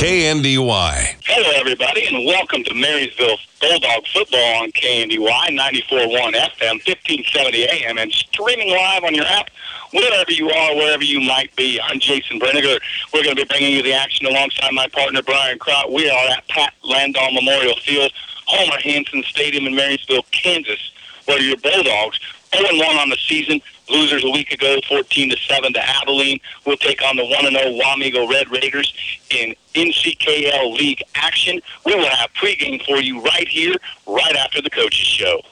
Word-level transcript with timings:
KNDY. 0.00 1.14
Hello, 1.26 1.50
everybody, 1.56 2.06
and 2.06 2.24
welcome 2.24 2.64
to 2.64 2.72
Marysville 2.72 3.36
Bulldog 3.60 4.06
Football 4.06 4.62
on 4.62 4.72
KNDY 4.72 5.18
94.1 5.20 6.32
FM, 6.32 6.80
1570 6.88 7.64
AM, 7.68 7.98
and 7.98 8.10
streaming 8.10 8.70
live 8.70 9.04
on 9.04 9.14
your 9.14 9.26
app 9.26 9.50
wherever 9.92 10.32
you 10.32 10.48
are, 10.48 10.74
wherever 10.74 11.04
you 11.04 11.20
might 11.20 11.54
be. 11.54 11.78
I'm 11.82 12.00
Jason 12.00 12.40
Brenniger. 12.40 12.80
We're 13.12 13.24
going 13.24 13.36
to 13.36 13.42
be 13.42 13.44
bringing 13.44 13.74
you 13.74 13.82
the 13.82 13.92
action 13.92 14.24
alongside 14.24 14.72
my 14.72 14.88
partner, 14.88 15.20
Brian 15.20 15.58
Crott. 15.58 15.92
We 15.92 16.08
are 16.08 16.28
at 16.30 16.48
Pat 16.48 16.72
Landoll 16.82 17.34
Memorial 17.34 17.76
Field, 17.84 18.10
Homer 18.46 18.80
Hanson 18.80 19.22
Stadium 19.24 19.66
in 19.66 19.74
Marysville, 19.74 20.24
Kansas, 20.30 20.92
where 21.26 21.42
your 21.42 21.58
Bulldogs 21.58 22.18
0-1 22.52 23.02
on 23.02 23.10
the 23.10 23.18
season, 23.18 23.60
losers 23.90 24.24
a 24.24 24.30
week 24.30 24.52
ago, 24.52 24.78
14 24.88 25.30
to 25.30 25.36
7 25.36 25.72
to 25.72 25.88
Abilene. 26.00 26.40
We'll 26.64 26.76
take 26.76 27.02
on 27.02 27.16
the 27.16 27.24
1 27.24 27.50
0 27.50 27.78
Wamego 27.78 28.28
Red 28.28 28.50
Raiders 28.50 28.92
in 29.30 29.54
NCKL 29.74 30.72
League 30.72 31.02
action. 31.14 31.60
We 31.84 31.94
will 31.94 32.08
have 32.08 32.32
pregame 32.34 32.84
for 32.84 33.00
you 33.00 33.20
right 33.22 33.48
here, 33.48 33.74
right 34.06 34.36
after 34.36 34.62
the 34.62 34.70
coaches 34.70 35.06
show. 35.06 35.42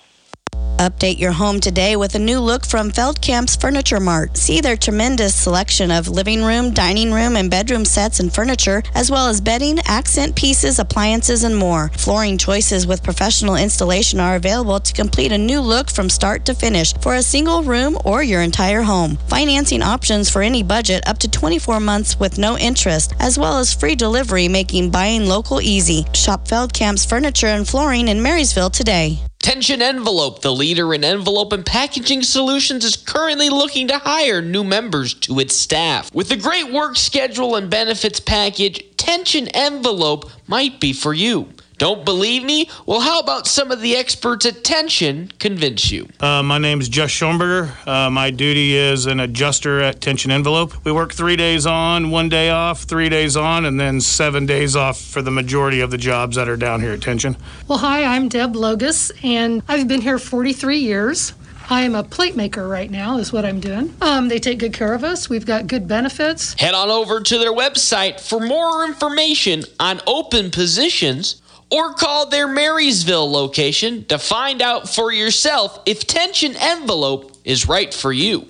Update 0.78 1.18
your 1.18 1.32
home 1.32 1.58
today 1.58 1.96
with 1.96 2.14
a 2.14 2.20
new 2.20 2.38
look 2.38 2.64
from 2.64 2.92
Feldkamp's 2.92 3.56
Furniture 3.56 3.98
Mart. 3.98 4.36
See 4.36 4.60
their 4.60 4.76
tremendous 4.76 5.34
selection 5.34 5.90
of 5.90 6.06
living 6.06 6.44
room, 6.44 6.72
dining 6.72 7.12
room, 7.12 7.34
and 7.34 7.50
bedroom 7.50 7.84
sets 7.84 8.20
and 8.20 8.32
furniture, 8.32 8.84
as 8.94 9.10
well 9.10 9.26
as 9.26 9.40
bedding, 9.40 9.80
accent 9.86 10.36
pieces, 10.36 10.78
appliances, 10.78 11.42
and 11.42 11.56
more. 11.56 11.88
Flooring 11.96 12.38
choices 12.38 12.86
with 12.86 13.02
professional 13.02 13.56
installation 13.56 14.20
are 14.20 14.36
available 14.36 14.78
to 14.78 14.92
complete 14.92 15.32
a 15.32 15.38
new 15.38 15.60
look 15.60 15.90
from 15.90 16.08
start 16.08 16.44
to 16.44 16.54
finish 16.54 16.94
for 16.98 17.16
a 17.16 17.22
single 17.22 17.64
room 17.64 17.98
or 18.04 18.22
your 18.22 18.42
entire 18.42 18.82
home. 18.82 19.16
Financing 19.26 19.82
options 19.82 20.30
for 20.30 20.42
any 20.42 20.62
budget 20.62 21.02
up 21.08 21.18
to 21.18 21.28
24 21.28 21.80
months 21.80 22.20
with 22.20 22.38
no 22.38 22.56
interest, 22.56 23.14
as 23.18 23.36
well 23.36 23.58
as 23.58 23.74
free 23.74 23.96
delivery, 23.96 24.46
making 24.46 24.90
buying 24.90 25.26
local 25.26 25.60
easy. 25.60 26.06
Shop 26.14 26.46
Feldkamp's 26.46 27.04
Furniture 27.04 27.48
and 27.48 27.66
Flooring 27.66 28.06
in 28.06 28.22
Marysville 28.22 28.70
today. 28.70 29.18
Tension 29.40 29.80
Envelope, 29.80 30.42
the 30.42 30.52
leader 30.52 30.92
in 30.92 31.04
envelope 31.04 31.52
and 31.52 31.64
packaging 31.64 32.22
solutions, 32.22 32.84
is 32.84 32.96
currently 32.96 33.48
looking 33.48 33.88
to 33.88 33.98
hire 33.98 34.42
new 34.42 34.64
members 34.64 35.14
to 35.14 35.38
its 35.38 35.54
staff. 35.54 36.12
With 36.12 36.30
a 36.32 36.36
great 36.36 36.72
work 36.72 36.96
schedule 36.96 37.54
and 37.56 37.70
benefits 37.70 38.20
package, 38.20 38.84
Tension 38.96 39.48
Envelope 39.48 40.30
might 40.48 40.80
be 40.80 40.92
for 40.92 41.14
you. 41.14 41.48
Don't 41.78 42.04
believe 42.04 42.42
me? 42.42 42.68
Well, 42.86 43.00
how 43.00 43.20
about 43.20 43.46
some 43.46 43.70
of 43.70 43.80
the 43.80 43.94
experts 43.94 44.44
at 44.44 44.64
Tension 44.64 45.30
convince 45.38 45.92
you? 45.92 46.08
Uh, 46.18 46.42
my 46.42 46.58
name 46.58 46.80
is 46.80 46.88
Josh 46.88 47.20
Schoenberger. 47.20 47.86
Uh, 47.86 48.10
my 48.10 48.32
duty 48.32 48.74
is 48.74 49.06
an 49.06 49.20
adjuster 49.20 49.80
at 49.80 50.00
Tension 50.00 50.32
Envelope. 50.32 50.74
We 50.84 50.90
work 50.90 51.14
three 51.14 51.36
days 51.36 51.66
on, 51.66 52.10
one 52.10 52.28
day 52.28 52.50
off, 52.50 52.82
three 52.82 53.08
days 53.08 53.36
on, 53.36 53.64
and 53.64 53.78
then 53.78 54.00
seven 54.00 54.44
days 54.44 54.74
off 54.74 55.00
for 55.00 55.22
the 55.22 55.30
majority 55.30 55.80
of 55.80 55.92
the 55.92 55.98
jobs 55.98 56.34
that 56.34 56.48
are 56.48 56.56
down 56.56 56.80
here 56.80 56.94
at 56.94 57.00
Tension. 57.00 57.36
Well, 57.68 57.78
hi, 57.78 58.02
I'm 58.02 58.28
Deb 58.28 58.54
Logus, 58.54 59.12
and 59.22 59.62
I've 59.68 59.86
been 59.86 60.00
here 60.00 60.18
43 60.18 60.78
years. 60.78 61.32
I 61.70 61.82
am 61.82 61.94
a 61.94 62.02
plate 62.02 62.34
maker 62.34 62.66
right 62.66 62.90
now, 62.90 63.18
is 63.18 63.32
what 63.32 63.44
I'm 63.44 63.60
doing. 63.60 63.94
Um, 64.00 64.28
they 64.28 64.40
take 64.40 64.58
good 64.58 64.72
care 64.72 64.94
of 64.94 65.04
us. 65.04 65.28
We've 65.28 65.46
got 65.46 65.68
good 65.68 65.86
benefits. 65.86 66.54
Head 66.54 66.74
on 66.74 66.88
over 66.88 67.20
to 67.20 67.38
their 67.38 67.52
website 67.52 68.18
for 68.20 68.40
more 68.40 68.84
information 68.84 69.62
on 69.78 70.00
open 70.08 70.50
positions 70.50 71.40
or 71.70 71.92
call 71.94 72.26
their 72.28 72.48
Marysville 72.48 73.30
location 73.30 74.04
to 74.06 74.18
find 74.18 74.62
out 74.62 74.88
for 74.88 75.12
yourself 75.12 75.80
if 75.86 76.06
Tension 76.06 76.56
Envelope 76.56 77.36
is 77.44 77.68
right 77.68 77.92
for 77.92 78.12
you. 78.12 78.48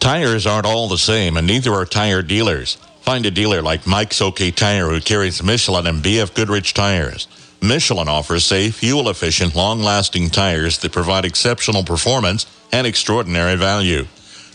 Tires 0.00 0.46
aren't 0.46 0.66
all 0.66 0.88
the 0.88 0.96
same, 0.98 1.36
and 1.36 1.46
neither 1.46 1.72
are 1.72 1.84
tire 1.84 2.22
dealers. 2.22 2.76
Find 3.02 3.26
a 3.26 3.30
dealer 3.30 3.62
like 3.62 3.86
Mike's 3.86 4.20
OK 4.22 4.50
Tire 4.50 4.88
who 4.88 5.00
carries 5.00 5.42
Michelin 5.42 5.86
and 5.86 6.02
BF 6.02 6.34
Goodrich 6.34 6.74
tires. 6.74 7.26
Michelin 7.60 8.08
offers 8.08 8.44
safe, 8.44 8.76
fuel 8.76 9.08
efficient, 9.08 9.56
long 9.56 9.80
lasting 9.80 10.30
tires 10.30 10.78
that 10.78 10.92
provide 10.92 11.24
exceptional 11.24 11.82
performance 11.82 12.46
and 12.72 12.86
extraordinary 12.86 13.56
value. 13.56 14.04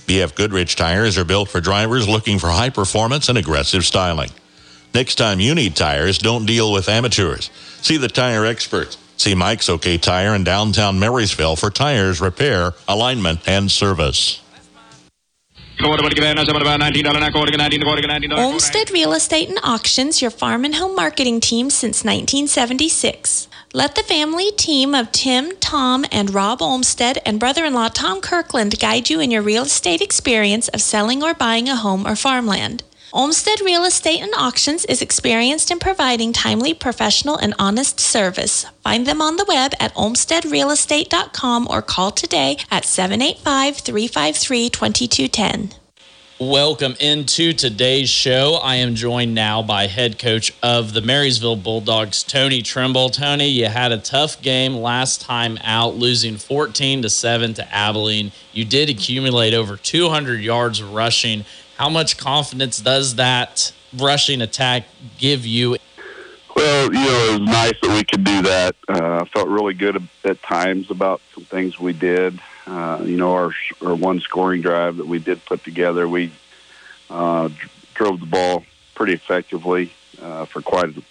BF 0.07 0.35
Goodrich 0.35 0.75
tires 0.75 1.17
are 1.17 1.25
built 1.25 1.49
for 1.49 1.59
drivers 1.59 2.07
looking 2.07 2.39
for 2.39 2.49
high 2.49 2.69
performance 2.69 3.27
and 3.29 3.37
aggressive 3.37 3.85
styling. 3.85 4.29
Next 4.93 5.15
time 5.15 5.39
you 5.39 5.55
need 5.55 5.75
tires, 5.75 6.19
don't 6.19 6.45
deal 6.45 6.71
with 6.71 6.87
amateurs. 6.87 7.49
See 7.81 7.97
the 7.97 8.07
tire 8.07 8.45
experts. 8.45 8.97
See 9.17 9.33
Mike's 9.33 9.67
OK 9.67 9.97
Tire 9.97 10.35
in 10.35 10.43
downtown 10.43 10.99
Marysville 10.99 11.55
for 11.55 11.71
tires, 11.71 12.21
repair, 12.21 12.73
alignment, 12.87 13.39
and 13.47 13.71
service. 13.71 14.39
Olmsted 18.37 18.91
Real 18.91 19.13
Estate 19.13 19.49
and 19.49 19.59
Auctions, 19.63 20.21
your 20.21 20.29
farm 20.29 20.63
and 20.63 20.75
home 20.75 20.95
marketing 20.95 21.39
team 21.39 21.71
since 21.71 22.03
1976. 22.03 23.47
Let 23.73 23.95
the 23.95 24.03
family 24.03 24.51
team 24.51 24.93
of 24.93 25.11
Tim, 25.11 25.57
Tom, 25.57 26.05
and 26.11 26.31
Rob 26.31 26.61
Olmsted 26.61 27.17
and 27.25 27.39
brother 27.39 27.65
in 27.65 27.73
law 27.73 27.87
Tom 27.87 28.21
Kirkland 28.21 28.79
guide 28.79 29.09
you 29.09 29.19
in 29.19 29.31
your 29.31 29.41
real 29.41 29.63
estate 29.63 30.01
experience 30.01 30.67
of 30.67 30.81
selling 30.81 31.23
or 31.23 31.33
buying 31.33 31.67
a 31.67 31.75
home 31.75 32.05
or 32.05 32.15
farmland. 32.15 32.83
Olmsted 33.15 33.61
Real 33.61 33.83
Estate 33.83 34.23
and 34.23 34.33
Auctions 34.35 34.85
is 34.85 34.99
experienced 34.99 35.69
in 35.69 35.77
providing 35.77 36.33
timely, 36.33 36.73
professional, 36.73 37.37
and 37.37 37.53
honest 37.59 37.99
service. 37.99 38.65
Find 38.81 39.05
them 39.05 39.21
on 39.21 39.35
the 39.35 39.45
web 39.47 39.73
at 39.79 39.93
olmstedrealestate.com 39.93 41.67
or 41.69 41.83
call 41.83 42.09
today 42.09 42.57
at 42.71 42.85
785 42.85 43.77
353 43.77 44.67
2210. 44.67 45.79
Welcome 46.39 46.95
into 46.99 47.53
today's 47.53 48.09
show. 48.09 48.55
I 48.55 48.77
am 48.77 48.95
joined 48.95 49.35
now 49.35 49.61
by 49.61 49.85
head 49.85 50.17
coach 50.17 50.51
of 50.63 50.93
the 50.93 51.01
Marysville 51.01 51.55
Bulldogs, 51.55 52.23
Tony 52.23 52.63
Trimble. 52.63 53.09
Tony, 53.09 53.47
you 53.47 53.67
had 53.67 53.91
a 53.91 53.99
tough 53.99 54.41
game 54.41 54.73
last 54.73 55.21
time 55.21 55.59
out, 55.63 55.95
losing 55.95 56.37
14 56.37 57.03
to 57.03 57.09
7 57.11 57.53
to 57.53 57.73
Abilene. 57.73 58.31
You 58.51 58.65
did 58.65 58.89
accumulate 58.89 59.53
over 59.53 59.77
200 59.77 60.41
yards 60.41 60.81
rushing. 60.81 61.45
How 61.77 61.89
much 61.89 62.17
confidence 62.17 62.79
does 62.79 63.15
that 63.15 63.71
rushing 63.97 64.41
attack 64.41 64.83
give 65.17 65.45
you? 65.45 65.77
Well, 66.55 66.93
you 66.93 66.99
know, 66.99 67.33
it 67.33 67.39
was 67.39 67.49
nice 67.49 67.73
that 67.81 67.95
we 67.95 68.03
could 68.03 68.23
do 68.23 68.41
that. 68.43 68.75
Uh, 68.87 69.21
I 69.21 69.25
felt 69.25 69.47
really 69.47 69.73
good 69.73 70.07
at 70.23 70.41
times 70.43 70.91
about 70.91 71.21
some 71.33 71.45
things 71.45 71.79
we 71.79 71.93
did. 71.93 72.39
Uh, 72.67 73.01
you 73.03 73.17
know, 73.17 73.33
our, 73.33 73.51
our 73.83 73.95
one 73.95 74.19
scoring 74.19 74.61
drive 74.61 74.97
that 74.97 75.07
we 75.07 75.17
did 75.17 75.43
put 75.45 75.63
together, 75.63 76.07
we 76.07 76.31
uh, 77.09 77.49
drove 77.95 78.19
the 78.19 78.27
ball 78.27 78.63
pretty 78.93 79.13
effectively 79.13 79.91
uh, 80.21 80.45
for 80.45 80.61
quite 80.61 80.95
a 80.95 81.03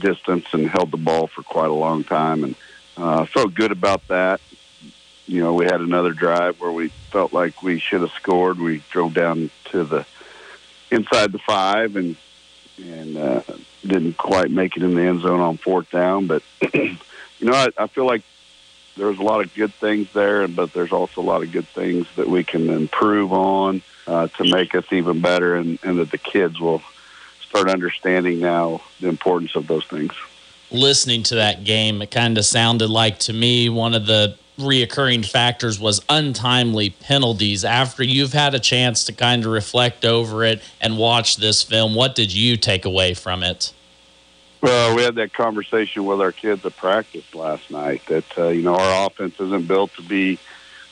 distance 0.00 0.46
and 0.52 0.68
held 0.68 0.90
the 0.90 0.96
ball 0.96 1.26
for 1.26 1.42
quite 1.42 1.68
a 1.68 1.74
long 1.74 2.02
time, 2.02 2.42
and 2.42 2.54
uh, 2.96 3.26
felt 3.26 3.54
good 3.54 3.72
about 3.72 4.06
that. 4.08 4.40
You 5.26 5.42
know, 5.42 5.54
we 5.54 5.64
had 5.64 5.80
another 5.80 6.12
drive 6.12 6.60
where 6.60 6.70
we 6.70 6.88
felt 7.10 7.32
like 7.32 7.62
we 7.62 7.78
should 7.78 8.00
have 8.00 8.12
scored. 8.12 8.58
We 8.58 8.82
drove 8.90 9.14
down 9.14 9.50
to 9.66 9.84
the 9.84 10.06
inside 10.90 11.32
the 11.32 11.38
five 11.38 11.96
and 11.96 12.16
and 12.78 13.16
uh, 13.16 13.42
didn't 13.86 14.18
quite 14.18 14.50
make 14.50 14.76
it 14.76 14.82
in 14.82 14.94
the 14.94 15.02
end 15.02 15.22
zone 15.22 15.40
on 15.40 15.56
fourth 15.56 15.90
down. 15.90 16.26
But 16.26 16.42
you 16.74 16.96
know, 17.40 17.54
I, 17.54 17.68
I 17.78 17.86
feel 17.86 18.06
like 18.06 18.22
there's 18.96 19.18
a 19.18 19.22
lot 19.22 19.40
of 19.40 19.54
good 19.54 19.74
things 19.74 20.12
there, 20.12 20.46
but 20.48 20.72
there's 20.72 20.92
also 20.92 21.20
a 21.20 21.22
lot 21.22 21.42
of 21.42 21.52
good 21.52 21.68
things 21.68 22.06
that 22.16 22.28
we 22.28 22.44
can 22.44 22.70
improve 22.70 23.32
on 23.32 23.82
uh, 24.06 24.28
to 24.28 24.44
make 24.44 24.74
us 24.74 24.84
even 24.90 25.20
better, 25.20 25.56
and, 25.56 25.78
and 25.82 25.98
that 25.98 26.10
the 26.10 26.18
kids 26.18 26.60
will 26.60 26.82
start 27.40 27.68
understanding 27.68 28.40
now 28.40 28.80
the 29.00 29.08
importance 29.08 29.54
of 29.54 29.66
those 29.66 29.84
things. 29.86 30.12
Listening 30.70 31.22
to 31.24 31.36
that 31.36 31.64
game, 31.64 32.02
it 32.02 32.10
kind 32.10 32.38
of 32.38 32.44
sounded 32.44 32.88
like 32.88 33.18
to 33.20 33.32
me 33.32 33.68
one 33.68 33.94
of 33.94 34.06
the 34.06 34.36
reoccurring 34.58 35.26
factors 35.26 35.78
was 35.78 36.00
untimely 36.08 36.90
penalties. 36.90 37.64
After 37.64 38.02
you've 38.02 38.32
had 38.32 38.54
a 38.54 38.60
chance 38.60 39.04
to 39.04 39.12
kind 39.12 39.44
of 39.44 39.50
reflect 39.50 40.04
over 40.04 40.44
it 40.44 40.62
and 40.80 40.98
watch 40.98 41.36
this 41.36 41.62
film, 41.62 41.94
what 41.94 42.14
did 42.14 42.34
you 42.34 42.56
take 42.56 42.84
away 42.84 43.14
from 43.14 43.42
it? 43.42 43.72
Well, 44.62 44.96
we 44.96 45.02
had 45.02 45.16
that 45.16 45.32
conversation 45.32 46.06
with 46.06 46.20
our 46.20 46.32
kids 46.32 46.64
at 46.64 46.76
practice 46.76 47.34
last 47.34 47.70
night 47.70 48.02
that, 48.06 48.38
uh, 48.38 48.48
you 48.48 48.62
know, 48.62 48.74
our 48.74 49.06
offense 49.06 49.38
isn't 49.38 49.68
built 49.68 49.92
to 49.94 50.02
be 50.02 50.38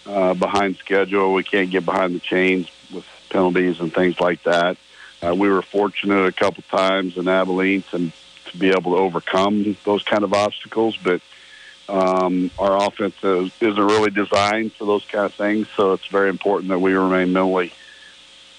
uh, 0.06 0.34
behind 0.34 0.76
schedule. 0.76 1.32
We 1.32 1.42
can't 1.42 1.70
get 1.70 1.84
behind 1.84 2.14
the 2.14 2.20
chains 2.20 2.70
with 2.92 3.06
penalties 3.30 3.80
and 3.80 3.92
things 3.92 4.20
like 4.20 4.42
that. 4.42 4.76
Uh, 5.22 5.34
we 5.34 5.48
were 5.48 5.62
fortunate 5.62 6.26
a 6.26 6.32
couple 6.32 6.62
times 6.70 7.16
in 7.16 7.26
Abilene 7.26 7.82
to, 7.90 8.12
to 8.50 8.58
be 8.58 8.68
able 8.68 8.92
to 8.92 8.98
overcome 8.98 9.76
those 9.84 10.02
kind 10.02 10.22
of 10.22 10.34
obstacles, 10.34 10.98
but 10.98 11.22
um, 11.88 12.50
our 12.58 12.86
offense 12.86 13.14
is, 13.22 13.52
isn't 13.60 13.84
really 13.84 14.10
designed 14.10 14.72
for 14.72 14.84
those 14.86 15.04
kind 15.04 15.26
of 15.26 15.34
things, 15.34 15.68
so 15.76 15.92
it's 15.92 16.06
very 16.06 16.30
important 16.30 16.70
that 16.70 16.78
we 16.78 16.94
remain 16.94 17.32
mentally 17.32 17.72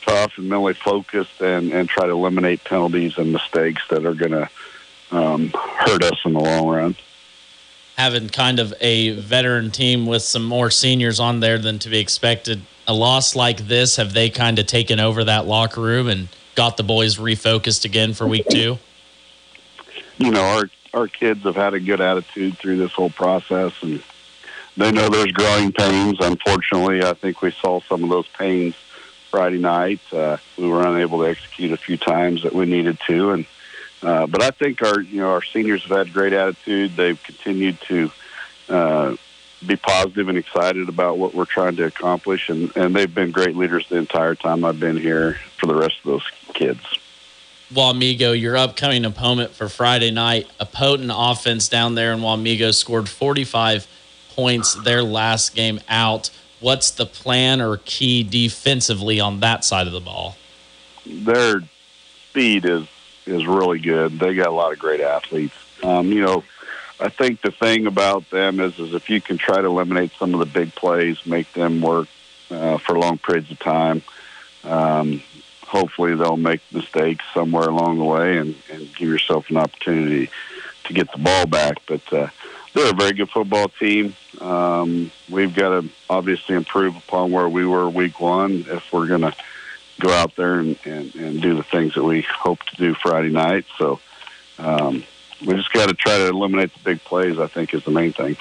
tough 0.05 0.37
and 0.37 0.47
mentally 0.47 0.73
focused 0.73 1.41
and, 1.41 1.71
and 1.73 1.89
try 1.89 2.05
to 2.05 2.11
eliminate 2.11 2.63
penalties 2.63 3.17
and 3.17 3.31
mistakes 3.31 3.81
that 3.89 4.05
are 4.05 4.13
going 4.13 4.31
to 4.31 4.49
um, 5.11 5.51
hurt 5.53 6.03
us 6.03 6.19
in 6.25 6.33
the 6.33 6.39
long 6.39 6.67
run. 6.67 6.95
Having 7.97 8.29
kind 8.29 8.59
of 8.59 8.73
a 8.81 9.11
veteran 9.11 9.71
team 9.71 10.05
with 10.05 10.21
some 10.21 10.43
more 10.43 10.69
seniors 10.69 11.19
on 11.19 11.39
there 11.39 11.57
than 11.57 11.79
to 11.79 11.89
be 11.89 11.97
expected, 11.97 12.61
a 12.87 12.93
loss 12.93 13.35
like 13.35 13.67
this, 13.67 13.95
have 13.95 14.13
they 14.13 14.29
kind 14.29 14.59
of 14.59 14.67
taken 14.67 14.99
over 14.99 15.23
that 15.23 15.47
locker 15.47 15.81
room 15.81 16.07
and 16.07 16.27
got 16.55 16.77
the 16.77 16.83
boys 16.83 17.17
refocused 17.17 17.85
again 17.85 18.13
for 18.13 18.27
week 18.27 18.45
two? 18.49 18.77
You 20.17 20.31
know, 20.31 20.41
our 20.41 20.69
our 20.95 21.07
kids 21.07 21.43
have 21.43 21.55
had 21.55 21.73
a 21.73 21.79
good 21.79 22.01
attitude 22.01 22.57
through 22.57 22.77
this 22.77 22.93
whole 22.93 23.09
process, 23.09 23.73
and 23.81 24.01
they 24.77 24.91
know 24.91 25.09
there's 25.09 25.31
growing 25.33 25.71
pains. 25.73 26.17
Unfortunately, 26.21 27.03
I 27.03 27.13
think 27.13 27.41
we 27.41 27.51
saw 27.51 27.81
some 27.81 28.03
of 28.03 28.09
those 28.09 28.27
pains 28.29 28.75
Friday 29.29 29.59
night. 29.59 29.99
Uh, 30.11 30.37
we 30.57 30.67
were 30.67 30.87
unable 30.87 31.19
to 31.19 31.29
execute 31.29 31.73
a 31.73 31.77
few 31.77 31.97
times 31.97 32.43
that 32.43 32.53
we 32.53 32.65
needed 32.65 32.97
to, 33.07 33.31
and 33.31 33.45
uh, 34.01 34.25
but 34.25 34.41
I 34.41 34.51
think 34.51 34.81
our 34.81 35.01
you 35.01 35.19
know 35.19 35.31
our 35.31 35.43
seniors 35.43 35.83
have 35.83 35.97
had 35.97 36.13
great 36.13 36.33
attitude. 36.33 36.95
They've 36.95 37.21
continued 37.21 37.79
to 37.81 38.11
uh, 38.69 39.15
be 39.65 39.75
positive 39.75 40.29
and 40.29 40.37
excited 40.37 40.87
about 40.87 41.17
what 41.17 41.33
we're 41.33 41.45
trying 41.45 41.75
to 41.75 41.83
accomplish, 41.83 42.47
and 42.47 42.75
and 42.77 42.95
they've 42.95 43.13
been 43.13 43.31
great 43.31 43.57
leaders 43.57 43.85
the 43.89 43.97
entire 43.97 44.35
time 44.35 44.63
I've 44.63 44.79
been 44.79 44.97
here 44.97 45.33
for 45.57 45.67
the 45.67 45.75
rest 45.75 45.97
of 46.05 46.11
those 46.11 46.27
kids. 46.53 46.79
Wamego, 47.73 48.39
your 48.39 48.55
upcoming 48.55 49.05
opponent 49.05 49.51
for 49.51 49.67
Friday 49.69 50.11
night, 50.11 50.47
a 50.59 50.65
potent 50.65 51.11
offense 51.13 51.67
down 51.67 51.95
there 51.95 52.13
in 52.13 52.19
Wamego 52.19 52.73
scored 52.73 53.09
45 53.09 53.87
points 54.35 54.75
their 54.75 55.01
last 55.01 55.55
game 55.55 55.79
out. 55.89 56.29
What's 56.59 56.91
the 56.91 57.05
plan 57.05 57.61
or 57.61 57.77
key 57.85 58.23
defensively 58.23 59.19
on 59.19 59.39
that 59.39 59.65
side 59.65 59.87
of 59.87 59.93
the 59.93 59.99
ball? 59.99 60.35
Their 61.05 61.61
speed 62.29 62.65
is 62.65 62.87
is 63.25 63.47
really 63.47 63.79
good. 63.79 64.19
They 64.19 64.35
got 64.35 64.47
a 64.47 64.51
lot 64.51 64.71
of 64.71 64.77
great 64.77 65.01
athletes. 65.01 65.55
Um, 65.81 66.11
you 66.11 66.21
know, 66.21 66.43
I 66.99 67.09
think 67.09 67.41
the 67.41 67.51
thing 67.51 67.87
about 67.87 68.29
them 68.29 68.59
is 68.59 68.77
is 68.77 68.93
if 68.93 69.09
you 69.09 69.21
can 69.21 69.37
try 69.37 69.61
to 69.61 69.67
eliminate 69.67 70.11
some 70.17 70.33
of 70.33 70.39
the 70.39 70.45
big 70.45 70.73
plays, 70.75 71.25
make 71.25 71.51
them 71.53 71.81
work 71.81 72.07
uh, 72.51 72.77
for 72.77 72.97
long 72.97 73.17
periods 73.17 73.49
of 73.51 73.59
time. 73.59 74.03
Um, 74.63 75.21
hopefully, 75.75 76.15
they'll 76.15 76.37
make 76.37 76.61
mistakes 76.71 77.25
somewhere 77.33 77.67
along 77.67 77.97
the 77.97 78.05
way 78.05 78.37
and, 78.37 78.55
and 78.71 78.93
give 78.95 79.09
yourself 79.09 79.49
an 79.49 79.57
opportunity 79.57 80.29
to 80.85 80.93
get 80.93 81.11
the 81.11 81.17
ball 81.17 81.45
back. 81.45 81.77
But 81.85 82.13
uh, 82.13 82.29
they're 82.73 82.91
a 82.91 82.95
very 82.95 83.13
good 83.13 83.29
football 83.29 83.67
team. 83.67 84.15
Um, 84.39 85.11
we've 85.29 85.53
got 85.53 85.81
to 85.81 85.89
obviously 86.09 86.55
improve 86.55 86.95
upon 86.95 87.31
where 87.31 87.49
we 87.49 87.65
were 87.65 87.89
week 87.89 88.19
one 88.19 88.65
if 88.69 88.91
we're 88.93 89.07
going 89.07 89.21
to 89.21 89.35
go 89.99 90.11
out 90.11 90.35
there 90.35 90.59
and, 90.59 90.77
and, 90.85 91.13
and 91.15 91.41
do 91.41 91.55
the 91.55 91.63
things 91.63 91.95
that 91.95 92.03
we 92.03 92.21
hope 92.21 92.63
to 92.63 92.75
do 92.75 92.93
Friday 92.93 93.29
night. 93.29 93.65
So 93.77 93.99
um, 94.59 95.03
we 95.45 95.55
just 95.55 95.71
got 95.73 95.89
to 95.89 95.93
try 95.93 96.17
to 96.17 96.27
eliminate 96.27 96.73
the 96.73 96.79
big 96.83 97.03
plays, 97.03 97.37
I 97.37 97.47
think, 97.47 97.73
is 97.73 97.83
the 97.83 97.91
main 97.91 98.13
thing. 98.13 98.37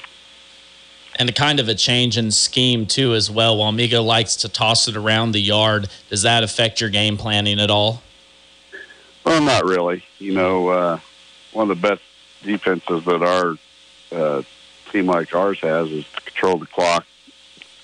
And 1.17 1.29
a 1.29 1.33
kind 1.33 1.59
of 1.59 1.69
a 1.69 1.75
change 1.75 2.17
in 2.17 2.29
scheme, 2.31 2.85
too, 2.85 3.13
as 3.13 3.31
well. 3.31 3.57
Wamego 3.57 4.03
likes 4.03 4.35
to 4.37 4.49
toss 4.49 4.87
it 4.87 4.97
around 4.97 5.31
the 5.31 5.39
yard. 5.39 5.87
Does 6.09 6.23
that 6.23 6.43
affect 6.43 6.81
your 6.81 6.89
game 6.89 7.15
planning 7.15 7.59
at 7.59 7.71
all? 7.71 8.01
Well, 9.23 9.41
not 9.41 9.65
really. 9.65 10.03
You 10.19 10.33
know, 10.33 10.67
uh, 10.67 10.99
one 11.53 11.71
of 11.71 11.81
the 11.81 11.87
best 11.87 12.01
defenses 12.43 13.05
that 13.05 13.23
our 13.23 13.55
uh, 14.11 14.43
team 14.91 15.07
like 15.07 15.33
ours 15.33 15.59
has 15.61 15.89
is 15.89 16.05
to 16.05 16.21
control 16.21 16.57
the 16.57 16.65
clock, 16.65 17.05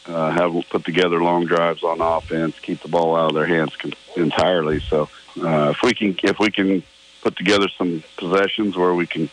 uh, 0.08 0.32
have 0.32 0.54
put 0.70 0.86
together 0.86 1.22
long 1.22 1.46
drives 1.46 1.84
on 1.84 2.02
offense, 2.02 2.60
keep 2.60 2.82
the 2.82 2.88
ball 2.88 3.16
out 3.16 3.30
of 3.30 3.36
their 3.36 3.46
hands 3.46 3.76
entirely. 4.16 4.80
So 4.82 5.10
uh, 5.42 5.74
if 5.76 5.82
we 5.82 5.94
can 5.94 6.18
if 6.24 6.40
we 6.40 6.52
can 6.52 6.84
put 7.22 7.36
together 7.36 7.68
some 7.78 8.04
possessions 8.18 8.76
where 8.76 8.94
we 8.94 9.08
can 9.08 9.30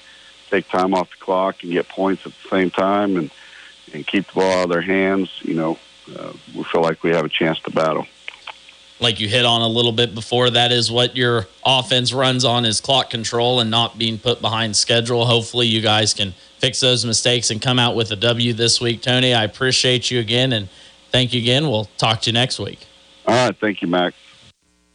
take 0.50 0.68
time 0.68 0.94
off 0.94 1.10
the 1.10 1.16
clock 1.16 1.62
and 1.62 1.72
get 1.72 1.88
points 1.88 2.26
at 2.26 2.32
the 2.32 2.48
same 2.48 2.70
time 2.70 3.16
and 3.16 3.30
and 3.92 4.06
keep 4.06 4.26
the 4.26 4.34
ball 4.34 4.52
out 4.58 4.64
of 4.64 4.70
their 4.70 4.80
hands, 4.80 5.30
you 5.42 5.54
know, 5.54 5.78
uh, 6.16 6.32
we 6.54 6.64
feel 6.64 6.82
like 6.82 7.02
we 7.02 7.10
have 7.10 7.24
a 7.24 7.28
chance 7.28 7.58
to 7.60 7.70
battle. 7.70 8.06
Like 9.00 9.20
you 9.20 9.28
hit 9.28 9.44
on 9.44 9.62
a 9.62 9.68
little 9.68 9.92
bit 9.92 10.14
before, 10.14 10.50
that 10.50 10.72
is 10.72 10.90
what 10.90 11.16
your 11.16 11.46
offense 11.64 12.12
runs 12.12 12.44
on 12.44 12.64
is 12.64 12.80
clock 12.80 13.10
control 13.10 13.60
and 13.60 13.70
not 13.70 13.96
being 13.96 14.18
put 14.18 14.40
behind 14.40 14.76
schedule. 14.76 15.24
Hopefully, 15.24 15.66
you 15.66 15.80
guys 15.80 16.14
can 16.14 16.34
fix 16.58 16.80
those 16.80 17.04
mistakes 17.04 17.50
and 17.50 17.62
come 17.62 17.78
out 17.78 17.94
with 17.94 18.10
a 18.10 18.16
W 18.16 18.52
this 18.52 18.80
week. 18.80 19.02
Tony, 19.02 19.34
I 19.34 19.44
appreciate 19.44 20.10
you 20.10 20.18
again 20.18 20.52
and 20.52 20.68
thank 21.12 21.32
you 21.32 21.40
again. 21.40 21.68
We'll 21.68 21.88
talk 21.96 22.22
to 22.22 22.30
you 22.30 22.34
next 22.34 22.58
week. 22.58 22.86
All 23.26 23.34
right. 23.34 23.56
Thank 23.56 23.82
you, 23.82 23.88
Max. 23.88 24.16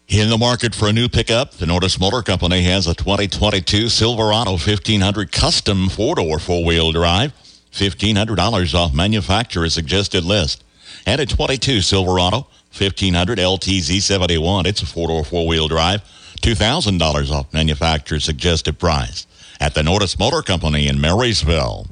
In 0.09 0.29
the 0.29 0.37
market 0.37 0.75
for 0.75 0.89
a 0.89 0.93
new 0.93 1.07
pickup, 1.07 1.53
the 1.53 1.65
Nordhus 1.65 1.99
Motor 1.99 2.21
Company 2.21 2.61
has 2.63 2.87
a 2.87 2.93
2022 2.93 3.87
Silverado 3.87 4.51
1500 4.51 5.31
custom 5.31 5.87
four-door 5.87 6.39
four-wheel 6.39 6.91
drive. 6.91 7.31
$1,500 7.73 8.75
off 8.75 8.93
manufacturer's 8.93 9.73
suggested 9.73 10.23
list. 10.23 10.63
And 11.05 11.19
a 11.19 11.25
22 11.25 11.81
Silverado 11.81 12.47
1500 12.77 13.37
LTZ 13.37 14.01
71. 14.01 14.65
It's 14.65 14.81
a 14.81 14.85
four-door 14.85 15.23
four-wheel 15.23 15.67
drive. 15.67 16.01
$2,000 16.41 17.31
off 17.31 17.53
manufacturer's 17.53 18.25
suggested 18.25 18.79
price 18.79 19.25
at 19.59 19.73
the 19.73 19.81
Nordhus 19.81 20.17
Motor 20.19 20.41
Company 20.41 20.87
in 20.87 20.99
Marysville. 20.99 21.87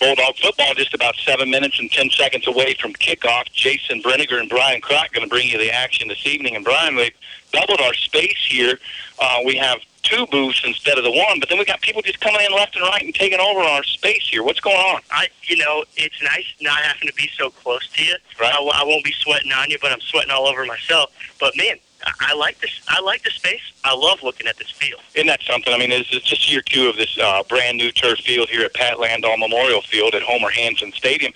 Bulldog 0.00 0.36
football 0.36 0.74
just 0.74 0.92
about 0.92 1.14
seven 1.16 1.50
minutes 1.50 1.78
and 1.78 1.90
10 1.90 2.10
seconds 2.10 2.46
away 2.46 2.74
from 2.74 2.92
kickoff. 2.94 3.50
Jason 3.52 4.02
Brenniger 4.02 4.38
and 4.38 4.48
Brian 4.48 4.80
Crock 4.80 5.12
going 5.12 5.26
to 5.26 5.30
bring 5.30 5.48
you 5.48 5.58
the 5.58 5.72
action 5.72 6.08
this 6.08 6.26
evening. 6.26 6.54
And 6.54 6.64
Brian, 6.64 6.96
we've 6.96 7.14
doubled 7.52 7.80
our 7.80 7.94
space 7.94 8.46
here. 8.48 8.78
Uh, 9.18 9.38
we 9.44 9.56
have 9.56 9.78
two 10.06 10.26
booths 10.26 10.62
instead 10.64 10.98
of 10.98 11.04
the 11.04 11.10
one, 11.10 11.40
but 11.40 11.48
then 11.48 11.58
we 11.58 11.64
got 11.64 11.80
people 11.80 12.00
just 12.02 12.20
coming 12.20 12.40
in 12.44 12.52
left 12.52 12.76
and 12.76 12.84
right 12.84 13.02
and 13.02 13.14
taking 13.14 13.40
over 13.40 13.60
our 13.60 13.82
space 13.82 14.28
here. 14.28 14.42
What's 14.42 14.60
going 14.60 14.76
on? 14.76 15.00
I, 15.10 15.28
you 15.42 15.56
know, 15.56 15.84
it's 15.96 16.22
nice 16.22 16.46
not 16.60 16.78
having 16.78 17.08
to 17.08 17.14
be 17.14 17.28
so 17.36 17.50
close 17.50 17.88
to 17.88 18.04
you. 18.04 18.14
Right. 18.40 18.52
I, 18.54 18.58
I 18.58 18.84
won't 18.84 19.04
be 19.04 19.12
sweating 19.12 19.52
on 19.52 19.70
you, 19.70 19.78
but 19.80 19.92
I'm 19.92 20.00
sweating 20.00 20.30
all 20.30 20.46
over 20.46 20.64
myself. 20.64 21.12
But 21.40 21.56
man, 21.56 21.76
I 22.20 22.34
like 22.34 22.60
this. 22.60 22.80
I 22.88 23.00
like 23.00 23.22
the 23.24 23.30
space. 23.30 23.72
I 23.84 23.94
love 23.94 24.22
looking 24.22 24.46
at 24.46 24.56
this 24.58 24.70
field. 24.70 25.00
Isn't 25.14 25.26
that 25.26 25.42
something? 25.42 25.72
I 25.72 25.78
mean, 25.78 25.90
it's, 25.90 26.12
it's 26.12 26.26
just 26.26 26.50
year 26.50 26.60
two 26.60 26.88
of 26.88 26.96
this 26.96 27.18
uh, 27.18 27.42
brand 27.48 27.78
new 27.78 27.90
turf 27.90 28.20
field 28.20 28.48
here 28.48 28.62
at 28.62 28.74
Pat 28.74 28.98
Landoll 28.98 29.38
Memorial 29.38 29.82
Field 29.82 30.14
at 30.14 30.22
Homer 30.22 30.50
Hanson 30.50 30.92
Stadium. 30.92 31.32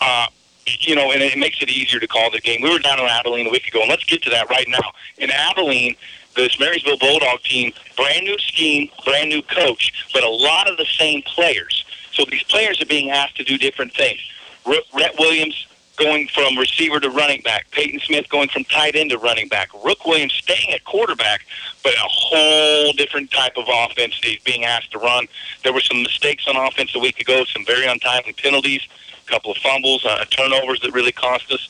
Uh, 0.00 0.26
you 0.66 0.94
know, 0.94 1.10
and 1.12 1.22
it 1.22 1.38
makes 1.38 1.60
it 1.62 1.68
easier 1.68 1.98
to 1.98 2.06
call 2.06 2.30
the 2.30 2.40
game. 2.40 2.60
We 2.62 2.70
were 2.70 2.78
down 2.78 3.00
in 3.00 3.06
Abilene 3.06 3.46
a 3.46 3.50
week 3.50 3.66
ago, 3.66 3.80
and 3.80 3.90
let's 3.90 4.04
get 4.04 4.22
to 4.22 4.30
that 4.30 4.48
right 4.50 4.66
now. 4.68 4.92
In 5.18 5.30
Abilene, 5.30 5.96
this 6.34 6.58
Marysville 6.58 6.98
Bulldog 6.98 7.42
team, 7.42 7.72
brand 7.96 8.24
new 8.24 8.38
scheme, 8.38 8.90
brand 9.04 9.28
new 9.28 9.42
coach, 9.42 10.08
but 10.12 10.22
a 10.22 10.28
lot 10.28 10.68
of 10.68 10.76
the 10.76 10.86
same 10.86 11.22
players. 11.22 11.84
So 12.12 12.24
these 12.30 12.42
players 12.44 12.80
are 12.80 12.86
being 12.86 13.10
asked 13.10 13.36
to 13.36 13.44
do 13.44 13.58
different 13.58 13.94
things. 13.94 14.20
Rhett 14.66 15.18
Williams 15.18 15.66
going 15.96 16.26
from 16.28 16.56
receiver 16.56 17.00
to 17.00 17.10
running 17.10 17.40
back, 17.42 17.70
Peyton 17.70 18.00
Smith 18.00 18.28
going 18.28 18.48
from 18.48 18.64
tight 18.64 18.96
end 18.96 19.10
to 19.10 19.18
running 19.18 19.48
back, 19.48 19.68
Rook 19.84 20.06
Williams 20.06 20.32
staying 20.32 20.72
at 20.72 20.84
quarterback, 20.84 21.44
but 21.82 21.94
a 21.94 22.08
whole 22.08 22.92
different 22.92 23.30
type 23.30 23.56
of 23.56 23.66
offense 23.68 24.18
he's 24.22 24.40
being 24.40 24.64
asked 24.64 24.92
to 24.92 24.98
run. 24.98 25.26
There 25.62 25.72
were 25.72 25.80
some 25.80 26.02
mistakes 26.02 26.48
on 26.48 26.56
offense 26.56 26.94
a 26.94 26.98
week 26.98 27.20
ago, 27.20 27.44
some 27.44 27.64
very 27.64 27.86
untimely 27.86 28.32
penalties, 28.32 28.86
a 29.26 29.30
couple 29.30 29.52
of 29.52 29.58
fumbles, 29.58 30.04
uh, 30.04 30.24
turnovers 30.30 30.80
that 30.80 30.92
really 30.92 31.12
cost 31.12 31.52
us. 31.52 31.68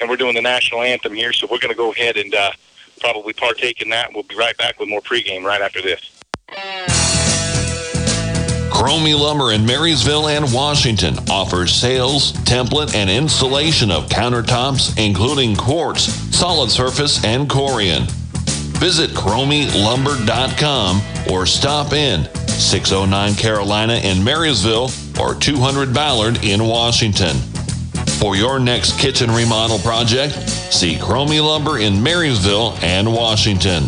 And 0.00 0.10
we're 0.10 0.16
doing 0.16 0.34
the 0.34 0.42
national 0.42 0.82
anthem 0.82 1.14
here, 1.14 1.32
so 1.32 1.46
we're 1.50 1.58
going 1.58 1.72
to 1.72 1.76
go 1.76 1.92
ahead 1.92 2.16
and 2.16 2.34
uh, 2.34 2.50
probably 2.98 3.32
partake 3.32 3.82
in 3.82 3.88
that. 3.90 4.12
We'll 4.12 4.22
be 4.24 4.36
right 4.36 4.56
back 4.56 4.78
with 4.78 4.88
more 4.88 5.00
pregame 5.00 5.44
right 5.44 5.60
after 5.60 5.82
this. 5.82 6.10
Cromie 8.70 9.18
Lumber 9.18 9.52
in 9.52 9.64
Marysville 9.64 10.28
and 10.28 10.52
Washington 10.52 11.16
offers 11.30 11.74
sales, 11.74 12.32
template, 12.44 12.94
and 12.94 13.08
installation 13.08 13.90
of 13.90 14.08
countertops, 14.08 14.98
including 15.02 15.56
quartz, 15.56 16.02
solid 16.36 16.70
surface, 16.70 17.24
and 17.24 17.48
corian. 17.48 18.02
Visit 18.78 19.10
CromieLumber.com 19.10 21.00
or 21.32 21.46
stop 21.46 21.94
in 21.94 22.28
609 22.46 23.34
Carolina 23.36 23.94
in 23.94 24.22
Marysville 24.22 24.90
or 25.18 25.34
200 25.34 25.94
Ballard 25.94 26.44
in 26.44 26.62
Washington. 26.62 27.36
For 28.18 28.34
your 28.34 28.58
next 28.58 28.98
kitchen 28.98 29.30
remodel 29.30 29.78
project, 29.78 30.34
see 30.72 30.96
Cromie 30.96 31.44
Lumber 31.44 31.78
in 31.78 32.02
Marysville 32.02 32.72
and 32.80 33.12
Washington. 33.12 33.84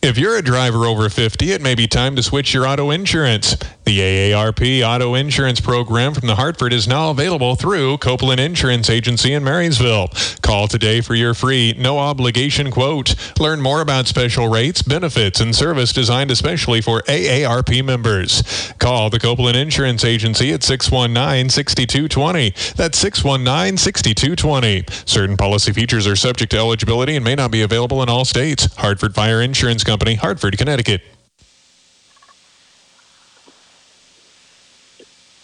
If 0.00 0.16
you're 0.16 0.36
a 0.36 0.42
driver 0.42 0.86
over 0.86 1.08
50, 1.08 1.50
it 1.50 1.60
may 1.60 1.74
be 1.74 1.88
time 1.88 2.14
to 2.14 2.22
switch 2.22 2.54
your 2.54 2.68
auto 2.68 2.90
insurance. 2.90 3.56
The 3.88 4.00
AARP 4.00 4.86
Auto 4.86 5.14
Insurance 5.14 5.60
Program 5.60 6.12
from 6.12 6.26
the 6.28 6.34
Hartford 6.34 6.74
is 6.74 6.86
now 6.86 7.08
available 7.08 7.56
through 7.56 7.96
Copeland 7.96 8.38
Insurance 8.38 8.90
Agency 8.90 9.32
in 9.32 9.42
Marysville. 9.42 10.08
Call 10.42 10.68
today 10.68 11.00
for 11.00 11.14
your 11.14 11.32
free, 11.32 11.74
no 11.78 11.98
obligation 11.98 12.70
quote. 12.70 13.14
Learn 13.40 13.62
more 13.62 13.80
about 13.80 14.06
special 14.06 14.48
rates, 14.48 14.82
benefits, 14.82 15.40
and 15.40 15.56
service 15.56 15.94
designed 15.94 16.30
especially 16.30 16.82
for 16.82 17.00
AARP 17.08 17.82
members. 17.82 18.42
Call 18.78 19.08
the 19.08 19.18
Copeland 19.18 19.56
Insurance 19.56 20.04
Agency 20.04 20.52
at 20.52 20.62
619 20.62 21.48
6220. 21.48 22.50
That's 22.76 22.98
619 22.98 23.78
6220. 23.78 24.84
Certain 25.06 25.38
policy 25.38 25.72
features 25.72 26.06
are 26.06 26.14
subject 26.14 26.50
to 26.50 26.58
eligibility 26.58 27.16
and 27.16 27.24
may 27.24 27.36
not 27.36 27.50
be 27.50 27.62
available 27.62 28.02
in 28.02 28.10
all 28.10 28.26
states. 28.26 28.68
Hartford 28.76 29.14
Fire 29.14 29.40
Insurance 29.40 29.82
Company, 29.82 30.16
Hartford, 30.16 30.58
Connecticut. 30.58 31.00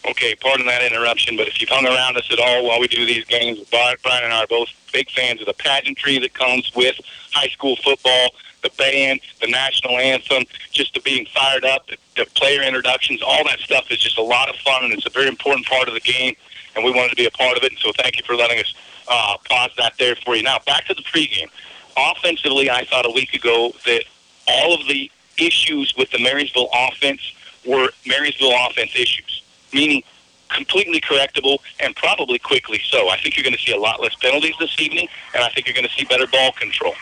Okay, 0.06 0.34
pardon 0.34 0.66
that 0.66 0.82
interruption, 0.82 1.34
but 1.34 1.48
if 1.48 1.60
you've 1.60 1.70
hung 1.70 1.86
around 1.86 2.18
us 2.18 2.30
at 2.30 2.38
all 2.38 2.68
while 2.68 2.78
we 2.78 2.88
do 2.88 3.06
these 3.06 3.24
games, 3.24 3.58
Brian 3.70 3.96
and 4.22 4.34
I 4.34 4.42
are 4.42 4.46
both 4.46 4.68
big 4.92 5.10
fans 5.10 5.40
of 5.40 5.46
the 5.46 5.54
pageantry 5.54 6.18
that 6.18 6.34
comes 6.34 6.70
with 6.76 7.00
high 7.32 7.48
school 7.48 7.74
football, 7.76 8.30
the 8.62 8.70
band, 8.76 9.20
the 9.40 9.46
national 9.46 9.96
anthem, 9.96 10.44
just 10.72 10.92
the 10.92 11.00
being 11.00 11.26
fired 11.34 11.64
up, 11.64 11.86
the, 11.88 11.96
the 12.16 12.26
player 12.34 12.62
introductions, 12.62 13.22
all 13.22 13.44
that 13.44 13.60
stuff 13.60 13.90
is 13.90 13.98
just 13.98 14.18
a 14.18 14.22
lot 14.22 14.50
of 14.50 14.56
fun, 14.56 14.84
and 14.84 14.92
it's 14.92 15.06
a 15.06 15.10
very 15.10 15.26
important 15.26 15.66
part 15.66 15.88
of 15.88 15.94
the 15.94 16.00
game, 16.00 16.36
and 16.76 16.84
we 16.84 16.90
wanted 16.90 17.08
to 17.08 17.16
be 17.16 17.24
a 17.24 17.30
part 17.30 17.56
of 17.56 17.64
it, 17.64 17.72
and 17.72 17.78
so 17.78 17.90
thank 17.96 18.18
you 18.18 18.24
for 18.24 18.36
letting 18.36 18.58
us 18.58 18.74
uh, 19.08 19.38
pause 19.48 19.70
that 19.78 19.94
there 19.98 20.16
for 20.16 20.36
you. 20.36 20.42
Now, 20.42 20.58
back 20.66 20.84
to 20.86 20.94
the 20.94 21.02
pregame. 21.02 21.48
Offensively, 21.96 22.68
I 22.68 22.84
thought 22.84 23.06
a 23.06 23.10
week 23.10 23.32
ago 23.32 23.72
that 23.86 24.04
all 24.48 24.74
of 24.74 24.86
the 24.86 25.10
issues 25.38 25.94
with 25.96 26.10
the 26.10 26.18
Marysville 26.18 26.68
offense 26.74 27.22
were 27.66 27.88
Marysville 28.06 28.52
offense 28.68 28.94
issues 28.94 29.43
meaning 29.74 30.02
completely 30.48 31.00
correctable 31.00 31.58
and 31.80 31.94
probably 31.96 32.38
quickly 32.38 32.80
so. 32.88 33.08
I 33.10 33.18
think 33.18 33.36
you're 33.36 33.44
going 33.44 33.56
to 33.56 33.60
see 33.60 33.72
a 33.72 33.78
lot 33.78 34.00
less 34.00 34.14
penalties 34.14 34.54
this 34.58 34.78
evening, 34.78 35.08
and 35.34 35.42
I 35.42 35.48
think 35.50 35.66
you're 35.66 35.74
going 35.74 35.86
to 35.86 35.92
see 35.92 36.04
better 36.04 36.26
ball 36.26 36.52
control. 36.52 36.94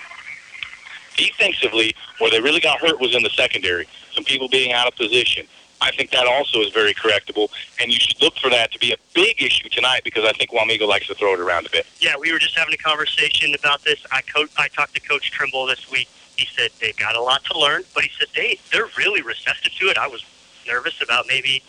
Defensively, 1.17 1.95
where 2.19 2.31
they 2.31 2.41
really 2.41 2.61
got 2.61 2.81
hurt 2.81 2.99
was 2.99 3.15
in 3.15 3.23
the 3.23 3.31
secondary. 3.31 3.87
Some 4.13 4.25
people 4.25 4.49
being 4.49 4.73
out 4.73 4.89
of 4.89 4.97
position. 4.97 5.47
I 5.83 5.91
think 5.91 6.11
that 6.13 6.27
also 6.27 6.61
is 6.61 6.73
very 6.73 6.95
correctable, 6.95 7.51
and 7.81 7.93
you 7.93 7.99
should 7.99 8.23
look 8.23 8.37
for 8.39 8.49
that 8.51 8.71
to 8.73 8.79
be 8.79 8.93
a 8.93 8.97
big 9.15 9.43
issue 9.43 9.69
tonight 9.69 10.03
because 10.05 10.25
I 10.25 10.33
think 10.33 10.53
Wamego 10.53 10.87
likes 10.89 11.09
to 11.09 11.15
throw 11.15 11.35
it 11.35 11.41
around 11.41 11.67
a 11.67 11.71
bit. 11.71 11.87
Yeah, 12.01 12.15
we 12.19 12.33
were 12.33 12.39
just 12.39 12.57
having 12.57 12.73
a 12.73 12.79
conversation 12.79 13.53
about 13.55 13.83
this. 13.83 13.99
I 14.13 14.23
co- 14.23 14.47
I 14.57 14.69
talked 14.69 14.95
to 14.95 15.01
Coach 15.01 15.33
Trimble 15.33 15.67
this 15.67 15.91
week. 15.91 16.09
He 16.37 16.47
said 16.57 16.71
they 16.81 16.93
got 16.93 17.17
a 17.17 17.21
lot 17.21 17.45
to 17.47 17.59
learn, 17.59 17.83
but 17.95 18.05
he 18.05 18.11
said 18.17 18.29
they 18.35 18.59
they're 18.73 18.89
really 18.97 19.23
receptive 19.23 19.73
to 19.75 19.87
it. 19.87 19.99
I 19.99 20.07
was 20.07 20.25
nervous 20.67 21.01
about 21.03 21.27
maybe 21.27 21.63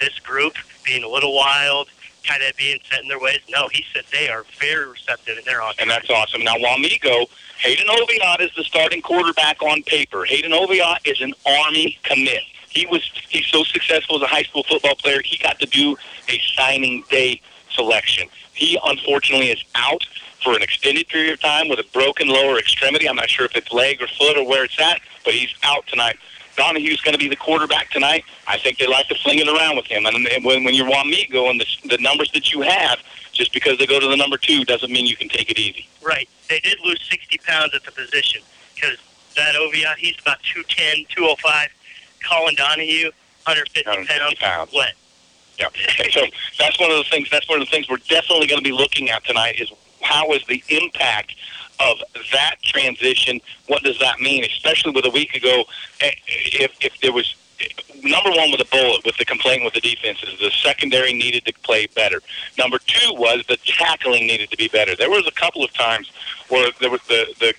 this 0.00 0.18
group 0.20 0.54
being 0.84 1.04
a 1.04 1.08
little 1.08 1.34
wild, 1.34 1.88
kind 2.24 2.42
of 2.42 2.56
being 2.56 2.78
set 2.90 3.02
in 3.02 3.08
their 3.08 3.18
ways. 3.18 3.40
No, 3.48 3.68
he 3.68 3.84
said 3.92 4.04
they 4.12 4.28
are 4.28 4.44
very 4.58 4.88
receptive 4.88 5.38
and 5.38 5.46
they're 5.46 5.62
on. 5.62 5.74
And 5.78 5.90
that's 5.90 6.10
awesome. 6.10 6.44
Now, 6.44 6.54
Wamego, 6.56 7.26
Hayden 7.58 7.86
Oviatt 7.88 8.40
is 8.40 8.50
the 8.56 8.64
starting 8.64 9.02
quarterback 9.02 9.62
on 9.62 9.82
paper. 9.82 10.24
Hayden 10.24 10.52
Oviatt 10.52 10.98
is 11.04 11.20
an 11.20 11.32
Army 11.46 11.98
commit. 12.02 12.42
He 12.68 12.86
was 12.86 13.02
he's 13.28 13.46
so 13.46 13.64
successful 13.64 14.16
as 14.16 14.22
a 14.22 14.26
high 14.26 14.44
school 14.44 14.62
football 14.62 14.94
player. 14.94 15.20
He 15.24 15.36
got 15.38 15.58
to 15.58 15.66
do 15.66 15.96
a 16.28 16.40
signing 16.56 17.04
day 17.10 17.40
selection. 17.70 18.28
He 18.54 18.78
unfortunately 18.84 19.50
is 19.50 19.64
out 19.74 20.04
for 20.42 20.54
an 20.54 20.62
extended 20.62 21.08
period 21.08 21.34
of 21.34 21.40
time 21.40 21.68
with 21.68 21.78
a 21.78 21.84
broken 21.92 22.28
lower 22.28 22.58
extremity. 22.58 23.08
I'm 23.08 23.16
not 23.16 23.28
sure 23.28 23.44
if 23.44 23.56
it's 23.56 23.72
leg 23.72 24.00
or 24.00 24.06
foot 24.06 24.36
or 24.36 24.46
where 24.46 24.64
it's 24.64 24.80
at, 24.80 25.00
but 25.24 25.34
he's 25.34 25.54
out 25.62 25.86
tonight. 25.86 26.16
Donahue's 26.60 27.00
going 27.00 27.14
to 27.14 27.18
be 27.18 27.28
the 27.28 27.36
quarterback 27.36 27.90
tonight. 27.90 28.22
I 28.46 28.58
think 28.58 28.76
they 28.76 28.86
like 28.86 29.08
to 29.08 29.14
fling 29.14 29.38
it 29.38 29.48
around 29.48 29.76
with 29.76 29.86
him. 29.86 30.04
And 30.04 30.44
when, 30.44 30.62
when 30.62 30.74
you're 30.74 30.90
Wamego 30.90 31.50
and 31.50 31.58
the, 31.58 31.66
the 31.88 31.96
numbers 31.98 32.30
that 32.32 32.52
you 32.52 32.60
have, 32.60 32.98
just 33.32 33.54
because 33.54 33.78
they 33.78 33.86
go 33.86 33.98
to 33.98 34.06
the 34.06 34.16
number 34.16 34.36
two 34.36 34.66
doesn't 34.66 34.92
mean 34.92 35.06
you 35.06 35.16
can 35.16 35.30
take 35.30 35.50
it 35.50 35.58
easy. 35.58 35.88
Right. 36.04 36.28
They 36.50 36.60
did 36.60 36.76
lose 36.84 37.00
60 37.10 37.38
pounds 37.38 37.74
at 37.74 37.82
the 37.84 37.92
position 37.92 38.42
because 38.74 38.98
that 39.36 39.54
Oviatt, 39.54 39.96
he's 39.96 40.18
about 40.20 40.42
210, 40.42 41.06
205. 41.08 41.68
Colin 42.28 42.54
Donahue, 42.54 43.06
150, 43.48 43.88
150 43.88 44.36
pounds. 44.36 44.70
Wet. 44.74 44.92
Yeah. 45.58 45.68
so 46.10 46.20
that's 46.58 46.78
one 46.78 46.90
of 46.90 46.98
the 46.98 47.04
things. 47.10 47.30
That's 47.30 47.48
one 47.48 47.62
of 47.62 47.66
the 47.66 47.70
things 47.70 47.88
we're 47.88 48.04
definitely 48.08 48.48
going 48.48 48.60
to 48.60 48.64
be 48.64 48.72
looking 48.72 49.08
at 49.08 49.24
tonight 49.24 49.58
is 49.58 49.72
how 50.02 50.30
is 50.32 50.44
the 50.46 50.62
impact 50.68 51.36
of 51.80 51.98
that 52.32 52.56
transition. 52.62 53.40
What 53.66 53.82
does 53.82 53.98
that 53.98 54.20
mean? 54.20 54.44
Especially 54.44 54.92
with 54.92 55.04
a 55.04 55.10
week 55.10 55.34
ago, 55.34 55.64
eh, 56.00 56.10
if, 56.28 56.72
if 56.80 56.98
there 57.00 57.12
was 57.12 57.34
number 58.02 58.30
one 58.30 58.50
with 58.50 58.60
a 58.60 58.68
bullet 58.70 59.04
with 59.04 59.16
the 59.16 59.24
complaint 59.24 59.64
with 59.64 59.74
the 59.74 59.80
defenses, 59.80 60.38
the 60.38 60.50
secondary 60.50 61.12
needed 61.12 61.44
to 61.44 61.52
play 61.62 61.86
better. 61.94 62.20
Number 62.58 62.78
two 62.78 63.14
was 63.14 63.44
the 63.48 63.58
tackling 63.58 64.26
needed 64.26 64.50
to 64.50 64.56
be 64.56 64.68
better. 64.68 64.96
There 64.96 65.10
was 65.10 65.26
a 65.26 65.32
couple 65.32 65.64
of 65.64 65.72
times 65.72 66.10
where 66.48 66.70
there 66.80 66.90
was 66.90 67.02
the 67.08 67.34
the 67.38 67.54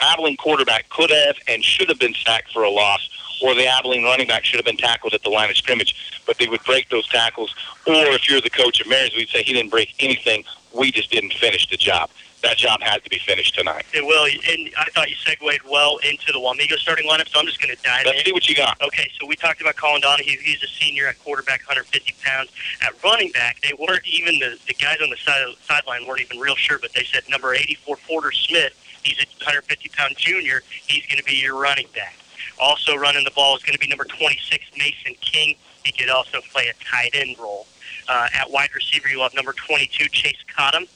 Abilene 0.00 0.36
quarterback 0.36 0.88
could 0.88 1.10
have 1.10 1.36
and 1.46 1.62
should 1.62 1.88
have 1.90 1.98
been 1.98 2.14
sacked 2.14 2.52
for 2.52 2.62
a 2.62 2.70
loss, 2.70 3.06
or 3.42 3.54
the 3.54 3.66
Abilene 3.66 4.02
running 4.02 4.28
back 4.28 4.44
should 4.44 4.56
have 4.56 4.64
been 4.64 4.78
tackled 4.78 5.12
at 5.12 5.22
the 5.22 5.28
line 5.28 5.50
of 5.50 5.56
scrimmage, 5.56 6.22
but 6.26 6.38
they 6.38 6.48
would 6.48 6.64
break 6.64 6.88
those 6.88 7.06
tackles. 7.08 7.54
Or 7.86 8.06
if 8.14 8.28
you're 8.28 8.40
the 8.40 8.48
coach 8.48 8.80
of 8.80 8.88
Marys, 8.88 9.14
we'd 9.14 9.28
say 9.28 9.42
he 9.42 9.52
didn't 9.52 9.70
break 9.70 9.94
anything. 10.00 10.44
We 10.72 10.90
just 10.90 11.10
didn't 11.10 11.34
finish 11.34 11.68
the 11.68 11.76
job 11.76 12.08
that 12.42 12.56
job 12.56 12.80
has 12.80 13.02
to 13.02 13.10
be 13.10 13.18
finished 13.18 13.54
tonight. 13.54 13.84
It 13.92 14.04
will, 14.04 14.24
and 14.24 14.70
I 14.78 14.84
thought 14.90 15.10
you 15.10 15.16
segued 15.16 15.62
well 15.68 15.98
into 15.98 16.32
the 16.32 16.38
Wamego 16.38 16.78
starting 16.78 17.08
lineup, 17.08 17.28
so 17.28 17.38
I'm 17.38 17.46
just 17.46 17.60
going 17.60 17.74
to 17.74 17.82
dive 17.82 18.06
Let's 18.06 18.20
in. 18.20 18.24
see 18.26 18.32
what 18.32 18.48
you 18.48 18.54
got. 18.54 18.80
Okay, 18.80 19.10
so 19.18 19.26
we 19.26 19.36
talked 19.36 19.60
about 19.60 19.76
Colin 19.76 20.00
Donahue. 20.00 20.38
He's 20.38 20.62
a 20.62 20.66
senior 20.66 21.06
at 21.06 21.18
quarterback, 21.20 21.60
150 21.60 22.14
pounds. 22.22 22.50
At 22.82 22.92
running 23.04 23.30
back, 23.32 23.60
they 23.60 23.72
weren't 23.78 24.06
even 24.06 24.38
the, 24.38 24.58
the 24.66 24.74
guys 24.74 24.98
on 25.02 25.10
the 25.10 25.16
side 25.16 25.44
sideline 25.62 26.06
weren't 26.06 26.20
even 26.20 26.38
real 26.38 26.56
sure, 26.56 26.78
but 26.78 26.92
they 26.94 27.04
said 27.04 27.22
number 27.28 27.54
84 27.54 27.96
Porter 28.06 28.32
Smith. 28.32 28.72
He's 29.02 29.18
a 29.18 29.26
150 29.44 29.88
pound 29.90 30.16
junior. 30.16 30.62
He's 30.86 31.06
going 31.06 31.18
to 31.18 31.24
be 31.24 31.34
your 31.34 31.58
running 31.58 31.86
back. 31.94 32.16
Also 32.58 32.96
running 32.96 33.24
the 33.24 33.30
ball 33.30 33.56
is 33.56 33.62
going 33.62 33.74
to 33.74 33.78
be 33.78 33.88
number 33.88 34.04
26 34.04 34.64
Mason 34.78 35.14
King. 35.20 35.56
He 35.84 35.92
could 35.92 36.10
also 36.10 36.40
play 36.52 36.68
a 36.68 36.84
tight 36.84 37.10
end 37.14 37.38
role. 37.38 37.66
Uh, 38.08 38.28
at 38.34 38.50
wide 38.50 38.70
receiver, 38.74 39.08
you'll 39.08 39.22
have 39.22 39.34
number 39.34 39.52
22 39.52 40.08
Chase 40.08 40.42
Cottom 40.54 40.86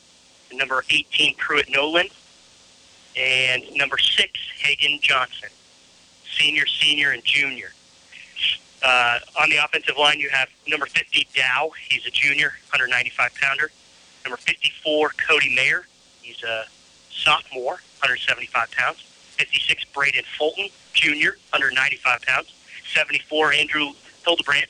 number 0.57 0.85
18, 0.91 1.37
Pruitt 1.37 1.69
Nolan, 1.69 2.09
and 3.17 3.63
number 3.75 3.99
6, 3.99 4.31
Hagen 4.59 4.99
Johnson, 5.01 5.49
senior, 6.39 6.67
senior, 6.67 7.11
and 7.11 7.25
junior. 7.25 7.73
Uh, 8.83 9.19
on 9.41 9.49
the 9.49 9.57
offensive 9.57 9.97
line, 9.97 10.21
you 10.21 10.29
have 10.29 10.49
number 10.69 10.87
50, 10.87 11.27
Dow. 11.35 11.71
He's 11.89 12.07
a 12.07 12.11
junior, 12.11 12.53
195-pounder. 12.73 13.71
Number 14.25 14.37
54, 14.37 15.11
Cody 15.27 15.55
Mayer. 15.55 15.87
He's 16.21 16.43
a 16.43 16.65
sophomore, 17.11 17.81
175 18.01 18.71
pounds. 18.73 18.99
56, 19.37 19.85
Braden 19.87 20.25
Fulton, 20.39 20.69
junior, 20.93 21.37
195 21.51 22.23
pounds. 22.23 22.53
74, 22.95 23.53
Andrew 23.53 23.89
Hildebrandt, 24.25 24.69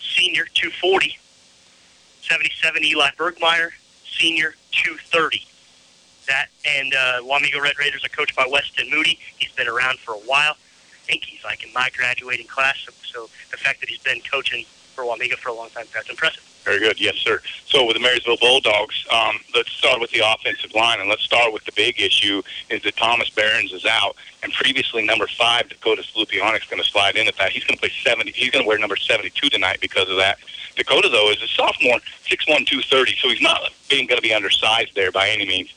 senior, 0.00 0.44
240. 0.54 1.18
77, 2.22 2.84
Eli 2.84 3.10
Bergmeyer, 3.16 3.70
senior, 4.18 4.54
230. 4.72 5.46
That 6.26 6.48
and 6.64 6.94
uh, 6.94 7.22
Wamego 7.22 7.60
Red 7.60 7.78
Raiders 7.78 8.04
are 8.04 8.08
coached 8.08 8.36
by 8.36 8.46
Weston 8.48 8.88
Moody. 8.90 9.18
He's 9.38 9.52
been 9.52 9.68
around 9.68 9.98
for 9.98 10.12
a 10.12 10.18
while. 10.18 10.52
I 10.52 11.06
think 11.06 11.24
he's 11.24 11.42
like 11.42 11.64
in 11.64 11.72
my 11.72 11.88
graduating 11.96 12.46
class. 12.46 12.78
So, 12.84 12.92
so 13.02 13.30
the 13.50 13.56
fact 13.56 13.80
that 13.80 13.88
he's 13.88 14.02
been 14.02 14.20
coaching 14.20 14.64
for 14.94 15.04
Wamego 15.04 15.34
for 15.34 15.48
a 15.48 15.54
long 15.54 15.70
time, 15.70 15.86
that's 15.92 16.08
impressive. 16.08 16.44
Very 16.64 16.78
good, 16.78 17.00
yes, 17.00 17.16
sir. 17.16 17.40
So 17.64 17.86
with 17.86 17.96
the 17.96 18.00
Marysville 18.00 18.36
Bulldogs, 18.36 19.06
um, 19.10 19.40
let's 19.54 19.70
start 19.72 19.98
with 19.98 20.10
the 20.10 20.20
offensive 20.20 20.74
line, 20.74 21.00
and 21.00 21.08
let's 21.08 21.22
start 21.22 21.52
with 21.54 21.64
the 21.64 21.72
big 21.72 22.00
issue 22.00 22.42
is 22.68 22.82
that 22.82 22.96
Thomas 22.96 23.30
Barons 23.30 23.72
is 23.72 23.86
out, 23.86 24.14
and 24.42 24.52
previously 24.52 25.04
number 25.04 25.26
five, 25.26 25.70
Dakota 25.70 26.02
Slupionic, 26.02 26.62
is 26.62 26.68
going 26.68 26.82
to 26.82 26.88
slide 26.88 27.16
in 27.16 27.26
at 27.28 27.36
that. 27.38 27.50
He's 27.50 27.64
going 27.64 27.76
to 27.76 27.80
play 27.80 27.92
70. 28.04 28.32
He's 28.32 28.50
going 28.50 28.62
to 28.62 28.68
wear 28.68 28.78
number 28.78 28.96
72 28.96 29.48
tonight 29.48 29.78
because 29.80 30.10
of 30.10 30.16
that. 30.16 30.38
Dakota, 30.76 31.08
though, 31.08 31.30
is 31.30 31.42
a 31.42 31.48
sophomore, 31.48 31.98
6'1", 32.28 32.66
230, 32.66 33.16
so 33.16 33.28
he's 33.28 33.40
not 33.40 33.60
being 33.88 34.06
going 34.06 34.18
to 34.18 34.22
be 34.22 34.32
undersized 34.34 34.94
there 34.94 35.12
by 35.12 35.28
any 35.28 35.46
means. 35.46 35.72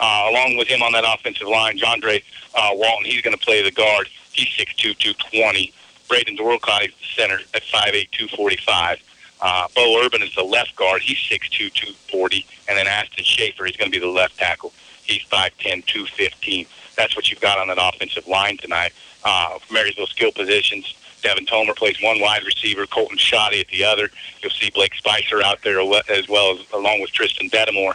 Uh, 0.00 0.28
along 0.30 0.56
with 0.56 0.68
him 0.68 0.82
on 0.82 0.92
that 0.92 1.04
offensive 1.06 1.48
line, 1.48 1.76
John 1.76 2.00
Dre 2.00 2.22
uh, 2.54 2.70
Walton, 2.72 3.04
he's 3.04 3.22
going 3.22 3.36
to 3.36 3.44
play 3.44 3.62
the 3.62 3.70
guard. 3.70 4.08
He's 4.32 4.48
6'2", 4.48 4.96
220. 4.96 5.72
Braden 6.08 6.36
Dorlcott 6.36 6.84
is 6.84 6.92
the 6.92 7.22
center 7.22 7.38
at 7.54 7.62
5'8", 7.62 8.10
245. 8.12 9.02
Uh, 9.40 9.68
Bo 9.74 10.04
Urban 10.04 10.22
is 10.22 10.34
the 10.34 10.42
left 10.42 10.74
guard. 10.76 11.02
He's 11.02 11.18
6'2", 11.18 11.72
240. 11.72 12.46
And 12.68 12.78
then 12.78 12.86
Aston 12.86 13.24
Schaefer, 13.24 13.64
he's 13.64 13.76
going 13.76 13.90
to 13.90 13.96
be 13.96 14.04
the 14.04 14.10
left 14.10 14.38
tackle. 14.38 14.72
He's 15.04 15.22
5'10", 15.22 15.84
215. 15.86 16.66
That's 16.96 17.14
what 17.14 17.30
you've 17.30 17.40
got 17.40 17.58
on 17.58 17.68
that 17.68 17.78
offensive 17.80 18.26
line 18.26 18.56
tonight. 18.56 18.92
Uh, 19.24 19.58
Marysville 19.70 20.06
skill 20.06 20.32
positions. 20.32 20.94
Devin 21.22 21.46
Tomer 21.46 21.74
plays 21.74 22.00
one 22.00 22.20
wide 22.20 22.44
receiver, 22.44 22.86
Colton 22.86 23.18
Shoddy 23.18 23.60
at 23.60 23.68
the 23.68 23.84
other. 23.84 24.10
You'll 24.40 24.52
see 24.52 24.70
Blake 24.70 24.94
Spicer 24.94 25.42
out 25.42 25.62
there 25.62 25.80
as 25.80 26.28
well 26.28 26.58
as 26.58 26.72
along 26.72 27.00
with 27.00 27.12
Tristan 27.12 27.50
Bettamore. 27.50 27.94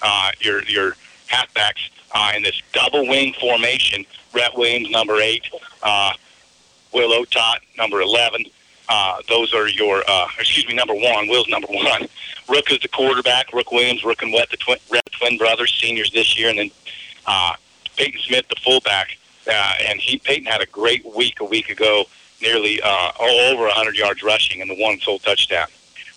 Uh, 0.00 0.30
your 0.40 0.62
your 0.64 0.96
halfbacks 1.28 1.90
uh, 2.12 2.32
in 2.36 2.42
this 2.42 2.60
double 2.72 3.06
wing 3.06 3.34
formation. 3.40 4.04
Rhett 4.34 4.56
Williams, 4.56 4.90
number 4.90 5.20
eight. 5.20 5.44
Uh, 5.82 6.12
Will 6.92 7.24
Otot, 7.24 7.56
number 7.78 8.00
11. 8.00 8.44
Uh, 8.88 9.22
those 9.28 9.54
are 9.54 9.68
your, 9.68 10.02
uh, 10.06 10.26
excuse 10.38 10.66
me, 10.66 10.74
number 10.74 10.94
one. 10.94 11.28
Will's 11.28 11.48
number 11.48 11.68
one. 11.68 12.06
Rook 12.48 12.70
is 12.70 12.78
the 12.80 12.88
quarterback. 12.88 13.52
Rook 13.52 13.72
Williams, 13.72 14.04
Rook 14.04 14.22
and 14.22 14.32
Rhett, 14.32 14.50
the 14.50 14.56
twin, 14.58 14.78
Red 14.90 15.02
twin 15.12 15.38
brothers, 15.38 15.72
seniors 15.72 16.10
this 16.10 16.38
year. 16.38 16.50
And 16.50 16.58
then 16.58 16.70
uh, 17.26 17.54
Peyton 17.96 18.20
Smith, 18.20 18.46
the 18.48 18.56
fullback. 18.56 19.16
Uh, 19.46 19.74
and 19.88 19.98
he 19.98 20.18
Peyton 20.18 20.44
had 20.44 20.60
a 20.60 20.66
great 20.66 21.04
week 21.16 21.40
a 21.40 21.44
week 21.44 21.70
ago 21.70 22.04
nearly 22.42 22.80
uh, 22.82 23.12
over 23.20 23.62
100 23.64 23.96
yards 23.96 24.22
rushing 24.22 24.60
and 24.60 24.68
the 24.70 24.74
one 24.76 24.98
sole 25.00 25.18
touchdown. 25.20 25.66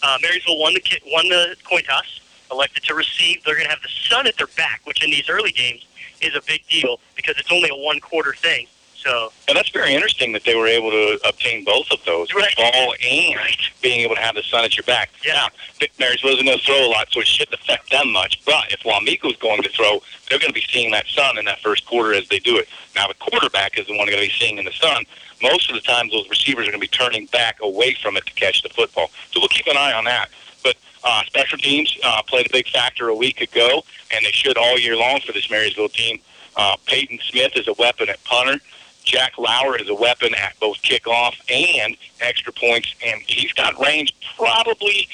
Uh, 0.04 0.18
Marysville 0.22 0.60
won 0.60 0.74
the 0.74 0.82
won 1.08 1.30
the 1.30 1.56
coin 1.64 1.84
toss, 1.84 2.20
elected 2.52 2.84
to 2.84 2.94
receive. 2.96 3.44
They're 3.44 3.56
going 3.56 3.66
to 3.66 3.72
have 3.72 3.82
the 3.82 3.90
sun 4.10 4.28
at 4.28 4.36
their 4.38 4.48
back, 4.58 4.82
which 4.84 5.04
in 5.04 5.10
these 5.10 5.30
early 5.30 5.52
games 5.52 5.86
is 6.22 6.36
a 6.36 6.42
big 6.46 6.68
deal 6.68 7.00
because 7.16 7.36
it's 7.38 7.52
only 7.52 7.70
a 7.70 7.76
one 7.76 8.00
quarter 8.00 8.34
thing. 8.34 8.68
So 8.96 9.32
And 9.48 9.56
that's 9.56 9.70
very 9.70 9.94
interesting 9.94 10.32
that 10.32 10.44
they 10.46 10.56
were 10.56 10.66
able 10.66 10.90
to 10.90 11.20
obtain 11.28 11.64
both 11.64 11.92
of 11.92 12.04
those, 12.06 12.34
Right. 12.34 12.56
ball 12.56 12.96
and 13.08 13.40
being 13.82 14.00
able 14.02 14.16
to 14.16 14.22
have 14.22 14.34
the 14.34 14.42
sun 14.42 14.66
at 14.66 14.76
your 14.76 14.84
back. 14.84 15.12
Yeah. 15.24 15.34
Now, 15.80 15.88
Marysville 16.00 16.32
isn't 16.32 16.46
going 16.46 16.58
to 16.58 16.66
throw 16.66 16.88
a 16.88 16.90
lot, 16.90 17.08
so 17.12 17.20
it 17.20 17.28
shouldn't 17.28 17.60
affect 17.60 17.92
them 17.92 18.12
much. 18.12 18.44
But 18.46 18.72
if 18.72 18.80
Wamego's 18.84 19.36
going 19.38 19.62
to 19.62 19.70
throw, 19.70 20.02
they're 20.30 20.40
going 20.40 20.50
to 20.52 20.60
be 20.60 20.66
seeing 20.72 20.90
that 20.92 21.06
sun 21.08 21.38
in 21.38 21.46
that 21.46 21.60
first 21.62 21.86
quarter 21.86 22.16
as 22.16 22.28
they 22.30 22.40
do 22.40 22.58
it. 22.58 22.68
Now, 22.96 23.08
the 23.08 23.14
quarterback 23.16 23.78
is 23.78 23.86
the 23.86 23.96
one 23.96 24.08
going 24.08 24.20
to 24.20 24.28
be 24.28 24.34
seeing 24.40 24.58
in 24.58 24.66
the 24.66 24.72
sun. 24.72 25.06
Most 25.42 25.70
of 25.70 25.76
the 25.76 25.82
times, 25.82 26.12
those 26.12 26.30
receivers 26.30 26.68
are 26.68 26.72
going 26.72 26.82
to 26.82 26.88
be 26.88 26.88
turning 26.88 27.26
back 27.28 27.58
away 27.62 27.96
from 28.02 28.18
it 28.18 28.26
to 28.26 28.34
catch 28.34 28.62
the 28.62 28.70
football. 28.70 29.10
So 29.32 29.40
we'll 29.40 29.50
keep 29.50 29.68
an 29.68 29.78
eye 29.78 29.94
on 29.94 30.06
that. 30.06 30.30
But 30.64 30.76
uh, 31.04 31.24
special 31.26 31.58
teams 31.58 31.98
uh, 32.04 32.22
played 32.24 32.48
a 32.48 32.52
big 32.52 32.68
factor 32.68 33.10
a 33.10 33.16
week 33.16 33.42
ago, 33.42 33.84
and 34.14 34.26
they 34.26 34.32
should 34.32 34.58
all 34.58 34.80
year 34.80 34.96
long 34.96 35.20
for 35.22 35.32
this 35.32 35.50
Marysville 35.50 35.90
team. 35.90 36.20
Uh, 36.56 36.76
Peyton 36.86 37.20
Smith 37.30 37.54
is 37.56 37.68
a 37.68 37.74
weapon 37.74 38.10
at 38.10 38.24
punter. 38.24 38.60
Jack 39.04 39.38
Lauer 39.38 39.78
is 39.78 39.88
a 39.88 39.94
weapon 39.94 40.34
at 40.34 40.60
both 40.60 40.82
kickoff 40.82 41.36
and 41.50 41.96
extra 42.22 42.52
points, 42.52 42.96
and 43.06 43.22
he's 43.22 43.54
got 43.54 43.80
range 43.80 44.16
probably 44.36 45.08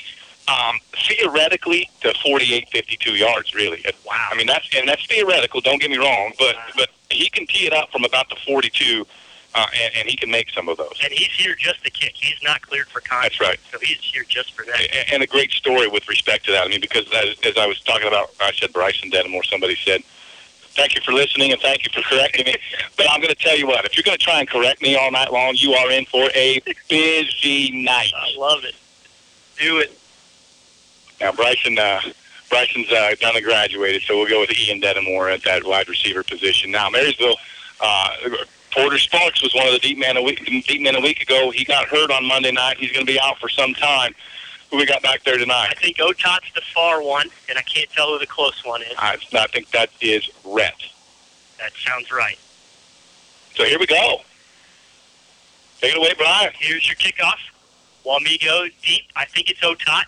um, 0.48 0.80
theoretically 1.08 1.90
to 2.02 2.14
48, 2.24 2.70
52 2.70 3.12
yards. 3.12 3.54
Really, 3.54 3.84
wow. 4.06 4.30
I 4.32 4.36
mean 4.36 4.48
that's 4.48 4.68
and 4.76 4.88
that's 4.88 5.06
theoretical. 5.06 5.62
Don't 5.62 5.82
get 5.82 5.92
me 5.92 5.98
wrong, 5.98 6.32
but 6.40 6.56
but 6.76 6.90
he 7.10 7.30
can 7.30 7.46
tee 7.48 7.68
it 7.68 7.74
up 7.74 7.92
from 7.92 8.06
about 8.06 8.30
the 8.30 8.38
42, 8.48 9.06
uh, 9.54 9.68
and, 9.84 9.94
and 9.96 10.10
he 10.10 10.16
can 10.16 10.32
make 10.32 10.50
some 10.52 10.70
of 10.70 10.78
those. 10.78 11.00
and 11.04 11.12
he's 11.12 11.32
here 11.32 11.56
just 11.56 11.84
to 11.84 11.92
kick. 11.92 12.14
He's 12.16 12.42
not 12.44 12.62
cleared 12.62 12.88
for 12.88 13.02
contact. 13.02 13.38
That's 13.40 13.42
right. 13.42 13.60
So 13.72 13.80
he's 13.80 13.98
here 14.00 14.24
just 14.28 14.54
for 14.54 14.64
that. 14.66 14.80
A- 14.80 15.14
and 15.14 15.24
a 15.24 15.28
great 15.28 15.52
story 15.52 15.88
with 15.88 16.08
respect 16.08 16.46
to 16.46 16.52
that. 16.52 16.66
I 16.66 16.70
mean, 16.70 16.82
because 16.82 17.06
as, 17.14 17.38
as 17.44 17.58
I 17.58 17.66
was 17.68 17.82
talking 17.82 18.08
about, 18.08 18.32
I 18.40 18.52
said 18.54 18.72
Bryson 18.74 19.12
Denimore. 19.12 19.46
Somebody 19.46 19.76
said, 19.76 20.04
"Thank 20.76 20.96
you 20.96 21.02
for 21.02 21.12
listening 21.12 21.52
and 21.52 21.62
thank 21.62 21.84
you 21.84 21.90
for 21.94 22.02
correcting 22.08 22.46
me." 22.46 22.56
But 22.98 23.08
I'm 23.10 23.20
going 23.20 23.34
to 23.34 23.42
tell 23.42 23.58
you 23.58 23.68
what: 23.68 23.84
if 23.86 23.98
you're 23.98 24.04
going 24.04 24.18
to 24.18 24.24
try 24.24 24.40
and 24.40 24.48
correct 24.48 24.82
me 24.82 24.96
all 24.96 25.12
night 25.12 25.32
long, 25.34 25.56
you 25.58 25.74
are 25.74 25.92
in 25.92 26.06
for 26.06 26.30
a 26.36 26.62
busy 26.88 27.84
night. 27.84 28.12
I 28.16 28.34
love 28.38 28.64
it. 28.64 28.76
Do 29.60 29.80
it. 29.80 29.98
Now, 31.20 31.32
Bryson, 31.32 31.78
uh, 31.78 32.00
Bryson's 32.50 32.92
uh, 32.92 33.16
done 33.20 33.36
and 33.36 33.44
graduated, 33.46 34.04
so 34.04 34.18
we'll 34.18 34.30
go 34.30 34.40
with 34.42 34.52
Ian 34.58 34.82
Denimore 34.82 35.34
at 35.34 35.44
that 35.44 35.66
wide 35.66 35.90
receiver 35.90 36.24
position. 36.24 36.72
Now, 36.72 36.90
Marysville. 36.90 37.36
Uh, 37.80 38.10
Porter 38.72 38.98
Sparks 38.98 39.42
was 39.42 39.54
one 39.54 39.68
of 39.68 39.74
the 39.74 39.80
deep 39.80 39.98
men 39.98 40.18
a 40.18 40.22
week 40.22 40.46
deep 40.46 40.82
men 40.82 40.96
a 40.96 41.02
week 41.02 41.22
ago. 41.22 41.52
He 41.52 41.66
got 41.66 41.88
hurt 41.88 42.10
on 42.12 42.26
Monday 42.26 42.52
night. 42.52 42.78
He's 42.78 42.92
going 42.92 43.06
to 43.06 43.12
be 43.12 43.20
out 43.20 43.38
for 43.38 43.50
some 43.50 43.74
time. 43.74 44.16
Who 44.70 44.78
we 44.78 44.86
got 44.86 45.02
back 45.02 45.24
there 45.24 45.38
tonight? 45.38 45.68
I 45.72 45.74
think 45.74 45.98
Otot's 45.98 46.54
the 46.56 46.62
far 46.74 47.04
one, 47.04 47.28
and 47.50 47.58
I 47.58 47.62
can't 47.62 47.90
tell 47.90 48.08
who 48.08 48.20
the 48.20 48.28
close 48.28 48.64
one 48.64 48.82
is. 48.82 48.94
I, 48.98 49.18
I 49.34 49.48
think 49.48 49.70
that 49.72 49.90
is 50.00 50.30
Rhett. 50.46 50.82
That 51.60 51.74
sounds 51.74 52.10
right. 52.10 52.40
So 53.56 53.66
here 53.66 53.78
we 53.78 53.86
go. 53.86 54.22
Take 55.82 55.94
it 55.94 55.98
away, 55.98 56.14
Brian. 56.18 56.54
Here's 56.58 56.88
your 56.88 56.96
kickoff. 56.96 57.40
Wamego 58.06 58.72
deep. 58.82 59.04
I 59.16 59.26
think 59.26 59.50
it's 59.50 59.60
Otot. 59.60 60.06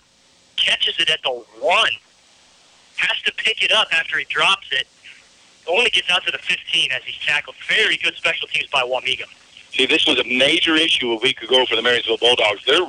Catches 0.56 0.98
it 1.00 1.10
at 1.10 1.22
the 1.24 1.30
one. 1.60 1.92
Has 2.96 3.22
to 3.24 3.34
pick 3.34 3.64
it 3.64 3.72
up 3.72 3.88
after 3.92 4.18
he 4.18 4.26
drops 4.26 4.68
it. 4.72 4.88
Only 5.68 5.90
gets 5.90 6.10
out 6.10 6.26
to 6.26 6.32
the 6.32 6.38
15 6.38 6.92
as 6.92 7.04
he's 7.04 7.18
tackled. 7.26 7.56
Very 7.68 7.98
good 7.98 8.16
special 8.16 8.48
teams 8.48 8.70
by 8.70 8.82
Wamego. 8.82 9.26
See, 9.72 9.86
this 9.86 10.06
was 10.06 10.20
a 10.20 10.24
major 10.24 10.76
issue 10.76 11.12
a 11.12 11.18
week 11.18 11.42
ago 11.42 11.66
for 11.66 11.76
the 11.76 11.82
Marysville 11.82 12.18
Bulldogs. 12.18 12.66
Their 12.66 12.86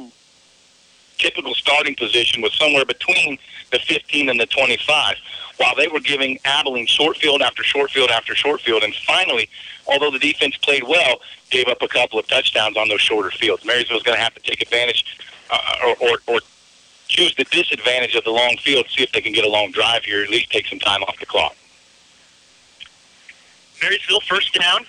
typical 1.18 1.54
starting 1.54 1.94
position 1.94 2.42
was 2.42 2.52
somewhere 2.54 2.84
between 2.84 3.38
the 3.70 3.78
15 3.78 4.28
and 4.28 4.38
the 4.38 4.46
25, 4.46 5.16
while 5.56 5.74
they 5.74 5.88
were 5.88 6.00
giving 6.00 6.38
Abilene 6.44 6.86
short 6.86 7.16
field 7.16 7.42
after 7.42 7.62
short 7.62 7.90
field 7.90 8.10
after 8.10 8.34
short 8.34 8.60
field. 8.60 8.82
And 8.82 8.94
finally, 8.94 9.48
although 9.86 10.10
the 10.10 10.18
defense 10.18 10.56
played 10.58 10.82
well, 10.82 11.20
gave 11.50 11.68
up 11.68 11.80
a 11.82 11.88
couple 11.88 12.18
of 12.18 12.26
touchdowns 12.26 12.76
on 12.76 12.88
those 12.88 13.00
shorter 13.00 13.30
fields. 13.30 13.64
Marysville's 13.64 14.02
going 14.02 14.16
to 14.16 14.22
have 14.22 14.34
to 14.34 14.40
take 14.40 14.60
advantage 14.60 15.18
uh, 15.50 15.58
or, 15.84 15.96
or, 16.00 16.18
or 16.26 16.40
choose 17.08 17.34
the 17.36 17.44
disadvantage 17.44 18.14
of 18.14 18.24
the 18.24 18.30
long 18.30 18.56
field, 18.58 18.86
see 18.88 19.02
if 19.02 19.12
they 19.12 19.20
can 19.20 19.32
get 19.32 19.44
a 19.44 19.48
long 19.48 19.70
drive 19.70 20.04
here, 20.04 20.22
at 20.22 20.30
least 20.30 20.50
take 20.50 20.66
some 20.66 20.78
time 20.78 21.02
off 21.04 21.18
the 21.18 21.26
clock. 21.26 21.56
Marysville 23.84 24.20
first 24.20 24.54
down. 24.54 24.86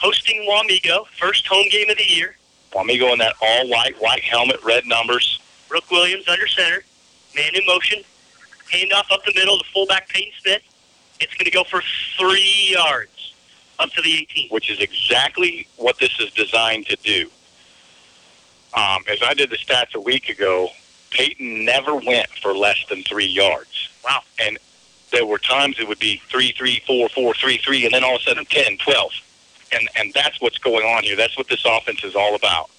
Hosting 0.00 0.46
Wamego. 0.48 1.06
First 1.18 1.46
home 1.46 1.66
game 1.70 1.90
of 1.90 1.98
the 1.98 2.08
year. 2.08 2.36
Wamego 2.72 3.12
in 3.12 3.18
that 3.18 3.34
all-white, 3.42 3.96
white 4.00 4.22
helmet, 4.22 4.62
red 4.64 4.86
numbers. 4.86 5.40
Rook 5.70 5.90
Williams 5.90 6.26
under 6.28 6.46
center. 6.46 6.82
Man 7.36 7.54
in 7.54 7.66
motion. 7.66 8.02
Handoff 8.72 9.10
up 9.10 9.24
the 9.24 9.32
middle 9.34 9.58
to 9.58 9.64
fullback 9.64 10.08
Peyton 10.08 10.32
Smith. 10.40 10.62
It's 11.20 11.34
going 11.34 11.46
to 11.46 11.50
go 11.50 11.64
for 11.64 11.82
three 12.16 12.70
yards 12.72 13.34
up 13.78 13.90
to 13.90 14.02
the 14.02 14.14
18. 14.14 14.48
which 14.50 14.70
is 14.70 14.80
exactly 14.80 15.66
what 15.76 15.98
this 15.98 16.18
is 16.20 16.32
designed 16.32 16.86
to 16.86 16.96
do. 16.96 17.28
Um, 18.74 19.02
as 19.10 19.22
I 19.22 19.34
did 19.34 19.50
the 19.50 19.56
stats 19.56 19.94
a 19.94 20.00
week 20.00 20.28
ago, 20.28 20.68
Peyton 21.10 21.64
never 21.64 21.94
went 21.94 22.28
for 22.42 22.54
less 22.54 22.84
than 22.88 23.02
three 23.02 23.26
yards. 23.26 23.88
Wow. 24.04 24.20
And 24.40 24.58
there 25.10 25.26
were 25.26 25.38
times 25.38 25.78
it 25.78 25.88
would 25.88 25.98
be 25.98 26.20
three, 26.28 26.52
three, 26.52 26.82
four, 26.86 27.08
four, 27.08 27.34
three, 27.34 27.58
three, 27.58 27.84
and 27.84 27.94
then 27.94 28.04
all 28.04 28.16
of 28.16 28.20
a 28.22 28.24
sudden 28.24 28.44
10, 28.44 28.78
12. 28.78 29.12
And, 29.72 29.88
and 29.96 30.12
that's 30.14 30.40
what's 30.40 30.58
going 30.58 30.84
on 30.86 31.02
here. 31.02 31.16
That's 31.16 31.36
what 31.36 31.48
this 31.48 31.64
offense 31.64 32.04
is 32.04 32.14
all 32.14 32.34
about. 32.34 32.70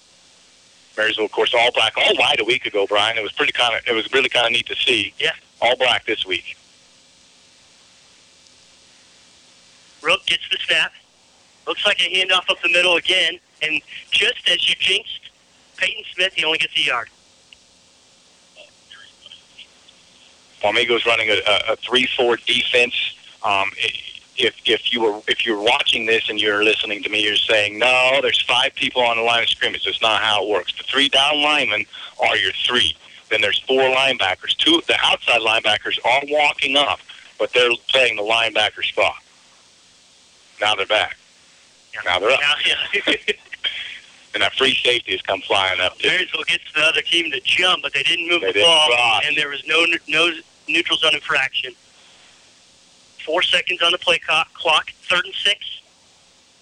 Marysville, 0.96 1.24
of 1.24 1.32
course, 1.32 1.54
all 1.54 1.70
black, 1.72 1.96
all 1.96 2.16
white 2.16 2.40
a 2.40 2.44
week 2.44 2.66
ago, 2.66 2.86
Brian. 2.86 3.16
It 3.16 3.22
was 3.22 3.32
pretty 3.32 3.52
kind 3.52 3.74
of, 3.74 3.86
it 3.86 3.92
was 3.92 4.12
really 4.12 4.28
kind 4.28 4.46
of 4.46 4.52
neat 4.52 4.66
to 4.66 4.76
see. 4.76 5.14
Yeah. 5.18 5.32
All 5.60 5.76
black 5.76 6.04
this 6.04 6.26
week. 6.26 6.56
Rook 10.02 10.24
gets 10.26 10.48
the 10.50 10.58
snap. 10.66 10.92
Looks 11.66 11.86
like 11.86 12.00
a 12.00 12.10
handoff 12.10 12.50
up 12.50 12.60
the 12.62 12.70
middle 12.70 12.96
again. 12.96 13.38
And 13.62 13.80
just 14.10 14.48
as 14.48 14.68
you 14.68 14.74
jinxed, 14.78 15.30
Peyton 15.76 16.04
Smith, 16.14 16.32
he 16.34 16.44
only 16.44 16.58
gets 16.58 16.76
a 16.76 16.80
yard. 16.80 17.08
Wamego's 20.62 21.06
running 21.06 21.30
a, 21.30 21.40
a, 21.46 21.72
a 21.72 21.76
three-four 21.76 22.36
defense. 22.46 22.94
Um, 23.44 23.70
if 24.36 24.54
if 24.64 24.92
you 24.92 25.00
were 25.02 25.20
if 25.28 25.44
you're 25.44 25.60
watching 25.60 26.06
this 26.06 26.28
and 26.28 26.40
you're 26.40 26.64
listening 26.64 27.02
to 27.02 27.08
me, 27.10 27.22
you're 27.22 27.36
saying 27.36 27.78
no. 27.78 28.20
There's 28.22 28.40
five 28.42 28.74
people 28.74 29.02
on 29.02 29.16
the 29.16 29.22
line 29.22 29.42
of 29.42 29.48
scrimmage. 29.48 29.84
That's 29.84 30.00
not 30.00 30.22
how 30.22 30.42
it 30.44 30.48
works. 30.48 30.72
The 30.76 30.84
three 30.84 31.08
down 31.08 31.42
linemen 31.42 31.84
are 32.22 32.36
your 32.36 32.52
three. 32.52 32.96
Then 33.30 33.40
there's 33.42 33.58
four 33.60 33.82
linebackers. 33.82 34.56
Two 34.56 34.80
the 34.86 34.96
outside 35.02 35.40
linebackers 35.42 35.98
are 36.04 36.22
walking 36.28 36.76
up, 36.76 37.00
but 37.38 37.52
they're 37.52 37.70
playing 37.88 38.16
the 38.16 38.22
linebacker 38.22 38.82
spot. 38.84 39.16
Now 40.60 40.74
they're 40.74 40.86
back. 40.86 41.16
Now 42.04 42.18
they're 42.18 42.30
up, 42.30 42.40
Now, 42.40 42.54
yeah. 43.06 43.14
and 44.34 44.42
that 44.42 44.54
free 44.54 44.74
safety 44.74 45.12
has 45.12 45.22
come 45.22 45.40
flying 45.42 45.80
up 45.80 45.98
too. 45.98 46.08
Marysville 46.08 46.44
gets 46.44 46.64
the 46.74 46.80
other 46.82 47.02
team 47.02 47.30
to 47.32 47.40
jump, 47.40 47.82
but 47.82 47.92
they 47.92 48.02
didn't 48.02 48.28
move 48.28 48.40
They 48.42 48.48
the 48.48 48.52
didn't 48.54 48.66
ball, 48.68 48.88
cross. 48.88 49.22
and 49.26 49.36
there 49.36 49.48
was 49.48 49.62
no 49.66 49.84
no 50.08 50.30
neutral 50.72 50.98
zone 50.98 51.14
infraction. 51.14 51.72
Four 53.24 53.42
seconds 53.42 53.82
on 53.82 53.92
the 53.92 53.98
play 53.98 54.18
clock. 54.18 54.92
Third 55.08 55.24
and 55.24 55.34
six. 55.34 55.80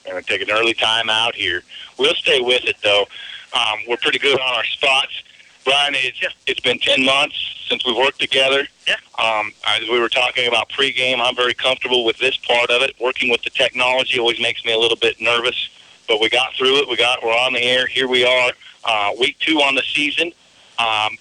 We're 0.05 0.13
going 0.13 0.25
to 0.25 0.29
take 0.29 0.49
an 0.49 0.51
early 0.51 0.75
time 0.75 1.11
out 1.11 1.35
here. 1.35 1.63
We'll 1.99 2.15
stay 2.15 2.41
with 2.41 2.65
it, 2.65 2.77
though. 2.83 3.07
Um, 3.53 3.79
we're 3.87 3.99
pretty 3.99 4.19
good 4.19 4.39
on 4.41 4.55
our 4.55 4.65
spots. 4.65 5.23
Brian, 5.65 5.95
it's, 5.97 6.19
it's 6.47 6.61
been 6.61 6.79
10 6.79 7.05
months 7.05 7.37
since 7.69 7.85
we've 7.85 7.97
worked 7.97 8.19
together. 8.19 8.67
Yeah. 8.87 8.95
Um, 9.19 9.53
as 9.67 9.89
we 9.89 10.01
were 10.01 10.09
talking 10.09 10.49
about 10.49 10.71
pregame, 10.71 11.21
I'm 11.21 11.37
very 11.37 11.53
comfortable 11.53 12.05
with 12.07 12.17
this 12.19 12.37
part 12.39 12.71
of 12.71 12.81
it. 12.83 12.95
Working 12.99 13.31
with 13.31 13.43
the 13.43 13.51
technology 13.51 14.19
always 14.19 14.41
makes 14.41 14.65
me 14.65 14.73
a 14.73 14.79
little 14.79 14.97
bit 14.97 15.21
nervous, 15.21 15.69
but 16.07 16.21
we 16.21 16.31
got 16.31 16.55
through 16.55 16.79
it. 16.79 16.89
We 16.89 16.97
got, 16.97 17.23
we're 17.23 17.37
on 17.37 17.53
the 17.53 17.63
air. 17.63 17.87
Here 17.87 18.09
we 18.09 18.25
are, 18.25 18.53
uh, 18.85 19.13
week 19.21 19.39
two 19.41 19.59
on 19.59 19.75
the 19.75 19.83
season. 19.83 20.33
Um, 20.79 21.19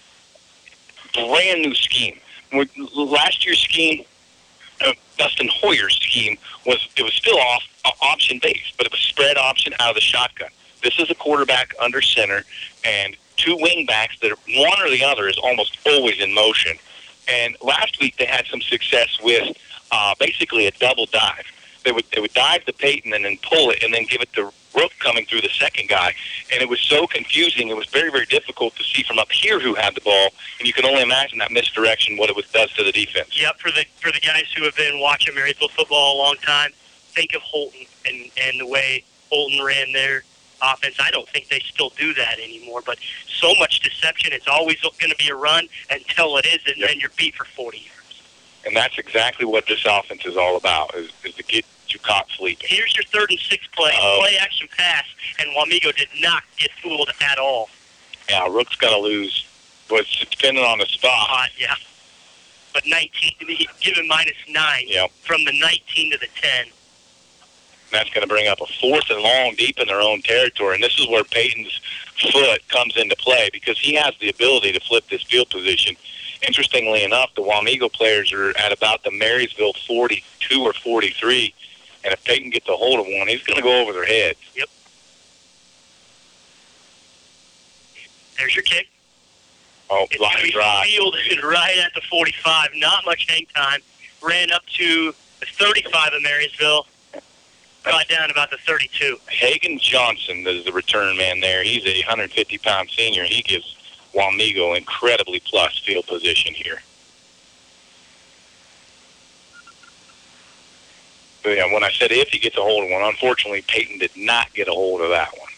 brand 1.14 1.62
new 1.62 1.76
scheme. 1.76 2.18
Last 2.96 3.46
year's 3.46 3.60
scheme, 3.60 4.04
uh, 4.86 4.94
Dustin 5.18 5.50
Hoyer's 5.50 5.96
scheme 5.96 6.38
was 6.66 6.88
it 6.96 7.04
was 7.04 7.14
still 7.14 7.40
off 7.40 7.64
uh, 7.86 7.92
option 8.02 8.40
based, 8.42 8.76
but 8.78 8.86
it 8.86 8.92
was 8.92 9.02
spread 9.02 9.38
option 9.38 9.74
out 9.80 9.90
of 9.90 9.96
the 9.96 10.02
shotgun. 10.02 10.50
This 10.84 11.00
is 11.00 11.10
a 11.10 11.16
quarterback 11.16 11.74
under 11.82 12.02
center 12.02 12.44
and 12.86 13.16
two 13.36 13.58
wing 13.60 13.86
backs 13.86 14.20
that 14.22 14.32
one 14.56 14.82
or 14.82 14.90
the 14.90 15.04
other 15.04 15.28
is 15.28 15.38
almost 15.38 15.78
always 15.88 16.20
in 16.20 16.34
motion. 16.34 16.78
And 17.28 17.56
last 17.62 18.00
week 18.00 18.18
they 18.18 18.26
had 18.26 18.46
some 18.48 18.62
success 18.62 19.18
with 19.22 19.58
uh, 19.92 20.16
basically 20.20 20.68
a 20.68 20.72
double 20.72 21.06
dive. 21.08 21.46
They 21.84 21.92
would 21.92 22.06
they 22.14 22.22
would 22.22 22.34
dive 22.34 22.66
to 22.66 22.74
Peyton 22.74 23.14
and 23.14 23.26
then 23.26 23.38
pull 23.42 23.70
it 23.70 23.84
and 23.84 23.94
then 23.94 24.06
give 24.06 24.22
it 24.22 24.32
to 24.34 24.52
Rook 24.78 24.92
coming 25.00 25.26
through 25.26 25.42
the 25.42 25.50
second 25.50 25.90
guy. 25.90 26.14
And 26.54 26.62
it 26.62 26.70
was 26.70 26.80
so 26.80 27.08
confusing. 27.08 27.70
It 27.70 27.76
was 27.76 27.88
very 27.88 28.12
very 28.12 28.26
difficult 28.26 28.76
to 28.76 28.84
see 28.84 29.04
from 29.04 29.20
up 29.20 29.32
here 29.32 29.60
who 29.60 29.74
had 29.74 29.96
the 29.96 30.02
ball. 30.02 30.30
And 30.60 30.68
you 30.68 30.74
can 30.74 30.86
only 30.86 31.02
imagine 31.02 31.40
that 31.40 31.52
misdirection 31.52 32.18
what 32.18 32.30
it 32.30 32.36
was 32.36 32.46
does 32.52 32.72
to 32.74 32.84
the 32.84 32.92
defense. 32.92 33.40
Yep, 33.40 33.60
for 33.60 33.72
the 33.72 33.86
for 34.00 34.12
the 34.12 34.20
guys 34.20 34.46
who 34.56 34.64
have 34.64 34.76
been 34.76 35.00
watching 35.00 35.36
Marysville 35.36 35.70
football 35.70 36.16
a 36.16 36.20
long 36.20 36.36
time, 36.38 36.72
think 37.10 37.34
of 37.34 37.42
Holton 37.42 37.86
and 38.06 38.30
and 38.42 38.60
the 38.60 38.68
way 38.68 39.04
Holton 39.32 39.66
ran 39.66 39.92
their 39.92 40.24
offense. 40.62 40.96
I 41.00 41.12
don't 41.12 41.28
think 41.30 41.50
they 41.50 41.60
still 41.60 41.90
do 41.98 42.14
that 42.14 42.40
anymore. 42.40 42.82
But 42.86 42.98
so 43.28 43.54
much 43.60 43.82
deception. 43.82 44.34
It's 44.34 44.48
always 44.48 44.80
going 44.82 45.12
to 45.12 45.18
be 45.18 45.30
a 45.30 45.36
run 45.36 45.68
until 45.90 46.38
it 46.38 46.46
isn't, 46.46 46.68
and 46.68 46.84
then 46.84 47.00
you're 47.00 47.12
beat 47.18 47.36
for 47.36 47.46
40 47.46 47.78
yards. 47.78 48.22
And 48.66 48.76
that's 48.76 48.98
exactly 48.98 49.46
what 49.46 49.66
this 49.68 49.86
offense 49.86 50.26
is 50.26 50.38
all 50.38 50.58
about: 50.58 50.96
is, 50.96 51.12
is 51.24 51.36
to 51.36 51.44
get 51.44 51.66
to 51.90 52.00
Cott 52.00 52.30
Fleet. 52.38 52.60
Here's 52.62 52.96
your 52.96 53.04
third 53.06 53.30
and 53.32 53.40
six 53.40 53.66
play. 53.76 53.92
Uh-oh. 53.92 54.20
Play 54.22 54.38
action 54.38 54.68
pass, 54.76 55.06
and 55.40 55.50
Wamego 55.56 55.96
did 55.96 56.10
not 56.20 56.44
get 56.58 56.72
fooled 56.82 57.10
at 57.22 57.38
all. 57.38 57.70
Yeah, 58.30 58.48
Rook's 58.48 58.76
going 58.76 58.94
to 58.94 59.00
lose. 59.00 59.46
But 59.90 60.02
it's 60.02 60.26
depending 60.26 60.66
on 60.66 60.80
the 60.80 60.86
spot. 60.86 61.12
Hot, 61.14 61.50
yeah. 61.58 61.76
But 62.74 62.84
19, 62.86 63.32
give 63.80 63.96
him 63.98 64.08
minus 64.08 64.36
nine 64.50 64.84
Yep. 64.88 65.12
from 65.26 65.46
the 65.46 65.54
19 65.58 66.12
to 66.12 66.18
the 66.18 66.28
10. 66.36 66.68
That's 67.92 68.10
going 68.10 68.22
to 68.22 68.28
bring 68.28 68.50
up 68.50 68.60
a 68.60 68.66
fourth 68.82 69.10
and 69.10 69.22
long 69.22 69.56
deep 69.56 69.80
in 69.80 69.88
their 69.88 70.02
own 70.02 70.22
territory. 70.22 70.76
And 70.76 70.84
this 70.84 71.00
is 71.00 71.08
where 71.08 71.24
Peyton's 71.24 71.80
foot 72.34 72.68
comes 72.68 72.98
into 72.98 73.16
play 73.16 73.50
because 73.54 73.80
he 73.80 73.94
has 73.96 74.14
the 74.20 74.30
ability 74.30 74.74
to 74.74 74.80
flip 74.82 75.06
this 75.10 75.24
field 75.24 75.50
position. 75.50 75.96
Interestingly 76.46 77.04
enough, 77.04 77.34
the 77.36 77.42
Wamego 77.42 77.92
players 77.92 78.34
are 78.34 78.50
at 78.58 78.74
about 78.74 79.04
the 79.04 79.12
Marysville 79.12 79.74
42 79.88 80.62
or 80.62 80.74
43. 80.74 81.54
And 82.04 82.14
if 82.14 82.24
Peyton 82.24 82.50
gets 82.52 82.68
a 82.70 82.74
hold 82.74 83.00
of 83.00 83.06
one, 83.08 83.28
he's 83.28 83.44
going 83.44 83.58
to 83.58 83.64
go 83.64 83.82
over 83.82 83.92
their 83.94 84.06
heads. 84.06 84.40
Yep. 84.56 84.70
There's 88.38 88.56
your 88.56 88.64
kick. 88.64 88.88
Oh, 89.90 90.06
It's 90.12 90.20
line 90.22 90.52
drive. 90.52 90.86
fielded 90.86 91.44
right 91.44 91.78
at 91.84 91.94
the 91.96 92.02
45. 92.10 92.70
Not 92.76 93.06
much 93.06 93.26
hang 93.30 93.46
time. 93.56 93.80
Ran 94.22 94.52
up 94.52 94.66
to 94.78 95.14
the 95.40 95.46
35 95.46 96.14
of 96.14 96.22
Marysville. 96.24 96.86
Got 97.84 98.08
down 98.10 98.30
about 98.32 98.50
the 98.50 98.58
32. 98.58 99.18
Hagen 99.30 99.80
Johnson 99.80 100.46
is 100.46 100.66
the 100.66 100.74
return 100.74 101.16
man 101.18 101.40
there. 101.40 101.64
He's 101.64 101.86
a 101.86 102.00
150 102.02 102.58
pound 102.58 102.90
senior. 102.90 103.24
He 103.24 103.42
gives 103.42 103.76
Wamego 104.14 104.78
incredibly 104.78 105.40
plus 105.40 105.78
field 105.80 106.06
position 106.06 106.54
here. 106.54 106.82
Yeah, 111.50 111.72
when 111.72 111.84
I 111.84 111.92
said 111.92 112.12
if 112.12 112.30
he 112.30 112.40
gets 112.40 112.58
a 112.58 112.62
hold 112.62 112.86
of 112.86 112.90
one, 112.90 113.04
unfortunately 113.04 113.64
Peyton 113.68 114.00
did 114.00 114.16
not 114.16 114.54
get 114.54 114.68
a 114.68 114.72
hold 114.72 115.02
of 115.02 115.10
that 115.10 115.32
one. 115.38 115.50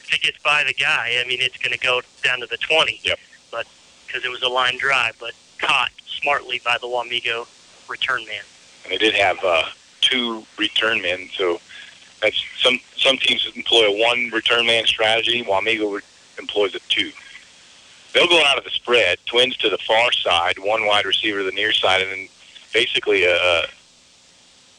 If 0.00 0.14
it 0.14 0.20
gets 0.22 0.42
by 0.42 0.64
the 0.64 0.74
guy, 0.74 1.20
I 1.22 1.26
mean, 1.26 1.38
it's 1.40 1.56
going 1.56 1.72
to 1.72 1.78
go 1.78 2.02
down 2.22 2.40
to 2.40 2.46
the 2.46 2.58
20. 2.58 3.00
Yep. 3.02 3.18
But 3.50 3.66
because 4.06 4.24
it 4.24 4.30
was 4.30 4.42
a 4.42 4.48
line 4.48 4.78
drive, 4.78 5.16
but 5.18 5.32
caught 5.58 5.90
smartly 6.06 6.60
by 6.64 6.78
the 6.80 6.86
Wamego 6.86 7.46
return 7.88 8.24
man. 8.26 8.42
And 8.84 8.92
they 8.92 8.98
did 8.98 9.14
have 9.14 9.38
uh, 9.44 9.64
two 10.00 10.44
return 10.58 11.00
men, 11.02 11.28
so 11.34 11.60
that's 12.20 12.42
some 12.60 12.78
some 12.96 13.16
teams 13.18 13.50
employ 13.54 13.86
a 13.86 14.00
one 14.00 14.30
return 14.32 14.66
man 14.66 14.86
strategy. 14.86 15.42
Wamego 15.42 15.96
re- 15.96 16.02
employs 16.38 16.74
a 16.74 16.80
two. 16.88 17.10
They'll 18.12 18.28
go 18.28 18.42
out 18.44 18.58
of 18.58 18.64
the 18.64 18.70
spread, 18.70 19.18
twins 19.26 19.56
to 19.58 19.68
the 19.68 19.78
far 19.78 20.12
side, 20.12 20.58
one 20.58 20.86
wide 20.86 21.04
receiver 21.04 21.38
to 21.38 21.44
the 21.44 21.52
near 21.52 21.72
side, 21.72 22.02
and 22.02 22.10
then 22.10 22.28
basically 22.72 23.24
a, 23.24 23.34
a 23.34 23.64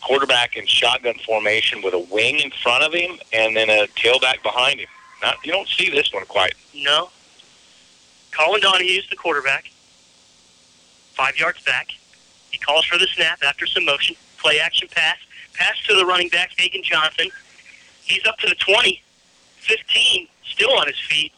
quarterback 0.05 0.55
in 0.55 0.65
shotgun 0.67 1.15
formation 1.25 1.81
with 1.81 1.93
a 1.93 1.99
wing 1.99 2.39
in 2.39 2.51
front 2.51 2.83
of 2.83 2.93
him 2.93 3.17
and 3.33 3.55
then 3.55 3.69
a 3.69 3.87
tailback 3.87 4.41
behind 4.43 4.79
him. 4.79 4.87
Not 5.21 5.43
you 5.43 5.51
don't 5.51 5.67
see 5.67 5.89
this 5.89 6.13
one 6.13 6.25
quite. 6.25 6.53
No. 6.75 7.09
Colin 8.31 8.61
Donahue's 8.61 9.09
the 9.09 9.15
quarterback. 9.15 9.71
Five 11.13 11.37
yards 11.39 11.63
back. 11.63 11.87
He 12.51 12.59
calls 12.59 12.85
for 12.85 12.97
the 12.97 13.07
snap 13.07 13.39
after 13.43 13.65
some 13.65 13.85
motion. 13.85 14.15
Play 14.37 14.59
action 14.59 14.87
pass. 14.91 15.17
Pass 15.53 15.81
to 15.87 15.95
the 15.95 16.05
running 16.05 16.29
back, 16.29 16.51
Hagen 16.57 16.83
Johnson. 16.83 17.29
He's 18.03 18.25
up 18.27 18.37
to 18.39 18.47
the 18.47 18.55
20. 18.55 19.01
15. 19.59 20.27
Still 20.43 20.71
on 20.77 20.87
his 20.87 20.99
feet. 20.99 21.33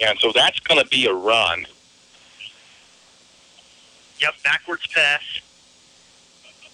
And 0.00 0.18
so 0.20 0.32
that's 0.32 0.60
going 0.60 0.80
to 0.82 0.88
be 0.88 1.06
a 1.06 1.12
run. 1.12 1.66
Yep, 4.20 4.34
backwards 4.42 4.86
pass. 4.86 5.22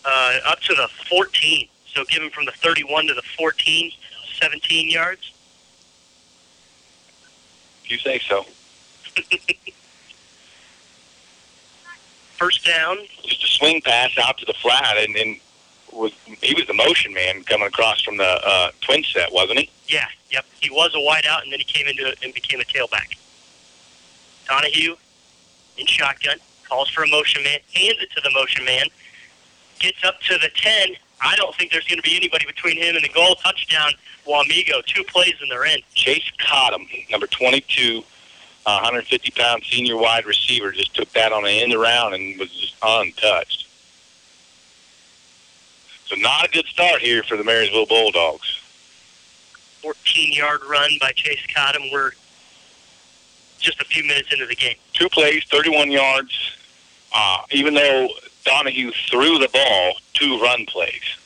Uh, 0.05 0.39
up 0.47 0.61
to 0.61 0.75
the 0.75 0.89
14. 1.09 1.69
So 1.87 2.05
give 2.05 2.23
him 2.23 2.31
from 2.31 2.45
the 2.45 2.53
31 2.53 3.07
to 3.07 3.15
the 3.15 3.23
14, 3.23 3.91
17 4.41 4.91
yards. 4.91 5.33
If 7.85 7.91
you 7.91 7.99
say 7.99 8.19
so. 8.19 8.45
First 12.37 12.65
down. 12.67 12.99
Just 13.23 13.45
a 13.45 13.47
swing 13.47 13.81
pass 13.81 14.19
out 14.19 14.39
to 14.39 14.45
the 14.45 14.55
flat, 14.55 14.97
and, 14.97 15.15
and 15.17 15.39
was 15.93 16.13
he 16.43 16.55
was 16.55 16.67
the 16.67 16.75
motion 16.75 17.15
man 17.15 17.45
coming 17.45 17.69
across 17.69 18.03
from 18.03 18.17
the 18.17 18.41
uh, 18.45 18.71
twin 18.81 19.05
set, 19.05 19.33
wasn't 19.33 19.61
he? 19.61 19.71
Yeah, 19.87 20.07
yep. 20.31 20.45
He 20.61 20.71
was 20.71 20.93
a 20.95 20.99
wideout, 20.99 21.43
and 21.45 21.53
then 21.53 21.61
he 21.61 21.65
came 21.65 21.87
into 21.87 22.07
it 22.07 22.19
and 22.23 22.35
became 22.35 22.61
a 22.61 22.65
tailback. 22.65 23.17
Donahue 24.49 24.97
in 25.79 25.87
shotgun 25.87 26.39
calls 26.69 26.89
for 26.89 27.05
a 27.05 27.09
motion 27.09 27.43
man, 27.45 27.61
hands 27.75 27.99
it 28.01 28.11
to 28.13 28.21
the 28.23 28.31
motion 28.33 28.65
man, 28.65 28.87
gets 29.85 30.05
up 30.05 30.21
to 30.23 30.39
the 30.39 30.49
10. 30.55 30.97
I 31.21 31.37
don't 31.37 31.55
think 31.55 31.71
there's 31.71 31.87
going 31.87 31.99
to 31.99 32.03
be 32.03 32.17
anybody 32.17 32.47
between 32.47 32.77
him 32.77 32.97
and 32.97 33.05
the 33.05 33.09
goal. 33.11 33.35
Touchdown, 33.37 33.93
Wamego. 34.27 34.85
Two 34.87 35.05
plays 35.05 35.35
and 35.41 35.51
they're 35.51 35.67
in. 35.67 35.79
Chase 35.95 36.31
Cottom, 36.39 36.87
number 37.11 37.27
22, 37.27 38.03
uh, 38.67 38.79
150 38.81 39.31
pound 39.33 39.63
senior 39.65 39.97
wide 39.97 40.27
receiver, 40.27 40.73
just 40.73 40.95
took 40.95 41.11
that 41.13 41.33
on 41.33 41.45
the 41.45 41.51
end 41.51 41.75
around 41.75 42.15
and 42.15 42.39
was 42.39 42.51
just 42.51 42.75
untouched. 42.83 43.69
So 46.07 46.17
not 46.17 46.47
a 46.47 46.51
good 46.51 46.67
start 46.67 47.01
here 47.01 47.23
for 47.23 47.37
the 47.37 47.45
Marysville 47.45 47.87
Bulldogs. 47.87 48.61
14 49.83 50.33
yard 50.33 50.61
run 50.69 50.91
by 51.01 51.13
Chase 51.13 51.47
Cottom. 51.55 51.83
We're 51.93 52.13
just 53.59 53.81
a 53.81 53.85
few 53.85 54.03
minutes 54.05 54.33
into 54.33 54.47
the 54.47 54.55
game. 54.55 54.77
Two 54.95 55.09
plays, 55.09 55.45
31 55.51 55.91
yards. 55.91 56.33
Uh, 57.15 57.43
even 57.53 57.75
though 57.75 58.09
Donahue 58.45 58.93
threw 59.11 59.39
the 59.39 59.49
ball, 59.49 59.95
two 60.13 60.41
run 60.41 60.67
plays. 60.67 61.17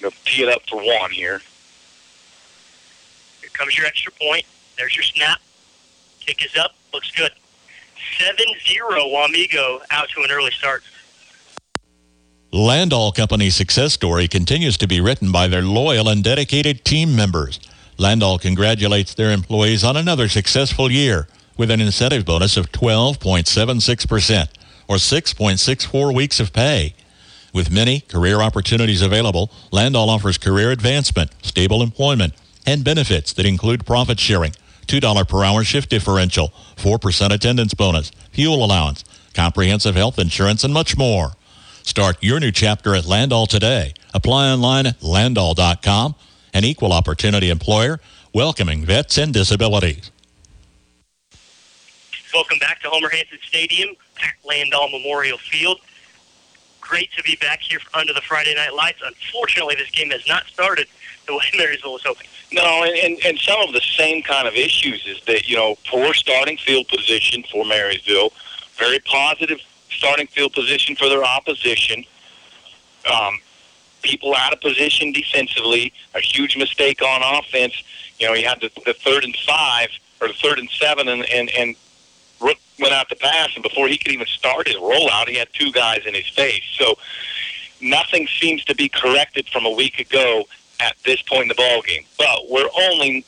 They'll 0.00 0.12
tee 0.24 0.42
it 0.42 0.48
up 0.48 0.62
for 0.68 0.76
one 0.82 1.10
here. 1.10 1.40
Here 3.40 3.50
comes 3.52 3.76
your 3.76 3.86
extra 3.86 4.12
point. 4.12 4.44
There's 4.78 4.96
your 4.96 5.02
snap. 5.02 5.40
Kick 6.20 6.44
is 6.44 6.56
up. 6.56 6.74
Looks 6.94 7.10
good. 7.10 7.32
7 8.18 8.36
0 8.66 8.88
Wamego 8.88 9.80
out 9.90 10.08
to 10.10 10.22
an 10.22 10.30
early 10.30 10.50
start. 10.52 10.82
Landoll 12.52 13.14
Company's 13.14 13.54
success 13.54 13.92
story 13.92 14.26
continues 14.26 14.76
to 14.78 14.88
be 14.88 15.00
written 15.00 15.30
by 15.30 15.46
their 15.46 15.62
loyal 15.62 16.08
and 16.08 16.24
dedicated 16.24 16.84
team 16.84 17.14
members. 17.14 17.60
Landoll 18.00 18.40
congratulates 18.40 19.12
their 19.12 19.30
employees 19.30 19.84
on 19.84 19.94
another 19.94 20.26
successful 20.26 20.90
year 20.90 21.28
with 21.58 21.70
an 21.70 21.82
incentive 21.82 22.24
bonus 22.24 22.56
of 22.56 22.72
12.76% 22.72 24.48
or 24.88 24.96
6.64 24.96 26.14
weeks 26.14 26.40
of 26.40 26.54
pay. 26.54 26.94
With 27.52 27.70
many 27.70 28.00
career 28.00 28.40
opportunities 28.40 29.02
available, 29.02 29.50
Landoll 29.70 30.08
offers 30.08 30.38
career 30.38 30.70
advancement, 30.70 31.30
stable 31.42 31.82
employment, 31.82 32.32
and 32.64 32.82
benefits 32.82 33.34
that 33.34 33.44
include 33.44 33.84
profit 33.84 34.18
sharing, 34.18 34.52
$2 34.86 35.28
per 35.28 35.44
hour 35.44 35.62
shift 35.62 35.90
differential, 35.90 36.54
4% 36.76 37.30
attendance 37.34 37.74
bonus, 37.74 38.12
fuel 38.32 38.64
allowance, 38.64 39.04
comprehensive 39.34 39.94
health 39.94 40.18
insurance, 40.18 40.64
and 40.64 40.72
much 40.72 40.96
more. 40.96 41.32
Start 41.82 42.16
your 42.22 42.40
new 42.40 42.50
chapter 42.50 42.94
at 42.94 43.04
Landoll 43.04 43.46
today. 43.46 43.92
Apply 44.14 44.50
online 44.50 44.86
at 44.86 45.00
landoll.com. 45.00 46.14
An 46.52 46.64
equal 46.64 46.92
opportunity 46.92 47.50
employer 47.50 48.00
welcoming 48.32 48.84
vets 48.84 49.18
and 49.18 49.32
disabilities. 49.32 50.10
Welcome 52.32 52.58
back 52.58 52.80
to 52.82 52.88
Homer 52.88 53.08
Hanson 53.08 53.38
Stadium 53.42 53.90
at 54.22 54.34
Landoll 54.48 54.90
Memorial 54.92 55.38
Field. 55.38 55.80
Great 56.80 57.10
to 57.16 57.22
be 57.22 57.36
back 57.40 57.60
here 57.60 57.80
under 57.94 58.12
the 58.12 58.20
Friday 58.20 58.54
Night 58.54 58.74
Lights. 58.74 59.00
Unfortunately, 59.04 59.74
this 59.74 59.90
game 59.90 60.10
has 60.10 60.26
not 60.28 60.46
started 60.46 60.86
the 61.26 61.34
way 61.34 61.44
Marysville 61.56 61.92
was 61.92 62.02
hoping. 62.04 62.26
No, 62.52 62.84
and, 62.84 62.96
and, 62.96 63.24
and 63.24 63.38
some 63.38 63.60
of 63.60 63.72
the 63.72 63.80
same 63.80 64.22
kind 64.22 64.48
of 64.48 64.54
issues 64.54 65.06
is 65.06 65.20
that, 65.26 65.48
you 65.48 65.56
know, 65.56 65.76
poor 65.86 66.14
starting 66.14 66.56
field 66.56 66.88
position 66.88 67.44
for 67.50 67.64
Marysville, 67.64 68.32
very 68.76 68.98
positive 69.00 69.60
starting 69.90 70.26
field 70.26 70.52
position 70.52 70.96
for 70.96 71.08
their 71.08 71.24
opposition. 71.24 72.04
Um, 73.12 73.38
people 74.02 74.34
out 74.36 74.52
of 74.52 74.60
position 74.60 75.12
defensively, 75.12 75.92
a 76.14 76.20
huge 76.20 76.56
mistake 76.56 77.02
on 77.02 77.22
offense. 77.22 77.82
You 78.18 78.28
know, 78.28 78.34
you 78.34 78.46
had 78.46 78.60
the, 78.60 78.70
the 78.84 78.94
third 78.94 79.24
and 79.24 79.36
five 79.36 79.88
or 80.20 80.28
the 80.28 80.34
third 80.34 80.58
and 80.58 80.68
seven, 80.70 81.08
and 81.08 81.24
and 81.24 81.50
and 81.50 81.76
Rook 82.40 82.58
went 82.78 82.92
out 82.92 83.08
to 83.10 83.16
pass, 83.16 83.50
and 83.54 83.62
before 83.62 83.88
he 83.88 83.98
could 83.98 84.12
even 84.12 84.26
start 84.26 84.66
his 84.66 84.76
rollout, 84.76 85.28
he 85.28 85.36
had 85.36 85.48
two 85.52 85.70
guys 85.72 86.02
in 86.06 86.14
his 86.14 86.28
face. 86.28 86.64
So 86.78 86.96
nothing 87.80 88.26
seems 88.26 88.64
to 88.66 88.74
be 88.74 88.88
corrected 88.88 89.48
from 89.48 89.66
a 89.66 89.70
week 89.70 89.98
ago 89.98 90.44
at 90.80 90.96
this 91.04 91.22
point 91.22 91.42
in 91.42 91.48
the 91.48 91.54
ball 91.54 91.82
game. 91.82 92.04
But 92.18 92.48
we're 92.48 92.68
only 92.74 93.24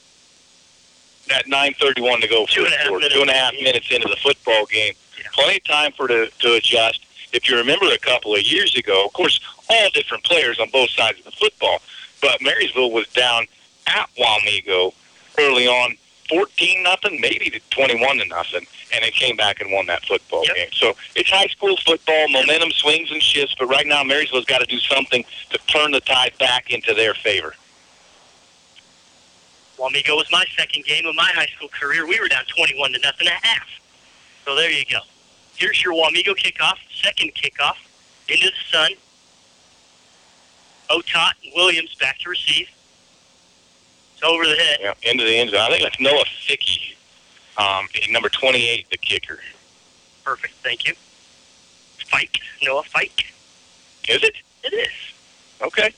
at 1.34 1.46
9:31 1.46 2.20
to 2.20 2.28
go. 2.28 2.46
Two 2.46 2.64
and 2.64 2.74
a 2.74 2.76
half 2.76 2.90
minutes. 2.90 3.14
two 3.14 3.20
and 3.20 3.30
a 3.30 3.34
half 3.34 3.54
minutes 3.54 3.90
into 3.90 4.08
the 4.08 4.16
football 4.16 4.66
game. 4.66 4.94
Plenty 5.32 5.56
of 5.56 5.64
time 5.64 5.92
for 5.92 6.08
to 6.08 6.28
to 6.40 6.54
adjust. 6.54 7.04
If 7.32 7.48
you 7.48 7.56
remember 7.56 7.86
a 7.86 7.98
couple 7.98 8.34
of 8.34 8.42
years 8.42 8.76
ago, 8.76 9.06
of 9.06 9.12
course, 9.14 9.40
all 9.68 9.90
different 9.90 10.24
players 10.24 10.58
on 10.58 10.68
both 10.70 10.90
sides 10.90 11.18
of 11.18 11.24
the 11.24 11.32
football, 11.32 11.78
but 12.20 12.40
Marysville 12.40 12.90
was 12.90 13.06
down 13.08 13.46
at 13.86 14.08
Wamego 14.18 14.92
early 15.38 15.66
on, 15.66 15.96
14 16.28 16.82
nothing, 16.82 17.20
maybe 17.20 17.50
to 17.50 17.60
21 17.70 18.18
to 18.18 18.24
nothing, 18.26 18.66
and 18.94 19.04
they 19.04 19.10
came 19.10 19.36
back 19.36 19.60
and 19.60 19.70
won 19.72 19.86
that 19.86 20.04
football 20.04 20.44
game. 20.54 20.68
So 20.72 20.94
it's 21.14 21.30
high 21.30 21.46
school 21.46 21.76
football. 21.76 22.28
Momentum 22.28 22.70
swings 22.70 23.10
and 23.10 23.22
shifts, 23.22 23.54
but 23.58 23.66
right 23.66 23.86
now 23.86 24.02
Marysville's 24.02 24.44
got 24.44 24.58
to 24.58 24.66
do 24.66 24.78
something 24.78 25.24
to 25.50 25.58
turn 25.66 25.90
the 25.90 26.00
tide 26.00 26.32
back 26.38 26.70
into 26.70 26.94
their 26.94 27.14
favor. 27.14 27.54
Wamego 29.78 30.16
was 30.16 30.30
my 30.30 30.44
second 30.56 30.84
game 30.84 31.06
of 31.06 31.14
my 31.14 31.30
high 31.34 31.46
school 31.56 31.68
career. 31.68 32.06
We 32.06 32.20
were 32.20 32.28
down 32.28 32.44
21 32.44 32.92
to 32.92 32.98
nothing 33.00 33.26
at 33.26 33.44
half. 33.44 33.66
So 34.44 34.54
there 34.54 34.70
you 34.70 34.84
go. 34.90 35.00
Here's 35.56 35.82
your 35.82 35.92
Wamego 35.92 36.34
kickoff, 36.36 36.76
second 37.02 37.34
kickoff, 37.34 37.76
into 38.28 38.46
the 38.46 38.52
sun. 38.70 38.92
Otot 40.90 41.32
and 41.44 41.52
Williams 41.54 41.94
back 41.94 42.18
to 42.20 42.30
receive. 42.30 42.68
It's 44.14 44.22
over 44.22 44.44
the 44.44 44.56
head. 44.56 44.78
Yeah, 44.80 45.10
into 45.10 45.24
the 45.24 45.36
end 45.36 45.50
zone. 45.50 45.60
I 45.60 45.68
think 45.68 45.82
that's 45.82 46.00
Noah 46.00 46.24
Fickey, 46.46 46.96
um, 47.58 47.86
number 48.10 48.28
28, 48.28 48.88
the 48.90 48.96
kicker. 48.96 49.40
Perfect. 50.24 50.54
Thank 50.62 50.86
you. 50.86 50.94
Fike. 52.06 52.38
Noah 52.62 52.84
Fike. 52.84 53.32
Is 54.08 54.22
it? 54.22 54.34
It 54.64 54.74
is. 54.74 54.92
Okay. 55.60 55.92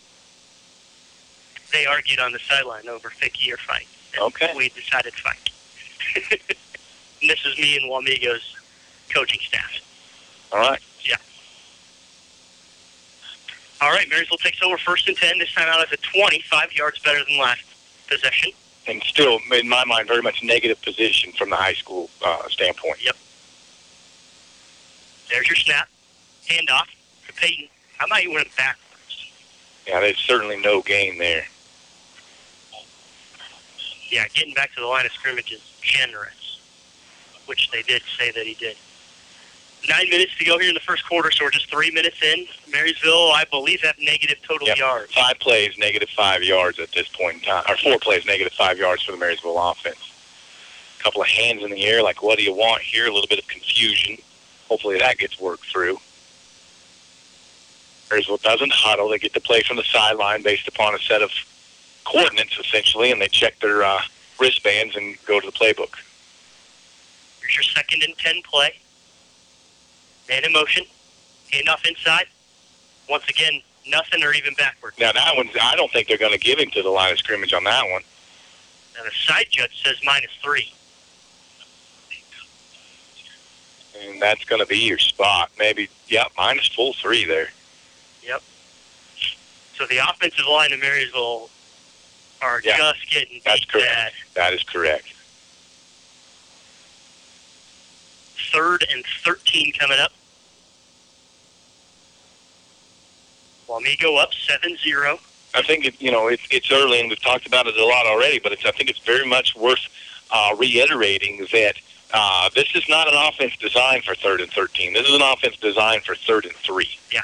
They 1.73 1.87
argued 1.87 2.21
on 2.21 2.33
the 2.33 2.39
sideline 2.39 2.89
over 2.89 3.11
Fickey 3.11 3.53
or 3.53 3.57
Fike. 3.57 3.89
Okay. 4.19 4.53
We 4.57 4.69
decided 4.69 5.13
Fike. 5.15 5.51
and 6.17 6.41
this 7.31 7.45
is 7.45 7.59
me 7.59 7.77
and 7.77 7.91
Wamego's 7.91 8.57
coaching 9.13 9.41
staff. 9.41 9.73
All 10.53 10.61
right. 10.61 10.81
Yeah. 11.03 11.17
All 13.85 13.91
right, 13.91 14.09
Marysville 14.09 14.39
takes 14.39 14.63
over 14.63 14.79
first 14.79 15.09
and 15.09 15.17
10. 15.17 15.41
This 15.41 15.53
time 15.53 15.69
out 15.69 15.83
at 15.83 15.91
the 15.91 15.99
20, 15.99 16.41
five 16.49 16.73
yards 16.73 16.99
better 17.01 17.23
than 17.29 17.39
last 17.39 17.63
possession. 18.09 18.51
And 18.87 19.03
still, 19.03 19.39
in 19.53 19.69
my 19.69 19.85
mind, 19.85 20.09
very 20.09 20.23
much 20.23 20.43
negative 20.43 20.81
position 20.81 21.33
from 21.33 21.51
the 21.51 21.57
high 21.57 21.75
school 21.75 22.09
uh, 22.25 22.49
standpoint. 22.49 23.05
Yep. 23.05 23.15
There's 25.29 25.49
your 25.49 25.57
snap. 25.57 25.89
Handoff 26.49 26.87
to 27.27 27.35
Peyton. 27.35 27.69
How 27.99 28.07
about 28.07 28.23
you 28.23 28.33
went 28.33 28.49
backwards? 28.57 29.31
Yeah, 29.87 30.01
there's 30.01 30.17
certainly 30.17 30.57
no 30.63 30.81
gain 30.81 31.19
there. 31.19 31.45
Yeah, 34.09 34.25
getting 34.33 34.55
back 34.55 34.73
to 34.77 34.81
the 34.81 34.87
line 34.87 35.05
of 35.05 35.13
scrimmage 35.13 35.53
is 35.53 35.61
generous, 35.83 36.59
which 37.45 37.71
they 37.71 37.83
did 37.83 38.01
say 38.19 38.31
that 38.31 38.47
he 38.47 38.55
did. 38.55 38.79
Nine 39.89 40.09
minutes 40.09 40.33
to 40.39 40.45
go 40.45 40.59
here 40.59 40.69
in 40.69 40.75
the 40.75 40.81
first 40.81 41.07
quarter, 41.07 41.31
so 41.31 41.45
we're 41.45 41.51
just 41.51 41.69
three 41.71 41.91
minutes 41.91 42.23
in. 42.23 42.47
Marysville, 42.73 43.33
I 43.33 43.45
believe, 43.51 43.81
have 43.83 43.97
negative 43.99 44.39
total 44.43 44.67
Yep. 44.69 44.79
yards. 44.79 45.13
Five 45.13 45.39
plays, 45.41 45.77
negative 45.77 46.09
five 46.11 46.43
yards 46.43 46.79
at 46.79 46.91
this 46.93 47.07
point 47.09 47.35
in 47.37 47.41
time. 47.43 47.65
Or 47.69 47.77
four 47.77 47.99
plays, 47.99 48.25
negative 48.25 48.53
five 48.55 48.79
yards 48.79 49.03
for 49.03 49.13
the 49.13 49.19
Marysville 49.19 49.59
offense. 49.59 49.99
A 50.99 51.03
couple 51.03 51.21
of 51.21 51.29
hands 51.29 51.63
in 51.63 51.71
the 51.71 51.85
air, 51.85 52.03
like, 52.03 52.23
what 52.23 52.39
do 52.39 52.45
you 52.45 52.55
want 52.55 52.81
here? 52.83 53.07
A 53.07 53.13
little 53.13 53.27
bit 53.29 53.39
of 53.39 53.47
confusion. 53.47 54.17
Hopefully 54.69 54.99
that 54.99 55.19
gets 55.19 55.39
worked 55.39 55.67
through. 55.67 56.01
Marysville 58.11 58.39
doesn't 58.39 58.73
huddle. 58.73 59.09
They 59.11 59.19
get 59.19 59.35
to 59.35 59.41
play 59.41 59.63
from 59.63 59.77
the 59.77 59.85
sideline 59.85 60.43
based 60.43 60.67
upon 60.67 60.95
a 60.95 60.99
set 60.99 61.21
of 61.21 61.31
coordinates, 62.05 62.59
essentially, 62.59 63.11
and 63.13 63.21
they 63.21 63.29
check 63.29 63.59
their 63.61 63.83
uh, 63.83 64.01
wristbands 64.41 64.97
and 64.97 65.17
go 65.27 65.41
to 65.41 65.47
the 65.47 65.53
playbook. 65.53 65.95
Here's 67.41 67.55
your 67.57 67.63
second 67.65 68.03
and 68.03 68.17
10 68.17 68.43
play. 68.43 68.75
Man 70.29 70.45
in 70.45 70.53
motion. 70.53 70.85
Handoff 71.53 71.87
inside. 71.87 72.27
Once 73.09 73.29
again, 73.29 73.61
nothing 73.87 74.23
or 74.23 74.33
even 74.33 74.55
backward. 74.55 74.95
Now, 74.99 75.13
that 75.13 75.37
one's, 75.37 75.51
I 75.61 75.77
don't 75.77 75.91
think 75.93 76.09
they're 76.09 76.19
going 76.19 76.33
to 76.33 76.39
give 76.39 76.59
him 76.59 76.71
to 76.71 76.83
the 76.83 76.89
line 76.91 77.13
of 77.13 77.19
scrimmage 77.19 77.53
on 77.53 77.65
that 77.65 77.85
one. 77.91 78.03
Now, 78.97 79.05
the 79.05 79.11
side 79.11 79.47
judge 79.51 79.83
says 79.83 79.97
minus 80.05 80.31
three. 80.43 80.73
And 84.07 84.21
that's 84.21 84.45
going 84.45 84.61
to 84.61 84.67
be 84.67 84.79
your 84.79 84.99
spot. 84.99 85.51
Maybe, 85.59 85.89
yeah, 86.09 86.25
minus 86.37 86.67
full 86.69 86.95
three 86.95 87.25
there. 87.25 87.49
Yep. 88.27 88.43
So 89.77 89.87
the 89.87 89.99
offensive 89.99 90.47
line 90.51 90.73
of 90.73 90.81
Marysville 90.81 91.51
are 92.43 92.61
Yeah. 92.65 92.77
just 92.77 93.11
getting 93.11 93.41
That's 93.45 93.65
correct. 93.65 93.87
bad. 93.87 94.13
That 94.35 94.53
is 94.55 94.63
correct. 94.65 95.13
Third 98.55 98.87
and 98.93 99.05
13 99.25 99.73
coming 99.73 99.99
up. 99.99 100.13
Wamego 103.69 104.23
up 104.23 104.31
7-0. 104.31 105.19
I 105.55 105.63
think 105.63 105.87
it, 105.87 106.01
you 106.01 106.11
know 106.11 106.29
it's 106.29 106.43
it's 106.51 106.71
early, 106.73 107.01
and 107.01 107.09
we've 107.09 107.21
talked 107.23 107.47
about 107.47 107.67
it 107.67 107.77
a 107.77 107.85
lot 107.85 108.07
already. 108.07 108.39
But 108.41 108.53
it's, 108.53 108.65
I 108.65 108.73
think 108.73 108.91
it's 108.91 108.99
very 109.01 109.27
much 109.27 109.55
worth 109.55 109.87
uh, 110.33 110.55
reiterating 110.59 111.47
that 111.53 111.77
uh, 112.13 112.51
this 112.55 112.75
is 112.75 112.89
not 112.89 113.07
an 113.07 113.15
offense 113.15 113.57
designed 113.57 114.05
for 114.05 114.15
third 114.17 114.41
and 114.41 114.51
thirteen. 114.51 114.93
This 114.93 115.09
is 115.09 115.15
an 115.15 115.23
offense 115.23 115.57
designed 115.57 116.03
for 116.03 116.17
third 116.17 116.45
and 116.45 116.55
three. 116.57 116.99
Yeah. 117.13 117.21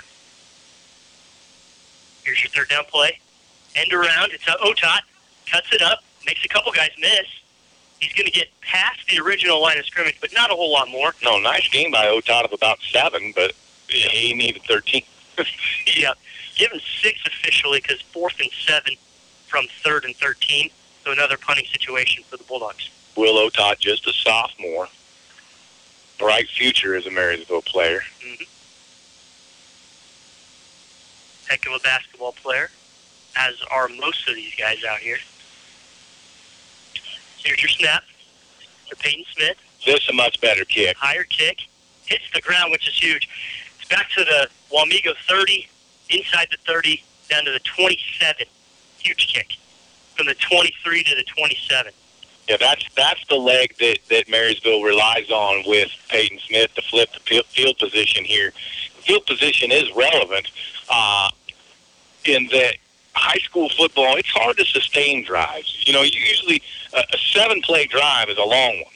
Here's 2.24 2.42
your 2.42 2.50
third 2.50 2.68
down 2.68 2.84
play. 2.84 3.18
End 3.74 3.92
around. 3.92 4.32
It's 4.32 4.46
a 4.46 4.52
Otot. 4.64 5.00
Cuts 5.50 5.72
it 5.72 5.82
up. 5.82 6.04
Makes 6.24 6.44
a 6.44 6.48
couple 6.48 6.70
guys 6.70 6.90
miss. 7.00 7.26
He's 8.00 8.12
going 8.14 8.26
to 8.26 8.32
get 8.32 8.48
past 8.62 9.00
the 9.08 9.20
original 9.20 9.60
line 9.60 9.78
of 9.78 9.86
scrimmage, 9.86 10.16
but 10.20 10.32
not 10.32 10.50
a 10.50 10.54
whole 10.54 10.72
lot 10.72 10.88
more. 10.88 11.14
No, 11.22 11.38
nice 11.38 11.68
game 11.68 11.90
by 11.90 12.06
Otot 12.06 12.44
of 12.44 12.52
about 12.52 12.78
seven, 12.80 13.32
but 13.34 13.52
he 13.88 14.34
needed 14.34 14.62
thirteen. 14.62 15.02
yeah. 15.96 16.12
Given 16.56 16.80
six 17.00 17.20
officially 17.26 17.80
because 17.80 18.00
fourth 18.02 18.38
and 18.40 18.50
seven 18.66 18.94
from 19.50 19.66
third 19.82 20.04
and 20.04 20.14
13. 20.16 20.70
So 21.04 21.12
another 21.12 21.36
punting 21.36 21.66
situation 21.66 22.22
for 22.24 22.36
the 22.36 22.44
Bulldogs. 22.44 22.90
Will 23.16 23.50
Otot, 23.50 23.78
just 23.78 24.06
a 24.06 24.12
sophomore, 24.12 24.88
bright 26.18 26.48
future 26.48 26.94
as 26.94 27.06
a 27.06 27.10
Marysville 27.10 27.62
player. 27.62 28.00
hmm 28.22 28.44
Heck 31.48 31.66
of 31.66 31.72
a 31.72 31.80
basketball 31.80 32.32
player, 32.32 32.70
as 33.36 33.56
are 33.72 33.88
most 33.88 34.28
of 34.28 34.36
these 34.36 34.54
guys 34.54 34.84
out 34.84 34.98
here. 35.00 35.18
Here's 37.44 37.62
your 37.62 37.70
snap 37.70 38.04
to 38.88 38.96
Peyton 38.96 39.24
Smith. 39.34 39.56
This 39.86 40.02
is 40.02 40.08
a 40.10 40.12
much 40.12 40.40
better 40.40 40.64
kick. 40.64 40.96
Higher 40.96 41.24
kick. 41.24 41.68
Hits 42.06 42.24
the 42.34 42.40
ground, 42.40 42.70
which 42.72 42.86
is 42.88 42.98
huge. 42.98 43.28
It's 43.78 43.88
back 43.88 44.10
to 44.16 44.24
the 44.24 44.48
Wamego 44.74 45.14
30, 45.28 45.68
inside 46.10 46.48
the 46.50 46.58
30, 46.66 47.02
down 47.28 47.44
to 47.44 47.52
the 47.52 47.60
27. 47.60 48.46
Huge 48.98 49.32
kick. 49.32 49.56
From 50.16 50.26
the 50.26 50.34
23 50.34 51.04
to 51.04 51.14
the 51.14 51.24
27. 51.24 51.92
Yeah, 52.48 52.56
that's 52.58 52.84
that's 52.96 53.24
the 53.28 53.36
leg 53.36 53.76
that, 53.78 53.98
that 54.10 54.28
Marysville 54.28 54.82
relies 54.82 55.30
on 55.30 55.62
with 55.66 55.88
Peyton 56.08 56.38
Smith 56.40 56.74
to 56.74 56.82
flip 56.82 57.10
the 57.12 57.44
field 57.44 57.78
position 57.78 58.24
here. 58.24 58.50
Field 59.02 59.24
position 59.24 59.70
is 59.70 59.84
relevant 59.94 60.50
uh, 60.90 61.30
in 62.24 62.48
that 62.48 62.76
high 63.14 63.38
school 63.38 63.68
football. 63.70 64.16
It's 64.16 64.30
hard 64.30 64.56
to 64.58 64.64
sustain 64.64 65.24
drives. 65.24 65.86
You 65.86 65.92
know, 65.92 66.02
usually 66.02 66.62
a, 66.94 66.98
a 66.98 67.18
seven-play 67.32 67.86
drive 67.86 68.28
is 68.28 68.38
a 68.38 68.44
long 68.44 68.76
one, 68.82 68.94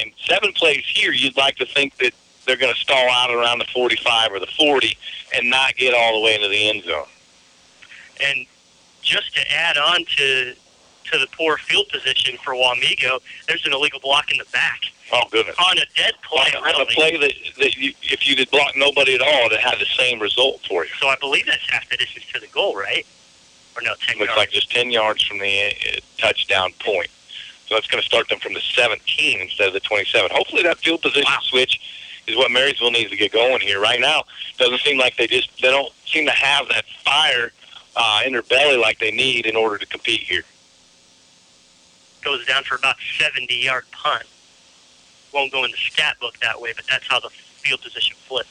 and 0.00 0.12
seven 0.26 0.52
plays 0.52 0.84
here, 0.86 1.12
you'd 1.12 1.36
like 1.36 1.56
to 1.56 1.66
think 1.66 1.96
that 1.98 2.12
they're 2.46 2.56
going 2.56 2.72
to 2.72 2.80
stall 2.80 3.08
out 3.10 3.30
around 3.30 3.58
the 3.58 3.66
45 3.66 4.32
or 4.32 4.40
the 4.40 4.46
40 4.46 4.96
and 5.36 5.48
not 5.48 5.76
get 5.76 5.94
all 5.94 6.18
the 6.18 6.24
way 6.24 6.34
into 6.34 6.48
the 6.48 6.68
end 6.68 6.84
zone. 6.84 7.06
And 8.22 8.46
just 9.02 9.34
to 9.34 9.52
add 9.52 9.78
on 9.78 10.04
to 10.16 10.54
to 11.12 11.18
the 11.18 11.26
poor 11.36 11.56
field 11.56 11.88
position 11.88 12.36
for 12.44 12.54
Wamego, 12.54 13.18
there's 13.48 13.66
an 13.66 13.72
illegal 13.72 13.98
block 13.98 14.30
in 14.30 14.38
the 14.38 14.44
back 14.52 14.80
Oh 15.12 15.22
goodness! 15.30 15.56
on 15.58 15.76
a 15.78 15.84
dead 15.96 16.14
play. 16.22 16.52
On 16.56 16.80
a 16.80 16.86
play 16.86 17.16
that, 17.16 17.32
that 17.58 17.76
you, 17.76 17.92
if 18.02 18.28
you 18.28 18.36
did 18.36 18.50
block 18.50 18.76
nobody 18.76 19.14
at 19.14 19.20
all, 19.20 19.48
that 19.48 19.60
had 19.60 19.78
the 19.80 19.86
same 19.98 20.20
result 20.20 20.60
for 20.68 20.84
you. 20.84 20.90
So 21.00 21.08
I 21.08 21.16
believe 21.16 21.46
that's 21.46 21.68
half 21.68 21.88
the 21.88 21.96
distance 21.96 22.26
to 22.32 22.40
the 22.40 22.46
goal, 22.48 22.76
right? 22.76 23.04
Or 23.76 23.82
no, 23.82 23.94
ten 24.00 24.18
Looks 24.18 24.28
yards. 24.28 24.38
like 24.38 24.50
just 24.50 24.70
10 24.70 24.90
yards 24.90 25.22
from 25.22 25.38
the 25.38 25.66
uh, 25.68 26.00
touchdown 26.18 26.72
point. 26.80 27.08
So 27.66 27.76
that's 27.76 27.86
going 27.86 28.02
to 28.02 28.06
start 28.06 28.28
them 28.28 28.40
from 28.40 28.54
the 28.54 28.60
17 28.60 29.40
instead 29.40 29.68
of 29.68 29.74
the 29.74 29.80
27. 29.80 30.30
Hopefully 30.32 30.62
that 30.64 30.78
field 30.78 31.02
position 31.02 31.32
switch 31.42 31.80
is 32.26 32.36
what 32.36 32.50
Marysville 32.50 32.90
needs 32.90 33.10
to 33.10 33.16
get 33.16 33.32
going 33.32 33.60
here. 33.60 33.80
Right 33.80 34.00
now, 34.00 34.24
doesn't 34.58 34.80
seem 34.80 34.98
like 34.98 35.16
they 35.16 35.26
just 35.28 35.50
they 35.62 35.68
don't 35.70 35.92
seem 36.04 36.26
to 36.26 36.32
have 36.32 36.68
that 36.68 36.84
fire 37.04 37.52
uh, 37.96 38.22
in 38.26 38.32
their 38.32 38.42
belly 38.42 38.76
like 38.76 38.98
they 38.98 39.12
need 39.12 39.46
in 39.46 39.54
order 39.56 39.78
to 39.78 39.86
compete 39.86 40.20
here. 40.20 40.42
goes 42.24 42.44
down 42.46 42.64
for 42.64 42.74
about 42.74 42.96
70 43.18 43.54
yard 43.54 43.84
punt. 43.92 44.24
Won't 45.32 45.52
go 45.52 45.64
in 45.64 45.70
the 45.70 45.76
stat 45.76 46.16
book 46.20 46.36
that 46.42 46.60
way, 46.60 46.72
but 46.74 46.84
that's 46.90 47.06
how 47.06 47.20
the 47.20 47.30
field 47.30 47.80
position 47.82 48.16
flipped. 48.26 48.48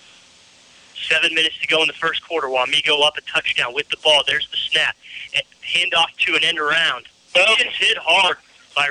Seven 1.07 1.33
minutes 1.33 1.57
to 1.59 1.67
go 1.67 1.81
in 1.81 1.87
the 1.87 1.93
first 1.93 2.27
quarter. 2.27 2.47
Wamego 2.47 3.03
up 3.05 3.17
a 3.17 3.21
touchdown 3.21 3.73
with 3.73 3.87
the 3.89 3.97
ball. 4.03 4.23
There's 4.27 4.49
the 4.49 4.57
snap. 4.57 4.95
And 5.33 5.43
hand 5.61 5.93
off 5.93 6.11
to 6.25 6.35
an 6.35 6.43
end 6.43 6.59
around. 6.59 7.05
He 7.33 7.55
gets 7.57 7.75
hit 7.77 7.97
hard 7.97 8.37
by 8.75 8.89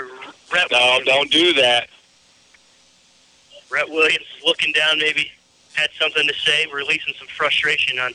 Rhett 0.53 0.71
No, 0.71 0.79
Williams. 0.79 1.07
don't 1.07 1.31
do 1.31 1.53
that. 1.55 1.89
Rhett 3.71 3.89
Williams 3.89 4.25
looking 4.45 4.73
down, 4.73 4.99
maybe 4.99 5.31
had 5.75 5.91
something 6.01 6.27
to 6.27 6.35
say, 6.35 6.67
releasing 6.73 7.15
some 7.19 7.29
frustration 7.29 7.99
on 7.99 8.13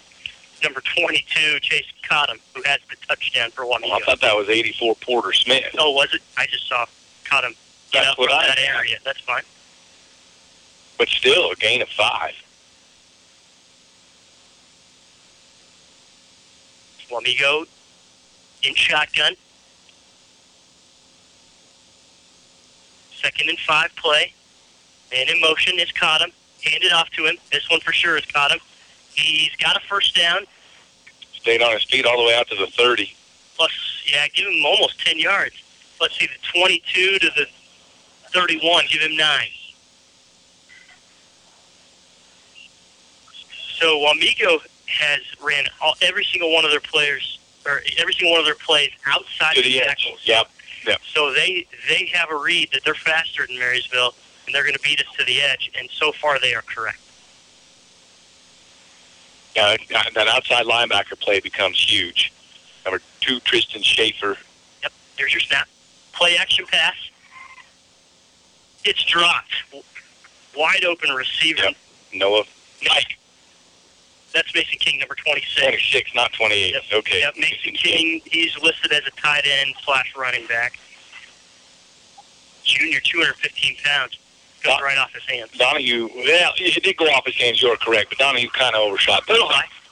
number 0.64 0.82
22, 0.82 1.60
Chase 1.60 1.86
Cottom, 2.08 2.40
who 2.56 2.64
has 2.64 2.80
the 2.90 2.96
touchdown 3.08 3.52
for 3.52 3.66
Wamego. 3.66 3.92
I 3.94 4.00
thought 4.00 4.22
that 4.22 4.36
was 4.36 4.50
84 4.50 4.96
Porter 4.96 5.34
Smith. 5.34 5.66
Oh, 5.78 5.92
was 5.92 6.14
it? 6.14 6.22
I 6.38 6.48
just 6.48 6.68
saw 6.68 6.86
Cottom 7.26 7.54
get 7.92 8.00
That's 8.02 8.12
up 8.14 8.18
what 8.18 8.30
from 8.30 8.40
I 8.40 8.48
that 8.48 8.60
area. 8.60 8.98
That's 9.06 9.20
fine. 9.20 9.44
But 10.98 11.10
still, 11.10 11.52
a 11.52 11.56
gain 11.56 11.82
of 11.82 11.90
five. 11.90 12.34
Wamego 17.14 17.66
in 18.64 18.74
shotgun. 18.76 19.34
Second 23.22 23.50
and 23.50 23.60
five 23.60 23.96
play. 23.96 24.34
Man 25.12 25.30
in 25.30 25.40
motion 25.40 25.78
has 25.78 25.92
caught 25.92 26.22
him. 26.22 26.32
Hand 26.64 26.84
it 26.84 26.92
off 26.92 27.10
to 27.12 27.26
him. 27.26 27.38
This 27.52 27.70
one 27.70 27.80
for 27.82 27.94
sure 27.94 28.16
has 28.16 28.26
caught 28.26 28.52
him. 28.52 28.60
He's 29.14 29.56
got 29.58 29.78
a 29.78 29.80
first 29.82 30.16
down. 30.16 30.42
Stayed 31.34 31.62
on 31.62 31.74
his 31.74 31.84
feet 31.84 32.06
all 32.06 32.18
the 32.18 32.24
way 32.24 32.36
out 32.36 32.48
to 32.50 32.56
the 32.56 32.68
30. 32.68 33.16
Plus, 33.56 33.72
yeah, 34.12 34.28
give 34.34 34.48
him 34.48 34.66
almost 34.66 35.00
10 35.06 35.20
yards. 35.20 35.56
Let's 36.02 36.18
see, 36.18 36.28
the 36.28 36.60
22 36.60 37.20
to 37.20 37.30
the 37.36 37.46
31. 38.32 38.86
Give 38.90 39.02
him 39.02 39.16
nine. 39.16 39.48
So 43.80 43.98
Wamego 43.98 44.62
has 44.94 45.22
ran 45.44 45.66
all, 45.82 45.96
every 46.02 46.24
single 46.26 46.54
one 46.54 46.66
of 46.66 46.72
their 46.72 46.80
players, 46.80 47.40
or 47.66 47.82
every 47.98 48.14
single 48.14 48.32
one 48.32 48.40
of 48.40 48.46
their 48.46 48.56
plays 48.56 48.92
outside 49.08 49.54
To 49.56 49.60
of 49.60 49.66
the 49.66 49.82
edge. 49.82 50.04
tackles. 50.04 50.22
Yep. 50.26 50.50
Yep. 50.88 51.02
So 51.14 51.34
they 51.34 51.66
they 51.88 52.06
have 52.14 52.30
a 52.30 52.36
read 52.36 52.70
that 52.74 52.84
they're 52.84 52.94
faster 52.94 53.46
than 53.48 53.58
Marysville, 53.58 54.14
and 54.46 54.54
they're 54.54 54.64
going 54.64 54.76
to 54.76 54.82
beat 54.82 55.00
us 55.00 55.08
to 55.18 55.24
the 55.26 55.42
edge. 55.42 55.72
And 55.78 55.90
so 55.90 56.12
far, 56.12 56.40
they 56.40 56.54
are 56.54 56.62
correct. 56.62 57.00
Yeah, 59.56 59.78
that 59.90 60.08
uh, 60.08 60.10
that 60.16 60.28
outside 60.28 60.66
linebacker 60.66 61.20
play 61.20 61.40
becomes 61.40 61.80
huge. 61.80 62.34
Number 62.86 63.00
two, 63.22 63.40
Tristan 63.42 63.82
Schaefer. 63.82 64.36
Yep. 64.82 64.92
There's 65.18 65.34
your 65.34 65.42
snap. 65.42 65.68
Play 66.12 66.36
action 66.38 66.66
pass. 66.66 66.96
It's 68.84 69.04
dropped. 69.06 69.54
Wide 70.58 70.84
open 70.84 71.12
receiver. 71.12 71.70
Noah 72.14 72.44
Mike, 72.88 73.18
That's 74.34 74.54
Mason 74.56 74.80
King, 74.80 75.00
number 75.00 75.16
26. 75.16 75.62
26, 75.62 76.16
not 76.16 76.34
28. 76.34 76.76
Okay. 76.92 77.20
Yep, 77.22 77.36
Mason 77.38 77.74
King, 77.74 78.22
he's 78.26 78.58
listed 78.62 78.92
as 78.92 79.04
a 79.06 79.12
tight 79.12 79.46
end 79.46 79.76
slash 79.84 80.14
running 80.18 80.46
back. 80.48 80.80
Junior, 82.64 83.00
215 83.00 83.76
pounds. 83.84 84.18
Goes 84.64 84.80
right 84.82 84.98
off 84.98 85.12
his 85.14 85.24
hands. 85.26 85.52
Donahue, 85.58 86.08
yeah, 86.16 86.50
it 86.56 86.82
did 86.84 86.96
go 86.96 87.06
off 87.08 87.26
his 87.26 87.36
hands. 87.36 87.62
You're 87.62 87.76
correct, 87.76 88.10
but 88.10 88.18
Donahue 88.18 88.48
kind 88.50 88.74
of 88.76 88.82
overshot. 88.82 89.24
But 89.28 89.38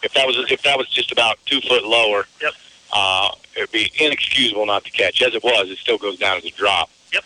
if 0.01 0.13
that 0.13 0.25
was 0.25 0.38
if 0.49 0.62
that 0.63 0.77
was 0.77 0.88
just 0.88 1.12
about 1.12 1.38
two 1.45 1.60
foot 1.60 1.84
lower, 1.84 2.25
Yep. 2.41 2.54
uh, 2.93 3.32
it'd 3.58 3.71
be 3.73 3.91
inexcusable 3.99 4.65
not 4.65 4.86
to 4.86 4.91
catch. 4.91 5.21
As 5.21 5.36
it 5.36 5.43
was, 5.43 5.69
it 5.69 5.77
still 5.77 5.97
goes 5.97 6.17
down 6.17 6.38
as 6.38 6.45
a 6.45 6.51
drop. 6.51 6.89
Yep. 7.12 7.25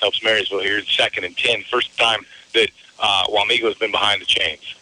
Helps 0.00 0.22
Marysville 0.24 0.60
here, 0.60 0.82
second 0.86 1.24
and 1.24 1.36
ten. 1.36 1.62
First 1.70 1.94
time 1.98 2.24
that 2.54 2.70
uh, 2.98 3.24
Wamego's 3.28 3.76
been 3.76 3.92
behind 3.92 4.22
the 4.22 4.26
chains. 4.26 4.74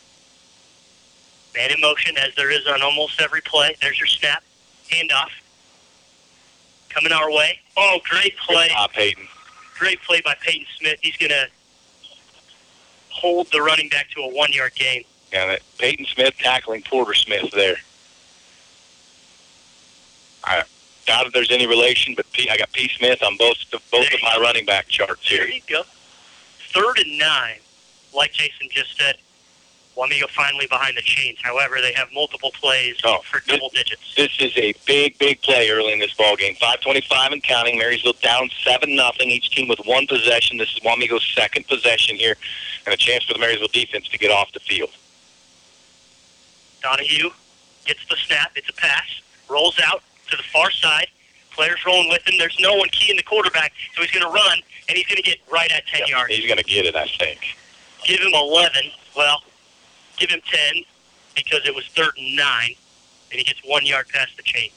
Man 1.59 1.73
in 1.73 1.81
motion, 1.81 2.17
as 2.19 2.33
there 2.37 2.53
is 2.53 2.69
on 2.69 2.83
almost 2.83 3.21
every 3.21 3.41
play. 3.41 3.75
There's 3.83 3.99
your 3.99 4.07
snap. 4.07 4.45
Handoff. 4.93 5.31
Coming 6.89 7.11
our 7.11 7.33
way. 7.33 7.59
Oh, 7.77 7.99
great 8.09 8.37
play. 8.37 8.71
Uh, 8.77 8.87
Peyton. 8.87 9.27
Great 9.77 10.01
play 10.03 10.21
by 10.25 10.37
Peyton 10.41 10.67
Smith. 10.79 11.01
He's 11.03 11.17
going 11.17 11.31
to 11.31 11.49
hold 13.09 13.51
the 13.51 13.61
running 13.61 13.89
back 13.89 14.09
to 14.11 14.21
a 14.21 14.29
one 14.33 14.53
yard 14.53 14.77
gain. 14.77 15.03
That 15.33 15.61
Peyton 15.79 16.07
Smith 16.07 16.35
tackling 16.39 16.83
Porter 16.83 17.15
Smith 17.15 17.51
there. 17.51 17.77
I 20.45 20.63
doubt 21.07 21.27
if 21.27 21.33
there's 21.33 21.51
any 21.51 21.67
relation, 21.67 22.15
but 22.15 22.31
P, 22.33 22.49
I 22.49 22.57
got 22.57 22.73
P. 22.73 22.89
Smith 22.89 23.21
on 23.21 23.37
both 23.37 23.57
both 23.91 24.15
of 24.15 24.23
my 24.23 24.39
running 24.41 24.65
back 24.65 24.87
charts 24.87 25.29
here. 25.29 25.39
There 25.39 25.49
you 25.49 25.61
go. 25.69 25.83
Third 26.73 26.99
and 26.99 27.19
nine. 27.19 27.59
Like 28.15 28.33
Jason 28.33 28.69
just 28.71 28.97
said, 28.97 29.17
Wamego 29.99 30.29
finally 30.31 30.67
behind 30.69 30.97
the 30.97 31.03
chains. 31.03 31.39
However, 31.43 31.81
they 31.81 31.93
have 31.93 32.09
multiple 32.15 32.53
plays 32.53 32.97
Oh, 33.03 33.19
for 33.29 33.41
double 33.41 33.69
digits. 33.71 34.15
This 34.17 34.31
is 34.39 34.57
a 34.57 34.73
big, 34.87 35.19
big 35.19 35.43
play 35.43 35.69
early 35.71 35.93
in 35.93 35.99
this 35.99 36.15
ball 36.15 36.37
game. 36.37 36.55
5:25 36.55 37.33
and 37.33 37.43
counting. 37.43 37.77
Marysville 37.77 38.13
down 38.23 38.49
seven 38.63 38.95
nothing. 38.95 39.29
Each 39.31 39.51
team 39.51 39.67
with 39.67 39.81
one 39.81 40.07
possession. 40.07 40.57
This 40.57 40.73
is 40.73 40.79
Wamego's 40.81 41.27
second 41.35 41.67
possession 41.67 42.15
here, 42.15 42.37
and 42.87 42.95
a 42.95 42.97
chance 42.97 43.25
for 43.25 43.33
the 43.33 43.41
Marysville 43.41 43.69
defense 43.73 44.07
to 44.09 44.19
get 44.19 44.31
off 44.31 44.53
the 44.53 44.61
field. 44.61 44.91
Donahue 46.81 47.31
gets 47.85 48.07
the 48.09 48.17
snap. 48.17 48.53
It's 48.55 48.69
a 48.69 48.75
pass. 48.75 49.21
Rolls 49.49 49.81
out 49.85 50.03
to 50.31 50.37
the 50.37 50.45
far 50.45 50.71
side. 50.71 51.09
Players 51.51 51.81
rolling 51.85 52.09
with 52.09 52.25
him. 52.29 52.39
There's 52.39 52.57
no 52.61 52.77
one 52.77 52.89
keying 52.91 53.17
the 53.17 53.23
quarterback, 53.25 53.73
so 53.97 54.03
he's 54.03 54.13
going 54.13 54.25
to 54.25 54.31
run, 54.33 54.61
and 54.89 54.97
he's 54.97 55.07
going 55.07 55.17
to 55.17 55.23
get 55.23 55.39
right 55.51 55.71
at 55.73 55.85
10 55.89 56.07
yards. 56.07 56.33
He's 56.33 56.47
going 56.47 56.59
to 56.59 56.63
get 56.63 56.87
it, 56.87 56.95
I 56.95 57.09
think. 57.19 57.41
Give 58.05 58.21
him 58.21 58.33
11. 58.33 58.93
Well, 59.17 59.43
give 60.19 60.31
him 60.31 60.41
10 60.73 60.83
because 61.35 61.67
it 61.67 61.75
was 61.75 61.87
third 61.89 62.13
and 62.19 62.37
nine, 62.37 62.75
and 63.31 63.39
he 63.39 63.45
gets 63.45 63.61
one 63.65 63.87
yard 63.87 64.09
past 64.09 64.37
the 64.37 64.43
chain. 64.43 64.71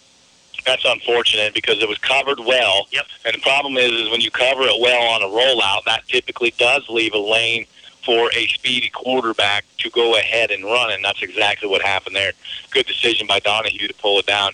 That's 0.66 0.86
unfortunate 0.86 1.54
because 1.54 1.82
it 1.82 1.90
was 1.90 1.98
covered 1.98 2.40
well. 2.40 2.88
Yep. 2.92 3.06
And 3.26 3.34
the 3.34 3.40
problem 3.40 3.78
is, 3.78 3.92
is 3.92 4.10
when 4.12 4.22
you 4.22 4.30
cover 4.30 4.62
it 4.64 4.80
well 4.80 5.14
on 5.14 5.24
a 5.24 5.26
rollout, 5.26 5.86
that 5.86 6.08
typically 6.08 6.54
does 6.58 6.88
leave 6.88 7.14
a 7.14 7.18
lane 7.18 7.66
for 8.06 8.30
a 8.36 8.48
speedy 8.48 8.90
quarterback 8.90 9.66
to 9.80 9.90
go 9.90 10.18
ahead 10.18 10.52
and 10.52 10.64
run, 10.64 10.92
and 10.92 11.04
that's 11.04 11.22
exactly 11.22 11.68
what 11.68 11.82
happened 11.82 12.16
there. 12.16 12.34
Good 12.72 12.86
decision 12.86 13.28
by 13.28 13.40
Donahue 13.40 13.88
to 13.88 13.94
pull 13.96 14.20
it 14.20 14.26
down 14.26 14.54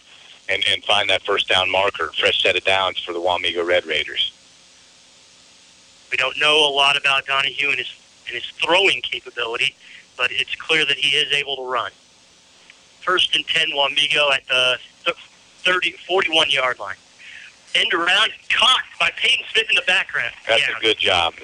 and, 0.50 0.64
and 0.70 0.84
find 0.84 1.10
that 1.10 1.24
first 1.24 1.48
down 1.48 1.70
marker, 1.70 2.12
fresh 2.18 2.42
set 2.42 2.56
of 2.56 2.64
downs 2.64 3.00
for 3.00 3.14
the 3.14 3.20
Wamego 3.20 3.66
Red 3.66 3.86
Raiders. 3.86 4.34
We 6.12 6.18
don't 6.18 6.38
know 6.40 6.68
a 6.68 6.72
lot 6.72 6.98
about 6.98 7.26
Donahue 7.26 7.70
and 7.70 7.78
his 7.78 7.94
and 8.28 8.36
his 8.36 8.46
throwing 8.62 9.02
capability, 9.02 9.74
but 10.18 10.32
it's 10.32 10.56
clear 10.56 10.86
that 10.86 10.98
he 10.98 11.16
is 11.16 11.32
able 11.32 11.56
to 11.58 11.64
run. 11.64 11.92
First 13.02 13.36
and 13.36 13.48
10, 13.48 13.70
Wamego 13.70 14.32
at 14.34 14.46
the 14.48 14.78
th- 15.06 15.18
30, 15.60 15.92
41 16.08 16.50
yard 16.50 16.80
line. 16.80 16.96
End 17.76 17.94
around, 17.94 18.32
caught 18.50 18.84
by 19.00 19.12
Peyton 19.16 19.46
Smith 19.54 19.70
in 19.70 19.76
the 19.76 19.84
background. 19.86 20.34
That's 20.48 20.68
yeah. 20.68 20.78
a 20.78 20.82
good 20.82 20.98
job. 20.98 21.36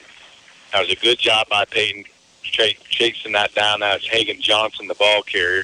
That 0.72 0.82
was 0.82 0.90
a 0.90 0.96
good 0.96 1.20
job 1.20 1.48
by 1.50 1.66
Peyton 1.66 2.06
ch- 2.42 2.80
chasing 2.90 3.32
that 3.34 3.54
down. 3.54 3.82
That's 3.82 4.08
Hagan 4.08 4.42
Johnson, 4.42 4.88
the 4.88 4.96
ball 4.96 5.22
carrier. 5.22 5.64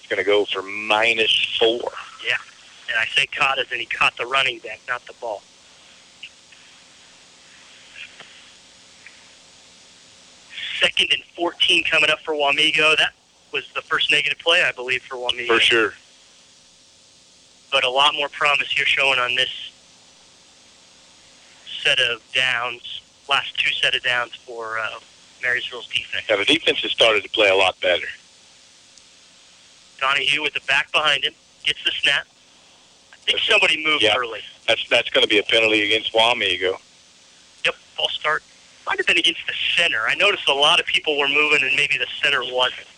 He's 0.00 0.08
going 0.08 0.22
to 0.22 0.24
go 0.24 0.44
for 0.44 0.62
minus 0.62 1.56
four. 1.58 1.90
Yeah. 2.26 2.36
And 2.88 2.98
I 2.98 3.06
say 3.16 3.26
caught 3.26 3.58
as 3.58 3.72
in 3.72 3.80
he 3.80 3.86
caught 3.86 4.16
the 4.16 4.26
running 4.26 4.58
back, 4.58 4.80
not 4.86 5.04
the 5.06 5.14
ball. 5.14 5.42
Second 10.84 11.12
and 11.14 11.22
14 11.34 11.82
coming 11.84 12.10
up 12.10 12.20
for 12.20 12.34
Wamego. 12.34 12.94
That 12.98 13.14
was 13.52 13.64
the 13.74 13.80
first 13.80 14.10
negative 14.10 14.38
play, 14.38 14.62
I 14.62 14.70
believe, 14.72 15.02
for 15.02 15.16
Wamego. 15.16 15.46
For 15.46 15.58
sure. 15.60 15.94
But 17.72 17.84
a 17.84 17.88
lot 17.90 18.14
more 18.14 18.28
promise 18.28 18.70
here 18.70 18.84
showing 18.84 19.18
on 19.18 19.34
this 19.34 19.48
set 21.82 21.98
of 22.00 22.20
downs, 22.34 23.00
last 23.30 23.56
two 23.58 23.72
set 23.72 23.94
of 23.94 24.02
downs 24.02 24.34
for 24.34 24.78
uh, 24.78 24.98
Marysville's 25.42 25.86
defense. 25.86 26.26
Yeah, 26.28 26.36
the 26.36 26.44
defense 26.44 26.80
has 26.80 26.92
started 26.92 27.22
to 27.22 27.30
play 27.30 27.48
a 27.48 27.54
lot 27.56 27.80
better. 27.80 28.06
Donahue 29.98 30.42
with 30.42 30.52
the 30.52 30.60
back 30.68 30.92
behind 30.92 31.24
him, 31.24 31.32
gets 31.64 31.82
the 31.82 31.92
snap. 31.92 32.26
I 33.10 33.16
think 33.24 33.38
somebody 33.38 33.82
moved 33.82 34.02
Yeah. 34.02 34.16
early. 34.18 34.40
That's 34.68 34.86
that's 34.90 35.08
going 35.08 35.22
to 35.24 35.28
be 35.28 35.38
a 35.38 35.42
penalty 35.44 35.82
against 35.82 36.12
Wamego. 36.12 36.76
Yep, 37.64 37.74
false 37.96 38.12
start. 38.12 38.42
Might 38.86 38.98
have 38.98 39.06
been 39.06 39.18
against 39.18 39.46
the 39.46 39.54
center. 39.76 40.00
I 40.06 40.14
noticed 40.14 40.48
a 40.48 40.54
lot 40.54 40.78
of 40.80 40.86
people 40.86 41.18
were 41.18 41.28
moving 41.28 41.60
and 41.62 41.74
maybe 41.76 41.96
the 41.98 42.06
center 42.22 42.40
wasn't. 42.42 42.86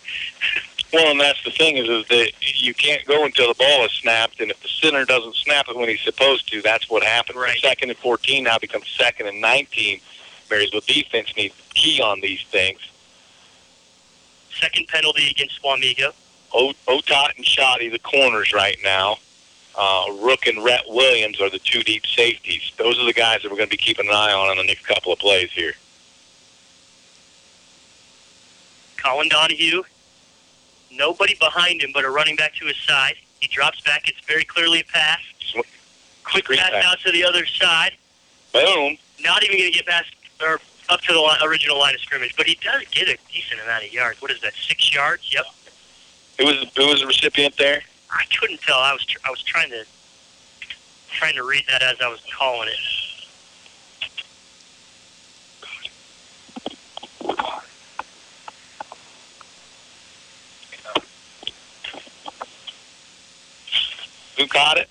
Well, 0.92 1.10
and 1.10 1.20
that's 1.20 1.42
the 1.42 1.50
thing 1.50 1.76
is, 1.78 1.88
is 1.88 2.06
that 2.08 2.30
you 2.40 2.72
can't 2.72 3.04
go 3.06 3.24
until 3.24 3.48
the 3.48 3.54
ball 3.54 3.84
is 3.84 3.90
snapped, 3.90 4.40
and 4.40 4.52
if 4.52 4.62
the 4.62 4.68
center 4.68 5.04
doesn't 5.04 5.34
snap 5.34 5.66
it 5.68 5.76
when 5.76 5.88
he's 5.88 6.00
supposed 6.00 6.48
to, 6.52 6.62
that's 6.62 6.88
what 6.88 7.02
happens. 7.02 7.36
Right. 7.36 7.58
Second 7.58 7.90
and 7.90 7.98
14 7.98 8.44
now 8.44 8.56
becomes 8.58 8.88
second 8.96 9.26
and 9.26 9.40
19. 9.40 10.00
Marysville 10.48 10.80
defense 10.86 11.34
needs 11.36 11.56
to 11.56 11.74
key 11.74 12.00
on 12.00 12.20
these 12.20 12.40
things. 12.50 12.78
Second 14.60 14.86
penalty 14.86 15.28
against 15.28 15.60
Wamego. 15.62 16.12
O- 16.54 16.72
Otot 16.86 17.36
and 17.36 17.44
Shoddy, 17.44 17.88
the 17.88 17.98
corners 17.98 18.52
right 18.52 18.78
now. 18.84 19.18
Uh, 19.76 20.06
Rook 20.20 20.46
and 20.46 20.64
Rhett 20.64 20.84
Williams 20.88 21.40
are 21.40 21.50
the 21.50 21.58
two 21.58 21.82
deep 21.82 22.06
safeties. 22.06 22.72
Those 22.78 22.98
are 22.98 23.04
the 23.04 23.12
guys 23.12 23.42
that 23.42 23.50
we're 23.50 23.58
going 23.58 23.68
to 23.68 23.76
be 23.76 23.82
keeping 23.82 24.06
an 24.06 24.14
eye 24.14 24.32
on 24.32 24.50
in 24.52 24.56
the 24.58 24.64
next 24.64 24.86
couple 24.86 25.12
of 25.12 25.18
plays 25.18 25.52
here. 25.52 25.74
Colin 28.96 29.28
Donahue. 29.28 29.82
Nobody 30.90 31.34
behind 31.38 31.82
him 31.82 31.90
but 31.92 32.04
a 32.04 32.10
running 32.10 32.36
back 32.36 32.54
to 32.54 32.66
his 32.66 32.76
side. 32.76 33.16
He 33.40 33.48
drops 33.48 33.80
back. 33.82 34.08
It's 34.08 34.20
very 34.26 34.44
clearly 34.44 34.80
a 34.80 34.84
pass. 34.84 35.20
Quick 36.24 36.46
pass 36.46 36.72
out 36.84 36.98
to 37.00 37.12
the 37.12 37.22
other 37.24 37.44
side. 37.46 37.92
Boom. 38.52 38.96
Not 39.20 39.44
even 39.44 39.58
going 39.58 39.70
to 39.70 39.76
get 39.76 39.86
past 39.86 40.10
or 40.42 40.60
up 40.88 41.00
to 41.02 41.12
the 41.12 41.20
li- 41.20 41.38
original 41.42 41.78
line 41.78 41.94
of 41.94 42.00
scrimmage, 42.00 42.34
but 42.36 42.46
he 42.46 42.58
does 42.62 42.82
get 42.90 43.08
a 43.08 43.16
decent 43.32 43.60
amount 43.62 43.84
of 43.84 43.92
yards. 43.92 44.20
What 44.22 44.30
is 44.30 44.40
that? 44.40 44.54
Six 44.54 44.94
yards? 44.94 45.32
Yep. 45.32 45.44
Who 46.38 46.46
was 46.46 46.70
who 46.76 46.86
was 46.88 47.00
the 47.00 47.06
recipient 47.06 47.56
there? 47.56 47.82
I 48.10 48.24
couldn't 48.38 48.60
tell. 48.60 48.78
I 48.78 48.92
was 48.92 49.04
tr- 49.04 49.18
I 49.24 49.30
was 49.30 49.42
trying 49.42 49.70
to 49.70 49.84
trying 51.10 51.34
to 51.34 51.44
read 51.44 51.64
that 51.68 51.82
as 51.82 52.00
I 52.00 52.08
was 52.08 52.20
calling 52.36 52.68
it. 52.68 52.78
Who 64.36 64.46
caught 64.46 64.76
it? 64.76 64.88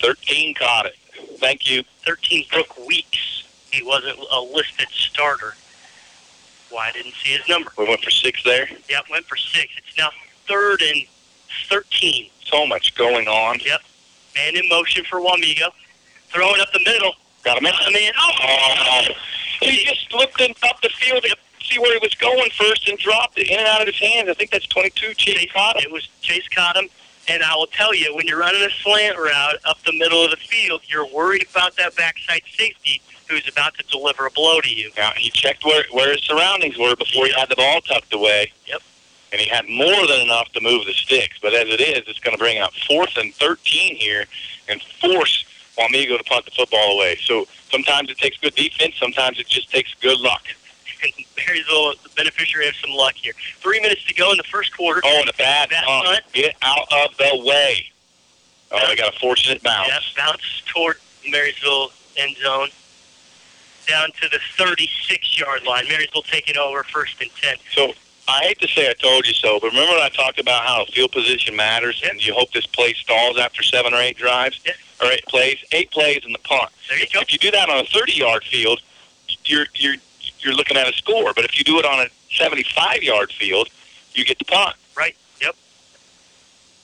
13 0.00 0.54
caught 0.54 0.86
it. 0.86 0.96
Thank 1.38 1.70
you. 1.70 1.82
13 2.06 2.46
took 2.50 2.86
Weeks. 2.86 3.44
He 3.70 3.82
wasn't 3.82 4.18
a 4.32 4.40
listed 4.40 4.88
starter. 4.90 5.54
Why 6.70 6.86
well, 6.86 6.92
didn't 6.94 7.14
see 7.16 7.30
his 7.30 7.46
number. 7.48 7.70
We 7.76 7.86
went 7.86 8.02
for 8.02 8.10
six 8.10 8.42
there? 8.44 8.68
Yep, 8.88 9.04
went 9.10 9.26
for 9.26 9.36
six. 9.36 9.72
It's 9.76 9.96
now 9.98 10.10
third 10.46 10.80
and 10.82 11.02
13. 11.68 12.30
So 12.44 12.66
much 12.66 12.94
going 12.94 13.28
on. 13.28 13.58
Yep. 13.64 13.80
Man 14.34 14.56
in 14.56 14.68
motion 14.68 15.04
for 15.04 15.20
Wamego. 15.20 15.70
Throwing 16.28 16.60
up 16.60 16.72
the 16.72 16.80
middle. 16.80 17.14
Got 17.44 17.58
him 17.58 17.66
in. 17.66 17.72
I 17.78 17.90
mean, 17.90 18.12
oh, 18.18 18.32
Oh, 18.40 19.66
he 19.66 19.84
just 19.84 20.12
looked 20.12 20.40
in, 20.40 20.54
up 20.62 20.80
the 20.82 20.88
field 20.90 21.22
to 21.24 21.36
see 21.62 21.78
where 21.78 21.92
he 21.92 21.98
was 22.00 22.14
going 22.14 22.50
first 22.50 22.88
and 22.88 22.98
dropped 22.98 23.38
it 23.38 23.48
in 23.50 23.58
and 23.58 23.66
out 23.66 23.80
of 23.80 23.86
his 23.86 23.98
hands. 23.98 24.28
I 24.28 24.34
think 24.34 24.50
that's 24.50 24.66
22. 24.66 25.14
Chase 25.14 25.50
caught 25.52 25.76
him. 25.76 25.84
it 25.84 25.92
was 25.92 26.08
Chase 26.20 26.48
caught 26.48 26.76
him. 26.76 26.88
And 27.28 27.42
I 27.42 27.54
will 27.56 27.66
tell 27.66 27.94
you, 27.94 28.14
when 28.16 28.26
you're 28.26 28.38
running 28.38 28.62
a 28.62 28.70
slant 28.82 29.18
route 29.18 29.56
up 29.66 29.82
the 29.84 29.92
middle 29.92 30.24
of 30.24 30.30
the 30.30 30.36
field, 30.38 30.80
you're 30.86 31.06
worried 31.06 31.46
about 31.50 31.76
that 31.76 31.94
backside 31.94 32.42
safety 32.56 33.02
who's 33.28 33.46
about 33.46 33.74
to 33.74 33.84
deliver 33.88 34.24
a 34.26 34.30
blow 34.30 34.60
to 34.62 34.74
you. 34.74 34.90
Now, 34.96 35.10
he 35.14 35.28
checked 35.28 35.62
where, 35.64 35.84
where 35.92 36.12
his 36.12 36.22
surroundings 36.22 36.78
were 36.78 36.96
before 36.96 37.26
he 37.26 37.32
had 37.32 37.50
the 37.50 37.56
ball 37.56 37.82
tucked 37.82 38.14
away. 38.14 38.50
Yep. 38.66 38.80
And 39.30 39.40
he 39.40 39.48
had 39.48 39.68
more 39.68 40.06
than 40.06 40.20
enough 40.20 40.50
to 40.52 40.60
move 40.60 40.86
the 40.86 40.94
sticks. 40.94 41.38
But 41.40 41.54
as 41.54 41.68
it 41.68 41.80
is, 41.80 42.04
it's 42.06 42.18
going 42.18 42.36
to 42.36 42.38
bring 42.38 42.58
out 42.58 42.72
fourth 42.86 43.16
and 43.16 43.34
13 43.34 43.96
here 43.96 44.24
and 44.68 44.80
force 44.82 45.44
Wamego 45.76 46.16
to 46.18 46.24
punt 46.24 46.44
the 46.44 46.50
football 46.50 46.96
away. 46.96 47.16
So 47.22 47.46
sometimes 47.70 48.10
it 48.10 48.18
takes 48.18 48.38
good 48.38 48.54
defense. 48.54 48.96
Sometimes 48.98 49.38
it 49.38 49.46
just 49.46 49.70
takes 49.70 49.94
good 49.94 50.18
luck. 50.18 50.42
And 51.02 51.12
Marysville, 51.36 51.94
the 52.02 52.10
beneficiary 52.16 52.68
of 52.68 52.74
some 52.76 52.90
luck 52.90 53.14
here. 53.14 53.32
Three 53.58 53.80
minutes 53.80 54.04
to 54.06 54.14
go 54.14 54.32
in 54.32 54.36
the 54.36 54.44
first 54.44 54.76
quarter. 54.76 55.00
Oh, 55.04 55.20
and 55.20 55.28
a 55.28 55.34
bad 55.34 55.70
punt. 55.70 56.06
punt. 56.06 56.24
Get 56.32 56.56
out 56.62 56.86
of 56.90 57.16
the 57.16 57.42
way. 57.44 57.90
Oh, 58.70 58.86
they 58.88 58.96
got 58.96 59.14
a 59.14 59.18
fortunate 59.18 59.62
bounce. 59.62 59.88
Yep, 59.88 60.02
bounce 60.16 60.62
toward 60.66 60.96
Marysville 61.28 61.90
end 62.16 62.36
zone. 62.36 62.68
Down 63.86 64.10
to 64.20 64.28
the 64.28 64.38
36 64.56 65.40
yard 65.40 65.64
line. 65.64 65.84
Marysville 65.88 66.22
taking 66.22 66.56
over 66.56 66.82
first 66.82 67.20
and 67.22 67.30
10. 67.36 67.56
So 67.72 67.92
I 68.28 68.44
hate 68.44 68.58
to 68.60 68.68
say 68.68 68.90
I 68.90 68.92
told 68.94 69.26
you 69.26 69.32
so, 69.32 69.58
but 69.58 69.68
remember 69.68 69.92
when 69.94 70.02
I 70.02 70.10
talked 70.10 70.38
about 70.38 70.64
how 70.64 70.84
field 70.84 71.12
position 71.12 71.56
matters, 71.56 72.02
and 72.08 72.24
you 72.24 72.34
hope 72.34 72.52
this 72.52 72.66
play 72.66 72.92
stalls 72.92 73.38
after 73.38 73.62
seven 73.62 73.94
or 73.94 73.96
eight 74.00 74.18
drives, 74.18 74.60
Yep. 74.66 74.76
or 75.02 75.10
eight 75.12 75.24
plays, 75.26 75.58
eight 75.72 75.90
plays 75.90 76.24
in 76.26 76.32
the 76.32 76.38
punt. 76.40 76.70
There 76.88 76.98
you 76.98 77.06
go. 77.12 77.20
If 77.20 77.32
you 77.32 77.38
do 77.38 77.50
that 77.52 77.70
on 77.70 77.78
a 77.78 77.84
30-yard 77.84 78.44
field, 78.44 78.80
you're 79.44 79.66
you're 79.74 79.94
you're 80.40 80.52
looking 80.54 80.76
at 80.76 80.86
a 80.88 80.92
score. 80.92 81.32
But 81.34 81.44
if 81.46 81.58
you 81.58 81.64
do 81.64 81.78
it 81.78 81.84
on 81.86 82.00
a 82.00 82.08
75-yard 82.30 83.32
field, 83.32 83.68
you 84.14 84.24
get 84.24 84.38
the 84.38 84.44
punt. 84.44 84.76
Right. 84.96 85.16
Yep. 85.40 85.56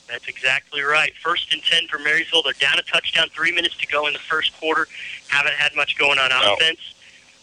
That's 0.09 0.27
exactly 0.27 0.83
right. 0.83 1.13
First 1.23 1.53
and 1.53 1.63
10 1.63 1.89
for 1.89 1.99
Marysville. 1.99 2.43
They're 2.43 2.53
down 2.55 2.79
a 2.79 2.83
touchdown. 2.83 3.29
Three 3.35 3.53
minutes 3.53 3.77
to 3.77 3.87
go 3.87 4.07
in 4.07 4.13
the 4.13 4.19
first 4.19 4.59
quarter. 4.59 4.89
Haven't 5.29 5.55
had 5.55 5.75
much 5.77 5.97
going 5.99 6.19
on 6.19 6.31
No. 6.31 6.55
offense. 6.55 6.81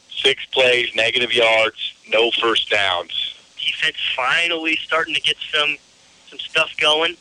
Six 0.10 0.44
plays, 0.48 0.94
negative 0.96 1.34
yards, 1.34 1.94
no 2.10 2.30
first 2.32 2.70
downs. 2.70 3.31
Defense 3.66 3.98
finally 4.16 4.76
starting 4.78 5.14
to 5.14 5.22
get 5.22 5.38
some 5.54 5.78
some 6.30 6.40
stuff 6.40 6.72
going. 6.78 7.16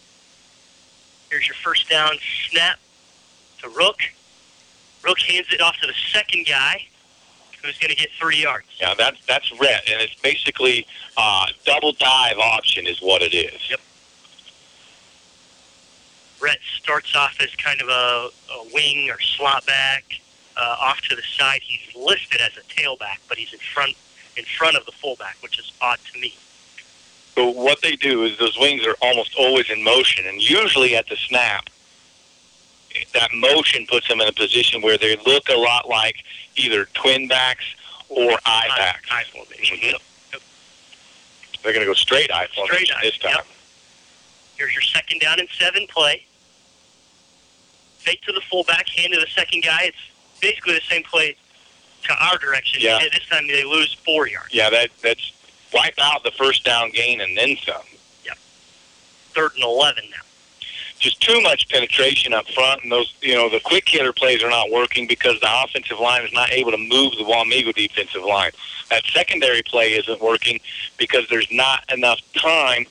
Here's 1.30 1.46
your 1.46 1.56
first 1.56 1.88
down 1.88 2.14
snap 2.48 2.78
to 3.62 3.68
Rook. 3.68 3.98
Rook 5.04 5.18
hands 5.20 5.46
it 5.52 5.60
off 5.60 5.76
to 5.80 5.86
the 5.86 5.94
second 6.12 6.46
guy, 6.46 6.84
who's 7.62 7.78
going 7.78 7.90
to 7.90 7.96
get 7.96 8.10
three 8.18 8.42
yards. 8.42 8.66
Yeah, 8.80 8.94
that's 8.96 9.24
that's 9.26 9.50
red, 9.60 9.80
and 9.90 10.00
it's 10.00 10.14
basically 10.16 10.86
uh, 11.16 11.46
double 11.64 11.92
dive 11.92 12.38
option 12.38 12.86
is 12.86 13.00
what 13.00 13.22
it 13.22 13.34
is. 13.34 13.70
Yep. 13.70 13.80
Brett 16.38 16.58
starts 16.78 17.14
off 17.14 17.36
as 17.40 17.54
kind 17.56 17.82
of 17.82 17.88
a, 17.88 18.30
a 18.52 18.64
wing 18.72 19.10
or 19.10 19.20
slot 19.20 19.66
back. 19.66 20.04
Uh, 20.56 20.76
off 20.80 21.00
to 21.02 21.14
the 21.14 21.22
side, 21.22 21.60
he's 21.62 21.94
listed 21.94 22.40
as 22.40 22.56
a 22.56 22.62
tailback, 22.62 23.18
but 23.28 23.38
he's 23.38 23.52
in 23.52 23.58
front 23.58 23.94
in 24.36 24.44
front 24.44 24.76
of 24.76 24.86
the 24.86 24.92
fullback, 24.92 25.36
which 25.42 25.58
is 25.58 25.72
odd 25.80 25.98
to 26.12 26.18
me. 26.20 26.34
So 27.34 27.48
what 27.50 27.80
they 27.82 27.96
do 27.96 28.24
is 28.24 28.38
those 28.38 28.58
wings 28.58 28.86
are 28.86 28.96
almost 29.00 29.34
always 29.38 29.70
in 29.70 29.82
motion, 29.82 30.26
and 30.26 30.40
usually 30.40 30.96
at 30.96 31.08
the 31.08 31.16
snap, 31.16 31.68
that 33.14 33.32
motion 33.32 33.86
puts 33.86 34.08
them 34.08 34.20
in 34.20 34.28
a 34.28 34.32
position 34.32 34.82
where 34.82 34.98
they 34.98 35.16
look 35.26 35.48
a 35.48 35.56
lot 35.56 35.88
like 35.88 36.16
either 36.56 36.86
twin 36.94 37.28
backs 37.28 37.64
or 38.08 38.32
I 38.44 38.68
backs. 38.76 39.08
I 39.10 39.24
formation. 39.24 39.76
Mhm. 39.78 39.92
Yep. 40.32 40.42
They're 41.62 41.72
going 41.72 41.84
to 41.86 41.90
go 41.90 41.94
straight 41.94 42.32
I 42.32 42.46
formation 42.48 42.86
Straight 42.86 42.98
eye, 42.98 43.02
this 43.02 43.18
time. 43.18 43.32
yep. 43.36 43.46
Here's 44.56 44.72
your 44.74 44.82
second 44.82 45.20
down 45.20 45.38
and 45.38 45.48
seven 45.58 45.86
play. 45.86 46.24
Fake 47.98 48.22
to 48.22 48.32
the 48.32 48.40
fullback, 48.50 48.88
hand 48.88 49.12
to 49.12 49.20
the 49.20 49.26
second 49.28 49.62
guy. 49.62 49.84
It's 49.84 49.96
basically 50.40 50.74
the 50.74 50.80
same 50.88 51.02
play 51.04 51.36
to 52.04 52.14
our 52.24 52.38
direction. 52.38 52.80
Yeah. 52.82 52.98
This 52.98 53.26
time 53.28 53.46
they 53.46 53.64
lose 53.64 53.94
four 54.04 54.28
yards. 54.28 54.54
Yeah, 54.54 54.70
that 54.70 54.90
that's 55.02 55.32
wipe 55.72 55.94
out 56.00 56.24
the 56.24 56.32
first 56.32 56.64
down 56.64 56.90
gain 56.90 57.20
and 57.20 57.36
then 57.36 57.56
some. 57.64 57.82
Third 59.32 59.52
and 59.54 59.64
11 59.64 60.04
now. 60.10 60.16
Just 60.98 61.20
too 61.22 61.40
much 61.40 61.68
penetration 61.70 62.34
up 62.34 62.46
front, 62.48 62.82
and 62.82 62.92
those 62.92 63.14
you 63.22 63.34
know 63.34 63.48
the 63.48 63.60
quick 63.60 63.88
hitter 63.88 64.12
plays 64.12 64.42
are 64.42 64.50
not 64.50 64.70
working 64.70 65.06
because 65.06 65.40
the 65.40 65.48
offensive 65.64 65.98
line 65.98 66.24
is 66.24 66.32
not 66.32 66.52
able 66.52 66.72
to 66.72 66.76
move 66.76 67.12
the 67.12 67.24
Wamego 67.24 67.74
defensive 67.74 68.22
line. 68.22 68.50
That 68.90 69.04
secondary 69.06 69.62
play 69.62 69.92
isn't 69.94 70.20
working 70.20 70.60
because 70.98 71.26
there's 71.30 71.50
not 71.50 71.90
enough 71.90 72.20
time. 72.34 72.84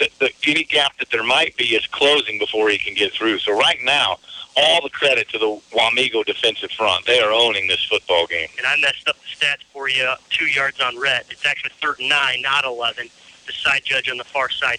The, 0.00 0.10
the, 0.18 0.30
any 0.48 0.64
gap 0.64 0.98
that 0.98 1.10
there 1.10 1.22
might 1.22 1.56
be 1.56 1.76
is 1.76 1.86
closing 1.86 2.40
before 2.40 2.70
he 2.70 2.78
can 2.78 2.94
get 2.94 3.12
through. 3.12 3.38
So 3.38 3.56
right 3.56 3.78
now, 3.84 4.16
all 4.58 4.82
the 4.82 4.90
credit 4.90 5.28
to 5.30 5.38
the 5.38 5.60
Wamego 5.72 6.24
defensive 6.24 6.70
front. 6.72 7.06
They 7.06 7.20
are 7.20 7.32
owning 7.32 7.68
this 7.68 7.84
football 7.84 8.26
game. 8.26 8.48
And 8.58 8.66
I 8.66 8.76
messed 8.80 9.08
up 9.08 9.16
the 9.16 9.46
stats 9.46 9.62
for 9.72 9.88
you. 9.88 10.12
Two 10.30 10.46
yards 10.46 10.80
on 10.80 10.98
red. 10.98 11.24
It's 11.30 11.46
actually 11.46 11.70
third 11.80 12.00
and 12.00 12.08
nine, 12.08 12.42
not 12.42 12.64
11. 12.64 13.08
The 13.46 13.52
side 13.52 13.82
judge 13.84 14.10
on 14.10 14.16
the 14.16 14.24
far 14.24 14.50
side 14.50 14.78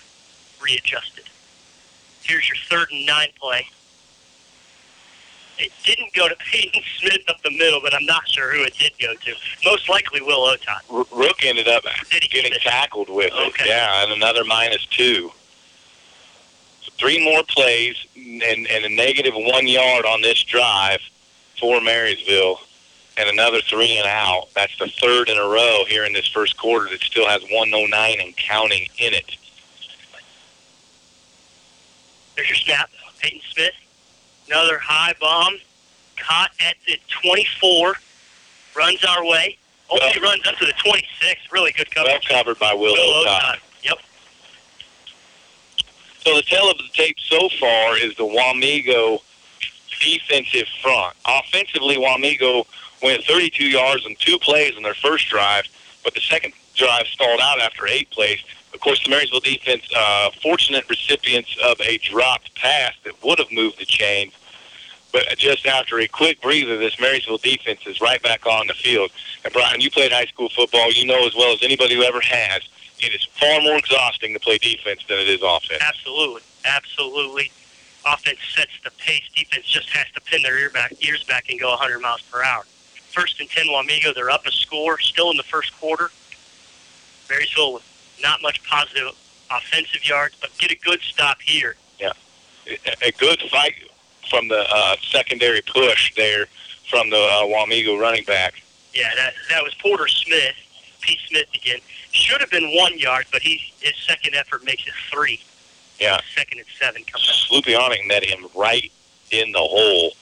readjusted. 0.62 1.26
Here's 2.24 2.48
your 2.48 2.58
third 2.70 2.92
and 2.92 3.06
nine 3.06 3.30
play. 3.40 3.66
It 5.58 5.72
didn't 5.84 6.14
go 6.14 6.28
to 6.28 6.36
Peyton 6.52 6.82
Smith 7.00 7.22
up 7.28 7.42
the 7.42 7.52
middle, 7.52 7.80
but 7.82 7.94
I'm 7.94 8.06
not 8.06 8.28
sure 8.28 8.52
who 8.52 8.64
it 8.64 8.74
did 8.78 8.94
go 9.02 9.14
to. 9.14 9.34
Most 9.66 9.90
likely 9.90 10.22
Will 10.22 10.48
Otot. 10.48 11.08
Rook 11.12 11.44
ended 11.44 11.68
up 11.68 11.84
getting 12.30 12.52
tackled 12.62 13.10
with 13.10 13.34
it. 13.34 13.48
Okay. 13.48 13.66
Yeah, 13.68 14.04
and 14.04 14.12
another 14.12 14.44
minus 14.44 14.86
two. 14.86 15.32
Three 17.00 17.24
more 17.24 17.44
plays 17.44 17.96
and, 18.16 18.44
and 18.44 18.86
a 18.86 18.90
negative 18.90 19.34
one 19.36 19.68
yard 19.68 20.06
on 20.06 20.22
this 20.22 20.44
drive 20.44 21.00
for 21.60 21.80
Marysville, 21.82 22.60
and 23.18 23.30
another 23.30 23.62
three 23.62 23.98
and 23.98 24.08
out. 24.08 24.48
That's 24.54 24.78
the 24.78 24.88
third 24.88 25.30
in 25.30 25.38
a 25.38 25.44
row 25.48 25.84
here 25.88 26.06
in 26.06 26.14
this 26.14 26.28
first 26.28 26.58
quarter 26.58 26.90
that 26.90 27.02
still 27.02 27.28
has 27.28 27.42
109 27.44 28.18
and 28.20 28.36
counting 28.38 28.84
in 28.98 29.14
it. 29.14 29.38
There's 32.36 32.50
your 32.50 32.56
snap. 32.58 32.90
Peyton 33.20 33.42
Smith. 33.52 33.74
Another 34.48 34.78
high 34.80 35.14
bomb. 35.20 35.56
Caught 36.18 36.52
at 36.66 36.76
the 36.88 36.98
24. 37.22 37.96
Runs 38.76 39.04
our 39.04 39.26
way. 39.26 39.58
Only 39.90 40.20
runs 40.22 40.46
up 40.48 40.56
to 40.58 40.66
the 40.66 40.74
26. 40.84 41.42
Really 41.52 41.72
good 41.74 41.88
Well 41.96 42.06
coverage. 42.06 42.28
covered 42.30 42.60
by 42.60 42.74
Will, 42.74 42.94
Will. 42.94 43.26
So 46.20 46.36
the 46.36 46.42
tale 46.42 46.70
of 46.70 46.78
the 46.78 46.90
tape 46.94 47.18
so 47.20 47.50
far 47.60 47.98
is 47.98 48.16
the 48.16 48.24
Wamego 48.24 49.20
defensive 50.00 50.68
front. 50.82 51.16
Offensively, 51.26 51.96
Wamego 51.96 52.66
went 53.02 53.24
32 53.24 53.64
yards 53.66 54.06
on 54.06 54.16
two 54.20 54.38
plays 54.40 54.76
in 54.76 54.84
their 54.84 54.94
first 54.94 55.28
drive, 55.30 55.66
but 56.04 56.14
the 56.14 56.22
second 56.22 56.54
drive 56.76 57.08
stalled 57.08 57.40
out 57.42 57.60
after 57.60 57.88
eight 57.88 58.10
plays. 58.12 58.40
Of 58.74 58.82
course, 58.82 59.04
the 59.04 59.10
Marysville 59.10 59.40
defense, 59.40 59.84
uh, 59.96 60.30
fortunate 60.42 60.88
recipients 60.90 61.56
of 61.64 61.80
a 61.82 61.98
dropped 61.98 62.54
pass 62.56 62.94
that 63.04 63.22
would 63.24 63.40
have 63.40 63.52
moved 63.52 63.80
the 63.80 63.86
chains. 63.86 64.34
But 65.12 65.38
just 65.38 65.66
after 65.66 66.00
a 66.00 66.08
quick 66.08 66.40
breather, 66.42 66.78
this 66.78 67.00
Marysville 67.00 67.38
defense 67.38 67.82
is 67.88 68.00
right 68.00 68.22
back 68.22 68.46
on 68.46 68.68
the 68.68 68.76
field. 68.76 69.12
And 69.44 69.52
Brian, 69.52 69.82
you 69.82 69.90
played 69.90 70.12
high 70.12 70.26
school 70.26 70.50
football. 70.50 70.92
You 70.92 71.06
know 71.06 71.26
as 71.26 71.36
well 71.36 71.52
as 71.52 71.64
anybody 71.64 71.96
who 71.96 72.04
ever 72.04 72.22
has, 72.22 72.62
it 73.02 73.14
is 73.14 73.24
far 73.40 73.62
more 73.62 73.78
exhausting 73.78 74.34
to 74.34 74.40
play 74.40 74.58
defense 74.58 75.02
than 75.08 75.20
it 75.20 75.28
is 75.30 75.42
offense. 75.44 75.82
Absolutely. 75.82 76.42
Absolutely. 76.66 77.52
Offense 78.06 78.40
sets 78.56 78.72
the 78.84 78.92
pace. 78.92 79.24
Defense 79.36 79.66
just 79.66 79.90
has 79.90 80.08
to 80.14 80.22
pin 80.22 80.42
their 80.44 80.58
ear 80.58 80.70
back, 80.70 80.94
ears 81.02 81.24
back 81.24 81.50
and 81.50 81.60
go 81.60 81.70
100 81.70 82.00
miles 82.00 82.22
per 82.24 82.44
hour. 82.44 82.64
First 83.12 83.40
and 83.40 83.50
10, 83.50 83.68
Wamego. 83.68 84.14
They're 84.14 84.30
up 84.30 84.46
a 84.46 84.52
score, 84.52 85.00
still 85.00 85.32
in 85.32 85.38
the 85.38 85.44
first 85.44 85.78
quarter. 85.80 86.10
Marysville 87.30 87.74
with 87.74 88.18
not 88.22 88.42
much 88.42 88.64
positive 88.64 89.12
offensive 89.52 90.08
yards, 90.08 90.36
but 90.42 90.56
get 90.58 90.72
a 90.72 90.76
good 90.78 91.02
stop 91.02 91.42
here. 91.42 91.76
a- 92.02 93.08
a 93.08 93.12
good 93.14 93.42
fight 93.50 93.74
from 94.30 94.48
the 94.48 94.64
uh, 94.70 94.96
secondary 95.02 95.60
push 95.62 96.14
there 96.16 96.46
from 96.88 97.10
the 97.10 97.18
uh, 97.18 97.42
Wamego 97.46 98.00
running 98.00 98.24
back. 98.26 98.62
Yeah, 98.94 99.10
that 99.16 99.34
that 99.50 99.64
was 99.64 99.74
Porter 99.76 100.08
Smith, 100.08 100.54
Pete 101.02 101.20
Smith 101.28 101.48
again. 101.54 101.80
Should 102.12 102.42
have 102.42 102.52
been 102.52 102.76
one 102.76 102.98
yard, 102.98 103.26
but 103.32 103.42
he 103.42 103.72
his 103.80 103.96
second 103.96 104.36
effort 104.36 104.64
makes 104.64 104.86
it 104.88 104.94
three. 105.12 105.40
Yeah, 106.00 106.20
Second 106.36 106.60
and 106.60 106.68
seven 106.80 107.04
comes 107.04 107.28
up. 107.52 107.66
Met 108.08 108.24
him 108.24 108.46
right 108.56 108.92
in 109.32 109.52
the 109.52 109.60
hole, 109.60 110.14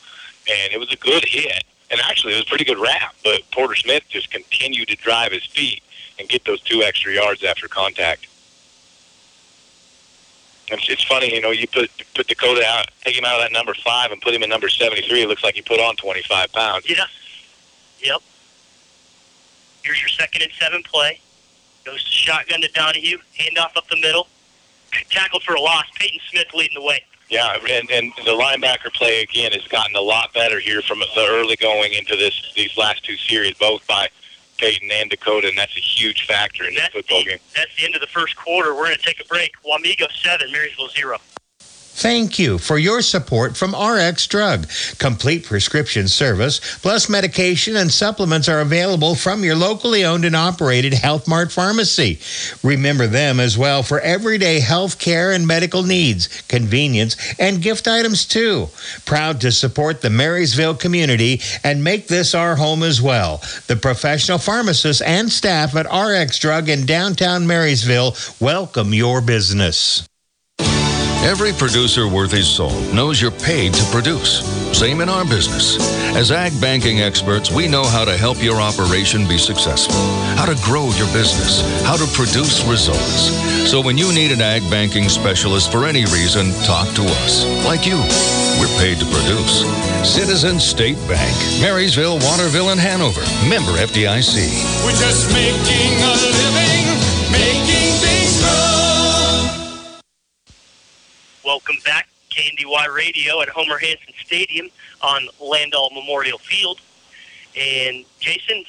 and 0.50 0.74
it 0.74 0.80
was 0.80 0.92
a 0.92 0.96
good 0.98 1.24
hit. 1.24 1.64
And 1.90 2.02
actually, 2.02 2.34
it 2.34 2.38
was 2.38 2.46
a 2.46 2.50
pretty 2.50 2.66
good 2.66 2.80
wrap, 2.80 3.16
but 3.24 3.42
Porter 3.52 3.76
Smith 3.76 4.04
just 4.10 4.30
continued 4.32 4.90
to 4.90 4.96
drive 4.98 5.32
his 5.32 5.46
feet 5.46 5.82
and 6.20 6.28
get 6.28 6.44
those 6.46 6.62
two 6.62 6.82
extra 6.84 7.14
yards 7.14 7.44
after 7.44 7.68
contact. 7.68 8.28
It's, 10.70 10.90
it's 10.90 11.04
funny, 11.04 11.34
you 11.34 11.40
know, 11.40 11.52
you 11.52 11.68
put 11.68 11.90
put 12.14 12.28
Dakota 12.28 12.66
out, 12.66 12.88
take 13.06 13.16
him 13.18 13.24
out 13.24 13.36
of 13.36 13.42
that 13.42 13.54
number 13.54 13.74
five, 13.74 14.12
and 14.12 14.20
put 14.20 14.34
him 14.34 14.44
in 14.44 14.50
number 14.50 14.68
seventy-three. 14.68 15.22
It 15.22 15.30
looks 15.30 15.44
like 15.44 15.56
he 15.56 15.62
put 15.62 15.80
on 15.80 15.96
twenty-five 15.96 16.52
pounds. 16.52 16.90
Yeah. 16.90 17.06
Yep. 18.02 18.22
Here's 19.88 20.02
your 20.02 20.10
second 20.10 20.42
and 20.42 20.52
seven 20.60 20.84
play. 20.84 21.22
Goes 21.86 22.04
to 22.04 22.12
shotgun 22.12 22.60
to 22.60 22.68
Donahue. 22.74 23.20
Handoff 23.40 23.78
up 23.78 23.88
the 23.88 23.96
middle. 23.96 24.28
Tackled 25.10 25.44
for 25.44 25.54
a 25.54 25.62
loss. 25.62 25.86
Peyton 25.96 26.20
Smith 26.30 26.48
leading 26.54 26.76
the 26.76 26.86
way. 26.86 27.02
Yeah, 27.30 27.56
and, 27.70 27.90
and 27.90 28.12
the 28.26 28.32
linebacker 28.32 28.94
play 28.94 29.22
again 29.22 29.54
has 29.54 29.66
gotten 29.70 29.96
a 29.96 30.02
lot 30.02 30.34
better 30.34 30.60
here 30.60 30.82
from 30.82 31.00
the 31.00 31.08
early 31.18 31.56
going 31.56 31.94
into 31.94 32.18
this 32.18 32.52
these 32.54 32.78
last 32.78 33.06
two 33.06 33.16
series, 33.16 33.54
both 33.54 33.88
by 33.88 34.10
Peyton 34.58 34.90
and 34.92 35.10
Dakota, 35.10 35.48
and 35.48 35.58
that's 35.58 35.78
a 35.78 35.82
huge 35.82 36.26
factor 36.28 36.66
in 36.66 36.74
this 36.74 36.84
That's 36.84 36.94
football 36.94 37.20
the, 37.20 37.30
game. 37.30 37.40
that's 37.56 37.74
the 37.78 37.86
end 37.86 37.96
of 37.96 38.02
the 38.02 38.08
first 38.08 38.36
quarter. 38.36 38.76
We're 38.76 38.88
going 38.88 38.98
to 38.98 39.02
take 39.02 39.22
a 39.22 39.26
break. 39.26 39.54
Wamego 39.64 40.12
7, 40.12 40.52
Marysville 40.52 40.90
0. 40.90 41.18
Thank 41.98 42.38
you 42.38 42.60
for 42.60 42.78
your 42.78 43.02
support 43.02 43.58
from 43.58 43.74
RX 43.74 44.28
Drug. 44.28 44.68
Complete 45.00 45.46
prescription 45.46 46.08
service 46.08 46.60
plus 46.84 47.10
medication 47.10 47.76
and 47.76 47.92
supplements 47.92 48.48
are 48.48 48.60
available 48.60 49.16
from 49.16 49.44
your 49.44 49.56
locally 49.56 50.06
owned 50.06 50.24
and 50.24 50.36
operated 50.36 50.94
Health 50.94 51.28
Mart 51.28 51.52
pharmacy. 51.52 52.20
Remember 52.62 53.08
them 53.08 53.40
as 53.40 53.58
well 53.58 53.82
for 53.82 54.00
everyday 54.00 54.60
health 54.60 55.00
care 55.00 55.32
and 55.32 55.48
medical 55.48 55.82
needs, 55.82 56.28
convenience, 56.44 57.16
and 57.40 57.64
gift 57.64 57.88
items 57.88 58.26
too. 58.26 58.68
Proud 59.06 59.42
to 59.42 59.52
support 59.52 60.02
the 60.02 60.12
Marysville 60.12 60.76
community 60.76 61.42
and 61.64 61.84
make 61.84 62.08
this 62.08 62.36
our 62.36 62.56
home 62.56 62.84
as 62.84 63.02
well. 63.02 63.42
The 63.66 63.76
professional 63.76 64.38
pharmacists 64.38 65.02
and 65.02 65.32
staff 65.32 65.76
at 65.76 65.92
RX 65.92 66.38
Drug 66.38 66.70
in 66.70 66.86
downtown 66.86 67.48
Marysville 67.48 68.16
welcome 68.40 68.94
your 68.94 69.20
business. 69.20 70.08
Every 71.24 71.52
producer 71.54 72.08
worth 72.08 72.32
his 72.32 72.48
salt 72.48 72.94
knows 72.94 73.22
you're 73.22 73.32
paid 73.32 73.74
to 73.74 73.84
produce. 73.92 74.46
Same 74.78 75.02
in 75.02 75.10
our 75.10 75.26
business. 75.26 75.78
As 76.16 76.32
ag 76.32 76.60
banking 76.62 77.02
experts, 77.02 77.52
we 77.52 77.68
know 77.68 77.84
how 77.84 78.06
to 78.06 78.18
help 78.18 78.42
your 78.42 78.62
operation 78.62 79.28
be 79.28 79.38
successful, 79.38 79.96
how 80.36 80.46
to 80.46 80.56
grow 80.64 80.86
your 80.92 81.08
business, 81.14 81.62
how 81.84 81.98
to 81.98 82.06
produce 82.14 82.64
results. 82.66 83.32
So 83.70 83.82
when 83.82 83.98
you 83.98 84.14
need 84.14 84.32
an 84.32 84.42
ag 84.42 84.70
banking 84.70 85.10
specialist 85.10 85.72
for 85.72 85.86
any 85.86 86.06
reason, 86.06 86.52
talk 86.64 86.88
to 86.96 87.04
us. 87.04 87.46
Like 87.66 87.86
you. 87.86 87.98
We're 88.60 88.74
paid 88.80 88.98
to 88.98 89.06
produce. 89.06 89.62
Citizen 90.02 90.60
State 90.60 90.98
Bank, 91.08 91.36
Marysville, 91.62 92.18
Waterville, 92.18 92.70
and 92.70 92.80
Hanover. 92.80 93.22
Member 93.48 93.78
FDIC. 93.78 94.34
We're 94.84 94.98
just 94.98 95.30
making 95.30 95.94
a 96.02 96.14
living, 96.18 96.87
Welcome 101.48 101.78
back, 101.86 102.10
KNDY 102.32 102.94
Radio 102.94 103.42
at 103.42 103.48
Homer 103.48 103.78
Hanson 103.78 104.14
Stadium 104.22 104.68
on 105.02 105.30
Landoll 105.40 105.94
Memorial 105.94 106.40
Field. 106.40 106.82
And 107.56 108.04
Jason, 108.20 108.66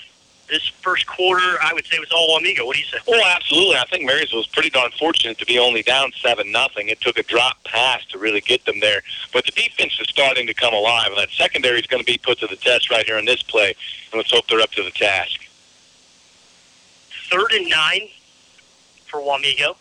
this 0.48 0.68
first 0.68 1.04
quarter, 1.08 1.58
I 1.60 1.72
would 1.74 1.84
say 1.86 1.98
was 1.98 2.12
all 2.12 2.36
Amigo. 2.38 2.64
What 2.64 2.76
do 2.76 2.80
you 2.80 2.86
say? 2.86 2.98
Oh, 3.08 3.20
absolutely. 3.34 3.74
I 3.74 3.84
think 3.86 4.04
Marysville 4.04 4.38
was 4.38 4.46
pretty 4.46 4.70
darn 4.70 4.92
fortunate 4.92 5.38
to 5.38 5.44
be 5.44 5.58
only 5.58 5.82
down 5.82 6.12
seven 6.22 6.52
nothing. 6.52 6.86
It 6.86 7.00
took 7.00 7.18
a 7.18 7.24
drop 7.24 7.64
pass 7.64 8.06
to 8.10 8.18
really 8.18 8.42
get 8.42 8.64
them 8.64 8.78
there, 8.78 9.02
but 9.32 9.44
the 9.44 9.50
defense 9.50 9.98
is 10.00 10.06
starting 10.08 10.46
to 10.46 10.54
come 10.54 10.72
alive, 10.72 11.08
and 11.08 11.18
that 11.18 11.30
secondary 11.30 11.80
is 11.80 11.86
going 11.88 12.00
to 12.00 12.06
be 12.06 12.16
put 12.16 12.38
to 12.38 12.46
the 12.46 12.54
test 12.54 12.92
right 12.92 13.04
here 13.04 13.18
in 13.18 13.24
this 13.24 13.42
play. 13.42 13.74
And 14.12 14.18
let's 14.18 14.30
hope 14.30 14.46
they're 14.46 14.60
up 14.60 14.70
to 14.70 14.84
the 14.84 14.92
task. 14.92 15.40
Third 17.28 17.50
and 17.54 17.68
nine 17.68 18.02
for 19.08 19.18
Wamego. 19.18 19.74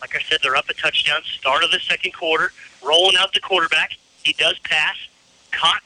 Like 0.00 0.16
I 0.16 0.20
said, 0.20 0.38
they're 0.42 0.56
up 0.56 0.68
a 0.68 0.74
touchdown. 0.74 1.22
Start 1.24 1.62
of 1.64 1.70
the 1.70 1.80
second 1.80 2.12
quarter, 2.12 2.52
rolling 2.84 3.16
out 3.18 3.32
the 3.32 3.40
quarterback. 3.40 3.96
He 4.22 4.32
does 4.34 4.58
pass, 4.60 4.96
caught, 5.52 5.82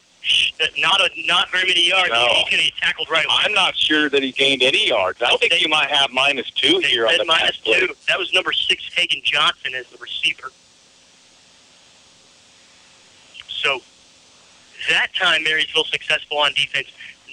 uh, 0.61 0.67
not 0.79 1.01
a 1.01 1.11
not 1.27 1.51
very 1.51 1.67
many 1.67 1.89
yards. 1.89 2.11
No. 2.11 2.45
To 2.49 2.71
tackled 2.81 3.11
right 3.11 3.25
away. 3.25 3.35
I'm 3.39 3.53
not 3.53 3.77
sure 3.77 4.09
that 4.09 4.23
he 4.23 4.33
gained 4.33 4.63
any 4.63 4.89
yards. 4.89 5.21
I 5.21 5.37
think 5.37 5.61
you 5.61 5.69
might 5.69 5.91
have 5.91 6.11
minus 6.13 6.51
two 6.51 6.79
here 6.79 7.07
on 7.07 7.15
the 7.19 7.25
minus 7.25 7.57
play. 7.59 7.81
two. 7.81 7.95
That 8.09 8.19
was 8.19 8.33
number 8.33 8.53
six, 8.53 8.89
Hagen 8.95 9.21
Johnson, 9.25 9.75
as 9.75 9.87
the 9.89 9.99
receiver. 9.99 10.51
So 13.49 13.81
that 14.89 15.09
time, 15.15 15.43
Marysville 15.43 15.85
successful 15.85 16.39
on 16.39 16.53
defense, 16.55 16.89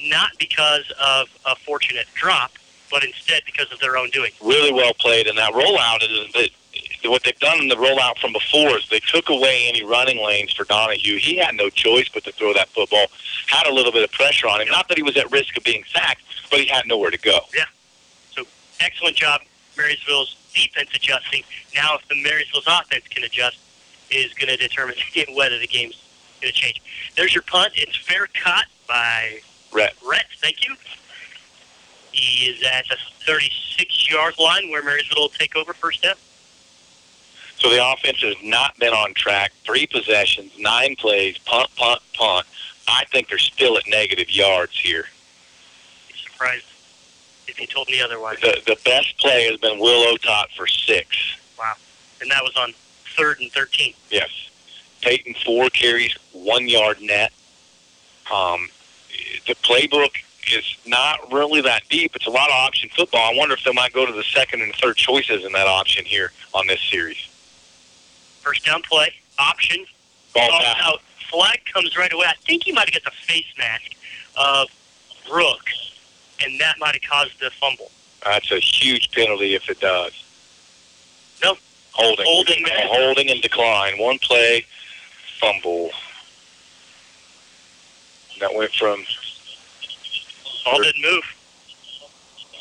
not 0.05 0.31
because 0.39 0.91
of 1.01 1.27
a 1.45 1.55
fortunate 1.55 2.07
drop, 2.13 2.51
but 2.89 3.03
instead 3.03 3.43
because 3.45 3.71
of 3.71 3.79
their 3.79 3.97
own 3.97 4.09
doing. 4.09 4.31
really 4.41 4.73
well 4.73 4.93
played, 4.93 5.27
and 5.27 5.37
that 5.37 5.53
rollout 5.53 6.03
is 6.03 6.51
what 7.09 7.23
they've 7.23 7.39
done 7.39 7.59
in 7.59 7.67
the 7.67 7.75
rollout 7.75 8.19
from 8.19 8.33
before 8.33 8.77
is 8.77 8.87
they 8.89 8.99
took 8.99 9.29
away 9.29 9.65
any 9.67 9.83
running 9.83 10.23
lanes 10.23 10.53
for 10.53 10.65
Donahue. 10.65 11.17
He 11.17 11.37
had 11.37 11.55
no 11.55 11.69
choice 11.69 12.07
but 12.09 12.23
to 12.25 12.31
throw 12.31 12.53
that 12.53 12.69
football. 12.69 13.07
Had 13.47 13.67
a 13.67 13.73
little 13.73 13.91
bit 13.91 14.03
of 14.03 14.11
pressure 14.11 14.47
on 14.47 14.61
him. 14.61 14.67
Not 14.69 14.87
that 14.89 14.97
he 14.97 15.03
was 15.03 15.17
at 15.17 15.31
risk 15.31 15.57
of 15.57 15.63
being 15.63 15.83
sacked, 15.91 16.21
but 16.49 16.59
he 16.59 16.67
had 16.67 16.85
nowhere 16.87 17.09
to 17.09 17.17
go. 17.17 17.39
Yeah. 17.55 17.65
So 18.35 18.43
excellent 18.79 19.15
job, 19.15 19.41
Marysville's 19.77 20.35
defense 20.53 20.89
adjusting. 20.93 21.43
Now, 21.75 21.95
if 21.95 22.07
the 22.07 22.21
Marysville's 22.21 22.67
offense 22.67 23.07
can 23.07 23.23
adjust, 23.23 23.57
is 24.11 24.33
going 24.33 24.49
to 24.49 24.57
determine 24.57 24.95
whether 25.35 25.57
the 25.57 25.67
game's 25.67 26.01
going 26.41 26.53
to 26.53 26.59
change. 26.59 26.81
There's 27.15 27.33
your 27.33 27.43
punt. 27.43 27.73
It's 27.75 27.95
fair 27.95 28.27
caught 28.43 28.65
by 28.87 29.39
Rhett. 29.71 29.95
Rhett. 30.05 30.25
Thank 30.41 30.67
you. 30.67 30.75
He 32.11 32.45
is 32.45 32.61
at 32.63 32.85
the 32.89 32.97
36-yard 33.25 34.35
line 34.37 34.69
where 34.69 34.83
Marysville 34.83 35.21
will 35.21 35.29
take 35.29 35.55
over 35.55 35.73
first 35.73 36.01
down. 36.03 36.15
So 37.61 37.69
the 37.69 37.91
offense 37.91 38.17
has 38.21 38.37
not 38.41 38.75
been 38.79 38.91
on 38.91 39.13
track. 39.13 39.51
Three 39.63 39.85
possessions, 39.85 40.51
nine 40.57 40.95
plays, 40.95 41.37
punt, 41.37 41.69
punt, 41.75 42.01
punt. 42.15 42.47
I 42.87 43.05
think 43.11 43.29
they're 43.29 43.37
still 43.37 43.77
at 43.77 43.83
negative 43.87 44.31
yards 44.31 44.79
here. 44.79 45.05
Be 46.07 46.15
surprised 46.17 46.65
if 47.47 47.61
you 47.61 47.67
told 47.67 47.87
me 47.87 48.01
otherwise. 48.01 48.39
The 48.41 48.63
the 48.65 48.79
best 48.83 49.15
play 49.19 49.45
has 49.47 49.59
been 49.59 49.77
Will 49.77 50.11
Otot 50.11 50.47
for 50.57 50.65
six. 50.65 51.37
Wow. 51.59 51.73
And 52.19 52.31
that 52.31 52.41
was 52.41 52.57
on 52.57 52.73
third 53.15 53.39
and 53.41 53.51
13. 53.51 53.93
Yes. 54.09 54.29
Peyton 55.01 55.35
four 55.45 55.69
carries, 55.69 56.17
one 56.33 56.67
yard 56.67 56.99
net. 56.99 57.31
Um, 58.33 58.69
the 59.45 59.53
playbook 59.53 60.15
is 60.51 60.77
not 60.87 61.31
really 61.31 61.61
that 61.61 61.83
deep. 61.89 62.15
It's 62.15 62.25
a 62.25 62.31
lot 62.31 62.49
of 62.49 62.55
option 62.55 62.89
football. 62.89 63.21
I 63.21 63.35
wonder 63.35 63.53
if 63.53 63.63
they 63.63 63.71
might 63.71 63.93
go 63.93 64.07
to 64.07 64.11
the 64.11 64.23
second 64.23 64.63
and 64.63 64.73
third 64.73 64.97
choices 64.97 65.45
in 65.45 65.51
that 65.51 65.67
option 65.67 66.05
here 66.05 66.31
on 66.55 66.65
this 66.65 66.81
series. 66.89 67.27
First 68.41 68.65
down 68.65 68.81
play, 68.81 69.13
option, 69.39 69.85
Ball 70.33 70.49
out. 70.81 71.01
Flag 71.29 71.61
comes 71.71 71.97
right 71.97 72.11
away. 72.11 72.25
I 72.27 72.33
think 72.45 72.63
he 72.63 72.71
might 72.71 72.89
have 72.93 73.03
got 73.03 73.11
the 73.11 73.17
face 73.25 73.45
mask 73.57 73.95
of 74.37 74.67
Brooks, 75.29 75.93
and 76.43 76.59
that 76.59 76.77
might 76.79 76.93
have 76.93 77.09
caused 77.09 77.39
the 77.39 77.51
fumble. 77.51 77.91
That's 78.23 78.51
a 78.51 78.59
huge 78.59 79.11
penalty 79.11 79.55
if 79.55 79.69
it 79.69 79.79
does. 79.79 80.11
No. 81.43 81.55
Holding. 81.91 82.25
Holding, 82.25 82.63
man. 82.63 82.87
Holding 82.87 83.29
and 83.29 83.41
decline. 83.41 83.97
One 83.97 84.19
play, 84.19 84.65
fumble. 85.39 85.91
That 88.39 88.53
went 88.55 88.71
from 88.73 89.03
Ball 90.65 90.81
didn't 90.81 91.01
move. 91.01 91.23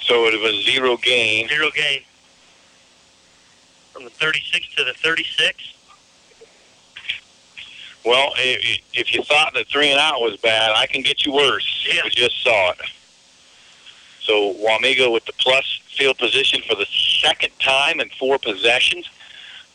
so 0.02 0.26
it 0.26 0.40
was 0.40 0.64
zero 0.64 0.96
gain. 0.96 1.48
Zero 1.48 1.70
gain. 1.74 2.02
From 4.00 4.06
the 4.06 4.14
36 4.14 4.76
to 4.76 4.84
the 4.84 4.94
36. 4.94 5.74
Well, 8.06 8.32
if, 8.38 8.80
if 8.94 9.14
you 9.14 9.22
thought 9.22 9.52
that 9.52 9.68
three 9.68 9.90
and 9.90 10.00
out 10.00 10.22
was 10.22 10.38
bad, 10.38 10.70
I 10.74 10.86
can 10.86 11.02
get 11.02 11.26
you 11.26 11.34
worse. 11.34 11.86
Yeah. 11.86 12.00
We 12.04 12.08
just 12.08 12.42
saw 12.42 12.70
it. 12.70 12.78
So 14.22 14.54
Wamego 14.54 15.12
with 15.12 15.26
the 15.26 15.34
plus 15.34 15.82
field 15.94 16.16
position 16.16 16.62
for 16.66 16.76
the 16.76 16.86
second 17.20 17.50
time 17.58 18.00
in 18.00 18.08
four 18.18 18.38
possessions. 18.38 19.06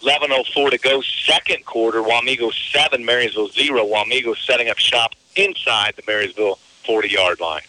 11.04 0.02 0.72
to 0.72 0.80
go, 0.80 1.02
second 1.02 1.64
quarter. 1.68 2.02
Wamego 2.02 2.52
7, 2.72 3.06
Marysville 3.06 3.50
0. 3.50 3.86
Wamego 3.86 4.36
setting 4.36 4.70
up 4.70 4.80
shop 4.80 5.14
inside 5.36 5.94
the 5.98 6.04
Marysville 6.08 6.58
40-yard 6.84 7.40
line. 7.40 7.62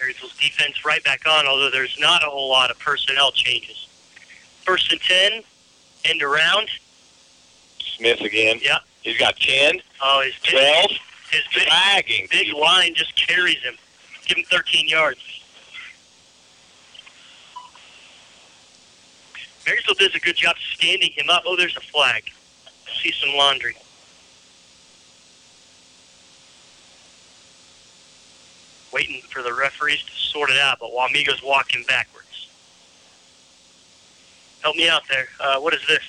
Marysville's 0.00 0.36
defense 0.38 0.84
right 0.84 1.04
back 1.04 1.20
on, 1.24 1.46
although 1.46 1.70
there's 1.70 1.96
not 2.00 2.24
a 2.24 2.26
whole 2.26 2.48
lot 2.48 2.72
of 2.72 2.80
personnel 2.80 3.30
changes. 3.30 3.85
First 4.66 4.90
and 4.90 5.00
10, 5.00 5.42
end 6.06 6.22
around. 6.22 6.68
Smith 7.78 8.20
again. 8.20 8.58
Yeah. 8.60 8.78
He's 9.02 9.16
got 9.16 9.36
10. 9.36 9.80
Oh, 10.02 10.22
he's 10.24 10.34
12. 10.52 10.90
His 11.30 11.42
big, 11.54 11.68
Dragging 11.68 12.26
big 12.32 12.46
people. 12.46 12.60
line 12.60 12.92
just 12.94 13.14
carries 13.14 13.62
him. 13.62 13.76
Give 14.26 14.38
him 14.38 14.44
13 14.50 14.88
yards. 14.88 15.20
Marysville 19.64 19.94
does 19.94 20.14
a 20.16 20.20
good 20.20 20.36
job 20.36 20.56
standing 20.74 21.10
him 21.12 21.30
up. 21.30 21.44
Oh, 21.46 21.56
there's 21.56 21.76
a 21.76 21.80
flag. 21.80 22.24
I 22.66 23.02
see 23.02 23.12
some 23.12 23.34
laundry. 23.36 23.76
Waiting 28.92 29.22
for 29.30 29.42
the 29.42 29.52
referees 29.52 30.02
to 30.02 30.12
sort 30.12 30.50
it 30.50 30.58
out, 30.58 30.78
but 30.80 30.90
Wamego's 30.90 31.42
walking 31.42 31.84
backwards. 31.88 32.25
Help 34.66 34.74
me 34.74 34.88
out 34.88 35.02
there. 35.08 35.28
Uh, 35.38 35.60
what 35.60 35.72
is 35.74 35.80
this? 35.86 36.02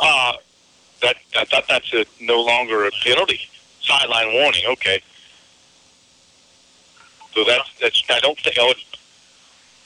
Uh, 0.00 0.32
that 1.02 1.14
I 1.38 1.44
thought 1.44 1.62
that's 1.68 1.94
a, 1.94 2.04
no 2.20 2.42
longer 2.42 2.84
a 2.84 2.90
penalty. 3.04 3.42
Sideline 3.80 4.32
warning. 4.32 4.64
Okay. 4.70 5.00
So 7.32 7.44
that's 7.44 7.70
that's 7.80 8.02
I 8.10 8.18
don't 8.18 8.36
think. 8.40 8.56
Oh, 8.58 8.74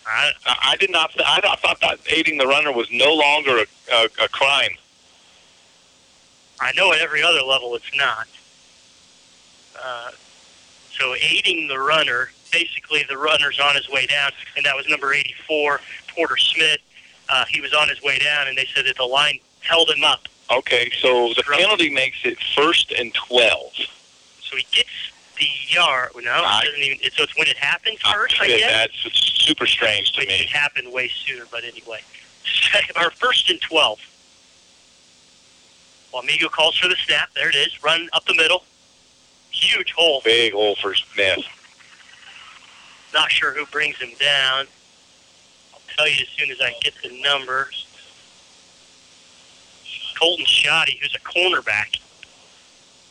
I, 0.06 0.32
I 0.46 0.76
did 0.76 0.90
not. 0.90 1.10
I 1.20 1.42
thought- 1.42 1.60
thought 1.60 1.80
that 1.82 1.98
aiding 2.10 2.38
the 2.38 2.46
runner 2.46 2.72
was 2.72 2.88
no 2.90 3.12
longer 3.12 3.58
a, 3.58 3.66
a, 3.94 4.04
a 4.24 4.28
crime. 4.30 4.70
I 6.60 6.72
know 6.72 6.94
at 6.94 7.00
every 7.02 7.22
other 7.22 7.42
level 7.42 7.74
it's 7.74 7.94
not. 7.94 8.28
Uh, 9.78 10.12
so 10.98 11.14
aiding 11.20 11.68
the 11.68 11.78
runner, 11.78 12.30
basically 12.50 13.04
the 13.10 13.18
runner's 13.18 13.60
on 13.60 13.76
his 13.76 13.90
way 13.90 14.06
down, 14.06 14.30
and 14.56 14.64
that 14.64 14.74
was 14.74 14.88
number 14.88 15.12
84, 15.12 15.82
Porter 16.14 16.38
Smith. 16.38 16.78
Uh, 17.30 17.44
he 17.48 17.60
was 17.60 17.74
on 17.74 17.88
his 17.88 18.02
way 18.02 18.18
down, 18.18 18.48
and 18.48 18.56
they 18.56 18.66
said 18.74 18.86
that 18.86 18.96
the 18.96 19.04
line 19.04 19.38
held 19.60 19.90
him 19.90 20.04
up. 20.04 20.28
Okay, 20.50 20.90
so 21.00 21.32
the 21.36 21.42
penalty 21.42 21.90
makes 21.90 22.18
it 22.24 22.38
first 22.56 22.90
and 22.92 23.12
twelve. 23.14 23.72
So 24.40 24.56
he 24.56 24.66
gets 24.72 24.88
the 25.38 25.46
yard. 25.68 26.10
No, 26.14 26.20
it 26.22 26.64
doesn't 26.64 26.80
even. 26.80 26.98
So 27.12 27.22
it's 27.24 27.36
when 27.36 27.48
it 27.48 27.56
happens 27.58 28.00
first, 28.00 28.40
I 28.40 28.46
Yeah, 28.46 28.56
guess. 28.58 28.88
That's 29.04 29.18
super 29.44 29.66
strange 29.66 30.12
to 30.12 30.20
Which 30.20 30.28
me. 30.28 30.34
it 30.36 30.48
happened 30.48 30.90
way 30.92 31.08
sooner, 31.08 31.44
but 31.50 31.64
anyway. 31.64 32.00
Our 32.96 33.10
first 33.10 33.50
and 33.50 33.60
12. 33.60 33.98
Wamego 36.14 36.50
calls 36.50 36.78
for 36.78 36.88
the 36.88 36.96
snap. 36.96 37.28
There 37.34 37.50
it 37.50 37.54
is. 37.54 37.82
Run 37.84 38.08
up 38.14 38.24
the 38.24 38.34
middle. 38.34 38.64
Huge 39.50 39.92
hole. 39.92 40.22
Big 40.24 40.54
hole 40.54 40.76
for 40.76 40.94
Smith. 40.94 41.44
Not 43.12 43.30
sure 43.30 43.52
who 43.52 43.66
brings 43.66 43.96
him 43.98 44.10
down. 44.18 44.66
I'll 45.98 46.04
tell 46.04 46.14
you 46.14 46.22
as 46.22 46.28
soon 46.28 46.50
as 46.50 46.60
I 46.60 46.74
get 46.80 46.94
the 47.02 47.20
numbers. 47.22 47.86
Colton 50.16 50.46
Shoddy, 50.46 50.98
who's 51.00 51.14
a 51.14 51.20
cornerback, 51.20 51.98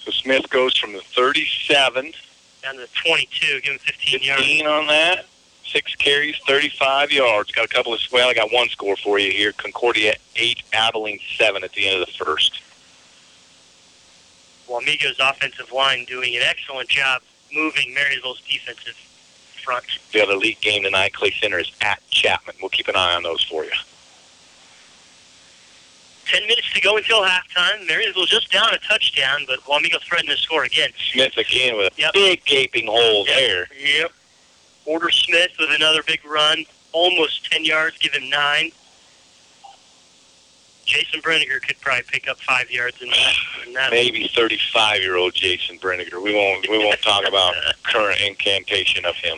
So 0.04 0.12
Smith 0.12 0.50
goes 0.50 0.78
from 0.78 0.94
the 0.94 1.02
37, 1.02 2.14
down 2.62 2.76
to 2.76 2.82
the 2.82 2.88
22. 3.06 3.62
Give 3.62 3.74
him 3.74 3.80
15 3.80 4.22
yards. 4.22 4.42
15 4.42 4.68
on 4.68 4.88
that. 4.88 5.26
Six 5.66 5.96
carries, 5.96 6.38
35 6.48 7.12
yards. 7.12 7.52
Got 7.52 7.66
a 7.66 7.68
couple 7.68 7.94
of, 7.94 8.00
well, 8.12 8.30
I 8.30 8.34
got 8.34 8.54
one 8.54 8.70
score 8.70 8.96
for 8.96 9.20
you 9.20 9.32
here. 9.32 9.52
Concordia 9.52 10.16
8, 10.38 10.64
Abilene 10.74 11.20
7 11.38 11.64
at 11.64 11.74
the 11.74 11.88
end 11.88 12.02
of 12.02 12.08
the 12.08 12.14
first. 12.14 12.62
Wamego's 14.68 15.20
offensive 15.20 15.72
line 15.72 16.06
doing 16.06 16.36
an 16.36 16.42
excellent 16.42 16.90
job 16.90 17.22
moving 17.52 17.94
Marysville's 17.94 18.42
defensive 18.42 18.96
front. 19.68 19.84
The 20.14 20.24
other 20.24 20.38
league 20.38 20.62
game 20.62 20.84
tonight, 20.84 21.14
Clay 21.14 21.32
Center 21.42 21.60
is 21.60 21.70
at 21.82 22.00
Chapman. 22.10 22.56
We'll 22.62 22.70
keep 22.70 22.88
an 22.88 22.96
eye 22.96 23.16
on 23.16 23.24
those 23.24 23.44
for 23.44 23.66
you. 23.66 23.72
Ten 26.26 26.42
minutes 26.44 26.72
to 26.74 26.80
go 26.82 26.96
until 26.96 27.22
halftime. 27.24 27.86
Marysville 27.86 28.26
just 28.26 28.50
down 28.50 28.74
a 28.74 28.78
touchdown, 28.80 29.44
but 29.46 29.60
Wamego 29.62 30.02
threatened 30.02 30.30
to 30.30 30.38
score 30.38 30.64
again. 30.64 30.90
Smith 31.12 31.36
again 31.38 31.76
with 31.78 31.94
a 31.98 32.02
Yep. 32.02 32.14
big 32.14 32.46
gaping 32.46 32.88
hole 32.88 33.26
there. 33.26 33.68
Yep. 33.78 34.14
Porter 34.86 35.12
Smith 35.12 35.52
with 35.60 35.72
another 35.72 36.02
big 36.04 36.24
run, 36.24 36.66
almost 36.94 37.46
10 37.52 37.66
yards, 37.66 37.98
give 37.98 38.14
him 38.14 38.30
nine. 38.30 38.72
Jason 40.88 41.20
Brenniger 41.22 41.62
could 41.62 41.80
probably 41.82 42.04
pick 42.08 42.30
up 42.30 42.40
five 42.40 42.72
yards 42.72 43.02
in 43.02 43.10
that. 43.10 43.34
In 43.68 43.74
that 43.74 43.92
Maybe 43.92 44.28
35 44.34 45.02
year 45.02 45.18
old 45.18 45.34
Jason 45.36 45.78
Brenniger. 45.78 46.24
We 46.24 46.34
won't 46.34 46.68
we 46.70 46.78
won't 46.78 47.02
talk 47.02 47.28
about 47.28 47.54
current 47.84 48.20
incantation 48.22 49.06
of 49.06 49.16
him. 49.16 49.38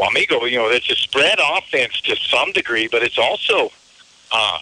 Wamego, 0.00 0.50
you 0.50 0.56
know, 0.56 0.68
it's 0.70 0.90
a 0.90 0.96
spread 0.96 1.38
offense 1.38 2.00
to 2.02 2.16
some 2.16 2.52
degree, 2.52 2.88
but 2.90 3.02
it's 3.02 3.18
also 3.18 3.70
uh, 4.32 4.58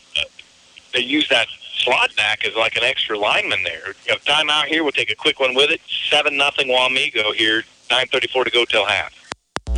they 0.93 1.01
use 1.01 1.29
that 1.29 1.47
slot 1.77 2.11
back 2.17 2.45
as 2.45 2.57
like 2.57 2.77
an 2.77 2.83
extra 2.83 3.17
lineman 3.17 3.63
there. 3.63 3.95
You 4.07 4.15
have 4.15 4.25
timeout 4.25 4.65
here. 4.65 4.83
We'll 4.83 4.93
take 4.93 5.11
a 5.11 5.15
quick 5.15 5.39
one 5.39 5.55
with 5.55 5.71
it. 5.71 5.81
Seven 6.11 6.37
nothing 6.37 6.67
Wamego 6.67 7.33
here. 7.33 7.63
Nine 7.93 8.09
thirty 8.09 8.27
four 8.27 8.43
to 8.43 8.51
go 8.51 8.65
till 8.65 8.85
half. 8.85 9.16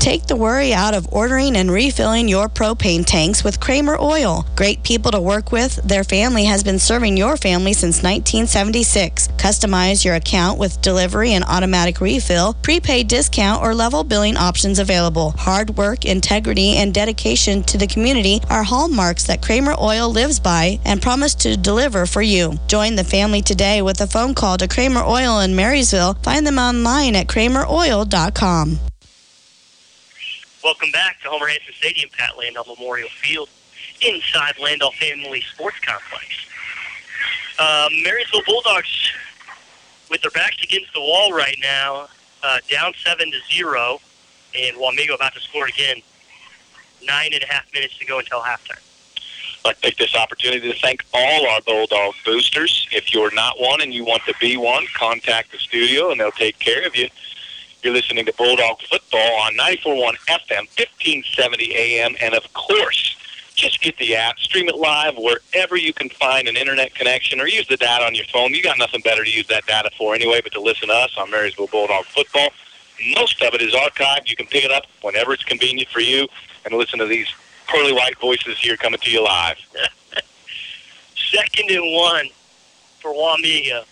Take 0.09 0.26
the 0.26 0.36
worry 0.36 0.72
out 0.72 0.94
of 0.94 1.06
ordering 1.12 1.54
and 1.54 1.70
refilling 1.70 2.28
your 2.28 2.48
propane 2.48 3.04
tanks 3.04 3.44
with 3.44 3.61
Kramer 3.61 3.98
Oil. 4.00 4.46
Great 4.56 4.82
people 4.82 5.11
to 5.11 5.20
work 5.20 5.52
with, 5.52 5.76
their 5.86 6.02
family 6.02 6.46
has 6.46 6.64
been 6.64 6.78
serving 6.78 7.18
your 7.18 7.36
family 7.36 7.74
since 7.74 8.02
1976. 8.02 9.28
Customize 9.36 10.06
your 10.06 10.14
account 10.14 10.59
with 10.59 10.80
delivery 10.80 11.34
and 11.34 11.44
automatic 11.44 12.00
refill, 12.00 12.54
prepaid 12.62 13.06
discount, 13.06 13.62
or 13.62 13.74
level 13.74 14.02
billing 14.02 14.38
options 14.38 14.78
available. 14.78 15.32
Hard 15.32 15.76
work, 15.76 16.06
integrity, 16.06 16.76
and 16.76 16.94
dedication 16.94 17.62
to 17.64 17.76
the 17.76 17.86
community 17.86 18.40
are 18.48 18.62
hallmarks 18.62 19.24
that 19.24 19.42
Kramer 19.42 19.74
Oil 19.78 20.11
lives 20.11 20.40
by 20.40 20.80
and 20.86 21.02
promise 21.02 21.34
to 21.34 21.54
deliver 21.54 22.06
for 22.06 22.22
you. 22.22 22.54
Join 22.66 22.94
the 22.94 23.04
family 23.04 23.42
today 23.42 23.82
with 23.82 24.00
a 24.00 24.06
phone 24.06 24.32
call 24.32 24.56
to 24.56 24.68
Kramer 24.68 25.02
Oil 25.02 25.40
in 25.40 25.54
Marysville. 25.54 26.14
Find 26.22 26.46
them 26.46 26.56
online 26.56 27.14
at 27.14 27.26
krameroil.com. 27.26 28.88
Welcome 30.68 30.90
back 30.90 31.18
to 31.22 31.30
Homer 31.30 31.46
Hanson 31.46 31.72
Stadium, 31.78 32.10
Pat 32.12 32.32
Landoll 32.36 32.66
Memorial 32.76 33.08
Field, 33.08 33.48
inside 34.02 34.54
Landoll 34.56 34.92
Family 34.92 35.40
Sports 35.40 35.78
Complex. 35.78 36.26
Uh, 37.58 37.88
Marysville 38.04 38.42
Bulldogs, 38.44 39.10
with 40.10 40.20
their 40.20 40.30
backs 40.32 40.62
against 40.62 40.92
the 40.92 41.00
wall 41.00 41.32
right 41.32 41.56
now, 41.62 42.08
uh, 42.42 42.58
down 42.70 42.92
seven 43.02 43.30
to 43.30 43.38
zero, 43.50 43.98
and 44.54 44.76
Wamego 44.76 45.14
about 45.14 45.32
to 45.32 45.40
score 45.40 45.68
again. 45.68 46.02
Nine 47.02 47.30
and 47.32 47.42
a 47.42 47.46
half 47.46 47.64
minutes 47.72 47.96
to 48.00 48.04
go 48.04 48.18
until 48.18 48.40
halftime. 48.40 48.82
To 49.64 49.74
take 49.80 49.96
this 49.96 50.14
opportunity 50.14 50.70
to 50.70 50.78
thank 50.80 51.02
all 51.14 51.46
our 51.48 51.62
Bulldog 51.62 52.12
boosters. 52.26 52.86
If 52.92 53.14
you're 53.14 53.32
not 53.32 53.58
one 53.58 53.80
and 53.80 53.94
you 53.94 54.04
want 54.04 54.22
to 54.26 54.34
be 54.38 54.58
one, 54.58 54.84
contact 54.94 55.50
the 55.50 55.58
studio 55.58 56.10
and 56.10 56.20
they'll 56.20 56.30
take 56.30 56.58
care 56.58 56.86
of 56.86 56.94
you. 56.94 57.08
You're 57.82 57.92
listening 57.92 58.26
to 58.26 58.32
Bulldog 58.32 58.80
Football 58.82 59.40
on 59.40 59.54
94.1 59.54 60.16
FM, 60.26 60.66
1570 60.76 61.76
AM, 61.76 62.16
and 62.20 62.34
of 62.34 62.52
course, 62.52 63.16
just 63.54 63.80
get 63.80 63.96
the 63.98 64.16
app, 64.16 64.36
stream 64.38 64.68
it 64.68 64.76
live 64.76 65.16
wherever 65.16 65.76
you 65.76 65.92
can 65.92 66.08
find 66.08 66.48
an 66.48 66.56
internet 66.56 66.92
connection 66.94 67.40
or 67.40 67.46
use 67.46 67.68
the 67.68 67.76
data 67.76 68.04
on 68.04 68.16
your 68.16 68.24
phone. 68.32 68.52
You 68.52 68.64
got 68.64 68.78
nothing 68.78 69.00
better 69.02 69.22
to 69.22 69.30
use 69.30 69.46
that 69.46 69.64
data 69.66 69.90
for 69.96 70.14
anyway 70.16 70.40
but 70.42 70.52
to 70.52 70.60
listen 70.60 70.88
to 70.88 70.94
us 70.94 71.16
on 71.16 71.30
Marysville 71.30 71.68
Bulldog 71.68 72.04
Football. 72.06 72.48
Most 73.14 73.40
of 73.42 73.54
it 73.54 73.62
is 73.62 73.74
archived. 73.74 74.28
You 74.28 74.34
can 74.34 74.46
pick 74.46 74.64
it 74.64 74.72
up 74.72 74.84
whenever 75.02 75.32
it's 75.32 75.44
convenient 75.44 75.88
for 75.88 76.00
you 76.00 76.26
and 76.64 76.74
listen 76.74 76.98
to 76.98 77.06
these 77.06 77.28
pearly 77.68 77.92
white 77.92 78.18
voices 78.18 78.58
here 78.58 78.76
coming 78.76 78.98
to 78.98 79.10
you 79.10 79.22
live. 79.22 79.56
Second 81.16 81.70
and 81.70 81.94
one 81.94 82.28
for 83.00 83.12
Wamego. 83.12 83.84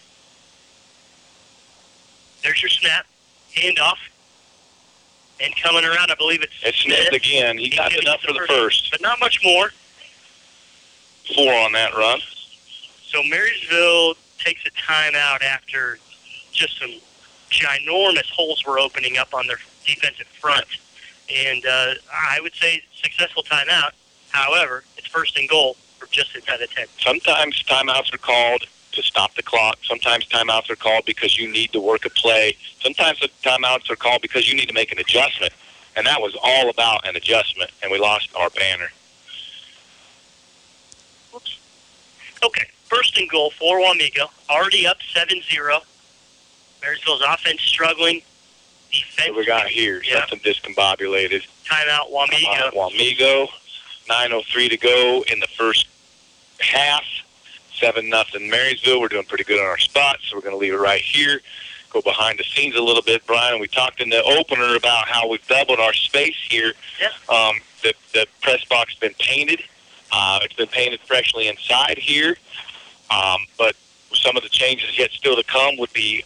There's 2.42 2.60
your 2.60 2.70
snap. 2.70 3.06
Handoff. 3.56 3.98
And 5.40 5.54
coming 5.56 5.84
around, 5.84 6.10
I 6.10 6.14
believe 6.14 6.42
it's 6.42 6.54
It's 6.62 6.78
Smith 6.78 7.12
again. 7.12 7.58
He 7.58 7.68
got 7.68 7.92
enough 7.94 8.22
for 8.22 8.32
the 8.32 8.46
first. 8.48 8.90
But 8.90 9.02
not 9.02 9.20
much 9.20 9.40
more. 9.44 9.70
Four 11.34 11.52
on 11.52 11.72
that 11.72 11.94
run. 11.94 12.20
So 13.04 13.22
Marysville 13.22 14.14
takes 14.38 14.64
a 14.64 14.70
timeout 14.70 15.42
after 15.42 15.98
just 16.52 16.78
some 16.78 16.92
ginormous 17.50 18.30
holes 18.30 18.64
were 18.64 18.78
opening 18.78 19.18
up 19.18 19.34
on 19.34 19.46
their 19.46 19.58
defensive 19.84 20.26
front. 20.26 20.66
And 21.34 21.64
uh, 21.66 21.94
I 22.12 22.40
would 22.40 22.54
say 22.54 22.82
successful 22.92 23.42
timeout. 23.42 23.90
However, 24.30 24.84
it's 24.96 25.06
first 25.06 25.36
and 25.36 25.48
goal 25.48 25.76
for 25.98 26.06
just 26.06 26.34
inside 26.34 26.60
the 26.60 26.66
10. 26.66 26.86
Sometimes 26.98 27.62
timeouts 27.64 28.14
are 28.14 28.18
called 28.18 28.64
to 28.96 29.02
stop 29.02 29.34
the 29.34 29.42
clock. 29.42 29.78
Sometimes 29.84 30.26
timeouts 30.26 30.68
are 30.70 30.76
called 30.76 31.04
because 31.06 31.38
you 31.38 31.50
need 31.50 31.72
to 31.72 31.80
work 31.80 32.04
a 32.04 32.10
play. 32.10 32.56
Sometimes 32.80 33.20
the 33.20 33.28
timeouts 33.42 33.88
are 33.90 33.96
called 33.96 34.22
because 34.22 34.48
you 34.48 34.54
need 34.56 34.66
to 34.68 34.74
make 34.74 34.92
an 34.92 34.98
adjustment. 34.98 35.52
And 35.96 36.06
that 36.06 36.20
was 36.20 36.36
all 36.42 36.68
about 36.68 37.06
an 37.08 37.16
adjustment, 37.16 37.70
and 37.82 37.90
we 37.90 37.98
lost 37.98 38.28
our 38.36 38.50
banner. 38.50 38.88
Oops. 41.34 41.58
Okay, 42.44 42.66
first 42.84 43.16
and 43.18 43.28
goal 43.30 43.50
for 43.50 43.78
Wamego. 43.80 44.28
Already 44.50 44.86
up 44.86 44.98
7-0. 45.14 45.80
Marysville's 46.82 47.22
offense 47.26 47.62
struggling. 47.62 48.20
Defense. 48.92 49.30
What 49.30 49.38
we 49.38 49.46
got 49.46 49.66
here, 49.68 50.02
Yeah. 50.04 50.20
something 50.26 50.40
discombobulated. 50.40 51.44
Timeout, 51.64 52.10
Wamego. 52.12 52.68
Uh, 52.68 52.70
Wamego, 52.72 53.48
9.03 54.08 54.68
to 54.68 54.76
go 54.76 55.24
in 55.28 55.40
the 55.40 55.48
first 55.48 55.86
half. 56.60 57.04
7 57.78 58.08
nothing 58.08 58.48
Marysville. 58.50 59.00
We're 59.00 59.08
doing 59.08 59.24
pretty 59.24 59.44
good 59.44 59.60
on 59.60 59.66
our 59.66 59.78
spots, 59.78 60.28
so 60.28 60.36
we're 60.36 60.42
going 60.42 60.54
to 60.54 60.58
leave 60.58 60.74
it 60.74 60.78
right 60.78 61.00
here. 61.00 61.40
Go 61.90 62.02
behind 62.02 62.38
the 62.38 62.44
scenes 62.44 62.76
a 62.76 62.82
little 62.82 63.02
bit, 63.02 63.26
Brian. 63.26 63.60
We 63.60 63.68
talked 63.68 64.00
in 64.00 64.08
the 64.08 64.22
opener 64.22 64.76
about 64.76 65.06
how 65.08 65.28
we've 65.28 65.46
doubled 65.46 65.78
our 65.78 65.92
space 65.92 66.36
here. 66.48 66.72
Yeah. 67.00 67.08
Um, 67.34 67.56
the, 67.82 67.94
the 68.12 68.26
press 68.42 68.64
box 68.64 68.92
has 68.92 68.98
been 68.98 69.14
painted. 69.18 69.60
Uh, 70.12 70.40
it's 70.42 70.54
been 70.54 70.68
painted 70.68 71.00
freshly 71.00 71.48
inside 71.48 71.98
here. 71.98 72.36
Um, 73.10 73.46
but 73.56 73.76
some 74.12 74.36
of 74.36 74.42
the 74.42 74.48
changes 74.48 74.98
yet 74.98 75.10
still 75.12 75.36
to 75.36 75.44
come 75.44 75.76
would 75.78 75.92
be 75.92 76.24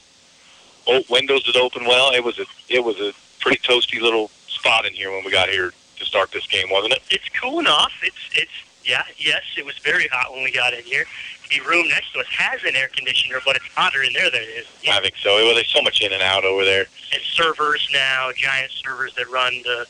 oh, 0.86 1.02
windows 1.10 1.44
that 1.44 1.56
open 1.56 1.84
well. 1.84 2.12
It 2.12 2.24
was 2.24 2.38
a 2.38 2.46
it 2.68 2.82
was 2.82 2.98
a 3.00 3.12
pretty 3.40 3.60
toasty 3.60 4.00
little 4.00 4.30
spot 4.46 4.86
in 4.86 4.92
here 4.92 5.10
when 5.10 5.24
we 5.24 5.30
got 5.30 5.48
here 5.48 5.72
to 5.98 6.04
start 6.04 6.32
this 6.32 6.46
game, 6.46 6.68
wasn't 6.70 6.94
it? 6.94 7.02
It's 7.10 7.28
cooling 7.40 7.66
off. 7.66 7.92
It's 8.02 8.16
it's 8.34 8.50
yeah 8.84 9.04
yes. 9.16 9.42
It 9.56 9.64
was 9.64 9.78
very 9.78 10.08
hot 10.08 10.32
when 10.32 10.42
we 10.42 10.52
got 10.52 10.74
in 10.74 10.84
here. 10.84 11.04
The 11.50 11.60
room 11.68 11.88
next 11.88 12.12
to 12.12 12.20
us 12.20 12.26
has 12.28 12.62
an 12.62 12.76
air 12.76 12.88
conditioner, 12.88 13.38
but 13.44 13.56
it's 13.56 13.66
hotter 13.74 14.02
in 14.02 14.12
there 14.12 14.30
than 14.30 14.42
it 14.42 14.54
is. 14.60 14.66
Yeah. 14.82 14.96
I 14.96 15.00
think 15.00 15.16
so. 15.16 15.34
Well, 15.34 15.54
there's 15.54 15.68
so 15.68 15.82
much 15.82 16.00
in 16.00 16.12
and 16.12 16.22
out 16.22 16.44
over 16.44 16.64
there. 16.64 16.86
And 17.12 17.20
servers 17.22 17.88
now, 17.92 18.30
giant 18.36 18.70
servers 18.70 19.14
that 19.16 19.28
run 19.28 19.62
the 19.64 19.86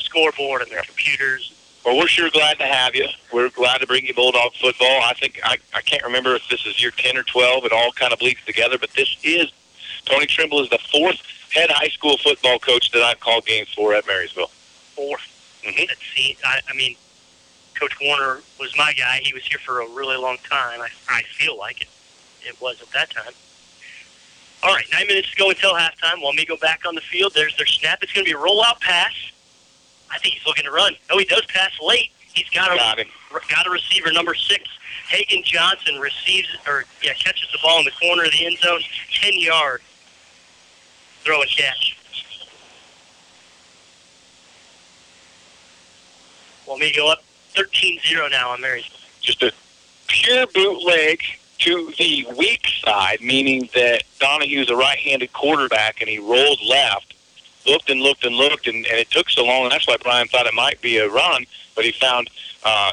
scoreboard 0.00 0.62
and 0.62 0.70
the 0.70 0.82
computers. 0.86 1.52
Well, 1.84 1.98
we're 1.98 2.06
sure 2.06 2.30
glad 2.30 2.58
to 2.60 2.66
have 2.66 2.94
you. 2.94 3.08
We're 3.32 3.50
glad 3.50 3.78
to 3.78 3.86
bring 3.86 4.06
you 4.06 4.14
Bulldog 4.14 4.54
football. 4.54 5.02
I 5.02 5.14
think 5.14 5.40
I, 5.44 5.56
I 5.74 5.80
can't 5.80 6.02
remember 6.04 6.34
if 6.36 6.48
this 6.48 6.64
is 6.64 6.80
year 6.80 6.92
10 6.92 7.16
or 7.16 7.24
12. 7.24 7.64
It 7.64 7.72
all 7.72 7.90
kind 7.92 8.12
of 8.12 8.20
bleeds 8.20 8.44
together, 8.46 8.78
but 8.78 8.90
this 8.92 9.16
is 9.22 9.52
Tony 10.04 10.26
Trimble 10.26 10.62
is 10.62 10.70
the 10.70 10.78
fourth 10.78 11.20
head 11.50 11.70
high 11.70 11.88
school 11.88 12.16
football 12.18 12.58
coach 12.58 12.90
that 12.92 13.02
I've 13.02 13.20
called 13.20 13.46
games 13.46 13.68
for 13.74 13.94
at 13.94 14.06
Marysville. 14.06 14.50
4th 14.96 15.16
mm-hmm. 15.64 15.84
Let's 15.88 16.00
see. 16.14 16.36
I, 16.44 16.60
I 16.68 16.74
mean, 16.74 16.96
Coach 17.82 17.98
Warner 18.00 18.40
was 18.60 18.72
my 18.78 18.92
guy. 18.92 19.20
He 19.24 19.34
was 19.34 19.44
here 19.44 19.58
for 19.58 19.80
a 19.80 19.88
really 19.88 20.16
long 20.16 20.36
time. 20.48 20.80
I, 20.80 20.88
I 21.08 21.22
feel 21.22 21.58
like 21.58 21.80
it. 21.80 21.88
It 22.46 22.60
was 22.60 22.80
at 22.80 22.88
that 22.92 23.10
time. 23.10 23.32
All 24.62 24.72
right, 24.72 24.84
nine 24.92 25.08
minutes 25.08 25.32
to 25.32 25.36
go 25.36 25.50
until 25.50 25.74
halftime. 25.74 26.22
Wamego 26.22 26.60
back 26.60 26.82
on 26.86 26.94
the 26.94 27.00
field, 27.00 27.32
there's 27.34 27.56
their 27.56 27.66
snap. 27.66 27.98
It's 28.00 28.12
going 28.12 28.24
to 28.24 28.32
be 28.32 28.38
a 28.38 28.40
rollout 28.40 28.80
pass. 28.80 29.12
I 30.12 30.18
think 30.18 30.34
he's 30.34 30.46
looking 30.46 30.64
to 30.64 30.70
run. 30.70 30.94
No, 31.10 31.18
he 31.18 31.24
does 31.24 31.44
pass 31.46 31.72
late. 31.82 32.10
He's 32.32 32.48
got 32.50 32.72
a 32.72 32.76
Got 32.76 33.00
him. 33.00 33.08
got 33.50 33.66
a 33.66 33.70
receiver 33.70 34.12
number 34.12 34.36
six. 34.36 34.62
Hagen 35.08 35.42
Johnson 35.44 35.98
receives 35.98 36.46
or 36.68 36.84
yeah 37.02 37.14
catches 37.14 37.50
the 37.50 37.58
ball 37.60 37.80
in 37.80 37.84
the 37.84 37.90
corner 37.90 38.24
of 38.24 38.30
the 38.30 38.46
end 38.46 38.58
zone, 38.58 38.80
ten 39.12 39.32
yard 39.34 39.82
throw 41.24 41.42
and 41.42 41.50
catch. 41.50 41.96
Wamego 46.68 47.10
up 47.10 47.24
13-0 47.54 48.30
now 48.30 48.50
on 48.50 48.60
Marysville. 48.60 48.98
Just 49.20 49.42
a 49.42 49.52
pure 50.08 50.46
bootleg 50.48 51.22
to 51.58 51.92
the 51.98 52.26
weak 52.36 52.66
side, 52.84 53.20
meaning 53.20 53.68
that 53.74 54.02
Donahue's 54.18 54.70
a 54.70 54.76
right-handed 54.76 55.32
quarterback 55.32 56.00
and 56.00 56.10
he 56.10 56.18
rolled 56.18 56.60
left. 56.66 57.14
Looked 57.64 57.90
and 57.90 58.00
looked 58.00 58.24
and 58.24 58.34
looked, 58.34 58.66
and, 58.66 58.84
and 58.86 58.98
it 58.98 59.08
took 59.10 59.30
so 59.30 59.44
long, 59.44 59.68
that's 59.68 59.86
why 59.86 59.96
Brian 60.02 60.26
thought 60.26 60.46
it 60.46 60.54
might 60.54 60.80
be 60.80 60.96
a 60.96 61.08
run, 61.08 61.46
but 61.76 61.84
he 61.84 61.92
found 61.92 62.28
uh, 62.64 62.90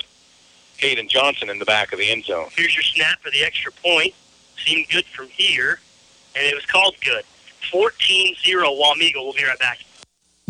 Hayden 0.77 1.09
Johnson 1.09 1.49
in 1.49 1.57
the 1.57 1.65
back 1.65 1.91
of 1.91 1.97
the 1.97 2.09
end 2.11 2.25
zone. 2.25 2.49
Here's 2.55 2.75
your 2.75 2.83
snap 2.83 3.19
for 3.19 3.31
the 3.31 3.43
extra 3.43 3.71
point. 3.71 4.13
Seemed 4.63 4.87
good 4.89 5.05
from 5.05 5.27
here, 5.27 5.79
and 6.35 6.45
it 6.45 6.53
was 6.53 6.65
called 6.67 6.95
good. 7.03 7.23
14-0 7.71 8.35
Wamego. 8.45 9.15
We'll 9.15 9.33
be 9.33 9.43
right 9.43 9.57
back. 9.57 9.79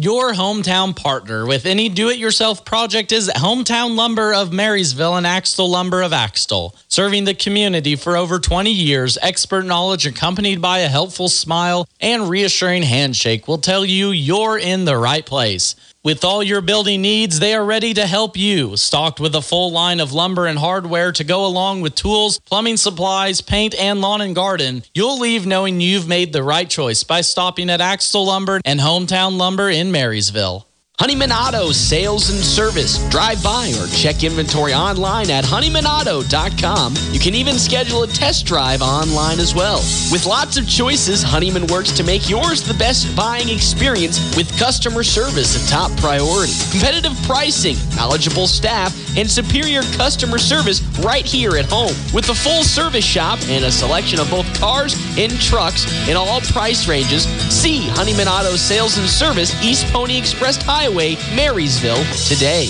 Your 0.01 0.31
hometown 0.31 0.95
partner 0.95 1.45
with 1.45 1.65
any 1.65 1.89
do 1.89 2.07
it 2.07 2.17
yourself 2.17 2.63
project 2.63 3.11
is 3.11 3.27
Hometown 3.27 3.97
Lumber 3.97 4.33
of 4.33 4.53
Marysville 4.53 5.17
and 5.17 5.27
Axtell 5.27 5.69
Lumber 5.69 6.01
of 6.03 6.13
Axtell. 6.13 6.73
Serving 6.87 7.25
the 7.25 7.33
community 7.33 7.97
for 7.97 8.15
over 8.15 8.39
20 8.39 8.71
years, 8.71 9.17
expert 9.21 9.63
knowledge 9.63 10.07
accompanied 10.07 10.61
by 10.61 10.79
a 10.79 10.87
helpful 10.87 11.27
smile 11.27 11.85
and 11.99 12.29
reassuring 12.29 12.83
handshake 12.83 13.45
will 13.45 13.57
tell 13.57 13.83
you 13.83 14.11
you're 14.11 14.57
in 14.57 14.85
the 14.85 14.95
right 14.95 15.25
place. 15.25 15.75
With 16.01 16.23
all 16.23 16.41
your 16.41 16.61
building 16.61 17.01
needs, 17.01 17.39
they 17.39 17.53
are 17.53 17.65
ready 17.65 17.93
to 17.93 18.07
help 18.07 18.37
you. 18.37 18.77
Stocked 18.77 19.19
with 19.19 19.35
a 19.35 19.41
full 19.41 19.69
line 19.69 19.99
of 19.99 20.13
lumber 20.13 20.47
and 20.47 20.57
hardware 20.57 21.11
to 21.11 21.25
go 21.25 21.45
along 21.45 21.81
with 21.81 21.93
tools, 21.93 22.39
plumbing 22.39 22.77
supplies, 22.77 23.41
paint, 23.41 23.75
and 23.75 23.99
lawn 23.99 24.21
and 24.21 24.33
garden, 24.33 24.83
you'll 24.93 25.19
leave 25.19 25.45
knowing 25.45 25.81
you've 25.81 26.07
made 26.07 26.31
the 26.31 26.41
right 26.41 26.69
choice 26.69 27.03
by 27.03 27.19
stopping 27.19 27.69
at 27.69 27.81
Axtell 27.81 28.27
Lumber 28.27 28.61
and 28.63 28.79
Hometown 28.79 29.37
Lumber 29.37 29.69
in 29.69 29.91
Marysville. 29.91 30.68
Honeyman 30.99 31.31
Auto 31.31 31.71
Sales 31.71 32.29
and 32.29 32.39
Service. 32.39 32.97
Drive 33.07 33.41
by 33.41 33.71
or 33.79 33.87
check 33.87 34.21
inventory 34.21 34.73
online 34.73 35.31
at 35.31 35.45
honeymanauto.com. 35.45 36.93
You 37.13 37.19
can 37.21 37.35
even 37.35 37.57
schedule 37.57 38.03
a 38.03 38.07
test 38.07 38.45
drive 38.45 38.81
online 38.81 39.39
as 39.39 39.55
well. 39.55 39.77
With 40.11 40.25
lots 40.25 40.57
of 40.57 40.67
choices, 40.67 41.23
Honeyman 41.23 41.67
works 41.67 41.93
to 41.93 42.03
make 42.03 42.29
yours 42.29 42.63
the 42.63 42.73
best 42.73 43.15
buying 43.15 43.47
experience 43.47 44.19
with 44.35 44.51
customer 44.59 45.03
service 45.03 45.55
a 45.55 45.71
top 45.71 45.89
priority. 46.01 46.51
Competitive 46.69 47.17
pricing, 47.23 47.77
knowledgeable 47.95 48.45
staff, 48.45 48.93
and 49.17 49.31
superior 49.31 49.83
customer 49.95 50.37
service 50.37 50.81
right 50.99 51.25
here 51.25 51.55
at 51.55 51.65
home. 51.69 51.95
With 52.13 52.27
a 52.27 52.35
full 52.35 52.63
service 52.63 53.05
shop 53.05 53.39
and 53.47 53.63
a 53.63 53.71
selection 53.71 54.19
of 54.19 54.29
both 54.29 54.59
cars 54.59 54.97
and 55.17 55.31
trucks 55.39 55.87
in 56.09 56.17
all 56.17 56.41
price 56.41 56.89
ranges, 56.89 57.23
see 57.47 57.87
Honeyman 57.91 58.27
Auto 58.27 58.57
Sales 58.57 58.97
and 58.97 59.07
Service, 59.07 59.55
East 59.63 59.85
Pony 59.93 60.17
Express 60.17 60.61
Highway, 60.61 60.88
Marysville, 60.89 62.03
today. 62.27 62.69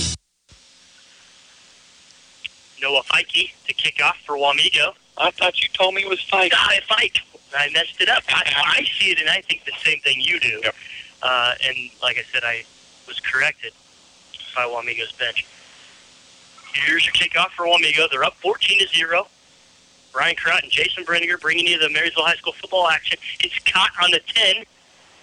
Noah 2.81 3.03
Feike 3.03 3.53
to 3.67 3.73
kick 3.73 4.01
off 4.03 4.17
for 4.25 4.35
Wamego. 4.35 4.93
I 5.17 5.31
thought 5.31 5.61
you 5.61 5.69
told 5.69 5.93
me 5.95 6.01
it 6.01 6.09
was 6.09 6.21
Fike. 6.21 6.51
Ah, 6.55 6.71
Fike. 6.87 7.19
I 7.57 7.69
messed 7.71 8.01
it 8.01 8.09
up. 8.09 8.23
I, 8.29 8.77
I 8.79 8.83
see 8.99 9.11
it, 9.11 9.19
and 9.19 9.29
I 9.29 9.41
think 9.41 9.63
the 9.65 9.71
same 9.83 9.99
thing 9.99 10.19
you 10.19 10.39
do. 10.39 10.61
Uh, 11.21 11.53
and 11.65 11.77
like 12.03 12.17
I 12.17 12.23
said, 12.31 12.43
I 12.43 12.63
was 13.07 13.19
corrected 13.19 13.73
by 14.55 14.63
Wamego's 14.63 15.11
bench. 15.13 15.45
Here's 16.73 17.05
your 17.05 17.13
kickoff 17.13 17.49
for 17.51 17.65
Wamego. 17.65 18.09
They're 18.09 18.23
up 18.23 18.35
14 18.35 18.79
to 18.79 18.87
zero. 18.87 19.27
Brian 20.11 20.35
Crott 20.35 20.63
and 20.63 20.71
Jason 20.71 21.05
Brenninger 21.05 21.39
bringing 21.39 21.67
you 21.67 21.79
the 21.79 21.89
Marysville 21.89 22.25
High 22.25 22.35
School 22.35 22.53
football 22.53 22.87
action. 22.87 23.17
It's 23.41 23.57
caught 23.59 23.91
on 24.03 24.11
the 24.11 24.19
10 24.19 24.63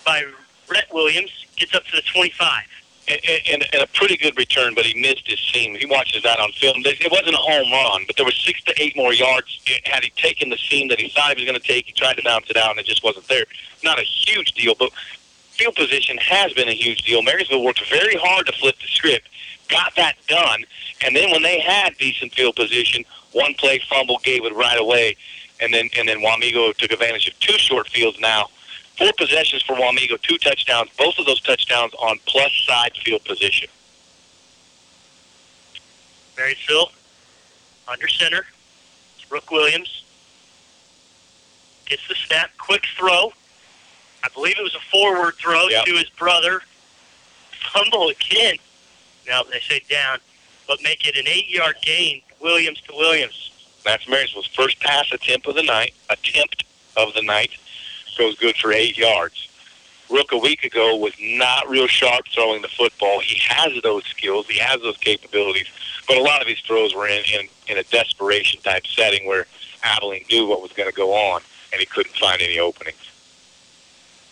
by 0.04 0.24
Rhett 0.70 0.92
Williams. 0.92 1.30
Gets 1.56 1.74
up 1.74 1.84
to 1.86 1.96
the 1.96 2.02
25. 2.02 2.64
And, 3.08 3.20
and, 3.48 3.64
and 3.72 3.82
a 3.82 3.86
pretty 3.86 4.16
good 4.16 4.36
return, 4.36 4.74
but 4.74 4.84
he 4.84 5.00
missed 5.00 5.28
his 5.28 5.38
seam. 5.38 5.76
He 5.76 5.86
watches 5.86 6.24
that 6.24 6.40
on 6.40 6.50
film. 6.52 6.82
It 6.84 7.10
wasn't 7.10 7.34
a 7.34 7.38
home 7.38 7.70
run, 7.70 8.02
but 8.04 8.16
there 8.16 8.24
was 8.24 8.34
six 8.34 8.60
to 8.64 8.74
eight 8.82 8.96
more 8.96 9.12
yards. 9.12 9.60
Had 9.84 10.02
he 10.02 10.10
taken 10.16 10.50
the 10.50 10.56
seam 10.56 10.88
that 10.88 11.00
he 11.00 11.08
thought 11.08 11.36
he 11.36 11.44
was 11.44 11.48
going 11.48 11.60
to 11.60 11.64
take, 11.64 11.86
he 11.86 11.92
tried 11.92 12.16
to 12.16 12.24
bounce 12.24 12.50
it 12.50 12.56
out, 12.56 12.70
and 12.70 12.80
it 12.80 12.86
just 12.86 13.04
wasn't 13.04 13.28
there. 13.28 13.44
Not 13.84 14.00
a 14.00 14.02
huge 14.02 14.52
deal, 14.54 14.74
but 14.76 14.90
field 15.56 15.76
position 15.76 16.18
has 16.18 16.52
been 16.52 16.68
a 16.68 16.74
huge 16.74 17.02
deal. 17.02 17.22
Marysville 17.22 17.62
worked 17.64 17.88
very 17.88 18.16
hard 18.16 18.46
to 18.46 18.52
flip 18.52 18.76
the 18.80 18.88
script, 18.88 19.28
got 19.68 19.94
that 19.96 20.16
done, 20.26 20.64
and 21.04 21.14
then 21.14 21.30
when 21.30 21.42
they 21.42 21.60
had 21.60 21.96
decent 21.98 22.32
field 22.32 22.56
position, 22.56 23.04
one 23.32 23.54
play 23.54 23.80
fumble 23.88 24.18
gave 24.22 24.44
it 24.44 24.54
right 24.54 24.78
away, 24.78 25.16
and 25.60 25.72
then 25.72 25.88
and 25.96 26.08
then 26.08 26.20
Wamego 26.20 26.76
took 26.76 26.90
advantage 26.90 27.28
of 27.28 27.38
two 27.40 27.56
short 27.58 27.88
fields 27.88 28.18
now. 28.20 28.48
Four 28.98 29.12
possessions 29.18 29.62
for 29.62 29.76
Wamego, 29.76 30.20
two 30.22 30.38
touchdowns, 30.38 30.90
both 30.98 31.18
of 31.18 31.26
those 31.26 31.40
touchdowns 31.42 31.92
on 31.94 32.18
plus 32.26 32.52
side 32.66 32.92
field 33.04 33.24
position. 33.24 33.68
Marysville 36.36 36.90
under 37.88 38.08
center. 38.08 38.46
Rook 39.30 39.50
Williams. 39.50 40.02
Gets 41.86 42.06
the 42.08 42.14
snap. 42.14 42.50
Quick 42.58 42.84
throw. 42.96 43.32
I 44.24 44.28
believe 44.34 44.56
it 44.58 44.62
was 44.62 44.74
a 44.74 44.80
forward 44.90 45.34
throw 45.36 45.68
Yep. 45.68 45.84
to 45.86 45.92
his 45.96 46.08
brother. 46.10 46.62
Fumble 47.72 48.08
again. 48.08 48.56
Now 49.26 49.42
they 49.42 49.60
say 49.60 49.80
down, 49.90 50.20
but 50.66 50.80
make 50.82 51.06
it 51.06 51.16
an 51.16 51.26
eight-yard 51.28 51.76
gain. 51.82 52.22
Williams 52.40 52.80
to 52.82 52.94
Williams. 52.94 53.50
That's 53.84 54.06
Marysville's 54.08 54.46
first 54.46 54.78
pass 54.80 55.10
attempt 55.12 55.46
of 55.46 55.54
the 55.54 55.62
night. 55.62 55.94
Attempt 56.10 56.64
of 56.96 57.12
the 57.14 57.22
night 57.22 57.50
goes 58.16 58.36
good 58.36 58.56
for 58.56 58.72
eight 58.72 58.96
yards. 58.96 59.48
Rook 60.10 60.32
a 60.32 60.38
week 60.38 60.64
ago 60.64 60.96
was 60.96 61.14
not 61.20 61.68
real 61.68 61.86
sharp 61.86 62.26
throwing 62.32 62.62
the 62.62 62.68
football. 62.68 63.20
He 63.20 63.40
has 63.48 63.82
those 63.82 64.04
skills. 64.04 64.46
He 64.48 64.58
has 64.58 64.80
those 64.80 64.96
capabilities. 64.98 65.66
But 66.06 66.16
a 66.16 66.22
lot 66.22 66.40
of 66.40 66.46
his 66.46 66.60
throws 66.60 66.94
were 66.94 67.08
in, 67.08 67.22
in, 67.32 67.48
in 67.68 67.78
a 67.78 67.82
desperation 67.84 68.60
type 68.62 68.86
setting 68.86 69.26
where 69.26 69.46
Abilene 69.82 70.24
knew 70.30 70.46
what 70.46 70.62
was 70.62 70.72
going 70.72 70.88
to 70.88 70.94
go 70.94 71.12
on 71.12 71.42
and 71.72 71.80
he 71.80 71.86
couldn't 71.86 72.14
find 72.16 72.40
any 72.40 72.58
openings. 72.58 73.10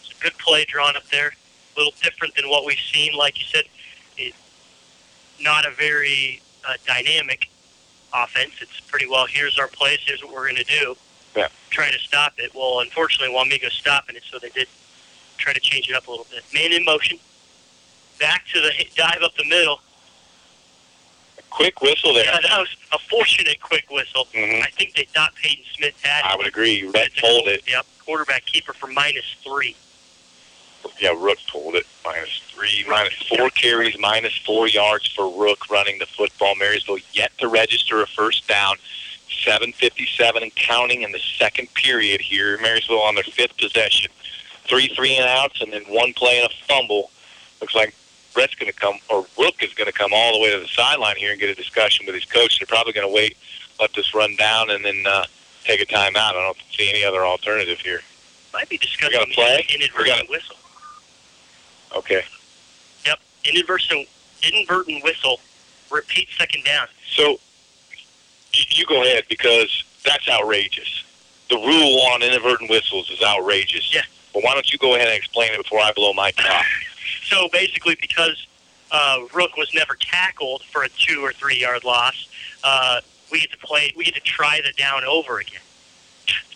It's 0.03 0.19
a 0.19 0.23
good 0.23 0.39
play 0.39 0.65
drawn 0.65 0.97
up 0.97 1.07
there. 1.11 1.33
A 1.77 1.79
little 1.79 1.93
different 2.03 2.37
than 2.37 2.49
what 2.49 2.65
we've 2.65 2.79
seen. 2.79 3.13
Like 3.15 3.39
you 3.39 3.45
said, 3.45 3.65
it, 4.17 4.35
not 5.41 5.67
a 5.67 5.71
very 5.73 6.41
uh, 6.67 6.75
dynamic 6.87 7.49
offense. 8.15 8.53
It's 8.61 8.81
pretty 8.81 9.09
well, 9.09 9.27
here's 9.27 9.59
our 9.59 9.67
plays, 9.67 9.99
here's 10.05 10.23
what 10.23 10.33
we're 10.33 10.45
going 10.45 10.57
to 10.57 10.65
do. 10.65 10.97
Yeah. 11.37 11.49
Try 11.71 11.91
to 11.91 11.99
stop 11.99 12.35
it. 12.39 12.55
Well, 12.55 12.81
unfortunately, 12.81 13.35
Wamego's 13.35 13.73
stopping 13.75 14.17
it, 14.17 14.23
so 14.31 14.39
they 14.39 14.51
did 14.51 14.69
try 15.39 15.53
to 15.53 15.61
change 15.61 15.89
it 15.91 15.97
up 15.97 16.07
a 16.07 16.11
little 16.11 16.27
bit. 16.31 16.45
Man 16.53 16.73
in 16.73 16.85
motion. 16.85 17.19
Back 18.21 18.45
to 18.53 18.61
the 18.61 18.71
hit- 18.71 18.95
dive 18.95 19.23
up 19.23 19.37
the 19.37 19.45
middle. 19.45 19.81
Quick 21.51 21.81
whistle 21.83 22.15
there. 22.15 22.25
Yeah, 22.25 22.41
that 22.41 22.59
was 22.59 22.69
a 22.93 22.99
fortunate 22.99 23.61
quick 23.61 23.89
whistle. 23.91 24.27
Mhm. 24.33 24.63
I 24.65 24.71
think 24.71 24.95
they 24.95 25.05
thought 25.05 25.35
Peyton 25.37 25.65
Smith 25.77 25.95
had 26.03 26.25
I 26.25 26.37
would 26.37 26.47
agree. 26.47 26.83
Red 26.85 27.15
told 27.17 27.47
it. 27.49 27.63
Yep, 27.69 27.87
quarterback 28.05 28.45
keeper 28.47 28.73
for 28.73 28.89
minus 28.89 29.25
three. 29.43 29.77
Yeah, 30.99 31.15
Rook 31.17 31.39
pulled 31.49 31.77
it. 31.77 31.87
Minus 32.05 32.41
three, 32.51 32.85
minus 32.89 33.15
four 33.29 33.51
carries, 33.51 33.97
minus 33.99 34.37
four 34.39 34.69
yards 34.69 35.07
for 35.09 35.29
Rook 35.31 35.71
running 35.71 35.99
the 35.99 36.07
football. 36.07 36.55
Marysville 36.57 36.99
yet 37.13 37.37
to 37.39 37.49
register 37.49 38.03
a 38.03 38.07
first 38.07 38.47
down. 38.47 38.77
7.57 39.45 40.43
and 40.43 40.55
counting 40.55 41.03
in 41.03 41.13
the 41.13 41.19
second 41.39 41.73
period 41.75 42.21
here. 42.21 42.59
Marysville 42.61 43.01
on 43.01 43.15
their 43.15 43.25
fifth 43.25 43.57
possession. 43.59 44.11
three 44.67 44.89
three 44.89 45.15
and 45.17 45.27
outs, 45.27 45.61
and 45.61 45.73
then 45.73 45.83
one 45.85 46.13
play 46.15 46.41
and 46.41 46.51
a 46.51 46.55
fumble. 46.67 47.11
Looks 47.61 47.75
like 47.75 47.95
Brett's 48.33 48.55
going 48.55 48.71
to 48.73 48.79
come, 48.79 48.97
or 49.11 49.27
Rook 49.39 49.63
is 49.63 49.73
going 49.75 49.87
to 49.87 49.93
come 49.93 50.13
all 50.13 50.33
the 50.33 50.39
way 50.43 50.53
to 50.53 50.61
the 50.61 50.69
sideline 50.69 51.17
here 51.17 51.31
and 51.33 51.41
get 51.41 51.51
a 51.51 51.55
discussion 51.55 52.07
with 52.07 52.15
his 52.15 52.25
coach. 52.25 52.59
They're 52.59 52.67
probably 52.67 52.93
going 52.93 53.07
to 53.07 53.13
wait, 53.15 53.37
let 53.81 53.93
this 53.95 54.15
run 54.15 54.35
down, 54.37 54.71
and 54.71 54.85
then 54.85 55.05
uh, 55.07 55.25
take 55.65 55.81
a 55.81 55.87
timeout. 55.87 56.17
I 56.17 56.33
don't 56.33 56.57
see 56.73 56.89
any 56.91 57.05
other 57.05 57.25
alternative 57.25 57.79
here. 57.81 58.01
Might 58.53 58.69
be 58.69 58.79
discussing 58.79 59.19
We 59.19 59.19
got 59.19 59.29
a 59.31 59.35
play? 59.35 59.67
Inadvertent 59.75 60.07
got 60.07 60.27
a- 60.27 60.31
whistle. 60.31 60.57
Okay. 61.97 62.23
Yep, 63.07 63.19
inadvertent, 63.45 64.09
inadvertent 64.43 65.05
whistle. 65.05 65.41
Repeat 65.91 66.29
second 66.37 66.65
down. 66.65 66.87
So 67.15 67.39
you 68.79 68.87
go 68.87 69.03
ahead 69.03 69.25
because 69.29 69.85
that's 70.05 70.29
outrageous. 70.29 71.05
The 71.51 71.57
rule 71.57 72.01
on 72.13 72.23
inadvertent 72.23 72.71
whistles 72.71 73.11
is 73.11 73.23
outrageous. 73.23 73.95
Yeah. 73.95 74.03
But 74.33 74.43
why 74.45 74.55
don't 74.55 74.71
you 74.73 74.79
go 74.79 74.95
ahead 74.97 75.09
and 75.09 75.17
explain 75.17 75.53
it 75.53 75.59
before 75.63 75.81
I 75.81 75.93
blow 75.93 76.13
my 76.13 76.31
top? 76.33 76.65
So 77.29 77.49
basically, 77.49 77.97
because 78.01 78.47
uh, 78.93 79.21
Rook 79.33 79.57
was 79.57 79.73
never 79.75 79.97
tackled 79.99 80.63
for 80.65 80.83
a 80.85 80.89
two 80.91 81.21
or 81.25 81.33
three 81.33 81.57
yard 81.59 81.83
loss, 81.83 82.29
uh, 82.63 83.01
we 83.33 83.41
get 83.41 83.51
to 83.53 83.59
play. 83.59 83.93
We 83.97 84.05
get 84.05 84.15
to 84.15 84.21
try 84.21 84.61
the 84.65 84.73
down 84.75 85.05
over 85.05 85.39
again. 85.39 85.61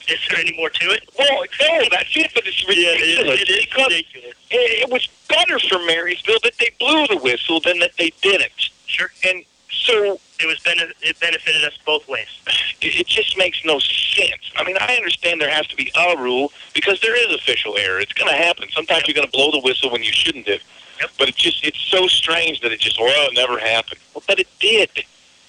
Is 0.08 0.18
there 0.28 0.38
any 0.38 0.54
more 0.56 0.68
to 0.68 0.90
it? 0.90 1.08
Well, 1.18 1.44
no, 1.60 1.88
that's 1.90 2.14
it. 2.14 2.30
But 2.34 2.46
it's 2.46 2.62
Yeah, 2.64 2.90
ridiculous. 2.92 3.40
it 3.40 3.48
is, 3.48 3.48
it 3.48 3.50
is 3.50 3.76
ridiculous. 3.76 4.34
It, 4.50 4.82
it 4.88 4.90
was 4.90 5.08
better 5.28 5.58
for 5.58 5.78
Marysville 5.86 6.38
that 6.42 6.54
they 6.58 6.70
blew 6.78 7.06
the 7.06 7.16
whistle 7.16 7.60
than 7.60 7.78
that 7.78 7.92
they 7.96 8.10
didn't. 8.20 8.70
Sure. 8.86 9.10
And 9.26 9.44
so 9.70 10.18
It 10.40 10.46
was 10.46 10.60
it 10.66 11.20
benefited 11.20 11.64
us 11.64 11.78
both 11.84 12.08
ways. 12.08 12.28
it, 12.80 13.06
just 13.06 13.36
makes 13.36 13.64
no 13.64 13.78
sense. 13.78 14.52
I 14.56 14.64
mean, 14.64 14.76
I 14.80 14.94
understand 14.94 15.40
there 15.40 15.50
has 15.50 15.66
to 15.68 15.76
be 15.76 15.90
a 15.96 16.16
rule 16.16 16.52
because 16.74 17.00
there 17.00 17.16
is 17.16 17.34
official 17.34 17.76
error. 17.76 18.00
It's 18.00 18.12
going 18.12 18.30
to 18.30 18.36
happen. 18.36 18.68
Sometimes 18.70 19.06
you're 19.06 19.14
going 19.14 19.26
to 19.26 19.32
blow 19.32 19.50
the 19.50 19.60
whistle 19.60 19.90
when 19.90 20.02
you 20.02 20.12
shouldn't 20.12 20.46
have. 20.48 20.60
Yep. 21.00 21.10
But 21.18 21.28
it 21.28 21.36
just 21.36 21.64
it's 21.64 21.80
so 21.80 22.06
strange 22.06 22.60
that 22.60 22.72
it 22.72 22.80
just 22.80 22.98
well 22.98 23.28
it 23.28 23.34
never 23.34 23.58
happened. 23.58 24.00
Well, 24.14 24.24
but 24.26 24.38
it 24.40 24.48
did. 24.60 24.90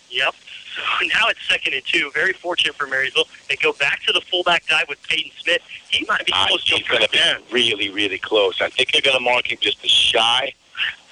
Yep. 0.10 0.36
So 0.76 0.82
now 1.08 1.28
it's 1.30 1.48
second 1.48 1.74
and 1.74 1.86
two. 1.86 2.12
Very 2.14 2.34
fortunate 2.34 2.76
for 2.76 2.88
Marysville. 2.88 3.26
They 3.48 3.56
go 3.56 3.74
back 3.74 4.02
to 4.04 4.14
the 4.14 4.22
fullback 4.22 4.66
dive 4.68 4.88
with 4.88 5.02
Peyton 5.08 5.32
Smith. 5.40 5.62
He 5.90 6.06
might 6.08 6.26
be 6.26 6.34
close 6.48 6.64
to 6.66 6.76
he's 6.76 6.88
going 6.88 7.02
to 7.02 7.10
be 7.10 7.20
really, 7.52 7.90
really 7.90 8.20
close. 8.20 8.62
I 8.62 8.70
think 8.70 8.92
they're 8.92 9.02
going 9.02 9.18
to 9.18 9.24
mark 9.24 9.52
him 9.52 9.58
just 9.62 9.84
a 9.84 9.88
shy, 9.88 10.54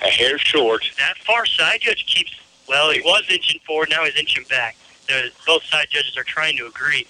a 0.01 0.10
hair 0.10 0.38
short. 0.38 0.84
That 0.97 1.18
far 1.26 1.45
side 1.45 1.82
judge 1.82 2.05
keeps. 2.05 2.39
Well, 2.68 2.91
he 2.91 3.01
was 3.01 3.24
inching 3.30 3.59
forward. 3.65 3.89
Now 3.89 4.03
he's 4.05 4.15
inching 4.15 4.45
back. 4.49 4.76
The, 5.07 5.32
both 5.45 5.63
side 5.63 5.88
judges 5.89 6.18
are 6.18 6.24
trying 6.24 6.57
to 6.57 6.68
agree. 6.68 7.07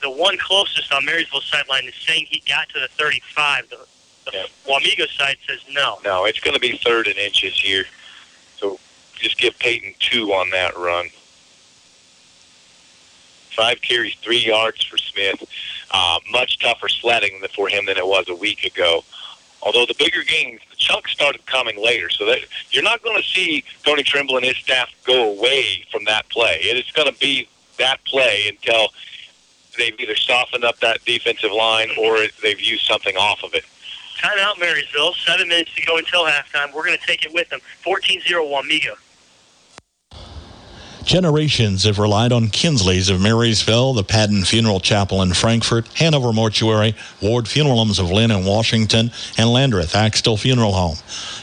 The 0.00 0.10
one 0.10 0.36
closest 0.38 0.92
on 0.92 1.04
Marysville's 1.04 1.44
sideline 1.46 1.84
is 1.84 1.94
saying 1.94 2.26
he 2.28 2.42
got 2.46 2.68
to 2.70 2.80
the 2.80 2.88
35. 2.88 3.70
The, 3.70 3.78
the 4.26 4.48
Wamego 4.66 5.08
side 5.08 5.36
says 5.46 5.60
no. 5.70 5.98
No, 6.04 6.24
it's 6.24 6.40
going 6.40 6.54
to 6.54 6.60
be 6.60 6.76
third 6.76 7.06
and 7.06 7.16
inches 7.18 7.58
here. 7.58 7.84
So 8.56 8.78
just 9.14 9.38
give 9.38 9.58
Peyton 9.58 9.94
two 9.98 10.32
on 10.32 10.50
that 10.50 10.76
run. 10.76 11.08
Five 13.50 13.82
carries, 13.82 14.14
three 14.16 14.38
yards 14.38 14.82
for 14.82 14.96
Smith. 14.96 15.44
Uh, 15.90 16.18
much 16.30 16.58
tougher 16.58 16.88
sledding 16.88 17.42
for 17.54 17.68
him 17.68 17.86
than 17.86 17.98
it 17.98 18.06
was 18.06 18.28
a 18.28 18.34
week 18.34 18.64
ago. 18.64 19.04
Although 19.62 19.86
the 19.86 19.94
bigger 19.98 20.22
games, 20.24 20.60
the 20.70 20.76
chunks 20.76 21.12
started 21.12 21.44
coming 21.46 21.82
later, 21.82 22.10
so 22.10 22.26
that 22.26 22.40
you're 22.70 22.82
not 22.82 23.02
going 23.02 23.20
to 23.20 23.28
see 23.28 23.64
Tony 23.84 24.02
Trimble 24.02 24.36
and 24.36 24.44
his 24.44 24.56
staff 24.56 24.90
go 25.04 25.30
away 25.30 25.84
from 25.90 26.04
that 26.04 26.28
play. 26.30 26.58
It 26.62 26.76
is 26.76 26.90
going 26.92 27.12
to 27.12 27.18
be 27.18 27.48
that 27.78 28.04
play 28.04 28.48
until 28.48 28.88
they've 29.78 29.98
either 29.98 30.16
softened 30.16 30.64
up 30.64 30.78
that 30.80 31.04
defensive 31.04 31.52
line 31.52 31.90
or 31.98 32.18
they've 32.42 32.60
used 32.60 32.84
something 32.84 33.16
off 33.16 33.42
of 33.44 33.54
it. 33.54 33.64
Timeout, 34.18 34.58
Marysville. 34.60 35.14
Seven 35.14 35.48
minutes 35.48 35.74
to 35.74 35.82
go 35.82 35.96
until 35.96 36.24
halftime. 36.24 36.72
We're 36.74 36.84
going 36.84 36.98
to 36.98 37.06
take 37.06 37.24
it 37.24 37.32
with 37.32 37.48
them. 37.48 37.60
14-0 37.84 38.22
Wamego. 38.22 38.94
Generations 41.04 41.84
have 41.84 41.98
relied 41.98 42.32
on 42.32 42.48
Kinsley's 42.48 43.08
of 43.08 43.20
Marysville, 43.20 43.92
the 43.92 44.04
Padden 44.04 44.44
Funeral 44.44 44.80
Chapel 44.80 45.20
in 45.22 45.32
Frankfort, 45.34 45.86
Hanover 45.94 46.32
Mortuary, 46.32 46.94
Ward 47.20 47.48
Funeral 47.48 47.76
Homes 47.76 47.98
of 47.98 48.10
Linn 48.10 48.30
and 48.30 48.46
Washington, 48.46 49.10
and 49.36 49.52
Landreth 49.52 49.94
Axtell 49.94 50.36
Funeral 50.36 50.72
Home. 50.72 50.96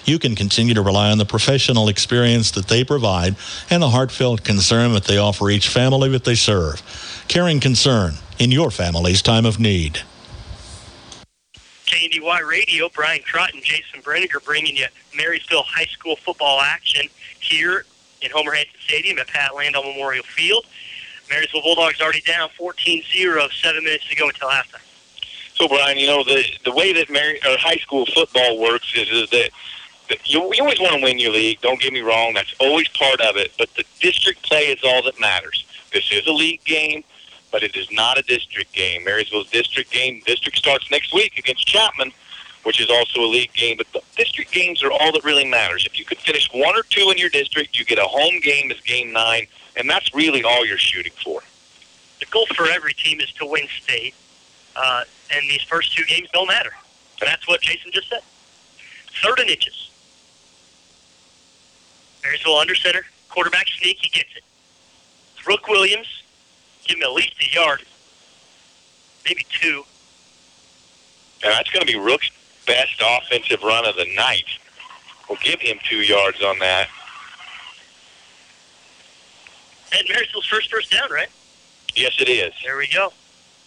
You 0.06 0.18
can 0.18 0.36
continue 0.36 0.74
to 0.74 0.82
rely 0.82 1.12
on 1.12 1.18
the 1.18 1.26
professional 1.26 1.90
experience 1.90 2.52
that 2.52 2.68
they 2.68 2.84
provide 2.84 3.36
and 3.70 3.84
the 3.84 3.90
heartfelt 3.90 4.44
concern 4.44 4.94
that 4.94 5.04
they 5.04 5.18
offer 5.18 5.50
each 5.50 5.68
family 5.68 6.10
that 6.10 6.24
they 6.24 6.36
serve. 6.36 6.82
Caring 7.28 7.60
concern 7.60 8.14
in 8.40 8.52
your 8.52 8.72
family's 8.72 9.22
time 9.22 9.46
of 9.46 9.60
need. 9.60 10.02
KNDY 11.86 12.48
Radio, 12.48 12.90
Brian 12.94 13.22
Trott 13.24 13.54
and 13.54 13.64
Jason 13.64 14.02
Brenniger 14.02 14.44
bringing 14.44 14.78
you 14.78 14.86
Marysville 15.16 15.64
High 15.64 15.86
School 15.86 16.16
football 16.16 16.62
action 16.62 17.08
here 17.40 17.86
in 18.22 18.32
Homer 18.32 18.52
Hanson 18.52 18.80
Stadium 18.82 19.18
at 19.20 19.28
Pat 19.28 19.52
Landoll 19.52 19.86
Memorial 19.86 20.24
Field. 20.24 20.66
Marysville 21.30 21.62
Bulldogs 21.62 22.02
already 22.02 22.22
down 22.22 22.50
14-0, 22.60 23.52
seven 23.62 23.84
minutes 23.84 24.08
to 24.10 24.16
go 24.16 24.28
until 24.28 24.50
halftime. 24.50 24.82
So, 25.56 25.68
Brian, 25.68 25.98
you 25.98 26.08
know 26.08 26.24
the 26.24 26.44
the 26.64 26.72
way 26.72 26.94
that 26.94 27.10
Mary, 27.10 27.38
or 27.46 27.58
high 27.58 27.76
school 27.76 28.06
football 28.06 28.60
works 28.60 28.94
is, 28.96 29.10
is 29.10 29.30
that, 29.32 29.50
that 30.08 30.30
you, 30.30 30.42
you 30.54 30.64
always 30.64 30.80
want 30.80 30.96
to 30.96 31.04
win 31.04 31.20
your 31.20 31.34
league. 31.34 31.60
Don't 31.60 31.80
get 31.82 31.92
me 31.92 32.00
wrong; 32.00 32.34
that's 32.34 32.56
always 32.60 32.88
part 32.88 33.20
of 33.20 33.36
it. 33.36 33.52
But 33.58 33.74
the 33.76 33.84
district 34.00 34.44
play 34.44 34.68
is 34.68 34.80
all 34.86 35.04
that 35.04 35.20
matters. 35.20 35.66
This 35.92 36.10
is 36.14 36.26
a 36.28 36.32
league 36.32 36.64
game, 36.64 37.04
but 37.52 37.62
it 37.62 37.76
is 37.76 37.92
not 37.92 38.18
a 38.18 38.22
district 38.22 38.72
game. 38.72 39.04
Marysville's 39.04 39.50
district 39.50 39.92
game 39.92 40.22
district 40.26 40.58
starts 40.58 40.90
next 40.92 41.14
week 41.14 41.38
against 41.38 41.68
Chapman, 41.68 42.14
which 42.64 42.80
is 42.80 42.90
also 42.90 43.22
a 43.22 43.28
league 43.28 43.54
game. 43.54 43.78
But 43.78 43.92
the 43.94 44.02
district 44.16 44.52
games 44.52 44.84
are 44.84 44.92
all 44.92 45.12
that 45.12 45.24
really 45.24 45.46
matters. 45.46 45.86
If 45.86 45.98
you 45.98 46.06
could 46.06 46.18
finish 46.20 46.50
one 46.54 46.76
or 46.76 46.84
two 46.84 47.10
in 47.12 47.18
your 47.18 47.30
district, 47.30 47.78
you 47.78 47.86
get 47.86 47.98
a 47.98 48.04
home 48.04 48.40
game 48.42 48.72
as 48.72 48.80
game 48.82 49.12
nine, 49.12 49.48
and 49.76 49.90
that's 49.90 50.14
really 50.14 50.44
all 50.44 50.66
you're 50.66 50.78
shooting 50.78 51.14
for. 51.24 51.42
The 52.20 52.26
goal 52.26 52.46
for 52.56 52.68
every 52.68 52.94
team 52.94 53.22
is 53.22 53.32
to 53.34 53.46
win 53.46 53.68
state, 53.82 54.14
uh, 54.76 55.04
and 55.34 55.50
these 55.50 55.64
first 55.64 55.96
two 55.96 56.04
games 56.06 56.30
don't 56.34 56.48
matter. 56.48 56.72
And 57.22 57.28
that's 57.28 57.48
what 57.48 57.62
Jason 57.62 57.92
just 57.94 58.10
said. 58.10 58.22
Third 59.24 59.40
and 59.40 59.50
inches. 59.50 59.90
Marysville 62.24 62.58
under 62.58 62.76
center, 62.76 63.06
quarterback 63.30 63.68
sneak, 63.68 63.98
he 64.02 64.10
gets 64.10 64.30
it. 64.36 64.44
Rook 65.48 65.68
Williams, 65.68 66.24
give 66.86 66.98
him 66.98 67.04
at 67.04 67.14
least 67.14 67.34
a 67.42 67.54
yard, 67.54 67.84
maybe 69.26 69.46
two. 69.50 69.84
And 71.44 71.54
that's 71.54 71.70
going 71.72 71.86
to 71.86 71.92
be 71.92 71.98
Rook's 71.98 72.30
best 72.70 73.02
offensive 73.04 73.64
run 73.64 73.84
of 73.88 73.96
the 73.96 74.06
night. 74.16 74.46
We'll 75.28 75.40
give 75.42 75.60
him 75.60 75.80
two 75.84 75.98
yards 75.98 76.44
on 76.44 76.60
that. 76.60 76.88
And 79.92 80.08
Marysville's 80.08 80.46
first 80.46 80.70
first 80.70 80.92
down, 80.92 81.10
right? 81.12 81.30
Yes, 81.96 82.16
it 82.20 82.30
is. 82.30 82.54
There 82.64 82.78
we 82.78 82.88
go. 82.94 83.12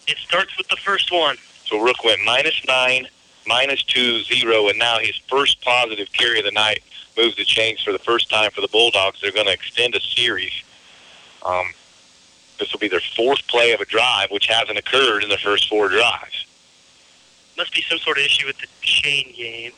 It 0.07 0.17
starts 0.19 0.57
with 0.57 0.69
the 0.69 0.77
first 0.77 1.11
one. 1.11 1.35
So 1.65 1.81
Rook 1.81 2.05
went 2.05 2.21
minus 2.23 2.65
nine, 2.65 3.07
minus 3.45 3.83
two, 3.83 4.21
zero, 4.23 4.69
and 4.69 4.79
now 4.79 4.99
his 4.99 5.17
first 5.29 5.61
positive 5.61 6.09
carry 6.13 6.39
of 6.39 6.45
the 6.45 6.51
night 6.51 6.81
moves 7.17 7.35
the 7.35 7.43
chains 7.43 7.83
for 7.83 7.91
the 7.91 7.99
first 7.99 8.29
time 8.29 8.51
for 8.51 8.61
the 8.61 8.69
Bulldogs. 8.69 9.19
They're 9.19 9.33
going 9.33 9.47
to 9.47 9.53
extend 9.53 9.95
a 9.95 9.99
series. 9.99 10.63
Um, 11.45 11.73
this 12.57 12.71
will 12.71 12.79
be 12.79 12.87
their 12.87 13.01
fourth 13.01 13.45
play 13.47 13.73
of 13.73 13.81
a 13.81 13.85
drive, 13.85 14.31
which 14.31 14.47
hasn't 14.47 14.77
occurred 14.77 15.23
in 15.25 15.29
the 15.29 15.37
first 15.37 15.67
four 15.67 15.89
drives. 15.89 16.45
Must 17.57 17.73
be 17.73 17.83
some 17.83 17.99
sort 17.99 18.17
of 18.17 18.23
issue 18.23 18.47
with 18.47 18.57
the 18.57 18.67
chain 18.81 19.33
game. 19.35 19.73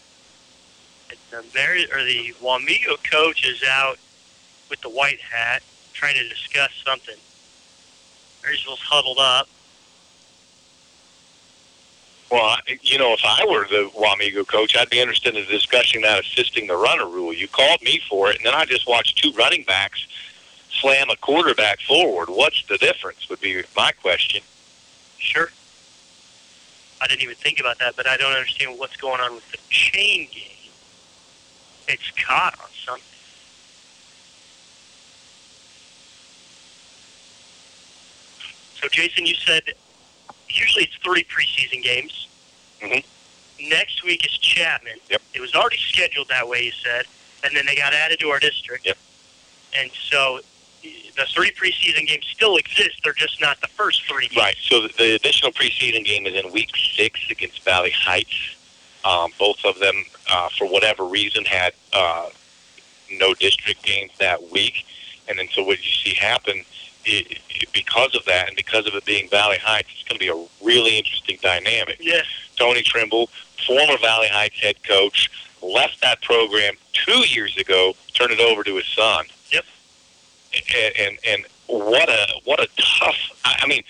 And 1.10 1.20
the 1.30 1.44
Mary 1.54 1.86
or 1.92 2.04
the 2.04 2.34
Wamego 2.42 2.98
coach 3.10 3.46
is 3.46 3.64
out 3.68 3.98
with 4.70 4.82
the 4.82 4.90
white 4.90 5.20
hat 5.20 5.62
trying 5.94 6.16
to 6.16 6.28
discuss 6.28 6.72
something. 6.86 7.16
Marysville's 8.44 8.80
huddled 8.80 9.20
up. 9.20 9.48
Well, 12.30 12.44
I- 12.44 12.80
you 12.82 12.98
know, 12.98 13.14
if 13.14 13.24
I 13.24 13.46
were 13.46 13.68
the 13.68 13.90
Wamego 13.96 14.48
coach, 14.48 14.76
I'd 14.76 14.90
be 14.90 15.00
interested 15.00 15.36
in 15.36 15.46
discussing 15.46 16.02
that 16.02 16.26
assisting 16.26 16.68
the 16.68 16.76
runner 16.76 17.08
rule. 17.08 17.34
You 17.34 17.48
called 17.48 17.82
me 17.82 18.00
for 18.10 18.32
it, 18.32 18.38
and 18.38 18.46
then 18.46 18.54
I 18.56 18.66
just 18.66 18.88
watched 18.88 19.18
two 19.18 19.32
running 19.32 19.64
backs 19.64 20.06
slam 20.72 21.10
a 21.10 21.16
quarterback 21.16 21.80
forward. 21.82 22.30
What's 22.30 22.64
the 22.66 22.78
difference? 22.78 23.30
Would 23.30 23.42
be 23.42 23.64
my 23.76 23.92
question. 23.92 24.42
Sure. 25.18 25.52
I 27.06 27.08
didn't 27.08 27.22
even 27.22 27.36
think 27.36 27.60
about 27.60 27.78
that, 27.78 27.96
but 27.96 28.08
I 28.08 28.18
don't 28.18 28.34
understand 28.34 28.80
what's 28.80 28.98
going 28.98 29.22
on 29.22 29.36
with 29.36 29.52
the 29.52 29.60
chain 29.70 30.28
game. 30.34 30.72
It's 31.88 32.10
caught 32.12 32.58
on 32.60 32.70
something. 32.84 33.04
So, 38.82 38.88
Jason, 38.88 39.28
you 39.28 39.36
said 39.36 39.62
usually 40.50 40.86
it's 40.86 40.96
three 40.96 41.24
preseason 41.26 41.84
games. 41.84 42.28
Mm-hmm. 42.82 43.70
Next 43.70 44.04
week 44.04 44.26
is 44.26 44.32
Chapman. 44.40 44.98
Yep. 45.12 45.22
It 45.36 45.42
was 45.42 45.54
already 45.54 45.78
scheduled 45.78 46.30
that 46.30 46.48
way, 46.48 46.64
you 46.64 46.72
said, 46.72 47.06
and 47.44 47.56
then 47.56 47.68
they 47.68 47.76
got 47.76 47.94
added 47.94 48.20
to 48.22 48.30
our 48.30 48.40
district. 48.40 48.84
Yep. 48.88 48.98
And 49.78 49.92
so 49.92 50.40
the 51.16 51.26
three 51.26 51.52
preseason 51.52 52.08
games 52.08 52.26
still 52.28 52.58
exist. 52.58 53.02
They're 53.04 53.14
just 53.14 53.40
not 53.42 53.60
the 53.62 53.68
first 53.68 54.04
three 54.04 54.28
games. 54.28 54.38
Right. 54.38 54.56
So 54.62 54.82
the, 54.82 54.94
the 54.98 55.16
additional 55.16 55.52
preseason 55.52 56.04
game 56.04 56.26
is 56.26 56.36
in 56.36 56.52
week 56.52 56.72
six 56.76 57.20
against 57.30 57.64
Valley 57.64 57.92
Heights. 57.92 58.56
Um, 59.04 59.32
both 59.38 59.64
of 59.64 59.80
them, 59.80 60.04
uh, 60.32 60.50
for 60.58 60.68
whatever 60.68 61.06
reason, 61.06 61.46
had 61.46 61.74
uh, 61.94 62.30
no 63.12 63.34
district 63.36 63.84
games 63.84 64.12
that 64.20 64.52
week. 64.52 64.86
And 65.28 65.38
then 65.38 65.48
so 65.52 65.64
what 65.64 65.84
you 65.84 65.92
see 65.92 66.16
happen 66.16 66.64
it, 67.06 67.40
it, 67.50 67.72
because 67.72 68.16
of 68.16 68.26
that 68.26 68.48
and 68.48 68.58
because 68.58 68.88
of 68.88 68.96
it 68.96 69.06
being 69.06 69.30
Valley 69.30 69.58
Heights, 69.58 69.90
it's 69.94 70.08
going 70.08 70.20
to 70.20 70.26
be 70.26 70.32
a 70.32 70.66
really 70.66 70.98
interesting 70.98 71.38
dynamic. 71.42 71.98
Yes. 72.00 72.26
Tony 72.56 72.82
Trimble, 72.82 73.30
former 73.66 73.98
Valley 74.00 74.28
Heights 74.28 74.60
head 74.60 74.84
coach, 74.84 75.30
left 75.62 76.02
that 76.02 76.22
program 76.22 76.74
two 76.94 77.20
years 77.28 77.58
ago, 77.58 77.94
turned 78.14 78.32
it 78.32 78.40
over 78.40 78.64
to 78.64 78.76
his 78.76 78.88
son. 78.88 79.26
Yep. 80.56 80.94
And 80.98 81.08
and, 81.08 81.18
and 81.28 81.46
what 81.68 82.10
a 82.10 82.28
what 82.44 82.60
a 82.60 82.68
tough. 82.78 83.18
I, 83.44 83.60
I 83.62 83.68
mean, 83.68 83.84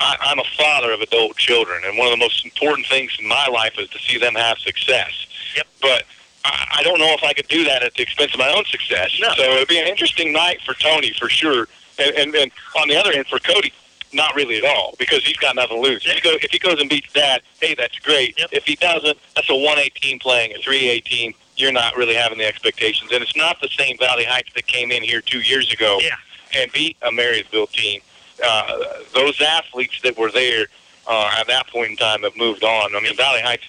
I, 0.00 0.16
I'm 0.20 0.38
a 0.38 0.44
father 0.56 0.92
of 0.92 1.00
adult 1.00 1.36
children, 1.36 1.82
and 1.84 1.98
one 1.98 2.06
of 2.06 2.12
the 2.12 2.18
most 2.18 2.44
important 2.44 2.86
things 2.86 3.16
in 3.18 3.26
my 3.26 3.46
life 3.48 3.74
is 3.78 3.88
to 3.90 3.98
see 3.98 4.18
them 4.18 4.34
have 4.34 4.58
success. 4.58 5.26
Yep. 5.56 5.66
But 5.80 6.04
I, 6.44 6.78
I 6.78 6.82
don't 6.82 6.98
know 6.98 7.12
if 7.14 7.24
I 7.24 7.32
could 7.32 7.48
do 7.48 7.64
that 7.64 7.82
at 7.82 7.94
the 7.94 8.02
expense 8.02 8.32
of 8.32 8.38
my 8.38 8.52
own 8.52 8.64
success. 8.64 9.18
No. 9.20 9.28
So 9.36 9.42
it'd 9.42 9.68
be 9.68 9.78
an 9.78 9.88
interesting 9.88 10.32
night 10.32 10.60
for 10.62 10.74
Tony 10.74 11.12
for 11.12 11.28
sure, 11.28 11.68
and 11.98 12.14
and, 12.16 12.34
and 12.34 12.50
on 12.80 12.88
the 12.88 12.96
other 12.96 13.12
end 13.12 13.26
for 13.26 13.38
Cody. 13.38 13.72
Not 14.10 14.34
really 14.34 14.56
at 14.56 14.64
all, 14.64 14.94
because 14.98 15.22
he's 15.22 15.36
got 15.36 15.54
nothing 15.54 15.82
to 15.82 15.82
lose. 15.82 16.06
If, 16.06 16.12
he 16.14 16.20
go, 16.22 16.34
if 16.40 16.50
he 16.50 16.58
goes 16.58 16.80
and 16.80 16.88
beats 16.88 17.12
that, 17.12 17.42
hey, 17.60 17.74
that's 17.74 17.98
great. 17.98 18.38
If 18.52 18.64
he 18.64 18.74
doesn't, 18.76 19.18
that's 19.36 19.50
a 19.50 19.52
1A 19.52 19.92
team 19.92 20.18
playing 20.18 20.54
a 20.54 20.58
3A 20.60 21.04
team. 21.04 21.34
You're 21.58 21.72
not 21.72 21.96
really 21.96 22.14
having 22.14 22.38
the 22.38 22.46
expectations. 22.46 23.10
And 23.12 23.20
it's 23.22 23.36
not 23.36 23.60
the 23.60 23.68
same 23.76 23.98
Valley 23.98 24.24
Heights 24.24 24.50
that 24.54 24.66
came 24.68 24.92
in 24.92 25.02
here 25.02 25.20
two 25.20 25.40
years 25.40 25.72
ago 25.72 25.98
Yeah. 26.00 26.14
and 26.54 26.70
beat 26.72 26.96
a 27.02 27.10
Marysville 27.10 27.66
team. 27.66 28.00
Uh, 28.42 28.78
those 29.12 29.40
athletes 29.40 30.00
that 30.02 30.16
were 30.16 30.30
there 30.30 30.66
uh, 31.08 31.34
at 31.38 31.48
that 31.48 31.66
point 31.66 31.90
in 31.90 31.96
time 31.96 32.22
have 32.22 32.36
moved 32.36 32.62
on. 32.62 32.94
I 32.94 33.00
mean, 33.00 33.16
Valley 33.16 33.40
Heights, 33.40 33.64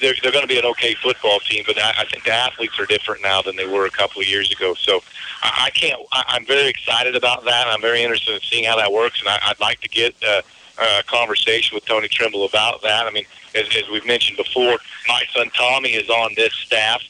they're, 0.00 0.14
they're 0.22 0.30
going 0.30 0.42
to 0.46 0.48
be 0.48 0.58
an 0.58 0.64
okay 0.66 0.94
football 0.94 1.40
team, 1.40 1.64
but 1.66 1.76
I, 1.76 1.92
I 1.98 2.04
think 2.04 2.22
the 2.22 2.32
athletes 2.32 2.78
are 2.78 2.86
different 2.86 3.22
now 3.22 3.42
than 3.42 3.56
they 3.56 3.66
were 3.66 3.86
a 3.86 3.90
couple 3.90 4.20
of 4.22 4.28
years 4.28 4.52
ago. 4.52 4.74
So 4.74 5.02
I, 5.42 5.64
I 5.66 5.70
can't. 5.70 6.00
I, 6.12 6.22
I'm 6.28 6.46
very 6.46 6.68
excited 6.68 7.16
about 7.16 7.44
that. 7.46 7.66
I'm 7.66 7.80
very 7.80 8.02
interested 8.04 8.34
in 8.36 8.40
seeing 8.42 8.62
how 8.64 8.76
that 8.76 8.92
works, 8.92 9.18
and 9.18 9.28
I, 9.28 9.40
I'd 9.46 9.58
like 9.58 9.80
to 9.80 9.88
get 9.88 10.14
uh, 10.22 10.42
a 10.78 11.02
conversation 11.04 11.74
with 11.74 11.84
Tony 11.84 12.08
Trimble 12.08 12.44
about 12.44 12.82
that. 12.82 13.06
I 13.06 13.10
mean, 13.10 13.24
as, 13.54 13.66
as 13.76 13.88
we've 13.90 14.06
mentioned 14.06 14.36
before, 14.36 14.78
my 15.08 15.22
son 15.34 15.50
Tommy 15.54 15.90
is 15.90 16.08
on 16.08 16.32
this 16.36 16.52
staff. 16.54 17.02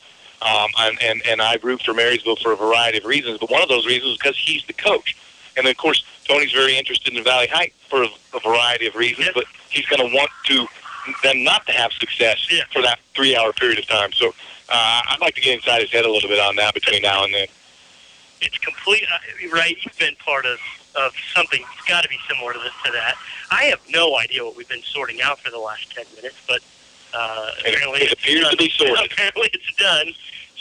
Um, 0.43 0.71
and, 0.81 1.01
and, 1.01 1.23
and 1.27 1.41
I 1.41 1.57
root 1.63 1.83
for 1.83 1.95
Marysville 1.95 2.37
for 2.37 2.53
a 2.53 2.57
variety 2.57 2.99
of 2.99 3.05
reasons, 3.05 3.39
but 3.39 3.49
one 3.49 3.63
of 3.63 3.69
those 3.69 3.87
reasons 3.87 4.13
is 4.13 4.19
because 4.19 4.37
he's 4.37 4.65
the 4.65 4.73
coach. 4.73 5.17
And 5.57 5.65
then, 5.65 5.71
of 5.71 5.77
course, 5.77 6.05
Tony's 6.27 6.51
very 6.51 6.77
interested 6.77 7.15
in 7.15 7.23
Valley 7.23 7.47
Heights 7.47 7.77
for 7.89 8.03
a, 8.03 8.09
a 8.35 8.41
variety 8.41 8.87
of 8.87 8.97
reasons, 8.97 9.29
but 9.35 9.45
he's 9.69 9.87
going 9.87 10.09
to 10.09 10.17
want 10.17 10.31
to 10.47 10.67
them 11.23 11.43
not 11.43 11.67
to 11.67 11.73
have 11.73 11.93
success 11.93 12.39
for 12.73 12.83
that 12.83 12.99
three-hour 13.15 13.53
period 13.53 13.79
of 13.79 13.87
time. 13.87 14.13
So 14.13 14.29
uh, 14.69 15.03
I'd 15.09 15.21
like 15.21 15.35
to 15.35 15.41
get 15.41 15.57
inside 15.57 15.83
his 15.83 15.91
head 15.91 16.05
a 16.05 16.11
little 16.11 16.29
bit 16.29 16.41
on 16.41 16.57
that 16.57 16.75
between 16.75 17.03
now 17.03 17.25
and 17.25 17.35
then. 17.35 17.47
It's 18.41 18.59
complete. 18.59 19.05
uh, 19.13 19.19
Right, 19.53 19.77
you've 19.85 19.99
been 19.99 20.17
part 20.17 20.47
of 20.47 20.59
of 20.95 21.13
something. 21.35 21.63
It's 21.77 21.89
got 21.89 22.03
to 22.03 22.09
be 22.09 22.19
similar 22.29 22.53
to 22.53 22.59
this 22.59 22.73
to 22.85 22.93
that. 22.93 23.15
I 23.51 23.65
have 23.65 23.81
no 23.91 24.17
idea 24.19 24.45
what 24.45 24.57
we've 24.57 24.69
been 24.69 24.83
sorting 24.83 25.21
out 25.23 25.39
for 25.41 25.51
the 25.51 25.59
last 25.59 25.91
ten 25.93 26.05
minutes, 26.17 26.37
but 26.47 26.61
uh, 27.15 27.51
apparently 27.61 28.01
it 28.01 28.13
it's 28.13 28.13
appears 28.15 28.49
to 28.49 28.57
done. 28.57 28.57
be 28.59 28.71
sorted. 28.77 29.13
Apparently 29.13 29.51
it's 29.53 29.75
done. 29.77 30.13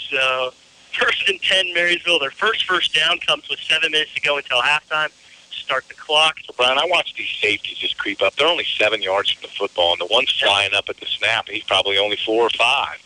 So 0.10 0.54
first 0.98 1.28
and 1.30 1.42
ten, 1.42 1.74
Marysville. 1.74 2.20
Their 2.20 2.32
first 2.32 2.66
first 2.66 2.94
down 2.96 3.20
comes 3.20 3.50
with 3.50 3.60
seven 3.60 3.92
minutes 3.92 4.14
to 4.16 4.22
go 4.22 4.38
until 4.38 4.62
halftime. 4.62 5.10
Start 5.52 5.88
the 5.88 5.94
clock. 5.94 6.38
So, 6.46 6.54
Brian, 6.58 6.78
I 6.78 6.86
watched 6.86 7.16
these 7.18 7.30
safeties 7.42 7.78
just 7.78 7.98
creep 7.98 8.22
up. 8.22 8.36
They're 8.36 8.48
only 8.48 8.66
seven 8.78 9.02
yards 9.02 9.32
from 9.32 9.44
the 9.44 9.48
football, 9.50 9.92
and 9.94 10.02
the 10.02 10.08
one's 10.14 10.32
flying 10.32 10.74
up 10.74 10.90
at 10.90 10.98
the 10.98 11.06
snap. 11.06 11.48
He's 11.50 11.64
probably 11.64 11.98
only 11.98 12.18
four 12.18 12.44
or 12.46 12.50
five. 12.52 12.98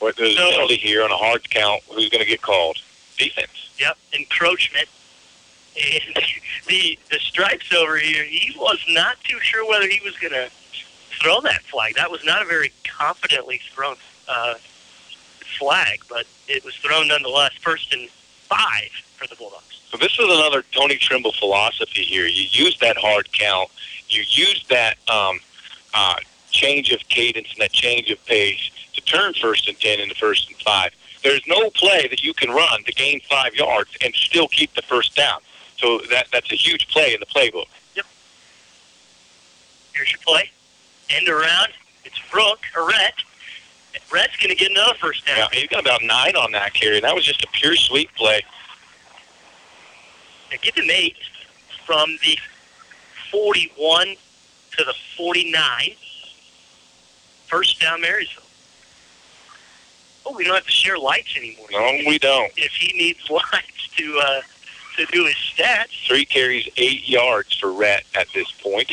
What 0.00 0.16
there's 0.16 0.34
a 0.34 0.36
So- 0.36 0.50
penalty 0.52 0.76
here 0.76 1.02
on 1.02 1.10
a 1.10 1.16
hard 1.16 1.48
count. 1.50 1.82
Who's 1.88 2.08
going 2.08 2.22
to 2.22 2.28
get 2.28 2.42
called? 2.42 2.76
Defense. 3.18 3.70
Yep, 3.78 3.96
encroachment. 4.12 4.88
And 5.76 6.16
the 6.68 6.98
the 7.10 7.18
stripes 7.18 7.72
over 7.72 7.96
here, 7.96 8.24
he 8.24 8.54
was 8.58 8.78
not 8.88 9.20
too 9.24 9.38
sure 9.40 9.68
whether 9.68 9.88
he 9.88 10.00
was 10.04 10.16
going 10.18 10.32
to 10.32 10.50
throw 11.20 11.40
that 11.42 11.62
flag. 11.62 11.94
That 11.96 12.10
was 12.10 12.24
not 12.24 12.42
a 12.42 12.44
very 12.44 12.72
confidently 12.84 13.60
thrown 13.72 13.96
uh, 14.28 14.54
flag, 15.58 16.02
but 16.08 16.26
it 16.48 16.64
was 16.64 16.74
thrown 16.76 17.08
nonetheless. 17.08 17.52
First 17.60 17.92
and 17.92 18.08
five 18.08 18.90
for 19.16 19.26
the 19.26 19.36
Bulldogs. 19.36 19.80
So 19.90 19.96
this 19.96 20.12
is 20.12 20.24
another 20.24 20.62
Tony 20.72 20.96
Trimble 20.96 21.32
philosophy 21.32 22.02
here. 22.02 22.26
You 22.26 22.44
use 22.48 22.78
that 22.78 22.96
hard 22.96 23.32
count. 23.32 23.70
You 24.08 24.22
use 24.26 24.64
that 24.68 24.96
um, 25.08 25.40
uh, 25.94 26.16
change 26.50 26.92
of 26.92 27.00
cadence 27.08 27.48
and 27.52 27.60
that 27.60 27.72
change 27.72 28.10
of 28.10 28.24
pace 28.26 28.70
to 28.94 29.00
turn 29.02 29.34
first 29.34 29.68
and 29.68 29.78
ten 29.78 30.00
into 30.00 30.14
first 30.14 30.48
and 30.48 30.56
five. 30.58 30.92
There's 31.22 31.42
no 31.46 31.70
play 31.70 32.08
that 32.08 32.22
you 32.22 32.32
can 32.32 32.50
run 32.50 32.82
to 32.84 32.92
gain 32.92 33.20
five 33.28 33.54
yards 33.54 33.90
and 34.02 34.14
still 34.14 34.48
keep 34.48 34.74
the 34.74 34.82
first 34.82 35.14
down. 35.16 35.40
So 35.80 35.98
that 36.10 36.26
that's 36.30 36.52
a 36.52 36.56
huge 36.56 36.88
play 36.88 37.14
in 37.14 37.20
the 37.20 37.26
playbook. 37.26 37.66
Yep. 37.96 38.04
Here's 39.94 40.12
your 40.12 40.20
play. 40.26 40.50
End 41.08 41.28
around. 41.28 41.68
It's 42.04 42.18
Rook 42.34 42.60
or 42.76 42.86
Rhett. 42.86 43.14
Rhett's 44.12 44.36
going 44.36 44.50
to 44.50 44.56
get 44.56 44.70
another 44.70 44.94
first 44.94 45.26
down. 45.26 45.38
Yeah, 45.38 45.60
he 45.60 45.66
got 45.66 45.80
about 45.80 46.02
nine 46.02 46.36
on 46.36 46.52
that 46.52 46.74
carry. 46.74 47.00
That 47.00 47.14
was 47.14 47.24
just 47.24 47.42
a 47.42 47.48
pure 47.52 47.76
sweep 47.76 48.12
play. 48.14 48.42
Now 50.50 50.58
give 50.62 50.74
him 50.74 50.90
eight 50.90 51.16
from 51.86 52.10
the 52.24 52.36
41 53.30 54.16
to 54.76 54.84
the 54.84 54.94
49. 55.16 55.92
First 57.46 57.80
down, 57.80 58.00
Marysville. 58.00 58.44
Oh, 60.26 60.36
we 60.36 60.44
don't 60.44 60.54
have 60.54 60.66
to 60.66 60.70
share 60.70 60.98
lights 60.98 61.36
anymore. 61.36 61.66
No, 61.70 61.98
we 62.06 62.18
don't. 62.18 62.52
If 62.56 62.72
he 62.72 62.96
needs 62.96 63.28
lights 63.30 63.88
to 63.96 64.20
uh, 64.24 64.40
to 65.06 65.12
do 65.12 65.24
his 65.26 65.34
stats, 65.34 66.06
Three 66.06 66.24
carries, 66.24 66.68
eight 66.76 67.08
yards 67.08 67.56
for 67.56 67.72
Rhett 67.72 68.04
at 68.14 68.28
this 68.34 68.50
point. 68.52 68.92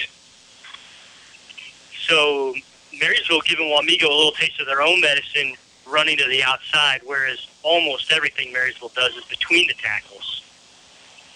so 2.08 2.53
Marysville 2.99 3.41
giving 3.41 3.68
Wamego 3.68 4.03
a 4.03 4.14
little 4.14 4.32
taste 4.32 4.60
of 4.60 4.66
their 4.66 4.82
own 4.82 5.01
medicine, 5.01 5.53
running 5.86 6.18
to 6.18 6.26
the 6.28 6.43
outside, 6.43 7.01
whereas 7.05 7.47
almost 7.64 8.12
everything 8.12 8.51
Marysville 8.53 8.91
does 8.95 9.16
is 9.16 9.24
between 9.26 9.68
the 9.68 9.74
tackles. 9.76 10.41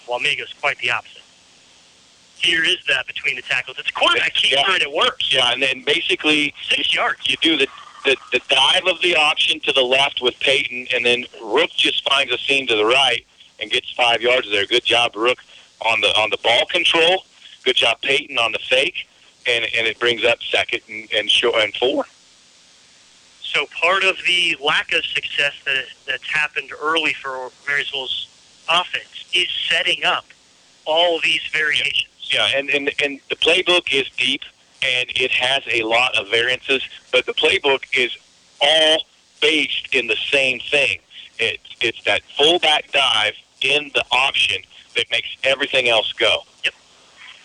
Wamego's 0.08 0.52
quite 0.60 0.78
the 0.78 0.90
opposite. 0.90 1.22
Here 2.36 2.64
is 2.64 2.78
that 2.88 3.06
between 3.06 3.36
the 3.36 3.42
tackles. 3.42 3.78
It's 3.78 3.90
a 3.90 3.92
quarterback 3.92 4.34
keeper 4.34 4.60
Yeah. 4.66 4.74
and 4.74 4.82
it 4.82 4.90
works. 4.92 5.32
Yeah, 5.32 5.52
and 5.52 5.62
then 5.62 5.84
basically 5.84 6.52
six 6.68 6.92
yards. 6.92 7.20
You 7.28 7.36
do 7.40 7.56
the, 7.56 7.68
the 8.04 8.16
the 8.32 8.40
dive 8.48 8.82
of 8.88 9.00
the 9.00 9.14
option 9.14 9.60
to 9.60 9.72
the 9.72 9.80
left 9.82 10.20
with 10.20 10.38
Peyton, 10.40 10.88
and 10.92 11.06
then 11.06 11.24
Rook 11.40 11.70
just 11.70 12.02
finds 12.08 12.32
a 12.32 12.38
seam 12.38 12.66
to 12.66 12.74
the 12.74 12.84
right 12.84 13.24
and 13.62 13.70
gets 13.70 13.90
five 13.92 14.20
yards 14.20 14.50
there. 14.50 14.66
Good 14.66 14.84
job, 14.84 15.16
Rook, 15.16 15.38
on 15.80 16.00
the 16.00 16.08
on 16.18 16.30
the 16.30 16.38
ball 16.38 16.66
control. 16.66 17.24
Good 17.64 17.76
job, 17.76 18.00
Peyton, 18.02 18.38
on 18.38 18.52
the 18.52 18.58
fake, 18.58 19.08
and 19.46 19.64
and 19.76 19.86
it 19.86 19.98
brings 19.98 20.24
up 20.24 20.42
second 20.42 20.80
and 20.88 21.08
and, 21.14 21.30
short, 21.30 21.56
and 21.62 21.74
four. 21.74 22.04
So 23.40 23.66
part 23.80 24.02
of 24.02 24.16
the 24.26 24.56
lack 24.64 24.92
of 24.92 25.04
success 25.04 25.54
that 25.64 25.84
that's 26.06 26.28
happened 26.28 26.70
early 26.80 27.12
for 27.14 27.50
Marysville's 27.66 28.28
offense 28.68 29.24
is 29.32 29.48
setting 29.70 30.04
up 30.04 30.24
all 30.84 31.20
these 31.22 31.42
variations. 31.52 32.08
Yeah, 32.32 32.48
and, 32.54 32.70
and 32.70 32.90
and 33.02 33.20
the 33.28 33.36
playbook 33.36 33.92
is 33.92 34.08
deep 34.16 34.42
and 34.82 35.08
it 35.14 35.30
has 35.30 35.62
a 35.70 35.82
lot 35.82 36.16
of 36.16 36.28
variances, 36.28 36.82
but 37.12 37.24
the 37.26 37.32
playbook 37.32 37.84
is 37.96 38.16
all 38.60 39.04
based 39.40 39.94
in 39.94 40.06
the 40.06 40.16
same 40.16 40.60
thing. 40.60 40.98
It's 41.38 41.76
it's 41.80 42.02
that 42.04 42.22
fullback 42.36 42.90
dive 42.92 43.34
in 43.64 43.90
the 43.94 44.04
option 44.10 44.62
that 44.96 45.10
makes 45.10 45.28
everything 45.44 45.88
else 45.88 46.12
go. 46.12 46.42
Yep. 46.64 46.74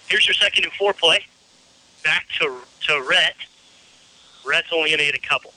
Here's 0.07 0.28
your 0.28 0.34
second 0.34 0.65
and 0.65 0.74
four 0.74 0.93
play. 0.93 1.26
Back 2.03 2.28
to 2.39 2.57
to 2.88 3.05
Rhett. 3.09 3.36
Rhett's 4.45 4.68
only 4.72 4.89
going 4.89 4.99
to 4.99 5.05
get 5.05 5.15
a 5.15 5.20
couple. 5.20 5.53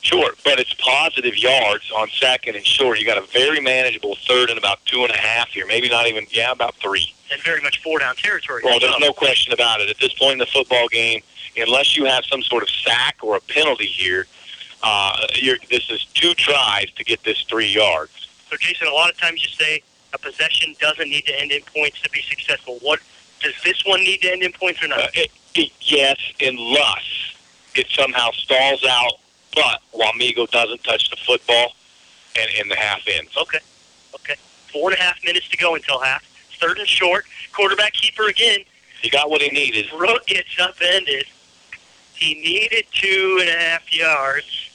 Sure, 0.00 0.32
but 0.44 0.58
it's 0.58 0.74
positive 0.74 1.36
yards 1.36 1.92
on 1.92 2.08
second 2.08 2.56
and 2.56 2.66
short. 2.66 2.98
You 2.98 3.06
got 3.06 3.18
a 3.18 3.26
very 3.26 3.60
manageable 3.60 4.16
third 4.26 4.50
and 4.50 4.58
about 4.58 4.84
two 4.84 5.02
and 5.02 5.10
a 5.12 5.16
half 5.16 5.50
here. 5.50 5.64
Maybe 5.64 5.88
not 5.88 6.08
even 6.08 6.26
yeah, 6.30 6.50
about 6.50 6.74
three. 6.76 7.14
And 7.30 7.40
very 7.42 7.60
much 7.60 7.80
four 7.82 8.00
down 8.00 8.16
territory. 8.16 8.62
Well, 8.64 8.80
there's 8.80 8.98
no 8.98 9.12
question 9.12 9.52
about 9.52 9.80
it. 9.80 9.88
At 9.88 9.98
this 9.98 10.12
point 10.12 10.32
in 10.32 10.38
the 10.38 10.46
football 10.46 10.88
game, 10.88 11.22
unless 11.56 11.96
you 11.96 12.04
have 12.04 12.24
some 12.24 12.42
sort 12.42 12.64
of 12.64 12.68
sack 12.68 13.18
or 13.22 13.36
a 13.36 13.40
penalty 13.42 13.86
here, 13.86 14.26
uh, 14.82 15.16
this 15.70 15.88
is 15.88 16.04
two 16.14 16.34
tries 16.34 16.90
to 16.96 17.04
get 17.04 17.22
this 17.22 17.42
three 17.42 17.68
yards. 17.68 18.21
So, 18.52 18.58
Jason, 18.58 18.86
a 18.86 18.92
lot 18.92 19.10
of 19.10 19.16
times 19.16 19.42
you 19.42 19.48
say 19.48 19.82
a 20.12 20.18
possession 20.18 20.76
doesn't 20.78 21.08
need 21.08 21.24
to 21.24 21.40
end 21.40 21.52
in 21.52 21.62
points 21.74 22.02
to 22.02 22.10
be 22.10 22.20
successful. 22.20 22.78
What 22.82 23.00
does 23.40 23.54
this 23.64 23.82
one 23.86 24.00
need 24.00 24.20
to 24.20 24.30
end 24.30 24.42
in 24.42 24.52
points 24.52 24.84
or 24.84 24.88
not? 24.88 24.98
Uh, 24.98 25.06
it, 25.14 25.30
it, 25.54 25.72
yes, 25.80 26.18
unless 26.38 27.34
it 27.74 27.86
somehow 27.88 28.30
stalls 28.32 28.84
out, 28.86 29.14
but 29.54 29.80
Wamego 29.94 30.50
doesn't 30.50 30.84
touch 30.84 31.08
the 31.08 31.16
football 31.16 31.72
and 32.38 32.50
in 32.60 32.68
the 32.68 32.76
half 32.76 33.00
ends. 33.08 33.34
Okay. 33.38 33.60
Okay. 34.16 34.34
Four 34.70 34.90
and 34.90 34.98
a 34.98 35.02
half 35.02 35.24
minutes 35.24 35.48
to 35.48 35.56
go 35.56 35.74
until 35.74 35.98
half. 36.00 36.22
Third 36.60 36.78
and 36.78 36.86
short. 36.86 37.24
Quarterback 37.54 37.94
keeper 37.94 38.28
again. 38.28 38.60
He 39.00 39.08
got 39.08 39.30
what 39.30 39.40
he 39.40 39.48
needed. 39.48 39.86
Rook 39.98 40.26
gets 40.26 40.60
upended. 40.60 41.24
He 42.12 42.34
needed 42.34 42.84
two 42.92 43.38
and 43.40 43.48
a 43.48 43.58
half 43.58 43.96
yards. 43.96 44.71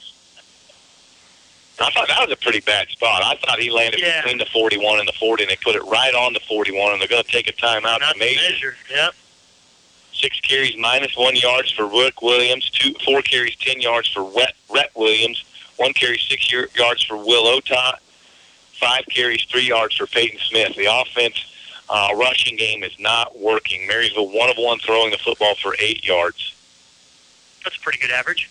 I 1.80 1.90
thought 1.90 2.08
that 2.08 2.20
was 2.28 2.32
a 2.32 2.36
pretty 2.36 2.60
bad 2.60 2.88
spot. 2.88 3.22
I 3.24 3.36
thought 3.36 3.58
he 3.60 3.70
landed 3.70 4.00
Yeah. 4.00 4.22
between 4.22 4.38
the 4.38 4.46
41 4.46 4.98
and 4.98 5.06
the 5.08 5.12
40, 5.12 5.44
and 5.44 5.50
they 5.50 5.56
put 5.56 5.76
it 5.76 5.82
right 5.84 6.14
on 6.14 6.32
the 6.32 6.40
41, 6.40 6.92
and 6.92 7.00
they're 7.00 7.08
going 7.08 7.22
to 7.22 7.30
take 7.30 7.48
a 7.48 7.52
timeout 7.52 8.00
Not 8.00 8.14
to 8.14 8.18
measure. 8.18 8.40
measure. 8.50 8.76
Yep. 8.90 9.14
Six 10.12 10.40
carries, 10.40 10.76
minus 10.76 11.16
one 11.16 11.36
yards 11.36 11.70
for 11.70 11.86
Rook 11.86 12.20
Williams. 12.22 12.68
Two, 12.70 12.94
four 13.04 13.22
carries, 13.22 13.54
10 13.56 13.80
yards 13.80 14.08
for 14.08 14.24
Rhett, 14.24 14.54
Rhett 14.68 14.90
Williams. 14.96 15.44
One 15.76 15.92
carry, 15.92 16.18
six 16.18 16.50
year, 16.50 16.68
yards 16.76 17.04
for 17.04 17.16
Will 17.16 17.44
Otot. 17.44 17.98
Five 18.80 19.04
carries, 19.10 19.44
three 19.44 19.66
yards 19.68 19.94
for 19.94 20.06
Peyton 20.08 20.40
Smith. 20.40 20.74
The 20.74 20.86
offense 20.86 21.36
uh, 21.88 22.08
rushing 22.16 22.56
game 22.56 22.82
is 22.82 22.98
not 22.98 23.38
working. 23.38 23.86
Marysville 23.86 24.28
one 24.30 24.50
of 24.50 24.56
one 24.56 24.80
throwing 24.80 25.12
the 25.12 25.18
football 25.18 25.54
for 25.54 25.76
eight 25.78 26.04
yards. 26.04 26.52
That's 27.62 27.76
a 27.76 27.80
pretty 27.80 27.98
good 28.00 28.10
average. 28.10 28.50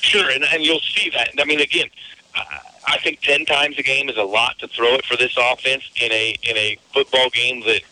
Sure, 0.00 0.30
and, 0.30 0.44
and 0.52 0.62
you'll 0.62 0.80
see 0.80 1.10
that. 1.10 1.30
I 1.38 1.44
mean, 1.44 1.60
again, 1.60 1.88
I- 2.86 2.98
think 2.98 3.20
ten 3.20 3.44
times 3.44 3.78
a 3.78 3.82
game 3.82 4.08
is 4.08 4.16
a 4.16 4.22
lot 4.22 4.58
to 4.58 4.68
throw 4.68 4.94
it 4.94 5.04
for 5.04 5.16
this 5.16 5.36
offense 5.36 5.84
in 6.00 6.10
a 6.10 6.36
in 6.42 6.56
a 6.56 6.76
football 6.92 7.30
game 7.30 7.60
that 7.60 7.82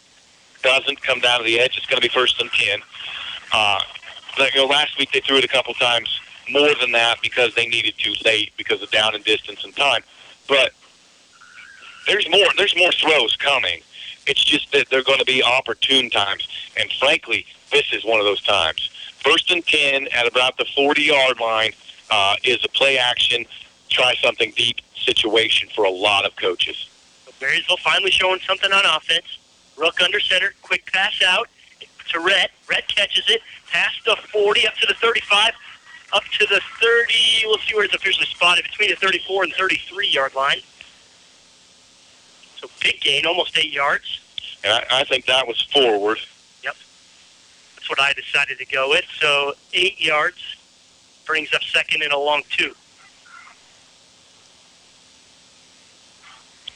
doesn't 0.62 1.00
come 1.02 1.20
down 1.20 1.38
to 1.38 1.44
the 1.44 1.60
edge. 1.60 1.76
It's 1.76 1.86
going 1.86 2.00
to 2.00 2.06
be 2.06 2.12
first 2.12 2.40
and 2.40 2.50
ten. 2.50 2.80
Uh, 3.52 3.80
like, 4.38 4.54
you 4.54 4.60
know, 4.60 4.66
last 4.66 4.98
week 4.98 5.12
they 5.12 5.20
threw 5.20 5.36
it 5.36 5.44
a 5.44 5.48
couple 5.48 5.72
times 5.74 6.20
more 6.50 6.74
than 6.80 6.92
that 6.92 7.20
because 7.22 7.54
they 7.54 7.66
needed 7.66 7.94
to 7.98 8.14
late 8.24 8.52
because 8.56 8.82
of 8.82 8.90
down 8.90 9.14
and 9.14 9.24
distance 9.24 9.64
and 9.64 9.74
time. 9.76 10.02
But 10.48 10.72
there's 12.06 12.28
more. 12.30 12.46
There's 12.56 12.76
more 12.76 12.92
throws 12.92 13.36
coming. 13.36 13.80
It's 14.26 14.44
just 14.44 14.72
that 14.72 14.88
they're 14.90 15.04
going 15.04 15.18
to 15.18 15.24
be 15.24 15.42
opportune 15.42 16.10
times, 16.10 16.48
and 16.76 16.90
frankly, 16.92 17.46
this 17.70 17.92
is 17.92 18.04
one 18.04 18.18
of 18.18 18.26
those 18.26 18.42
times. 18.42 18.90
First 19.20 19.50
and 19.50 19.64
ten 19.66 20.08
at 20.08 20.26
about 20.26 20.56
the 20.56 20.64
40 20.64 21.02
yard 21.02 21.40
line 21.40 21.72
uh, 22.10 22.36
is 22.44 22.64
a 22.64 22.68
play 22.68 22.98
action, 22.98 23.44
try 23.88 24.14
something 24.16 24.52
deep 24.56 24.80
situation 24.94 25.68
for 25.74 25.84
a 25.84 25.90
lot 25.90 26.24
of 26.24 26.34
coaches. 26.36 26.88
So 27.24 27.32
Marysville 27.40 27.76
finally 27.78 28.10
showing 28.10 28.40
something 28.40 28.72
on 28.72 28.84
offense. 28.84 29.38
Rook 29.76 30.00
under 30.00 30.20
center, 30.20 30.54
quick 30.62 30.90
pass 30.92 31.22
out 31.22 31.48
to 32.10 32.20
Rhett. 32.20 32.50
Rhett 32.68 32.88
catches 32.88 33.28
it, 33.28 33.42
past 33.70 33.96
the 34.04 34.16
40, 34.16 34.66
up 34.66 34.74
to 34.76 34.86
the 34.86 34.94
35, 34.94 35.52
up 36.12 36.22
to 36.38 36.46
the 36.46 36.60
30. 36.80 37.14
We'll 37.44 37.58
see 37.58 37.74
where 37.74 37.84
it's 37.84 37.94
officially 37.94 38.26
spotted, 38.26 38.64
between 38.64 38.90
the 38.90 38.96
34 38.96 39.44
and 39.44 39.52
33 39.52 40.08
yard 40.08 40.34
line. 40.34 40.58
So 42.56 42.68
big 42.80 43.00
gain, 43.00 43.26
almost 43.26 43.56
eight 43.58 43.72
yards. 43.72 44.20
And 44.64 44.72
I, 44.72 45.00
I 45.00 45.04
think 45.04 45.26
that 45.26 45.46
was 45.46 45.60
forward. 45.60 46.18
Yep. 46.64 46.74
That's 47.76 47.90
what 47.90 48.00
I 48.00 48.12
decided 48.14 48.58
to 48.58 48.66
go 48.66 48.88
with. 48.88 49.04
So 49.20 49.54
eight 49.74 50.00
yards 50.00 50.56
brings 51.26 51.52
up 51.52 51.62
second 51.62 52.02
and 52.02 52.12
a 52.12 52.18
long 52.18 52.42
two. 52.48 52.74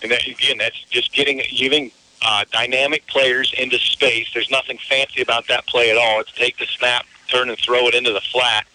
And 0.03 0.11
that, 0.11 0.27
again, 0.27 0.59
that's 0.59 0.83
just 0.85 1.13
getting 1.13 1.43
giving 1.55 1.91
uh, 2.23 2.45
dynamic 2.51 3.07
players 3.07 3.53
into 3.59 3.79
space. 3.79 4.29
There's 4.33 4.51
nothing 4.51 4.79
fancy 4.89 5.23
about 5.23 5.47
that 5.49 5.67
play 5.67 5.91
at 5.91 5.97
all. 5.97 6.21
It's 6.21 6.33
take 6.33 6.59
the 6.59 6.67
snap, 6.67 7.07
turn 7.29 7.49
and 7.49 7.59
throw 7.59 7.87
it 7.89 7.95
into 7.95 8.13
the 8.13 8.21
flat. 8.21 8.67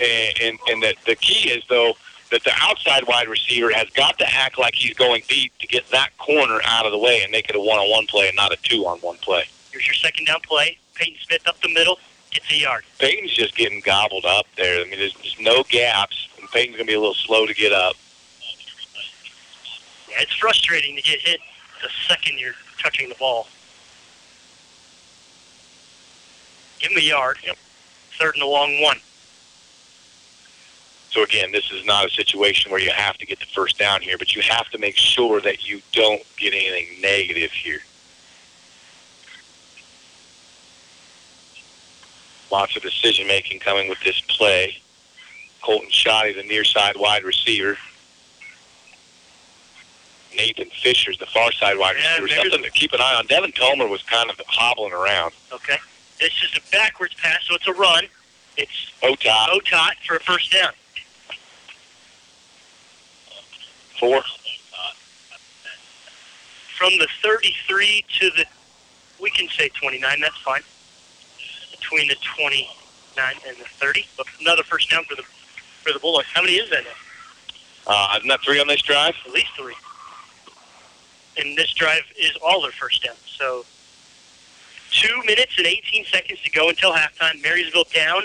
And 0.00 0.40
and, 0.40 0.58
and 0.68 0.82
the, 0.82 0.94
the 1.06 1.16
key 1.16 1.50
is 1.50 1.62
though 1.68 1.94
that 2.30 2.44
the 2.44 2.52
outside 2.60 3.06
wide 3.08 3.28
receiver 3.28 3.72
has 3.72 3.90
got 3.90 4.16
to 4.18 4.34
act 4.34 4.56
like 4.58 4.74
he's 4.74 4.94
going 4.94 5.22
deep 5.28 5.52
to 5.58 5.66
get 5.66 5.88
that 5.90 6.16
corner 6.18 6.60
out 6.64 6.86
of 6.86 6.92
the 6.92 6.98
way 6.98 7.22
and 7.22 7.32
make 7.32 7.50
it 7.50 7.56
a 7.56 7.60
one-on-one 7.60 8.06
play 8.06 8.28
and 8.28 8.36
not 8.36 8.52
a 8.52 8.56
two-on-one 8.62 9.16
play. 9.16 9.44
Here's 9.72 9.84
your 9.86 9.94
second 9.94 10.26
down 10.26 10.40
play. 10.40 10.78
Peyton 10.94 11.16
Smith 11.26 11.48
up 11.48 11.60
the 11.60 11.68
middle, 11.74 11.98
gets 12.30 12.48
a 12.52 12.56
yard. 12.56 12.84
Peyton's 13.00 13.32
just 13.32 13.56
getting 13.56 13.80
gobbled 13.80 14.24
up 14.24 14.46
there. 14.56 14.80
I 14.80 14.84
mean, 14.84 15.00
there's 15.00 15.14
just 15.14 15.40
no 15.40 15.64
gaps, 15.64 16.28
and 16.38 16.48
Peyton's 16.50 16.76
going 16.76 16.86
to 16.86 16.92
be 16.92 16.94
a 16.94 17.00
little 17.00 17.14
slow 17.14 17.46
to 17.46 17.54
get 17.54 17.72
up. 17.72 17.96
Yeah, 20.10 20.22
it's 20.22 20.34
frustrating 20.34 20.96
to 20.96 21.02
get 21.02 21.20
hit 21.20 21.40
the 21.82 21.88
second 22.08 22.38
you're 22.38 22.54
touching 22.78 23.08
the 23.08 23.14
ball. 23.14 23.46
Give 26.78 26.92
him 26.92 26.98
a 26.98 27.02
yard. 27.02 27.38
Yep. 27.44 27.56
Third 28.18 28.34
and 28.34 28.42
a 28.42 28.46
long 28.46 28.82
one. 28.82 28.98
So 31.10 31.24
again, 31.24 31.50
this 31.50 31.70
is 31.72 31.84
not 31.84 32.06
a 32.06 32.10
situation 32.10 32.70
where 32.70 32.80
you 32.80 32.90
have 32.90 33.18
to 33.18 33.26
get 33.26 33.40
the 33.40 33.46
first 33.46 33.78
down 33.78 34.00
here, 34.00 34.16
but 34.16 34.34
you 34.34 34.42
have 34.42 34.68
to 34.70 34.78
make 34.78 34.96
sure 34.96 35.40
that 35.40 35.68
you 35.68 35.82
don't 35.92 36.22
get 36.36 36.54
anything 36.54 37.00
negative 37.00 37.50
here. 37.50 37.80
Lots 42.50 42.76
of 42.76 42.82
decision 42.82 43.26
making 43.26 43.60
coming 43.60 43.88
with 43.88 44.00
this 44.04 44.20
play. 44.22 44.78
Colton 45.62 45.90
Shoddy, 45.90 46.32
the 46.32 46.42
near 46.42 46.64
side 46.64 46.96
wide 46.96 47.24
receiver. 47.24 47.76
Nathan 50.36 50.70
Fisher's 50.70 51.18
the 51.18 51.26
far 51.26 51.50
side 51.52 51.76
wide 51.78 51.96
Yeah, 51.98 52.18
receiver. 52.18 52.28
there's- 52.28 52.52
Something 52.52 52.70
to 52.70 52.78
keep 52.78 52.92
an 52.92 53.00
eye 53.00 53.14
on. 53.14 53.26
Devin 53.26 53.52
Tomer 53.52 53.88
was 53.88 54.02
kind 54.02 54.30
of 54.30 54.40
hobbling 54.46 54.92
around. 54.92 55.32
Okay. 55.52 55.78
It's 56.20 56.34
just 56.34 56.56
a 56.56 56.60
backwards 56.70 57.14
pass, 57.14 57.40
so 57.46 57.54
it's 57.54 57.66
a 57.66 57.72
run. 57.72 58.08
It's 58.56 58.90
Otot. 59.02 59.48
Otot 59.48 59.94
for 60.06 60.16
a 60.16 60.20
first 60.20 60.52
down. 60.52 60.72
Four. 63.98 64.22
From 66.78 66.96
the 66.98 67.08
33 67.22 68.04
to 68.20 68.30
the, 68.30 68.46
we 69.20 69.30
can 69.30 69.48
say 69.48 69.68
29, 69.68 70.20
that's 70.20 70.36
fine. 70.38 70.62
Between 71.72 72.08
the 72.08 72.16
29 72.36 73.34
and 73.46 73.56
the 73.58 73.64
30. 73.64 74.06
But 74.16 74.26
another 74.40 74.62
first 74.62 74.90
down 74.90 75.04
for 75.04 75.14
the 75.16 75.22
for 75.82 75.92
the 75.94 75.98
Bulldogs. 75.98 76.26
How 76.34 76.42
many 76.42 76.54
is 76.56 76.68
that 76.70 76.84
now? 76.84 76.90
Uh, 77.86 78.14
isn't 78.18 78.28
that 78.28 78.40
three 78.42 78.60
on 78.60 78.66
this 78.68 78.82
drive? 78.82 79.14
At 79.26 79.32
least 79.32 79.48
three. 79.56 79.74
And 81.38 81.56
this 81.56 81.72
drive 81.72 82.02
is 82.18 82.32
all 82.44 82.60
their 82.62 82.72
first 82.72 83.02
down. 83.02 83.14
So 83.26 83.64
two 84.90 85.22
minutes 85.24 85.54
and 85.58 85.66
18 85.66 86.04
seconds 86.06 86.40
to 86.42 86.50
go 86.50 86.68
until 86.68 86.92
halftime. 86.92 87.40
Marysville 87.42 87.84
down 87.94 88.22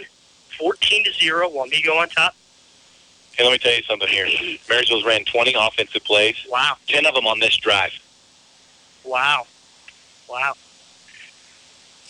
14 0.60 1.04
to 1.06 1.14
0. 1.14 1.50
Wamego 1.50 1.98
on 2.02 2.10
top. 2.10 2.36
Hey, 3.34 3.44
let 3.44 3.52
me 3.52 3.58
tell 3.58 3.74
you 3.76 3.84
something 3.84 4.08
here. 4.08 4.28
Marysville's 4.70 5.06
ran 5.06 5.26
20 5.26 5.54
offensive 5.58 6.04
plays. 6.04 6.36
Wow. 6.50 6.76
10 6.88 7.06
of 7.06 7.14
them 7.16 7.28
on 7.28 7.40
this 7.40 7.56
drive. 7.58 7.92
Wow. 9.04 9.46
Wow. 10.30 10.54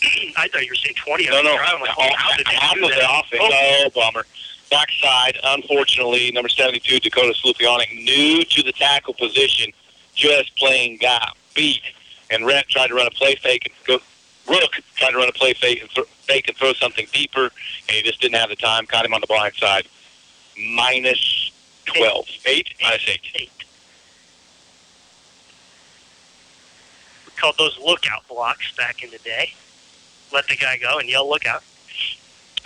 I 0.36 0.48
thought 0.48 0.62
you 0.64 0.70
were 0.70 0.76
saying 0.76 0.94
20 1.04 1.26
No, 1.26 1.38
on 1.38 1.44
the 1.44 1.50
no. 1.50 1.56
drive. 1.56 1.70
I'm 1.74 1.80
like, 1.80 1.90
oh, 1.98 2.08
how 2.16 2.36
did 2.36 2.46
they 2.46 2.54
half 2.54 2.74
do 2.74 2.84
of 2.84 2.90
that? 2.90 2.98
the 2.98 3.36
offense. 3.38 3.52
Oh. 3.54 3.84
oh, 3.86 3.90
bummer. 3.94 4.24
Backside, 4.70 5.38
unfortunately, 5.44 6.30
number 6.32 6.48
72, 6.48 6.98
Dakota 7.00 7.34
Slupionic, 7.40 7.94
new 8.02 8.44
to 8.44 8.62
the 8.64 8.72
tackle 8.72 9.14
position, 9.14 9.72
just 10.16 10.56
playing 10.56 10.98
got 11.00 11.36
beat. 11.54 11.82
And 12.30 12.44
Rhett 12.44 12.68
tried 12.68 12.88
to 12.88 12.94
run 12.94 13.06
a 13.06 13.10
play 13.10 13.36
fake 13.36 13.66
and 13.66 13.74
go. 13.86 14.04
Rook 14.52 14.72
tried 14.96 15.10
to 15.10 15.16
run 15.16 15.28
a 15.28 15.32
play 15.32 15.54
fake 15.54 15.80
and, 15.80 15.90
th- 15.90 16.06
fake 16.22 16.48
and 16.48 16.56
throw 16.56 16.72
something 16.72 17.06
deeper, 17.12 17.44
and 17.44 17.90
he 17.90 18.02
just 18.02 18.20
didn't 18.20 18.36
have 18.36 18.48
the 18.48 18.56
time. 18.56 18.86
Caught 18.86 19.04
him 19.04 19.14
on 19.14 19.20
the 19.20 19.26
blind 19.26 19.54
side. 19.54 19.86
Minus 20.56 21.52
12. 21.86 22.26
8? 22.46 22.68
Minus 22.82 23.08
8. 23.08 23.20
Eight. 23.34 23.50
We 27.26 27.32
called 27.36 27.56
those 27.58 27.78
lookout 27.78 28.26
blocks 28.28 28.74
back 28.76 29.02
in 29.02 29.10
the 29.10 29.18
day. 29.18 29.52
Let 30.32 30.48
the 30.48 30.56
guy 30.56 30.78
go 30.78 30.98
and 30.98 31.08
yell 31.08 31.28
lookout. 31.28 31.62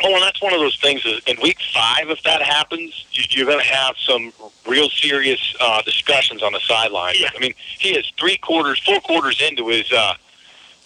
Oh, 0.02 0.14
and 0.14 0.22
that's 0.22 0.40
one 0.40 0.54
of 0.54 0.60
those 0.60 0.76
things. 0.76 1.04
Is 1.04 1.20
in 1.26 1.36
week 1.42 1.58
five, 1.74 2.08
if 2.10 2.22
that 2.22 2.42
happens, 2.42 3.04
you- 3.12 3.24
you're 3.30 3.46
going 3.46 3.58
to 3.58 3.64
have 3.64 3.96
some 3.98 4.32
real 4.66 4.88
serious 4.88 5.54
uh, 5.60 5.82
discussions 5.82 6.42
on 6.42 6.52
the 6.52 6.60
sideline. 6.60 7.14
I 7.34 7.38
mean, 7.38 7.54
he 7.78 7.90
is 7.90 8.10
three 8.18 8.36
quarters, 8.38 8.78
four 8.80 9.00
quarters 9.00 9.40
into 9.40 9.68
his 9.68 9.90
uh, 9.92 10.14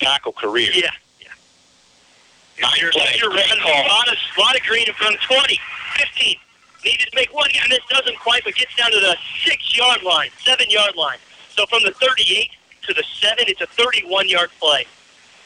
tackle 0.00 0.32
career. 0.32 0.70
Yeah, 0.74 0.90
yeah. 1.20 2.68
You're, 2.80 2.90
you're 3.16 3.30
running 3.30 3.58
a 3.62 3.88
lot 3.88 4.08
of, 4.08 4.16
lot 4.38 4.56
of 4.56 4.62
green 4.62 4.86
in 4.88 4.94
front 4.94 5.14
of 5.14 5.20
20, 5.22 5.58
15. 5.96 6.36
Needed 6.84 7.08
to 7.10 7.16
make 7.16 7.32
one, 7.32 7.48
and 7.62 7.72
this 7.72 7.80
doesn't 7.88 8.18
quite, 8.18 8.42
but 8.44 8.54
gets 8.56 8.74
down 8.76 8.90
to 8.90 9.00
the 9.00 9.16
six-yard 9.44 10.02
line, 10.02 10.28
seven-yard 10.44 10.96
line. 10.96 11.16
So 11.48 11.64
from 11.66 11.82
the 11.82 11.92
38 11.92 12.50
to 12.88 12.92
the 12.94 13.02
seven, 13.20 13.44
it's 13.48 13.62
a 13.62 13.66
31-yard 13.66 14.50
play. 14.60 14.86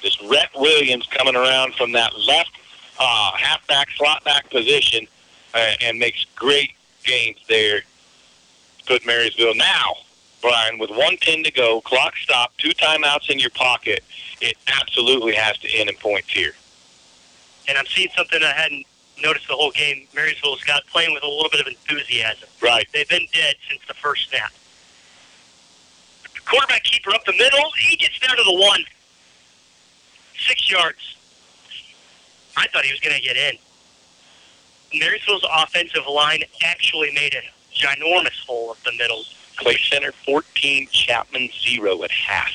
This 0.03 0.21
Rhett 0.25 0.51
Williams 0.57 1.07
coming 1.07 1.37
around 1.37 1.75
from 1.75 1.93
that 1.93 2.13
left 2.19 2.51
uh, 2.99 3.33
halfback, 3.37 3.91
slot 3.91 4.25
back 4.25 4.51
position 4.51 5.07
uh, 5.55 5.73
and 5.81 5.99
makes 5.99 6.25
great 6.35 6.73
gains 7.05 7.39
there. 7.49 7.83
Good 8.87 9.05
Marysville 9.05 9.55
now, 9.55 9.95
Brian, 10.41 10.79
with 10.79 10.91
110 10.91 11.45
to 11.45 11.51
go, 11.51 11.81
clock 11.83 12.17
stop, 12.17 12.53
two 12.57 12.71
timeouts 12.71 13.31
in 13.31 13.39
your 13.39 13.51
pocket. 13.51 14.03
It 14.41 14.57
absolutely 14.67 15.35
has 15.35 15.59
to 15.59 15.69
end 15.69 15.91
in 15.91 15.97
points 15.97 16.31
here. 16.31 16.53
And 17.69 17.77
I'm 17.77 17.87
seeing 17.87 18.09
something 18.17 18.43
I 18.43 18.53
hadn't 18.53 18.87
noticed 19.23 19.49
the 19.49 19.55
whole 19.55 19.73
game. 19.73 20.07
Marysville's 20.15 20.63
got 20.65 20.87
playing 20.87 21.13
with 21.13 21.23
a 21.23 21.29
little 21.29 21.51
bit 21.51 21.61
of 21.61 21.67
enthusiasm. 21.67 22.49
Right. 22.63 22.87
They've 22.93 23.09
been 23.09 23.27
dead 23.33 23.57
since 23.69 23.83
the 23.87 23.95
first 23.95 24.31
snap. 24.31 24.53
Quarterback 26.47 26.85
keeper 26.85 27.11
up 27.11 27.25
the 27.27 27.33
middle. 27.33 27.71
He 27.79 27.97
gets 27.97 28.19
down 28.21 28.37
to 28.37 28.43
the 28.43 28.55
one. 28.55 28.85
Six 30.47 30.71
yards. 30.71 31.18
I 32.59 32.67
thought 32.69 32.85
he 32.85 32.91
was 32.91 33.01
going 33.01 33.15
to 33.15 33.23
get 33.23 33.37
in. 33.37 33.57
Marysville's 34.99 35.47
offensive 35.57 36.07
line 36.11 36.43
actually 36.65 37.13
made 37.13 37.35
a 37.35 37.43
ginormous 37.73 38.45
hole 38.47 38.71
up 38.71 38.79
the 38.85 38.93
middle. 38.99 39.23
Clay 39.57 39.77
Center 39.77 40.13
14, 40.13 40.89
Chapman 40.91 41.51
0 41.51 42.03
at 42.03 42.11
half. 42.11 42.51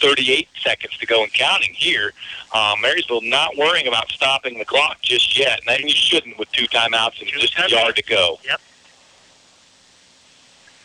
38 0.00 0.48
seconds 0.62 0.96
to 0.96 1.06
go 1.06 1.22
and 1.22 1.32
counting 1.32 1.74
here. 1.74 2.12
Uh, 2.52 2.74
Marysville 2.80 3.20
not 3.22 3.56
worrying 3.56 3.86
about 3.86 4.08
stopping 4.10 4.58
the 4.58 4.64
clock 4.64 5.00
just 5.02 5.38
yet. 5.38 5.60
And 5.68 5.84
you 5.84 5.90
shouldn't 5.90 6.38
with 6.38 6.50
two 6.52 6.66
timeouts 6.66 7.20
and 7.20 7.30
just 7.30 7.58
a 7.58 7.68
yard 7.68 7.96
to 7.96 8.02
go. 8.02 8.38
Yep. 8.44 8.60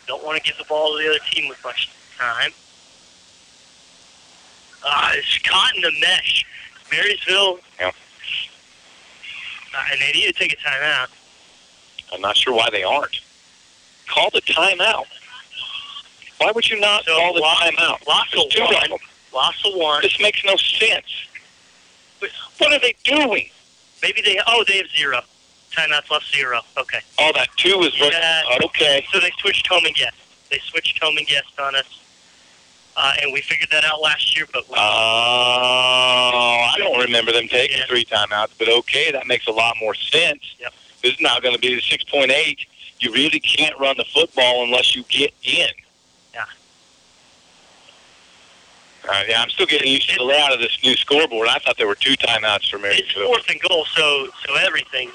Don't 0.08 0.24
want 0.24 0.38
to 0.38 0.44
give 0.44 0.58
the 0.58 0.66
ball 0.66 0.98
to 0.98 1.04
the 1.04 1.10
other 1.10 1.20
team 1.32 1.48
with 1.48 1.64
much 1.64 1.90
time. 2.20 2.52
Uh, 4.86 5.12
it's 5.14 5.40
caught 5.40 5.76
in 5.76 5.82
the 5.82 5.92
mesh. 6.00 6.46
Marysville, 6.91 7.60
Yeah. 7.80 7.88
uh, 9.74 9.84
and 9.91 10.02
they 10.02 10.12
need 10.14 10.26
to 10.28 10.34
take 10.34 10.53
a 10.53 10.57
timeout. 10.57 11.07
I'm 12.14 12.22
not 12.22 12.38
sure 12.38 12.53
why 12.53 12.70
they 12.72 12.84
aren't. 12.84 13.20
Call 14.07 14.30
the 14.30 14.41
timeout. 14.41 15.06
Why 16.38 16.52
would 16.52 16.70
you 16.70 16.80
not 16.80 17.06
call 17.06 17.34
the 17.34 17.41
timeout? 17.41 18.06
Loss 18.07 18.28
There's 18.32 18.45
of 18.45 18.52
two 18.52 18.64
one. 18.64 18.76
of 18.76 18.90
them. 18.90 18.99
Loss 19.34 19.66
of 19.66 19.74
one. 19.76 20.02
This 20.02 20.20
makes 20.20 20.44
no 20.45 20.56
sense. 20.56 21.06
What 22.57 22.72
are 22.74 22.80
they 22.80 22.94
doing? 23.03 23.49
Maybe 24.02 24.22
they. 24.22 24.40
Oh, 24.48 24.64
they 24.68 24.78
have 24.78 24.88
zero. 24.95 25.22
Timeouts 25.72 26.10
left 26.10 26.34
zero. 26.34 26.62
Okay. 26.78 26.99
Oh, 27.20 27.32
that 27.36 27.49
two 27.57 27.82
is? 27.82 27.99
Yeah. 27.99 28.41
okay. 28.64 29.06
So 29.12 29.20
they 29.20 29.32
switched 29.40 29.68
home 29.68 29.86
and 29.86 29.95
guest. 29.95 30.16
They 30.49 30.60
switched 30.60 31.02
home 31.03 31.18
and 31.18 31.28
guest 31.28 31.48
on 31.60 31.76
us, 31.76 31.99
uh, 32.98 33.14
and 33.22 33.32
we 33.34 33.42
figured 33.42 33.70
that 33.72 33.84
out 33.84 34.02
last 34.02 34.36
year. 34.36 34.46
But 34.52 34.68
we, 34.70 34.76
Oh, 34.78 34.82
I 34.82 36.76
don't 36.78 37.00
remember 37.00 37.32
them 37.32 37.48
taking 37.48 37.82
three 37.88 38.06
timeouts, 38.06 38.52
but 38.58 38.70
okay, 38.70 39.12
that 39.12 39.28
makes 39.28 39.48
a 39.48 39.52
lot 39.52 39.76
more 39.80 39.94
sense. 39.96 40.42
Yep. 40.60 40.74
This 41.04 41.14
is 41.14 41.22
not 41.22 41.42
going 41.44 41.54
to 41.56 41.60
be 41.62 41.76
the 41.76 41.82
6.8. 41.82 42.58
You 43.00 43.12
really 43.14 43.40
can't 43.40 43.78
run 43.80 43.96
the 43.98 44.06
football 44.06 44.64
unless 44.64 44.96
you 44.96 45.04
get 45.10 45.34
in. 45.44 45.68
Yeah. 46.34 46.46
Uh, 49.08 49.24
yeah, 49.28 49.42
I'm 49.42 49.50
still 49.50 49.68
getting 49.68 49.92
used 49.92 50.10
to 50.10 50.16
the 50.18 50.24
layout 50.24 50.54
of 50.54 50.60
this 50.60 50.78
new 50.84 50.96
scoreboard. 50.96 51.48
I 51.48 51.60
thought 51.60 51.78
there 51.78 51.88
were 51.88 51.96
two 51.96 52.14
timeouts 52.16 52.70
for 52.70 52.78
it's 52.78 52.84
Marysville. 53.14 53.28
fourth 53.28 53.50
and 53.50 53.62
goal, 53.62 53.86
so 53.94 54.28
so 54.48 54.56
everything 54.56 55.12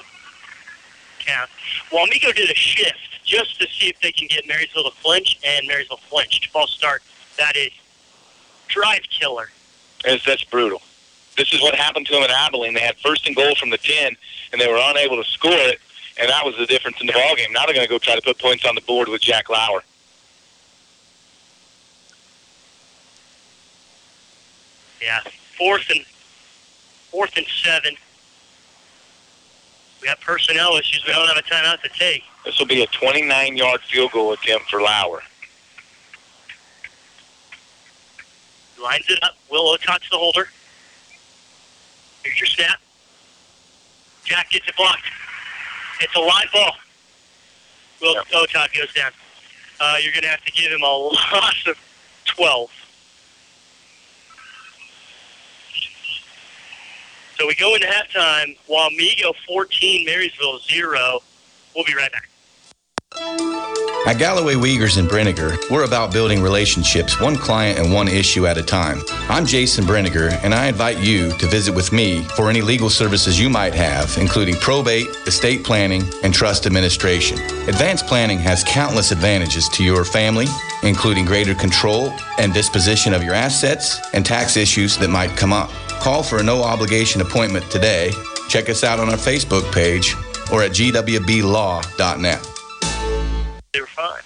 counts. 1.19 1.51
Wamego 1.91 2.33
did 2.33 2.49
a 2.49 2.55
shift 2.55 2.97
just 3.25 3.59
to 3.59 3.67
see 3.67 3.89
if 3.89 3.99
they 4.01 4.11
can 4.11 4.27
get 4.27 4.47
Marysville 4.47 4.89
to 4.89 4.95
flinch, 4.97 5.39
and 5.43 5.67
Marysville 5.67 5.97
flinched. 6.09 6.47
False 6.47 6.71
start. 6.71 7.01
That 7.37 7.55
is 7.55 7.71
drive 8.67 9.01
killer. 9.09 9.49
That's, 10.03 10.23
that's 10.25 10.43
brutal. 10.43 10.81
This 11.37 11.53
is 11.53 11.61
what 11.61 11.75
happened 11.75 12.05
to 12.07 12.13
them 12.13 12.23
at 12.23 12.29
Abilene. 12.29 12.73
They 12.73 12.81
had 12.81 12.97
first 12.97 13.25
and 13.27 13.35
goal 13.35 13.55
from 13.55 13.69
the 13.69 13.77
10, 13.77 14.15
and 14.51 14.61
they 14.61 14.67
were 14.67 14.79
unable 14.81 15.21
to 15.21 15.29
score 15.29 15.51
it, 15.53 15.79
and 16.19 16.29
that 16.29 16.45
was 16.45 16.57
the 16.57 16.65
difference 16.65 16.99
in 16.99 17.07
the 17.07 17.13
ballgame. 17.13 17.51
Now 17.51 17.65
they're 17.65 17.75
going 17.75 17.87
to 17.87 17.89
go 17.89 17.97
try 17.97 18.15
to 18.15 18.21
put 18.21 18.37
points 18.37 18.65
on 18.65 18.75
the 18.75 18.81
board 18.81 19.07
with 19.07 19.21
Jack 19.21 19.49
Lauer. 19.49 19.83
Yeah, 25.01 25.21
fourth 25.57 25.89
and 25.89 26.05
fourth 27.09 27.35
and 27.37 27.45
seven. 27.47 27.95
We 29.99 30.07
got 30.07 30.21
personnel 30.21 30.77
issues. 30.77 31.03
We 31.05 31.13
don't 31.13 31.27
have 31.27 31.37
a 31.37 31.41
timeout 31.41 31.81
to 31.81 31.89
take. 31.89 32.23
This 32.45 32.59
will 32.59 32.67
be 32.67 32.81
a 32.83 32.87
29-yard 32.87 33.81
field 33.81 34.11
goal 34.11 34.33
attempt 34.33 34.69
for 34.69 34.81
Lauer. 34.81 35.21
Lines 38.81 39.05
it 39.09 39.19
up. 39.23 39.35
Will 39.49 39.77
Otots 39.77 40.09
the 40.09 40.17
holder. 40.17 40.47
Here's 42.23 42.39
your 42.39 42.47
snap. 42.47 42.79
Jack 44.23 44.49
gets 44.51 44.67
it 44.67 44.75
blocked. 44.75 45.03
It's 45.99 46.15
a 46.15 46.19
live 46.19 46.47
ball. 46.51 46.73
Will 48.01 48.15
Otot 48.15 48.75
goes 48.75 48.93
down. 48.93 49.11
Uh, 49.79 49.97
you're 50.01 50.13
going 50.13 50.23
to 50.23 50.29
have 50.29 50.43
to 50.43 50.51
give 50.51 50.71
him 50.71 50.81
a 50.81 50.85
loss 50.85 51.63
of 51.67 51.77
12. 52.25 52.71
So 57.37 57.47
we 57.47 57.55
go 57.55 57.73
into 57.73 57.87
halftime. 57.87 58.57
Wamego 58.69 59.33
14, 59.47 60.05
Marysville 60.05 60.59
0. 60.59 61.19
We'll 61.75 61.85
be 61.85 61.95
right 61.95 62.11
back. 62.11 62.30
At 64.07 64.17
Galloway 64.17 64.55
Wiegers 64.55 64.97
and 64.97 65.07
Brenniger, 65.07 65.55
we're 65.69 65.85
about 65.85 66.11
building 66.11 66.41
relationships 66.41 67.21
one 67.21 67.35
client 67.35 67.77
and 67.77 67.93
one 67.93 68.07
issue 68.07 68.47
at 68.47 68.57
a 68.57 68.63
time. 68.63 68.99
I'm 69.29 69.45
Jason 69.45 69.85
Brenniger, 69.85 70.31
and 70.43 70.55
I 70.55 70.65
invite 70.65 70.97
you 70.97 71.29
to 71.37 71.45
visit 71.45 71.75
with 71.75 71.91
me 71.91 72.23
for 72.35 72.49
any 72.49 72.61
legal 72.61 72.89
services 72.89 73.39
you 73.39 73.47
might 73.47 73.75
have, 73.75 74.17
including 74.17 74.55
probate, 74.55 75.07
estate 75.27 75.63
planning, 75.63 76.03
and 76.23 76.33
trust 76.33 76.65
administration. 76.65 77.37
Advanced 77.69 78.07
planning 78.07 78.39
has 78.39 78.63
countless 78.63 79.11
advantages 79.11 79.69
to 79.69 79.83
your 79.83 80.03
family, 80.03 80.47
including 80.81 81.23
greater 81.23 81.53
control 81.53 82.11
and 82.39 82.55
disposition 82.55 83.13
of 83.13 83.23
your 83.23 83.35
assets 83.35 83.99
and 84.13 84.25
tax 84.25 84.57
issues 84.57 84.97
that 84.97 85.11
might 85.11 85.37
come 85.37 85.53
up. 85.53 85.69
Call 86.01 86.23
for 86.23 86.39
a 86.39 86.43
no 86.43 86.63
obligation 86.63 87.21
appointment 87.21 87.69
today. 87.69 88.11
Check 88.49 88.67
us 88.67 88.83
out 88.83 88.99
on 88.99 89.09
our 89.09 89.15
Facebook 89.15 89.71
page 89.71 90.15
or 90.51 90.63
at 90.63 90.71
gwblaw.net. 90.71 92.50
They 93.73 93.79
were 93.79 93.87
fine. 93.87 94.21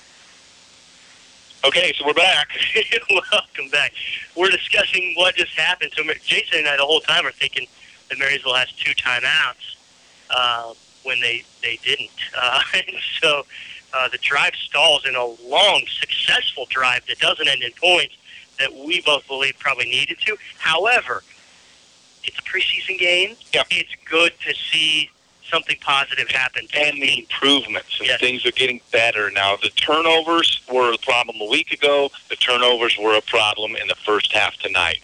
Okay, 1.64 1.94
so 1.96 2.04
we're 2.08 2.14
back. 2.14 2.50
Welcome 3.32 3.70
back. 3.72 3.94
We're 4.36 4.50
discussing 4.50 5.14
what 5.18 5.36
just 5.36 5.54
happened. 5.54 5.92
So 5.96 6.04
Jason 6.24 6.60
and 6.60 6.68
I 6.68 6.78
the 6.78 6.84
whole 6.84 7.00
time 7.02 7.28
are 7.28 7.32
thinking 7.32 7.68
that 8.10 8.18
Marysville 8.18 8.56
has 8.56 8.72
two 8.72 8.96
timeouts 8.96 9.76
uh, 10.32 10.74
when 11.04 11.22
they 11.22 11.44
they 11.62 11.78
didn't. 11.84 12.10
Uh, 12.38 12.60
and 12.74 12.98
so 13.22 13.46
uh, 13.94 14.10
the 14.10 14.18
drive 14.18 14.56
stalls 14.56 15.06
in 15.06 15.16
a 15.16 15.26
long, 15.48 15.84
successful 16.00 16.66
drive 16.70 17.06
that 17.06 17.20
doesn't 17.20 17.48
end 17.48 17.62
in 17.62 17.72
points 17.74 18.16
that 18.60 18.74
we 18.74 19.00
both 19.02 19.28
believe 19.28 19.54
probably 19.60 19.86
needed 19.86 20.18
to. 20.26 20.36
However, 20.58 21.22
it's 22.24 22.38
a 22.40 22.42
preseason 22.42 22.98
game. 22.98 23.36
Yeah. 23.54 23.64
It's 23.70 23.94
good 24.10 24.34
to 24.46 24.56
see 24.56 25.12
something 25.52 25.78
positive 25.82 26.30
happen. 26.30 26.68
And 26.74 27.02
the 27.02 27.20
improvements 27.20 27.98
and 28.00 28.08
Yes. 28.08 28.20
things 28.20 28.46
are 28.46 28.52
getting 28.52 28.82
better 28.92 29.32
now. 29.32 29.56
The 29.56 29.70
turnovers 29.70 30.62
were 30.70 30.94
a 30.94 30.98
problem 30.98 31.40
a 31.42 31.46
week 31.46 31.72
ago. 31.72 32.12
The 32.30 32.36
turnovers 32.36 32.98
were 32.98 33.16
a 33.16 33.22
problem 33.22 33.76
in 33.76 33.88
the 33.88 33.96
first 33.96 34.32
half 34.32 34.58
tonight. 34.58 35.00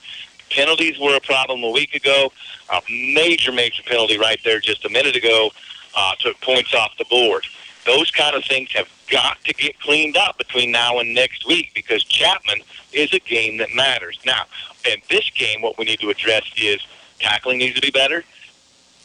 Penalties 0.49 0.99
were 0.99 1.15
a 1.15 1.21
problem 1.21 1.63
a 1.63 1.69
week 1.69 1.95
ago. 1.95 2.31
A 2.69 2.81
major, 2.89 3.51
major 3.51 3.83
penalty 3.83 4.17
right 4.17 4.39
there 4.43 4.59
just 4.59 4.83
a 4.85 4.89
minute 4.89 5.15
ago 5.15 5.51
uh, 5.95 6.13
took 6.19 6.39
points 6.41 6.73
off 6.73 6.97
the 6.97 7.05
board. 7.05 7.45
Those 7.85 8.11
kind 8.11 8.35
of 8.35 8.43
things 8.45 8.71
have 8.73 8.87
got 9.09 9.43
to 9.45 9.53
get 9.53 9.79
cleaned 9.79 10.15
up 10.15 10.37
between 10.37 10.71
now 10.71 10.99
and 10.99 11.13
next 11.13 11.47
week 11.47 11.71
because 11.73 12.03
Chapman 12.03 12.61
is 12.93 13.13
a 13.13 13.19
game 13.19 13.57
that 13.57 13.73
matters. 13.73 14.19
Now, 14.25 14.43
in 14.85 15.01
this 15.09 15.29
game, 15.31 15.61
what 15.61 15.77
we 15.77 15.85
need 15.85 15.99
to 16.01 16.09
address 16.09 16.43
is 16.57 16.85
tackling 17.19 17.57
needs 17.59 17.75
to 17.75 17.81
be 17.81 17.91
better, 17.91 18.23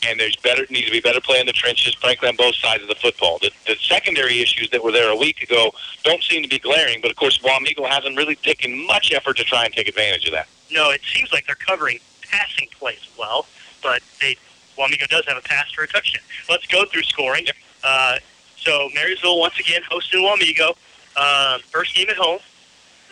and 0.04 0.18
there's 0.20 0.36
better 0.36 0.66
needs 0.70 0.86
to 0.86 0.92
be 0.92 1.00
better 1.00 1.20
play 1.20 1.40
in 1.40 1.46
the 1.46 1.52
trenches, 1.52 1.94
frankly, 1.94 2.28
on 2.28 2.36
both 2.36 2.54
sides 2.54 2.82
of 2.82 2.88
the 2.88 2.94
football. 2.94 3.38
The, 3.40 3.50
the 3.66 3.76
secondary 3.76 4.40
issues 4.40 4.70
that 4.70 4.82
were 4.82 4.92
there 4.92 5.10
a 5.10 5.16
week 5.16 5.42
ago 5.42 5.72
don't 6.04 6.22
seem 6.22 6.42
to 6.42 6.48
be 6.48 6.58
glaring, 6.58 7.00
but 7.00 7.10
of 7.10 7.16
course, 7.16 7.38
Wamego 7.38 7.88
hasn't 7.88 8.16
really 8.16 8.36
taken 8.36 8.86
much 8.86 9.12
effort 9.12 9.36
to 9.38 9.44
try 9.44 9.64
and 9.64 9.72
take 9.72 9.88
advantage 9.88 10.26
of 10.26 10.32
that. 10.32 10.48
No, 10.70 10.90
it 10.90 11.00
seems 11.14 11.32
like 11.32 11.46
they're 11.46 11.54
covering 11.54 11.98
passing 12.22 12.68
plays 12.78 13.08
well, 13.18 13.46
but 13.82 14.02
they 14.20 14.36
Wamego 14.76 15.08
does 15.08 15.24
have 15.26 15.38
a 15.38 15.42
pass 15.42 15.70
for 15.72 15.84
a 15.84 15.88
touchdown. 15.88 16.22
Let's 16.50 16.66
go 16.66 16.84
through 16.84 17.04
scoring. 17.04 17.46
Uh, 17.82 18.18
so 18.56 18.90
Marysville 18.94 19.38
once 19.38 19.58
again 19.58 19.80
hosting 19.88 20.20
Wamego. 20.20 20.76
Uh, 21.16 21.58
first 21.70 21.94
game 21.94 22.10
at 22.10 22.16
home. 22.16 22.40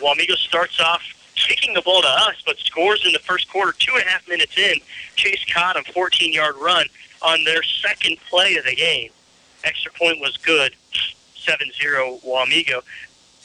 Wamego 0.01 0.37
starts 0.37 0.81
off 0.81 1.03
kicking 1.35 1.75
the 1.75 1.83
ball 1.83 2.03
to 2.03 2.09
us, 2.09 2.37
but 2.45 2.59
scores 2.59 3.05
in 3.07 3.13
the 3.13 3.19
first 3.19 3.51
quarter, 3.51 3.73
two 3.73 3.93
and 3.95 4.03
a 4.03 4.09
half 4.09 4.27
minutes 4.29 4.57
in. 4.57 4.79
Chase 5.17 5.45
Cottom, 5.53 5.85
14-yard 5.85 6.57
run 6.57 6.87
on 7.23 7.45
their 7.45 7.63
second 7.63 8.19
play 8.29 8.57
of 8.57 8.65
the 8.65 8.75
game. 8.75 9.11
Extra 9.65 9.93
point 9.93 10.21
was 10.21 10.37
good, 10.37 10.75
7-0 11.37 12.23
Wamego. 12.25 12.83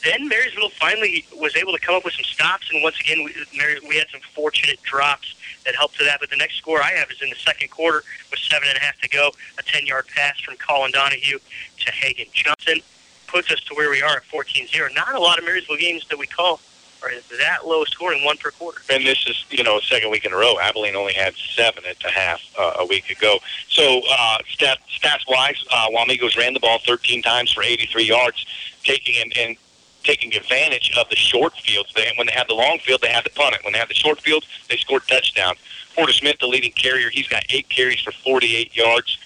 Then 0.04 0.28
Marysville 0.28 0.70
finally 0.70 1.26
was 1.36 1.56
able 1.56 1.72
to 1.72 1.78
come 1.78 1.94
up 1.94 2.04
with 2.04 2.14
some 2.14 2.24
stops, 2.24 2.70
and 2.72 2.82
once 2.82 2.98
again, 3.00 3.22
we, 3.22 3.34
Mary, 3.56 3.78
we 3.86 3.96
had 3.96 4.06
some 4.10 4.20
fortunate 4.34 4.80
drops 4.82 5.34
that 5.66 5.74
helped 5.74 5.98
to 5.98 6.04
that. 6.04 6.20
But 6.20 6.30
the 6.30 6.36
next 6.36 6.56
score 6.56 6.82
I 6.82 6.92
have 6.92 7.10
is 7.10 7.20
in 7.20 7.28
the 7.28 7.36
second 7.36 7.70
quarter 7.70 8.02
with 8.30 8.40
seven 8.40 8.68
and 8.68 8.78
a 8.78 8.80
half 8.80 8.98
to 9.00 9.08
go. 9.08 9.30
A 9.58 9.62
10-yard 9.62 10.06
pass 10.14 10.40
from 10.40 10.56
Colin 10.56 10.92
Donahue 10.92 11.38
to 11.38 11.92
Hagen 11.92 12.26
Johnson 12.32 12.80
puts 13.26 13.50
us 13.52 13.60
to 13.64 13.74
where 13.74 13.90
we 13.90 14.02
are 14.02 14.16
at 14.16 14.24
14-0. 14.24 14.94
Not 14.94 15.14
a 15.14 15.20
lot 15.20 15.38
of 15.38 15.44
Marysville 15.44 15.76
games 15.76 16.06
that 16.08 16.18
we 16.18 16.26
call 16.26 16.60
are 17.02 17.10
that 17.38 17.66
low 17.66 17.84
scoring, 17.84 18.24
one 18.24 18.36
per 18.36 18.50
quarter. 18.50 18.80
And 18.90 19.04
this 19.04 19.26
is, 19.26 19.44
you 19.50 19.62
know, 19.62 19.80
second 19.80 20.10
week 20.10 20.24
in 20.24 20.32
a 20.32 20.36
row. 20.36 20.58
Abilene 20.60 20.96
only 20.96 21.12
had 21.12 21.34
seven 21.34 21.84
at 21.88 21.98
the 22.00 22.10
half 22.10 22.42
uh, 22.58 22.74
a 22.78 22.86
week 22.86 23.10
ago. 23.10 23.38
So 23.68 24.02
uh, 24.10 24.38
stat, 24.48 24.78
stats-wise, 24.88 25.64
uh, 25.72 25.86
Wamego's 25.90 26.36
ran 26.36 26.54
the 26.54 26.60
ball 26.60 26.78
13 26.86 27.22
times 27.22 27.52
for 27.52 27.62
83 27.62 28.04
yards, 28.04 28.46
taking 28.82 29.20
and, 29.20 29.36
and 29.36 29.56
taking 30.02 30.34
advantage 30.34 30.96
of 30.96 31.08
the 31.10 31.16
short 31.16 31.54
fields. 31.54 31.92
They, 31.94 32.10
when 32.16 32.26
they 32.26 32.32
had 32.32 32.48
the 32.48 32.54
long 32.54 32.78
field, 32.78 33.00
they 33.02 33.08
had 33.08 33.24
to 33.24 33.30
punt 33.30 33.54
it. 33.54 33.64
When 33.64 33.72
they 33.72 33.78
had 33.78 33.88
the 33.88 33.94
short 33.94 34.20
field, 34.20 34.44
they 34.68 34.76
scored 34.76 35.02
touchdowns. 35.08 35.58
Porter 35.94 36.12
Smith, 36.12 36.38
the 36.40 36.46
leading 36.46 36.72
carrier, 36.72 37.10
he's 37.10 37.28
got 37.28 37.44
eight 37.50 37.68
carries 37.68 38.00
for 38.00 38.12
48 38.12 38.74
yards. 38.76 39.18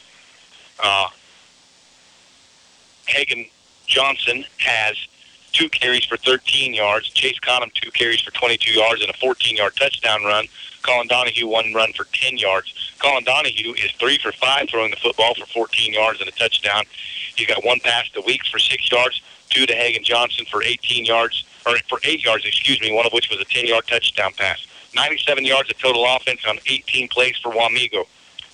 Uh, 0.83 1.09
Hagen 3.07 3.47
Johnson 3.87 4.45
has 4.59 4.97
two 5.55 5.69
carries 5.69 6.05
for 6.05 6.17
13 6.19 6.75
yards. 6.75 7.09
Chase 7.11 7.39
Conham, 7.39 7.73
two 7.73 7.91
carries 7.93 8.21
for 8.21 8.33
22 8.33 8.73
yards 8.73 9.01
and 9.01 9.09
a 9.09 9.15
14-yard 9.15 9.75
touchdown 9.77 10.25
run. 10.25 10.47
Colin 10.83 11.07
Donahue, 11.07 11.47
one 11.47 11.73
run 11.73 11.93
for 11.95 12.05
10 12.13 12.37
yards. 12.37 12.93
Colin 12.99 13.25
Donahue 13.25 13.73
is 13.73 13.91
three 13.93 14.19
for 14.19 14.33
five 14.33 14.69
throwing 14.69 14.91
the 14.91 14.97
football 14.97 15.35
for 15.35 15.47
14 15.47 15.95
yards 15.95 16.21
and 16.21 16.29
a 16.29 16.33
touchdown. 16.33 16.85
He's 17.37 17.47
got 17.47 17.65
one 17.65 17.81
pass 17.81 18.11
to 18.11 18.21
Weeks 18.21 18.49
for 18.51 18.59
six 18.59 18.91
yards, 18.91 19.23
two 19.49 19.65
to 19.65 19.75
Hagen 19.75 20.05
Johnson 20.05 20.45
for 20.51 20.63
18 20.63 21.07
yards, 21.07 21.45
or 21.67 21.77
for 21.89 21.99
eight 22.05 22.23
yards, 22.25 22.45
excuse 22.45 22.81
me, 22.81 22.93
one 22.93 23.07
of 23.07 23.13
which 23.13 23.31
was 23.31 23.41
a 23.41 23.45
10-yard 23.45 23.87
touchdown 23.87 24.33
pass. 24.37 24.67
97 24.95 25.45
yards 25.45 25.71
of 25.71 25.79
total 25.79 26.05
offense 26.05 26.41
on 26.47 26.59
18 26.67 27.09
plays 27.09 27.37
for 27.39 27.53
Wamego. 27.53 28.05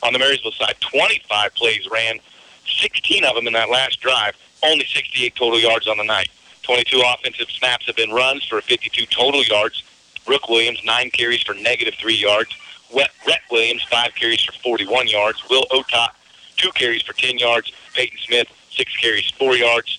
On 0.02 0.12
the 0.12 0.18
Marysville 0.18 0.52
side, 0.52 0.76
25 0.80 1.54
plays 1.54 1.88
ran, 1.90 2.20
16 2.66 3.24
of 3.24 3.34
them 3.34 3.46
in 3.46 3.52
that 3.54 3.68
last 3.68 4.00
drive, 4.00 4.36
only 4.62 4.84
68 4.86 5.34
total 5.34 5.58
yards 5.58 5.88
on 5.88 5.98
the 5.98 6.04
night. 6.04 6.28
22 6.62 7.02
offensive 7.06 7.50
snaps 7.50 7.86
have 7.86 7.96
been 7.96 8.10
runs 8.10 8.44
for 8.44 8.60
52 8.60 9.06
total 9.06 9.42
yards. 9.44 9.82
Rook 10.26 10.48
Williams, 10.48 10.80
nine 10.84 11.10
carries 11.10 11.42
for 11.42 11.54
negative 11.54 11.94
three 11.94 12.14
yards. 12.14 12.56
Wet, 12.92 13.10
Rhett 13.26 13.40
Williams, 13.50 13.82
five 13.84 14.14
carries 14.14 14.42
for 14.42 14.52
41 14.52 15.08
yards. 15.08 15.42
Will 15.48 15.64
Otot, 15.70 16.10
two 16.56 16.70
carries 16.72 17.02
for 17.02 17.12
10 17.14 17.38
yards. 17.38 17.72
Peyton 17.94 18.18
Smith, 18.26 18.48
six 18.70 18.94
carries, 18.96 19.30
four 19.30 19.56
yards. 19.56 19.98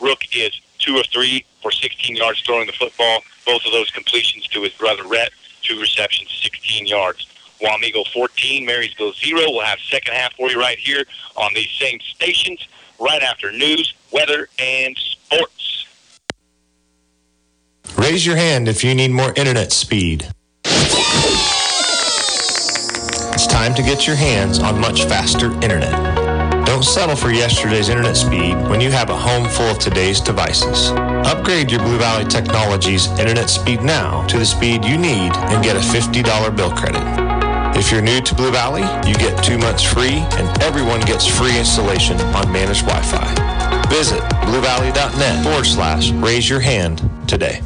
Rook 0.00 0.20
is 0.34 0.60
two 0.78 0.98
of 0.98 1.06
three 1.06 1.44
for 1.62 1.70
16 1.70 2.16
yards 2.16 2.40
throwing 2.40 2.66
the 2.66 2.72
football. 2.72 3.20
Both 3.46 3.64
of 3.66 3.72
those 3.72 3.90
completions 3.90 4.46
to 4.48 4.62
his 4.62 4.72
brother 4.72 5.06
Rhett, 5.06 5.30
two 5.62 5.80
receptions, 5.80 6.30
16 6.42 6.86
yards. 6.86 7.26
Wamego 7.60 8.06
14, 8.12 8.64
Marysville 8.64 9.12
0. 9.12 9.40
We'll 9.50 9.60
have 9.60 9.78
second 9.80 10.14
half 10.14 10.34
for 10.34 10.50
you 10.50 10.58
right 10.58 10.78
here 10.78 11.04
on 11.36 11.52
these 11.54 11.70
same 11.78 12.00
stations 12.00 12.66
right 12.98 13.22
after 13.22 13.52
news, 13.52 13.94
weather, 14.12 14.48
and 14.58 14.96
sports. 14.96 15.69
Raise 17.96 18.24
your 18.24 18.36
hand 18.36 18.68
if 18.68 18.82
you 18.82 18.94
need 18.94 19.10
more 19.10 19.32
internet 19.36 19.72
speed. 19.72 20.28
It's 23.34 23.46
time 23.46 23.74
to 23.74 23.82
get 23.82 24.06
your 24.06 24.16
hands 24.16 24.58
on 24.58 24.80
much 24.80 25.04
faster 25.04 25.52
internet. 25.62 25.92
Don't 26.66 26.84
settle 26.84 27.16
for 27.16 27.30
yesterday's 27.30 27.88
internet 27.88 28.16
speed 28.16 28.54
when 28.68 28.80
you 28.80 28.90
have 28.90 29.10
a 29.10 29.16
home 29.16 29.48
full 29.48 29.66
of 29.66 29.78
today's 29.78 30.20
devices. 30.20 30.90
Upgrade 31.26 31.70
your 31.70 31.80
Blue 31.80 31.98
Valley 31.98 32.24
Technologies 32.24 33.06
internet 33.18 33.50
speed 33.50 33.82
now 33.82 34.26
to 34.26 34.38
the 34.38 34.46
speed 34.46 34.84
you 34.84 34.96
need 34.96 35.32
and 35.34 35.64
get 35.64 35.76
a 35.76 35.80
$50 35.80 36.56
bill 36.56 36.70
credit. 36.70 37.02
If 37.76 37.90
you're 37.90 38.02
new 38.02 38.20
to 38.20 38.34
Blue 38.34 38.50
Valley, 38.50 38.82
you 39.08 39.14
get 39.14 39.42
two 39.42 39.58
months 39.58 39.82
free 39.82 40.18
and 40.38 40.62
everyone 40.62 41.00
gets 41.02 41.26
free 41.26 41.58
installation 41.58 42.20
on 42.20 42.52
managed 42.52 42.86
Wi-Fi. 42.86 43.86
Visit 43.88 44.20
bluevalley.net 44.20 45.44
forward 45.44 45.64
slash 45.66 46.10
raise 46.12 46.48
your 46.48 46.60
hand 46.60 47.08
today. 47.26 47.60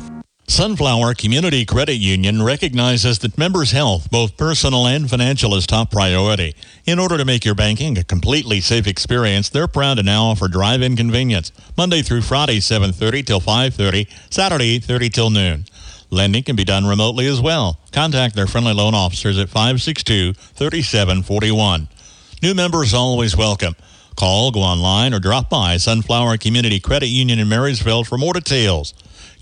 Sunflower 0.47 1.15
Community 1.15 1.65
Credit 1.65 1.97
Union 1.97 2.43
recognizes 2.43 3.21
that 3.21 3.39
members' 3.39 3.71
health, 3.71 4.11
both 4.11 4.37
personal 4.37 4.87
and 4.87 5.09
financial, 5.09 5.55
is 5.55 5.67
top 5.67 5.91
priority. 5.91 6.55
In 6.85 6.99
order 6.99 7.17
to 7.17 7.25
make 7.25 7.47
your 7.47 7.55
banking 7.55 7.97
a 7.97 8.05
completely 8.05 8.61
safe 8.61 8.87
experience, 8.87 9.49
they're 9.49 9.67
proud 9.67 9.97
to 9.97 10.03
now 10.03 10.25
offer 10.25 10.47
drive-in 10.47 10.97
convenience 10.97 11.51
Monday 11.79 12.03
through 12.03 12.21
Friday, 12.21 12.61
7:30 12.61 13.23
till 13.23 13.41
5:30, 13.41 14.07
Saturday 14.29 14.77
8:30 14.77 15.09
till 15.09 15.31
noon. 15.31 15.65
Lending 16.11 16.43
can 16.43 16.57
be 16.57 16.65
done 16.65 16.85
remotely 16.85 17.27
as 17.27 17.41
well. 17.41 17.79
Contact 17.91 18.37
their 18.37 18.47
friendly 18.47 18.75
loan 18.75 18.95
officers 18.95 19.39
at 19.39 19.49
562-3741. 19.49 21.89
New 22.43 22.53
members 22.53 22.93
always 22.93 23.35
welcome. 23.35 23.75
Call, 24.15 24.51
go 24.51 24.61
online, 24.61 25.15
or 25.15 25.21
drop 25.21 25.49
by 25.49 25.79
Sunflower 25.79 26.37
Community 26.37 26.79
Credit 26.79 27.09
Union 27.09 27.39
in 27.39 27.49
Marysville 27.49 28.05
for 28.05 28.19
more 28.19 28.35
details. 28.35 28.93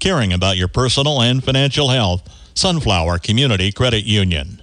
Caring 0.03 0.33
about 0.33 0.57
your 0.57 0.67
personal 0.67 1.23
and 1.23 1.45
financial 1.45 1.87
health, 1.87 2.29
Sunflower 2.55 3.19
Community 3.19 3.71
Credit 3.71 4.03
Union. 4.03 4.61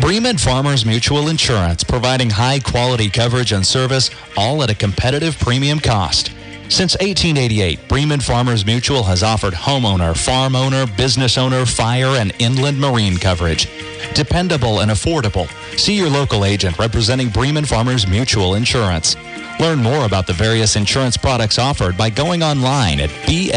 Bremen 0.00 0.38
Farmers 0.38 0.86
Mutual 0.86 1.28
Insurance, 1.28 1.84
providing 1.84 2.30
high 2.30 2.60
quality 2.60 3.10
coverage 3.10 3.52
and 3.52 3.66
service, 3.66 4.08
all 4.38 4.62
at 4.62 4.70
a 4.70 4.74
competitive 4.74 5.38
premium 5.38 5.80
cost. 5.80 6.32
Since 6.74 6.94
1888, 6.94 7.86
Bremen 7.86 8.18
Farmers 8.18 8.66
Mutual 8.66 9.04
has 9.04 9.22
offered 9.22 9.54
homeowner, 9.54 10.16
farm 10.16 10.56
owner, 10.56 10.86
business 10.96 11.38
owner, 11.38 11.64
fire, 11.64 12.16
and 12.18 12.34
inland 12.40 12.80
marine 12.80 13.16
coverage. 13.16 13.68
Dependable 14.12 14.80
and 14.80 14.90
affordable. 14.90 15.46
See 15.78 15.96
your 15.96 16.10
local 16.10 16.44
agent 16.44 16.76
representing 16.76 17.28
Bremen 17.28 17.64
Farmers 17.64 18.08
Mutual 18.08 18.56
Insurance. 18.56 19.14
Learn 19.60 19.84
more 19.84 20.04
about 20.04 20.26
the 20.26 20.32
various 20.32 20.74
insurance 20.74 21.16
products 21.16 21.60
offered 21.60 21.96
by 21.96 22.10
going 22.10 22.42
online 22.42 22.98
at 22.98 23.10
bfmic.com. 23.10 23.54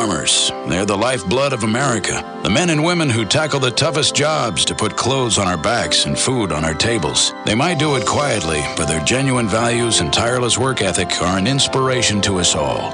Farmers, 0.00 0.50
they're 0.66 0.86
the 0.86 0.96
lifeblood 0.96 1.52
of 1.52 1.62
America. 1.62 2.24
The 2.42 2.48
men 2.48 2.70
and 2.70 2.82
women 2.82 3.10
who 3.10 3.26
tackle 3.26 3.60
the 3.60 3.70
toughest 3.70 4.14
jobs 4.14 4.64
to 4.64 4.74
put 4.74 4.96
clothes 4.96 5.36
on 5.36 5.46
our 5.46 5.58
backs 5.58 6.06
and 6.06 6.18
food 6.18 6.52
on 6.52 6.64
our 6.64 6.72
tables. 6.72 7.34
They 7.44 7.54
might 7.54 7.78
do 7.78 7.96
it 7.96 8.06
quietly, 8.06 8.62
but 8.78 8.86
their 8.86 9.04
genuine 9.04 9.46
values 9.46 10.00
and 10.00 10.10
tireless 10.10 10.56
work 10.56 10.80
ethic 10.80 11.20
are 11.20 11.36
an 11.36 11.46
inspiration 11.46 12.22
to 12.22 12.38
us 12.38 12.54
all. 12.54 12.92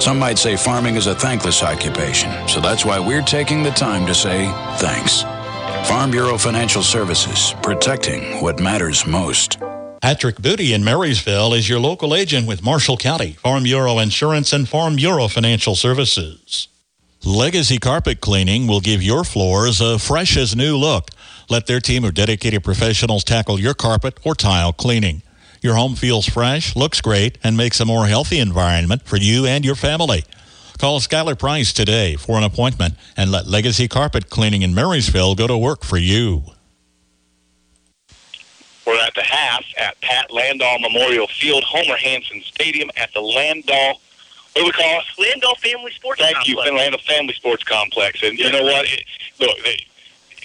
Some 0.00 0.18
might 0.18 0.36
say 0.36 0.56
farming 0.56 0.96
is 0.96 1.06
a 1.06 1.14
thankless 1.14 1.62
occupation, 1.62 2.48
so 2.48 2.60
that's 2.60 2.84
why 2.84 2.98
we're 2.98 3.22
taking 3.22 3.62
the 3.62 3.70
time 3.70 4.04
to 4.08 4.14
say 4.14 4.46
thanks. 4.78 5.22
Farm 5.88 6.10
Bureau 6.10 6.36
Financial 6.38 6.82
Services, 6.82 7.54
protecting 7.62 8.42
what 8.42 8.58
matters 8.58 9.06
most. 9.06 9.58
Patrick 10.00 10.40
Booty 10.40 10.72
in 10.72 10.84
Marysville 10.84 11.52
is 11.52 11.68
your 11.68 11.80
local 11.80 12.14
agent 12.14 12.46
with 12.46 12.62
Marshall 12.62 12.96
County, 12.96 13.32
Farm 13.32 13.64
Bureau 13.64 13.98
Insurance, 13.98 14.52
and 14.52 14.68
Farm 14.68 14.94
Bureau 14.94 15.26
Financial 15.26 15.74
Services. 15.74 16.68
Legacy 17.24 17.78
Carpet 17.78 18.20
Cleaning 18.20 18.68
will 18.68 18.80
give 18.80 19.02
your 19.02 19.24
floors 19.24 19.80
a 19.80 19.98
fresh 19.98 20.36
as 20.36 20.54
new 20.54 20.76
look. 20.76 21.10
Let 21.50 21.66
their 21.66 21.80
team 21.80 22.04
of 22.04 22.14
dedicated 22.14 22.62
professionals 22.62 23.24
tackle 23.24 23.58
your 23.58 23.74
carpet 23.74 24.20
or 24.24 24.36
tile 24.36 24.72
cleaning. 24.72 25.22
Your 25.62 25.74
home 25.74 25.96
feels 25.96 26.28
fresh, 26.28 26.76
looks 26.76 27.00
great, 27.00 27.36
and 27.42 27.56
makes 27.56 27.80
a 27.80 27.84
more 27.84 28.06
healthy 28.06 28.38
environment 28.38 29.02
for 29.02 29.16
you 29.16 29.46
and 29.46 29.64
your 29.64 29.74
family. 29.74 30.22
Call 30.78 31.00
Skylar 31.00 31.36
Price 31.36 31.72
today 31.72 32.14
for 32.14 32.38
an 32.38 32.44
appointment 32.44 32.94
and 33.16 33.32
let 33.32 33.48
Legacy 33.48 33.88
Carpet 33.88 34.30
Cleaning 34.30 34.62
in 34.62 34.76
Marysville 34.76 35.34
go 35.34 35.48
to 35.48 35.58
work 35.58 35.84
for 35.84 35.98
you. 35.98 36.44
We're 38.88 38.98
at 39.04 39.14
the 39.14 39.22
half 39.22 39.64
at 39.76 40.00
Pat 40.00 40.30
Landoll 40.30 40.80
Memorial 40.80 41.26
Field, 41.26 41.62
Homer 41.62 41.98
Hanson 41.98 42.40
Stadium 42.40 42.90
at 42.96 43.12
the 43.12 43.20
Landoll. 43.20 43.96
What 44.54 44.54
do 44.54 44.64
we 44.64 44.72
call 44.72 45.00
it? 45.00 45.04
Landoll 45.18 45.58
Family 45.58 45.92
Sports 45.92 46.22
Thank 46.22 46.36
Complex. 46.36 46.68
Thank 46.70 46.90
you, 46.90 46.96
Landoll 46.96 47.02
Family 47.02 47.34
Sports 47.34 47.64
Complex. 47.64 48.22
And 48.22 48.38
you 48.38 48.50
know 48.50 48.62
what? 48.62 48.86
It, 48.86 49.04
look, 49.40 49.58
it, 49.58 49.82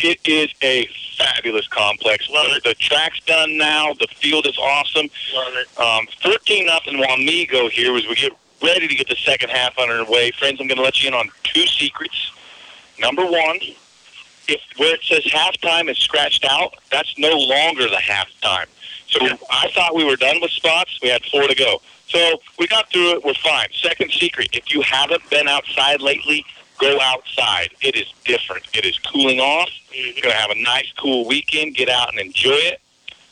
it 0.03 0.19
is 0.27 0.49
a 0.61 0.89
fabulous 1.17 1.69
complex. 1.69 2.29
Love 2.29 2.47
it. 2.49 2.65
The 2.65 2.73
track's 2.73 3.21
done 3.21 3.57
now. 3.57 3.93
The 3.93 4.07
field 4.07 4.45
is 4.45 4.57
awesome. 4.57 5.09
Love 5.33 5.53
it. 5.53 5.79
Um, 5.79 6.07
14 6.21 6.65
nothing 6.65 6.95
Wamego 6.95 7.71
here 7.71 7.95
as 7.95 8.05
we 8.07 8.15
get 8.15 8.33
ready 8.61 8.89
to 8.89 8.95
get 8.95 9.07
the 9.07 9.15
second 9.15 9.51
half 9.51 9.79
underway. 9.79 10.31
Friends, 10.31 10.59
I'm 10.59 10.67
going 10.67 10.79
to 10.79 10.83
let 10.83 11.01
you 11.01 11.07
in 11.07 11.13
on 11.13 11.29
two 11.43 11.65
secrets. 11.65 12.33
Number 12.99 13.25
one, 13.25 13.59
if 14.47 14.61
where 14.77 14.95
it 14.95 15.03
says 15.03 15.23
halftime 15.25 15.89
is 15.89 15.97
scratched 15.97 16.45
out, 16.45 16.75
that's 16.91 17.17
no 17.17 17.37
longer 17.37 17.89
the 17.89 17.97
halftime. 17.97 18.67
So 19.07 19.19
I 19.49 19.69
thought 19.75 19.95
we 19.95 20.03
were 20.03 20.15
done 20.15 20.39
with 20.41 20.51
spots. 20.51 20.99
We 21.01 21.09
had 21.09 21.23
four 21.25 21.47
to 21.47 21.55
go. 21.55 21.81
So 22.07 22.41
we 22.57 22.67
got 22.67 22.89
through 22.91 23.15
it. 23.15 23.25
We're 23.25 23.33
fine. 23.35 23.67
Second 23.73 24.11
secret, 24.11 24.49
if 24.53 24.73
you 24.73 24.81
haven't 24.81 25.27
been 25.29 25.47
outside 25.47 26.01
lately, 26.01 26.45
go 26.79 26.99
outside. 26.99 27.69
It 27.81 27.95
is 27.95 28.11
different. 28.25 28.65
It 28.73 28.85
is 28.85 28.97
cooling 28.99 29.39
off. 29.39 29.69
You're 29.91 30.13
going 30.13 30.35
to 30.35 30.41
have 30.41 30.51
a 30.51 30.61
nice, 30.61 30.91
cool 30.97 31.27
weekend. 31.27 31.75
Get 31.75 31.89
out 31.89 32.09
and 32.09 32.19
enjoy 32.19 32.51
it. 32.51 32.81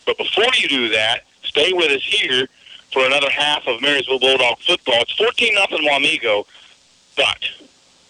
But 0.05 0.17
before 0.17 0.51
you 0.57 0.67
do 0.67 0.89
that, 0.89 1.21
stay 1.43 1.73
with 1.73 1.91
us 1.91 2.03
here 2.03 2.47
for 2.91 3.05
another 3.05 3.29
half 3.29 3.67
of 3.67 3.81
Marysville 3.81 4.19
Bulldog 4.19 4.59
football. 4.59 5.01
It's 5.01 5.13
14 5.13 5.55
nothing 5.55 5.88
Wamego, 5.88 6.45
but 7.15 7.39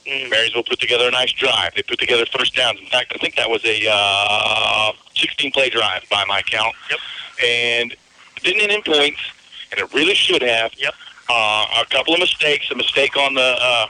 Marysville 0.06 0.64
put 0.64 0.80
together 0.80 1.08
a 1.08 1.12
nice 1.12 1.32
drive. 1.32 1.74
They 1.76 1.84
put 1.84 2.00
together 2.00 2.26
first 2.26 2.56
downs. 2.56 2.80
In 2.80 2.88
fact, 2.88 3.12
I 3.16 3.18
think 3.18 3.36
that 3.36 3.50
was 3.50 3.64
a 3.66 3.86
uh, 3.90 4.92
16 5.16 5.52
play 5.52 5.70
drive 5.70 6.04
by 6.10 6.26
my 6.26 6.42
count. 6.42 6.76
Yep. 6.90 7.00
And 7.46 7.92
it 7.92 8.44
didn't 8.44 8.62
end 8.62 8.72
in 8.72 8.82
points, 8.82 9.20
and 9.72 9.80
it 9.80 9.94
really 9.94 10.16
should 10.16 10.42
have. 10.42 10.72
Yep. 10.78 10.94
Uh, 11.30 11.66
a 11.82 11.86
couple 11.86 12.14
of 12.14 12.20
mistakes, 12.20 12.70
a 12.72 12.76
mistake 12.76 13.16
on 13.16 13.36
the, 13.36 13.42
uh, 13.42 13.88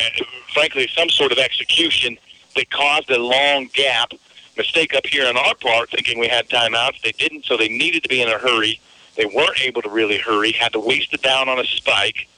uh, 0.00 0.24
frankly, 0.54 0.88
some 0.96 1.10
sort 1.10 1.32
of 1.32 1.38
execution 1.38 2.16
that 2.56 2.70
caused 2.70 3.10
a 3.10 3.18
long 3.18 3.68
gap. 3.74 4.12
Mistake 4.56 4.94
up 4.94 5.06
here 5.06 5.26
on 5.26 5.36
our 5.36 5.54
part, 5.54 5.90
thinking 5.90 6.18
we 6.18 6.28
had 6.28 6.46
timeouts. 6.48 7.00
They 7.00 7.12
didn't, 7.12 7.46
so 7.46 7.56
they 7.56 7.68
needed 7.68 8.02
to 8.02 8.08
be 8.08 8.20
in 8.20 8.28
a 8.28 8.36
hurry. 8.36 8.78
They 9.16 9.24
weren't 9.24 9.60
able 9.62 9.80
to 9.80 9.88
really 9.88 10.18
hurry. 10.18 10.52
Had 10.52 10.74
to 10.74 10.80
waste 10.80 11.14
it 11.14 11.22
down 11.22 11.48
on 11.48 11.58
a 11.58 11.64
spike, 11.64 12.28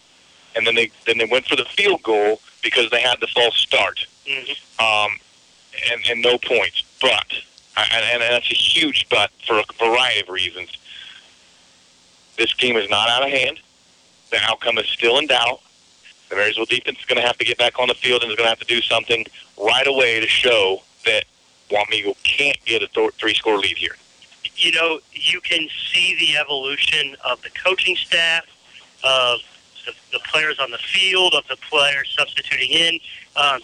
and 0.54 0.64
then 0.64 0.76
they 0.76 0.92
then 1.06 1.18
they 1.18 1.24
went 1.24 1.46
for 1.46 1.56
the 1.56 1.64
field 1.64 2.04
goal 2.04 2.40
because 2.64 2.90
they 2.90 3.00
had 3.00 3.20
the 3.20 3.28
false 3.28 3.56
start. 3.56 4.04
Mhm. 4.26 4.56
Um, 4.80 5.12
and, 5.92 6.00
and 6.08 6.22
no 6.22 6.38
points. 6.38 6.82
But, 7.00 7.26
and, 7.76 8.04
and 8.04 8.22
that's 8.22 8.50
a 8.50 8.54
huge 8.54 9.06
but 9.08 9.30
for 9.46 9.58
a 9.60 9.64
variety 9.78 10.20
of 10.22 10.28
reasons. 10.28 10.70
This 12.36 12.52
game 12.54 12.76
is 12.76 12.88
not 12.90 13.08
out 13.08 13.22
of 13.22 13.28
hand. 13.30 13.60
The 14.30 14.38
outcome 14.42 14.78
is 14.78 14.86
still 14.88 15.18
in 15.18 15.26
doubt. 15.28 15.60
The 16.30 16.36
Marysville 16.36 16.64
defense 16.64 16.98
is 16.98 17.04
going 17.04 17.20
to 17.20 17.26
have 17.26 17.38
to 17.38 17.44
get 17.44 17.58
back 17.58 17.78
on 17.78 17.86
the 17.88 17.94
field 17.94 18.22
and 18.22 18.30
is 18.32 18.36
going 18.36 18.46
to 18.46 18.50
have 18.50 18.58
to 18.58 18.64
do 18.66 18.80
something 18.80 19.24
right 19.56 19.86
away 19.86 20.18
to 20.20 20.26
show 20.26 20.82
that 21.04 21.24
Wamego 21.70 22.16
can't 22.24 22.58
get 22.64 22.82
a 22.82 22.88
th- 22.88 23.12
three-score 23.14 23.58
lead 23.58 23.76
here. 23.76 23.96
you 24.56 24.72
know, 24.72 25.00
you 25.12 25.40
can 25.40 25.68
see 25.92 26.16
the 26.18 26.36
evolution 26.38 27.14
of 27.24 27.40
the 27.42 27.50
coaching 27.50 27.94
staff, 27.96 28.44
of 29.04 29.40
the, 29.86 29.92
the 30.12 30.20
players 30.30 30.58
on 30.58 30.70
the 30.70 30.78
field, 30.78 31.34
of 31.34 31.46
the 31.48 31.56
players 31.56 32.14
substituting 32.18 32.70
in. 32.70 32.94
Um, 33.36 33.60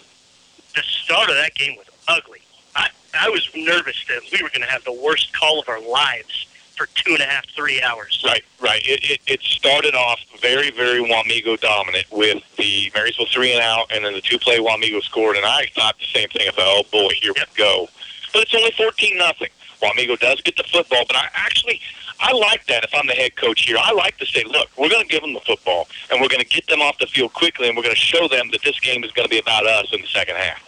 the 0.75 0.83
start 0.83 1.29
of 1.29 1.37
that 1.37 1.55
game 1.55 1.77
was 1.77 1.87
ugly. 2.09 2.41
I, 2.77 2.89
I 3.19 3.29
was 3.29 3.49
nervous 3.55 4.05
that 4.09 4.23
we 4.33 4.43
were 4.43 4.51
going 4.51 4.63
to 4.63 4.71
have 4.71 4.85
the 4.85 4.93
worst 4.93 5.33
call 5.33 5.61
of 5.61 5.69
our 5.69 5.81
lives 5.81 6.47
for 6.77 6.87
two 6.95 7.13
and 7.13 7.21
a 7.21 7.27
half, 7.27 7.45
three 7.55 7.83
hours. 7.83 8.23
Right, 8.25 8.43
right. 8.61 8.81
It, 8.87 9.11
it, 9.11 9.21
it 9.27 9.41
started 9.43 9.95
off 9.95 10.21
very, 10.41 10.71
very 10.71 11.03
Wamego 11.03 11.61
dominant 11.61 12.07
with 12.11 12.43
the 12.57 12.91
Marysville 12.95 13.27
three 13.27 13.53
and 13.53 13.61
out, 13.61 13.91
and 13.93 14.05
then 14.05 14.15
the 14.15 14.21
two 14.23 14.39
play 14.39 14.59
Wamego 14.59 15.03
scored, 15.03 15.37
and 15.37 15.45
I 15.45 15.67
thought 15.75 15.99
the 15.99 16.07
same 16.07 16.29
thing. 16.31 16.49
I 16.49 16.53
thought, 16.53 16.65
oh 16.65 16.83
boy, 16.91 17.13
here 17.21 17.33
we 17.37 17.43
go. 17.55 17.89
But 18.33 18.43
it's 18.43 18.55
only 18.55 18.71
fourteen 18.71 19.19
nothing. 19.19 19.51
Wamego 19.81 20.19
does 20.19 20.41
get 20.43 20.57
the 20.57 20.65
football, 20.65 21.05
but 21.07 21.17
I 21.17 21.29
actually 21.35 21.81
I 22.21 22.33
like 22.33 22.67
that. 22.67 22.85
If 22.85 22.91
I'm 22.95 23.07
the 23.07 23.15
head 23.15 23.37
coach 23.37 23.63
here, 23.63 23.77
I 23.81 23.93
like 23.93 24.19
to 24.19 24.27
say, 24.27 24.45
look, 24.45 24.69
we're 24.77 24.91
going 24.91 25.03
to 25.03 25.09
give 25.09 25.23
them 25.23 25.33
the 25.33 25.41
football, 25.41 25.89
and 26.11 26.21
we're 26.21 26.29
going 26.29 26.43
to 26.43 26.47
get 26.47 26.67
them 26.67 26.83
off 26.83 26.99
the 26.99 27.07
field 27.07 27.33
quickly, 27.33 27.69
and 27.69 27.77
we're 27.77 27.83
going 27.83 27.95
to 27.95 28.01
show 28.01 28.29
them 28.29 28.51
that 28.53 28.63
this 28.63 28.79
game 28.81 29.03
is 29.05 29.11
going 29.13 29.27
to 29.27 29.31
be 29.31 29.39
about 29.39 29.67
us 29.67 29.93
in 29.93 30.01
the 30.03 30.07
second 30.07 30.37
half. 30.37 30.63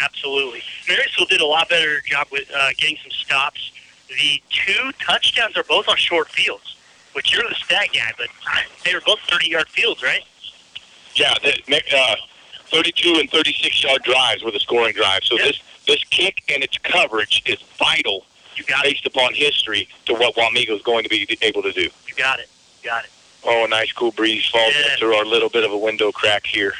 Absolutely. 0.00 0.62
Marysville 0.88 1.26
did 1.26 1.40
a 1.40 1.46
lot 1.46 1.68
better 1.68 2.00
job 2.00 2.26
with 2.32 2.50
uh, 2.54 2.70
getting 2.76 2.96
some 3.02 3.12
stops. 3.12 3.70
The 4.08 4.42
two 4.50 4.90
touchdowns 4.98 5.56
are 5.56 5.64
both 5.64 5.88
on 5.88 5.96
short 5.96 6.28
fields, 6.28 6.76
which 7.12 7.32
you're 7.32 7.48
the 7.48 7.54
stat 7.54 7.88
guy, 7.94 8.12
but 8.18 8.26
they 8.84 8.94
were 8.94 9.02
both 9.06 9.20
30-yard 9.28 9.68
fields, 9.68 10.02
right? 10.02 10.24
Yeah, 11.14 11.34
the, 11.42 11.82
uh, 11.96 12.16
32 12.66 13.20
and 13.20 13.30
36 13.30 13.84
yard 13.84 14.02
drives 14.02 14.42
were 14.42 14.50
the 14.50 14.58
scoring 14.58 14.94
drives. 14.94 15.28
So 15.28 15.36
this 15.36 15.60
this 15.86 16.02
kick 16.04 16.42
and 16.52 16.62
its 16.62 16.78
coverage 16.78 17.42
is 17.46 17.58
vital, 17.78 18.24
you 18.56 18.64
got 18.64 18.82
based 18.84 19.06
upon 19.06 19.34
history, 19.34 19.88
to 20.06 20.14
what 20.14 20.34
Wamego 20.36 20.70
is 20.70 20.82
going 20.82 21.02
to 21.04 21.08
be 21.08 21.26
able 21.42 21.62
to 21.62 21.72
do. 21.72 21.82
You 22.06 22.14
got 22.16 22.38
it. 22.40 22.48
You 22.82 22.90
got 22.90 23.04
it. 23.04 23.10
Oh, 23.44 23.64
a 23.64 23.68
nice 23.68 23.92
cool 23.92 24.12
breeze 24.12 24.46
falls 24.48 24.74
Yeah. 24.74 24.96
through 24.96 25.14
our 25.14 25.24
little 25.24 25.48
bit 25.50 25.64
of 25.64 25.72
a 25.72 25.76
window 25.78 26.12
crack 26.12 26.46
here. 26.46 26.72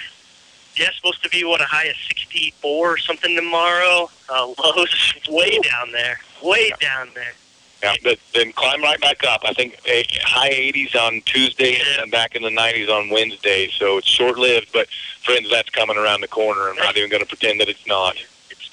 Yeah, 0.77 0.87
it's 0.87 0.97
supposed 0.97 1.23
to 1.23 1.29
be, 1.29 1.45
what, 1.45 1.61
a 1.61 1.65
high 1.65 1.85
of 1.85 1.97
64 2.09 2.89
or 2.95 2.99
something 2.99 3.37
tomorrow. 3.37 4.11
Uh, 4.29 4.47
lows 4.63 5.15
way 5.29 5.59
down 5.61 5.93
there. 5.93 6.19
Way 6.43 6.73
down 6.81 7.11
there. 7.15 7.35
Yeah, 7.83 7.95
but 8.03 8.19
then 8.33 8.51
climb 8.53 8.83
right 8.83 9.01
back 9.01 9.23
up. 9.25 9.43
I 9.45 9.53
think 9.53 9.79
a 9.87 10.05
high 10.23 10.51
80s 10.51 10.97
on 10.97 11.21
Tuesday 11.27 11.79
and 12.01 12.11
back 12.11 12.35
in 12.35 12.43
the 12.43 12.49
90s 12.49 12.89
on 12.89 13.11
Wednesday. 13.11 13.69
So 13.69 13.99
it's 13.99 14.07
short 14.09 14.39
lived, 14.39 14.71
but 14.73 14.89
friends, 15.23 15.51
that's 15.51 15.69
coming 15.71 15.99
around 15.99 16.23
the 16.23 16.29
corner. 16.29 16.71
I'm 16.71 16.77
not 16.77 16.97
even 16.97 17.11
going 17.11 17.23
to 17.23 17.29
pretend 17.29 17.61
that 17.61 17.69
it's 17.69 17.87
not. 17.87 18.17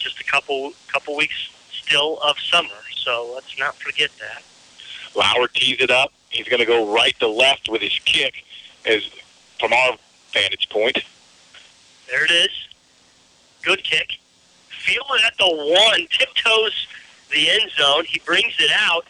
Just 0.01 0.19
a 0.19 0.23
couple 0.23 0.73
couple 0.91 1.15
weeks 1.15 1.49
still 1.71 2.17
of 2.23 2.37
summer, 2.39 2.69
so 2.95 3.29
let's 3.35 3.57
not 3.59 3.75
forget 3.75 4.09
that. 4.19 4.41
Lauer 5.15 5.47
tees 5.47 5.77
it 5.79 5.91
up. 5.91 6.11
He's 6.29 6.47
going 6.47 6.59
to 6.59 6.65
go 6.65 6.91
right 6.93 7.15
to 7.19 7.27
left 7.27 7.69
with 7.69 7.81
his 7.81 7.97
kick, 8.05 8.43
as 8.85 9.03
from 9.59 9.73
our 9.73 9.97
vantage 10.33 10.69
point. 10.69 11.03
There 12.09 12.23
it 12.25 12.31
is. 12.31 12.49
Good 13.61 13.83
kick. 13.83 14.17
Feel 14.69 15.03
it 15.15 15.21
at 15.25 15.37
the 15.37 15.47
one. 15.47 16.07
Tiptoes 16.09 16.87
the 17.31 17.47
end 17.49 17.69
zone. 17.77 18.05
He 18.05 18.19
brings 18.25 18.55
it 18.59 18.71
out 18.73 19.05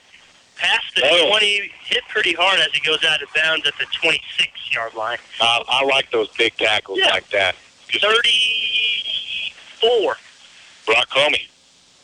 past 0.57 0.93
the 0.95 1.03
Oh. 1.09 1.29
20. 1.29 1.71
Hit 1.85 2.03
pretty 2.09 2.33
hard 2.33 2.59
as 2.59 2.67
he 2.73 2.81
goes 2.81 3.03
out 3.05 3.21
of 3.21 3.29
bounds 3.33 3.65
at 3.65 3.77
the 3.79 3.85
26-yard 3.85 4.93
line. 4.95 5.19
Uh, 5.39 5.63
I 5.69 5.85
like 5.85 6.11
those 6.11 6.27
big 6.37 6.57
tackles 6.57 6.99
Yeah. 6.99 7.11
like 7.11 7.29
that. 7.29 7.55
Just 7.87 8.03
34. 8.05 10.17
Brock 10.91 11.09
Comey. 11.09 11.47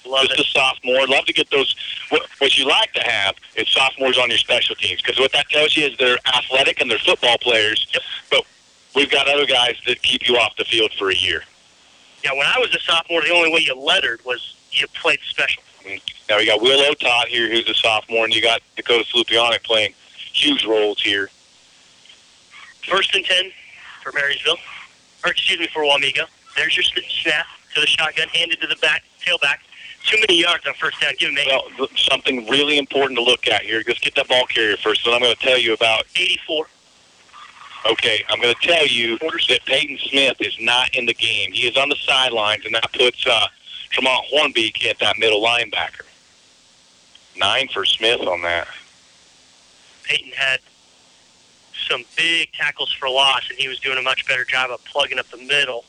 Love 0.05 0.27
Just 0.27 0.39
a 0.39 0.43
sophomore. 0.45 1.05
Love 1.07 1.25
to 1.25 1.33
get 1.33 1.49
those. 1.51 1.75
What, 2.09 2.27
what 2.39 2.57
you 2.57 2.65
like 2.65 2.93
to 2.93 3.03
have 3.03 3.35
is 3.55 3.67
sophomores 3.67 4.17
on 4.17 4.29
your 4.29 4.37
special 4.37 4.75
teams 4.75 5.01
because 5.01 5.19
what 5.19 5.33
that 5.33 5.49
tells 5.49 5.75
you 5.75 5.87
is 5.87 5.97
they're 5.97 6.17
athletic 6.25 6.79
and 6.79 6.89
they're 6.89 6.97
football 6.97 7.37
players. 7.39 7.85
But 8.31 8.43
we've 8.95 9.11
got 9.11 9.27
other 9.27 9.45
guys 9.45 9.75
that 9.85 10.01
keep 10.01 10.29
you 10.29 10.37
off 10.37 10.55
the 10.55 10.63
field 10.63 10.93
for 10.97 11.09
a 11.09 11.15
year. 11.15 11.43
Yeah, 12.23 12.31
when 12.31 12.47
I 12.47 12.57
was 12.59 12.73
a 12.73 12.79
sophomore, 12.79 13.21
the 13.21 13.31
only 13.31 13.51
way 13.51 13.59
you 13.59 13.75
lettered 13.75 14.23
was 14.23 14.55
you 14.71 14.87
played 14.93 15.19
special. 15.27 15.61
Mm-hmm. 15.83 15.97
Now 16.29 16.37
we 16.37 16.45
got 16.45 16.61
Will 16.61 16.79
Otot 16.93 17.25
here, 17.25 17.49
who's 17.49 17.67
a 17.69 17.73
sophomore, 17.73 18.23
and 18.23 18.33
you 18.33 18.41
got 18.41 18.61
Dakota 18.77 19.03
Slupionic 19.03 19.63
playing 19.63 19.93
huge 20.15 20.65
roles 20.65 21.01
here. 21.01 21.29
First 22.87 23.13
and 23.13 23.25
10 23.25 23.51
for 24.01 24.13
Marysville. 24.13 24.57
Or, 25.25 25.31
excuse 25.31 25.59
me, 25.59 25.67
for 25.67 25.81
Wamego. 25.81 26.25
There's 26.55 26.77
your 26.77 26.85
snap 26.85 27.45
to 27.77 27.81
the 27.81 27.87
shotgun, 27.87 28.27
handed 28.29 28.59
to 28.61 28.67
the 28.67 28.75
back, 28.77 29.03
tailback. 29.25 29.59
Too 30.05 30.17
many 30.19 30.41
yards 30.41 30.65
on 30.65 30.73
first 30.75 30.99
down. 31.01 31.13
Give 31.19 31.29
him 31.29 31.37
eight. 31.37 31.61
Well, 31.77 31.87
something 31.95 32.47
really 32.47 32.77
important 32.77 33.17
to 33.17 33.23
look 33.23 33.47
at 33.47 33.61
here. 33.61 33.83
Let's 33.85 33.99
get 33.99 34.15
that 34.15 34.27
ball 34.27 34.45
carrier 34.45 34.77
first. 34.77 35.05
and 35.05 35.13
I'm 35.13 35.21
going 35.21 35.35
to 35.35 35.41
tell 35.41 35.57
you 35.57 35.73
about 35.73 36.05
84. 36.15 36.67
Okay, 37.91 38.23
I'm 38.29 38.41
going 38.41 38.53
to 38.53 38.67
tell 38.67 38.87
you 38.87 39.17
that 39.19 39.59
Peyton 39.65 39.97
Smith 40.09 40.37
is 40.39 40.55
not 40.59 40.93
in 40.95 41.05
the 41.05 41.13
game. 41.13 41.51
He 41.51 41.67
is 41.67 41.77
on 41.77 41.89
the 41.89 41.95
sidelines, 41.95 42.65
and 42.65 42.73
that 42.75 42.91
puts 42.93 43.25
uh, 43.27 43.47
Tremont 43.91 44.25
Hornbeak 44.33 44.85
at 44.85 44.99
that 44.99 45.17
middle 45.19 45.41
linebacker. 45.41 46.05
Nine 47.37 47.67
for 47.67 47.85
Smith 47.85 48.21
on 48.21 48.41
that. 48.41 48.67
Peyton 50.03 50.31
had 50.31 50.59
some 51.87 52.03
big 52.15 52.51
tackles 52.53 52.91
for 52.91 53.09
loss, 53.09 53.49
and 53.49 53.59
he 53.59 53.67
was 53.67 53.79
doing 53.79 53.97
a 53.97 54.01
much 54.01 54.25
better 54.27 54.45
job 54.45 54.71
of 54.71 54.83
plugging 54.85 55.19
up 55.19 55.27
the 55.29 55.37
middle. 55.37 55.85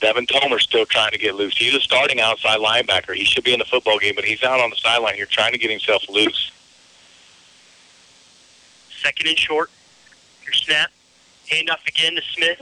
Devin 0.00 0.26
Tomer's 0.26 0.62
still 0.62 0.86
trying 0.86 1.12
to 1.12 1.18
get 1.18 1.34
loose. 1.34 1.56
He's 1.56 1.74
a 1.74 1.80
starting 1.80 2.20
outside 2.20 2.58
linebacker. 2.58 3.14
He 3.14 3.24
should 3.24 3.44
be 3.44 3.52
in 3.52 3.58
the 3.58 3.66
football 3.66 3.98
game, 3.98 4.14
but 4.14 4.24
he's 4.24 4.42
out 4.42 4.60
on 4.60 4.70
the 4.70 4.76
sideline 4.76 5.14
here 5.14 5.26
trying 5.26 5.52
to 5.52 5.58
get 5.58 5.70
himself 5.70 6.08
loose. 6.08 6.50
Second 9.02 9.28
and 9.28 9.38
short. 9.38 9.70
Your 10.44 10.54
snap. 10.54 10.90
Handoff 11.48 11.86
again 11.86 12.14
to 12.14 12.22
Smith. 12.34 12.60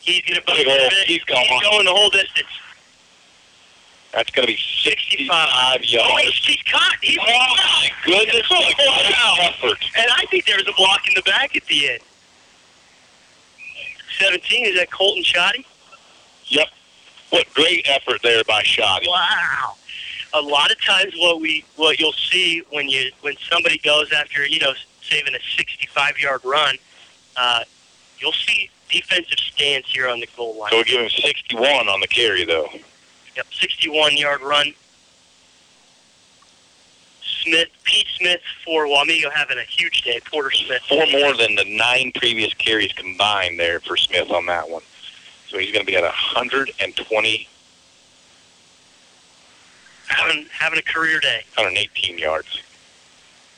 He's 0.00 0.22
going 0.22 0.40
to 0.40 0.46
Big 0.46 0.66
hole. 0.66 0.90
He's 1.06 1.24
gone. 1.24 1.44
He's 1.44 1.62
going 1.62 1.84
the 1.86 1.92
whole 1.92 2.10
distance. 2.10 2.48
That's 4.12 4.30
going 4.30 4.46
to 4.46 4.52
be 4.52 4.58
65 4.82 5.84
yards. 5.84 6.12
Oh, 6.12 6.16
he's, 6.18 6.34
he's 6.46 6.62
caught. 6.62 6.96
He's 7.00 7.18
oh, 7.20 7.24
my 7.26 7.90
goodness. 8.04 8.46
Oh, 8.50 9.36
effort. 9.40 9.78
And 9.96 10.06
I 10.14 10.24
think 10.30 10.46
there 10.46 10.56
was 10.56 10.68
a 10.68 10.72
block 10.76 11.00
in 11.08 11.14
the 11.14 11.22
back 11.22 11.56
at 11.56 11.64
the 11.66 11.90
end. 11.90 12.00
17, 14.20 14.66
is 14.66 14.78
that 14.78 14.92
Colton 14.92 15.24
Shoddy? 15.24 15.66
Yep. 16.48 16.68
What 17.30 17.52
great 17.54 17.86
effort 17.88 18.22
there 18.22 18.44
by 18.44 18.62
Shoddy. 18.62 19.08
Wow. 19.08 19.74
A 20.34 20.40
lot 20.40 20.70
of 20.70 20.82
times 20.84 21.14
what 21.16 21.40
we 21.40 21.64
what 21.76 21.98
you'll 21.98 22.12
see 22.12 22.62
when 22.70 22.88
you 22.88 23.10
when 23.22 23.34
somebody 23.50 23.78
goes 23.78 24.12
after, 24.12 24.46
you 24.46 24.60
know, 24.60 24.72
saving 25.02 25.34
a 25.34 25.38
65-yard 25.38 26.40
run, 26.44 26.76
uh, 27.36 27.60
you'll 28.18 28.32
see 28.32 28.70
defensive 28.88 29.38
stance 29.38 29.86
here 29.86 30.08
on 30.08 30.20
the 30.20 30.28
goal 30.36 30.58
line. 30.58 30.70
So 30.70 30.82
give 30.82 31.00
him 31.00 31.10
61 31.10 31.88
on 31.88 32.00
the 32.00 32.06
carry, 32.06 32.44
though. 32.44 32.68
Yep, 33.36 33.46
61-yard 33.50 34.40
run. 34.40 34.72
Smith, 37.22 37.68
Pete 37.82 38.06
Smith 38.16 38.40
for 38.64 38.86
Wamego 38.86 39.30
having 39.30 39.58
a 39.58 39.62
huge 39.62 40.02
day. 40.02 40.20
Porter 40.30 40.50
Smith. 40.50 40.82
Four 40.88 41.06
more 41.12 41.36
than 41.36 41.54
the 41.54 41.64
nine 41.64 42.12
previous 42.14 42.54
carries 42.54 42.92
combined 42.92 43.60
there 43.60 43.80
for 43.80 43.96
Smith 43.96 44.30
on 44.30 44.46
that 44.46 44.68
one. 44.68 44.82
So 45.54 45.60
he's 45.60 45.70
going 45.70 45.86
to 45.86 45.90
be 45.90 45.96
at 45.96 46.02
120, 46.02 47.48
Having 50.08 50.46
having 50.50 50.78
a 50.80 50.82
career 50.82 51.20
day. 51.20 51.42
118 51.54 52.18
yards. 52.18 52.60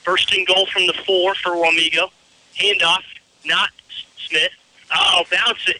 First 0.04 0.30
and 0.34 0.46
goal 0.46 0.66
from 0.66 0.86
the 0.86 0.92
four 1.06 1.34
for 1.36 1.52
Wamego. 1.52 2.10
Handoff, 2.54 3.02
not 3.46 3.70
Smith. 4.18 4.52
Oh, 4.94 5.24
bounce 5.32 5.66
it. 5.68 5.78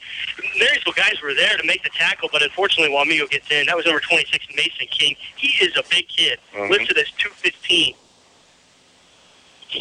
Marysville 0.59 0.95
guys 0.95 1.21
were 1.23 1.35
there 1.35 1.57
to 1.59 1.65
make 1.67 1.83
the 1.85 1.91
tackle, 1.91 2.31
but 2.33 2.43
unfortunately 2.43 2.95
Wamego 2.97 3.29
gets 3.31 3.51
in. 3.51 3.67
That 3.67 3.77
was 3.77 3.85
number 3.85 4.01
26, 4.01 4.47
Mason 4.57 4.87
King. 4.91 5.17
He 5.37 5.49
is 5.65 5.77
a 5.77 5.83
big 5.91 6.09
kid. 6.09 6.39
Mhm. 6.55 6.71
Listed 6.71 6.97
as 6.97 7.11
215. 7.19 7.95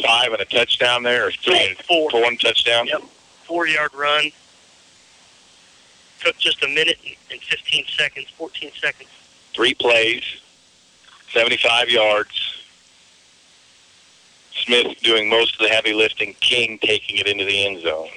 Five 0.04 0.32
and 0.34 0.42
a 0.42 0.44
touchdown 0.44 1.02
there, 1.02 1.26
or 1.28 1.32
three 1.32 1.58
and 1.68 1.78
Four. 1.78 2.10
for 2.10 2.20
one 2.22 2.36
touchdown. 2.36 2.86
Yep. 2.88 3.02
Four-yard 3.46 3.94
run. 3.94 4.30
Took 6.20 6.38
just 6.38 6.62
a 6.62 6.68
minute 6.68 6.98
and 7.30 7.40
15 7.40 7.84
seconds, 7.96 8.28
14 8.36 8.70
seconds. 8.80 9.10
Three 9.54 9.74
plays, 9.74 10.22
75 11.32 11.90
yards. 11.90 12.52
Smith 14.54 14.98
doing 15.02 15.28
most 15.28 15.54
of 15.54 15.60
the 15.60 15.68
heavy 15.68 15.92
lifting. 15.92 16.34
King 16.40 16.78
taking 16.78 17.18
it 17.18 17.26
into 17.26 17.44
the 17.44 17.66
end 17.66 17.82
zone. 17.82 18.08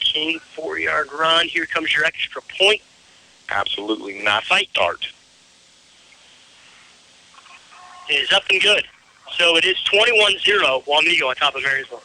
King, 0.00 0.38
four-yard 0.54 1.08
run. 1.12 1.48
Here 1.48 1.66
comes 1.66 1.94
your 1.94 2.04
extra 2.04 2.40
point. 2.58 2.80
Absolutely 3.48 4.22
not. 4.22 4.44
Fight 4.44 4.68
dart. 4.72 5.08
is 8.08 8.32
up 8.32 8.44
and 8.50 8.62
good. 8.62 8.84
So 9.36 9.56
it 9.56 9.64
is 9.64 9.76
21-0 9.78 10.84
Wamego 10.84 11.28
on 11.28 11.34
top 11.34 11.54
of 11.54 11.62
Marysville. 11.62 12.02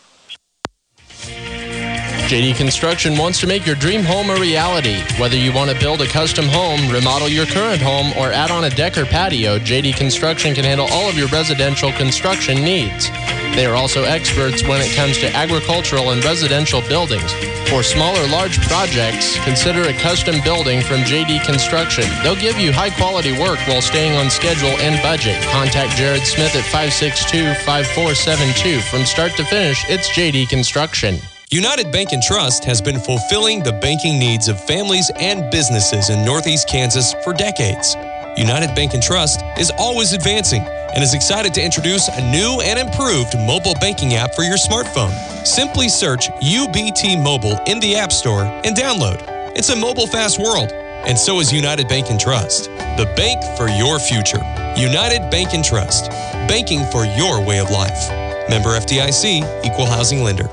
JD 2.32 2.56
Construction 2.56 3.18
wants 3.18 3.42
to 3.42 3.46
make 3.46 3.66
your 3.66 3.76
dream 3.76 4.06
home 4.06 4.30
a 4.30 4.40
reality. 4.40 5.02
Whether 5.20 5.36
you 5.36 5.52
want 5.52 5.70
to 5.70 5.78
build 5.78 6.00
a 6.00 6.08
custom 6.08 6.46
home, 6.48 6.80
remodel 6.90 7.28
your 7.28 7.46
current 7.46 7.82
home, 7.82 8.14
or 8.18 8.32
add 8.32 8.52
on 8.52 8.64
a 8.64 8.70
deck 8.70 8.98
or 8.98 9.04
patio, 9.04 9.60
JD 9.60 9.98
Construction 9.98 10.56
can 10.56 10.64
handle 10.64 10.88
all 10.92 11.10
of 11.10 11.18
your 11.18 11.28
residential 11.28 11.92
construction 11.92 12.64
needs. 12.64 13.10
They 13.52 13.66
are 13.66 13.76
also 13.76 14.06
experts 14.06 14.64
when 14.64 14.80
it 14.80 14.96
comes 14.96 15.18
to 15.18 15.36
agricultural 15.36 16.12
and 16.12 16.24
residential 16.24 16.80
buildings. 16.88 17.34
For 17.68 17.84
small 17.84 18.16
or 18.16 18.28
large 18.30 18.62
projects, 18.62 19.38
consider 19.44 19.82
a 19.82 19.94
custom 20.00 20.40
building 20.42 20.80
from 20.80 21.04
JD 21.04 21.44
Construction. 21.46 22.06
They'll 22.24 22.40
give 22.40 22.58
you 22.58 22.72
high 22.72 22.92
quality 22.92 23.38
work 23.38 23.60
while 23.68 23.82
staying 23.82 24.16
on 24.16 24.30
schedule 24.30 24.72
and 24.80 25.04
budget. 25.04 25.44
Contact 25.52 25.98
Jared 25.98 26.26
Smith 26.26 26.56
at 26.56 26.64
562 26.72 27.56
5472. 27.68 28.80
From 28.88 29.04
start 29.04 29.36
to 29.36 29.44
finish, 29.44 29.84
it's 29.90 30.08
JD 30.08 30.48
Construction. 30.48 31.20
United 31.54 31.92
Bank 31.92 32.14
and 32.14 32.24
Trust 32.24 32.64
has 32.64 32.82
been 32.82 32.98
fulfilling 32.98 33.62
the 33.62 33.74
banking 33.74 34.18
needs 34.18 34.48
of 34.48 34.58
families 34.64 35.12
and 35.20 35.52
businesses 35.52 36.10
in 36.10 36.24
Northeast 36.24 36.70
Kansas 36.70 37.14
for 37.26 37.34
decades. 37.34 37.94
United 38.38 38.74
Bank 38.74 38.94
and 38.94 39.04
Trust 39.04 39.42
is 39.60 39.70
always 39.78 40.14
advancing 40.14 40.62
and 40.62 41.04
is 41.04 41.14
excited 41.14 41.54
to 41.56 41.62
introduce 41.62 42.08
a 42.08 42.32
new 42.32 42.62
and 42.62 42.80
improved 42.80 43.36
mobile 43.38 43.74
banking 43.82 44.14
app 44.14 44.34
for 44.34 44.44
your 44.44 44.56
smartphone. 44.56 45.12
Simply 45.46 45.90
search 45.90 46.30
UBT 46.40 47.22
Mobile 47.22 47.60
in 47.68 47.82
the 47.82 47.98
App 47.98 48.14
Store 48.14 48.44
and 48.64 48.74
download. 48.74 49.22
It's 49.54 49.72
a 49.72 49.76
mobile 49.76 50.08
fast 50.08 50.40
world, 50.40 50.72
and 50.72 51.20
so 51.20 51.42
is 51.42 51.52
United 51.52 51.90
Bank 51.90 52.10
and 52.12 52.20
Trust, 52.20 52.68
the 52.96 53.12
bank 53.18 53.44
for 53.58 53.68
your 53.68 54.00
future. 54.00 54.40
United 54.78 55.30
Bank 55.30 55.54
and 55.54 55.66
Trust, 55.66 56.12
banking 56.48 56.86
for 56.94 57.04
your 57.04 57.46
way 57.46 57.60
of 57.60 57.70
life. 57.72 58.10
Member 58.50 58.70
FDIC, 58.70 59.66
Equal 59.66 59.86
Housing 59.86 60.24
Lender. 60.24 60.50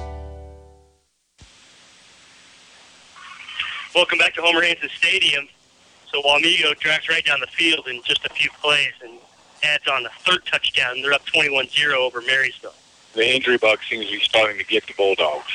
Welcome 3.98 4.18
back 4.18 4.34
to 4.34 4.42
Homer 4.42 4.62
Hanson 4.62 4.90
Stadium. 4.96 5.48
So 6.12 6.22
Wamego 6.22 6.78
drives 6.78 7.08
right 7.08 7.24
down 7.24 7.40
the 7.40 7.48
field 7.48 7.88
in 7.88 8.00
just 8.04 8.24
a 8.24 8.28
few 8.28 8.48
plays 8.62 8.92
and 9.02 9.18
adds 9.64 9.88
on 9.88 10.04
the 10.04 10.10
third 10.20 10.46
touchdown. 10.46 11.02
They're 11.02 11.12
up 11.12 11.26
21-0 11.26 11.94
over 11.94 12.20
Marysville. 12.20 12.76
The 13.14 13.34
injury 13.34 13.58
bug 13.58 13.80
seems 13.90 14.06
to 14.06 14.12
be 14.12 14.20
starting 14.20 14.56
to 14.56 14.64
get 14.64 14.86
the 14.86 14.92
Bulldogs. 14.96 15.50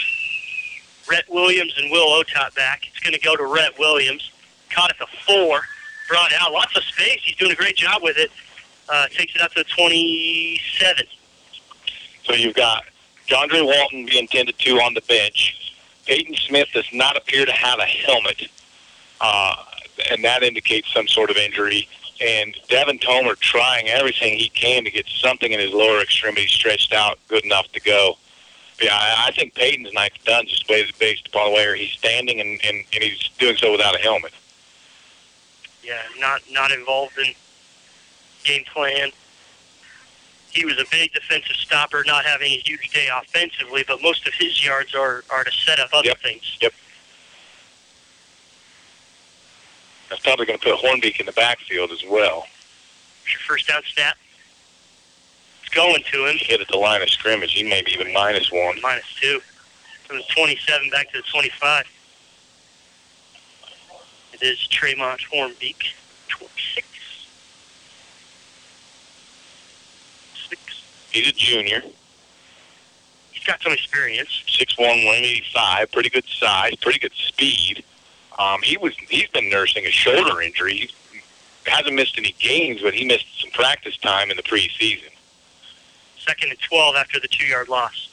Rhett 1.10 1.24
Williams 1.30 1.74
and 1.78 1.90
Will 1.90 2.22
Otot 2.22 2.54
back. 2.54 2.86
It's 2.86 3.00
going 3.00 3.14
to 3.14 3.20
go 3.22 3.38
to 3.38 3.46
Rhett 3.46 3.80
Williams. 3.80 4.30
Caught 4.72 4.90
at 4.90 5.00
the 5.00 5.08
four. 5.26 5.62
Brought 6.10 6.34
out 6.34 6.52
lots 6.52 6.76
of 6.76 6.84
space. 6.84 7.22
He's 7.24 7.38
doing 7.38 7.54
a 7.54 7.56
great 7.56 7.78
job 7.78 8.04
with 8.04 8.18
it. 8.18 8.30
Uh, 8.90 9.08
takes 9.08 9.36
it 9.36 9.42
out 9.42 9.54
to 9.54 9.64
the 9.64 9.70
27. 9.70 11.06
So 12.26 12.34
you've 12.34 12.56
got 12.56 12.84
Jondre 13.26 13.66
Walton 13.66 14.06
being 14.06 14.28
tended 14.28 14.60
to 14.60 14.82
on 14.82 14.96
the 14.96 15.02
bench. 15.08 15.63
Peyton 16.06 16.36
Smith 16.36 16.70
does 16.74 16.88
not 16.94 17.18
appear 17.18 17.46
to 17.46 17.52
have 17.52 17.80
a 17.80 17.86
helmet, 17.86 18.48
uh, 19.22 19.56
and 20.12 20.24
that 20.24 20.44
indicates 20.44 20.92
some 20.94 21.08
sort 21.08 21.30
of 21.30 21.38
injury. 21.38 21.88
And 22.22 22.56
Devin 22.70 23.00
Tomer 23.00 23.38
trying 23.40 23.90
everything 23.90 24.38
he 24.38 24.50
can 24.50 24.84
to 24.86 24.92
get 24.92 25.08
something 25.08 25.52
in 25.52 25.60
his 25.60 25.74
lower 25.74 26.02
extremity 26.02 26.48
stretched 26.48 26.94
out 26.94 27.20
good 27.28 27.44
enough 27.44 27.72
to 27.74 27.80
go. 27.80 28.18
Yeah, 28.82 28.98
I, 28.98 29.32
think 29.32 29.54
Peyton's 29.54 29.94
night's 29.94 30.22
done 30.24 30.46
just 30.48 30.68
based, 30.68 30.98
based 31.00 31.28
upon 31.28 31.54
where 31.54 31.76
he's 31.76 31.92
standing, 31.92 32.42
and, 32.42 32.60
and, 32.66 32.84
and 32.94 33.04
he's 33.04 33.30
doing 33.38 33.56
so 33.56 33.72
without 33.72 33.96
a 33.96 34.00
helmet. 34.00 34.34
Yeah, 35.84 36.02
not 36.20 36.42
not 36.52 36.72
involved 36.72 37.18
in 37.18 37.34
game 38.44 38.64
plan. 38.74 39.12
He 40.54 40.66
was 40.66 40.80
a 40.80 40.86
big 40.92 41.12
defensive 41.14 41.56
stopper, 41.56 42.04
not 42.06 42.26
having 42.26 42.52
a 42.54 42.62
huge 42.64 42.92
day 42.92 43.08
offensively, 43.12 43.84
but 43.88 44.04
most 44.04 44.28
of 44.28 44.34
his 44.36 44.64
yards 44.64 44.94
are, 44.94 45.24
are 45.32 45.44
to 45.44 45.52
set 45.52 45.80
up 45.80 45.90
other 45.94 46.14
things. 46.22 46.58
Yep. 46.62 46.74
That's 50.10 50.22
probably 50.22 50.46
going 50.46 50.60
to 50.60 50.64
put 50.64 50.80
Hornbeak 50.80 51.20
in 51.20 51.26
the 51.26 51.32
backfield 51.32 51.90
as 51.90 52.04
well. 52.08 52.46
Your 53.32 53.40
first 53.48 53.68
down 53.68 53.82
snap. 53.92 54.16
It's 55.64 55.74
going 55.74 56.04
to 56.12 56.26
him. 56.28 56.38
Hit 56.38 56.62
at 56.62 56.68
the 56.68 56.78
line 56.78 57.02
of 57.02 57.10
scrimmage. 57.10 57.54
He 57.54 57.64
may 57.64 57.82
be 57.82 57.94
even 57.94 58.14
minus 58.14 58.52
one. 58.52 58.80
Minus 58.82 59.06
two. 59.20 59.40
From 60.04 60.18
the 60.18 60.24
27 60.36 60.92
back 60.92 61.12
to 61.14 61.18
the 61.18 61.24
25. 61.24 61.86
It 64.34 64.44
is 64.44 64.68
Tremont 64.68 65.22
Hornbeak. 65.34 65.94
26. 66.28 66.93
He's 71.14 71.28
a 71.28 71.32
junior. 71.32 71.82
He's 73.32 73.44
got 73.44 73.62
some 73.62 73.72
experience. 73.72 74.44
6'1", 74.48 74.78
185, 74.80 75.92
pretty 75.92 76.10
good 76.10 76.26
size, 76.26 76.76
pretty 76.76 77.00
good 77.00 77.14
speed. 77.14 77.84
Um, 78.40 78.62
he 78.64 78.78
was 78.78 78.96
he's 79.10 79.28
been 79.28 79.50
nursing 79.50 79.86
a 79.86 79.92
shoulder 79.92 80.42
injury. 80.42 80.90
He 81.12 81.22
hasn't 81.66 81.96
missed 81.96 82.18
any 82.18 82.36
games, 82.40 82.82
but 82.82 82.96
he 82.96 83.06
missed 83.06 83.42
some 83.42 83.52
practice 83.52 83.96
time 83.98 84.32
in 84.32 84.38
the 84.38 84.44
preseason. 84.44 85.12
Second 86.18 86.50
and 86.50 86.60
12 86.60 86.96
after 86.96 87.20
the 87.20 87.28
two-yard 87.28 87.70
loss. 87.70 88.10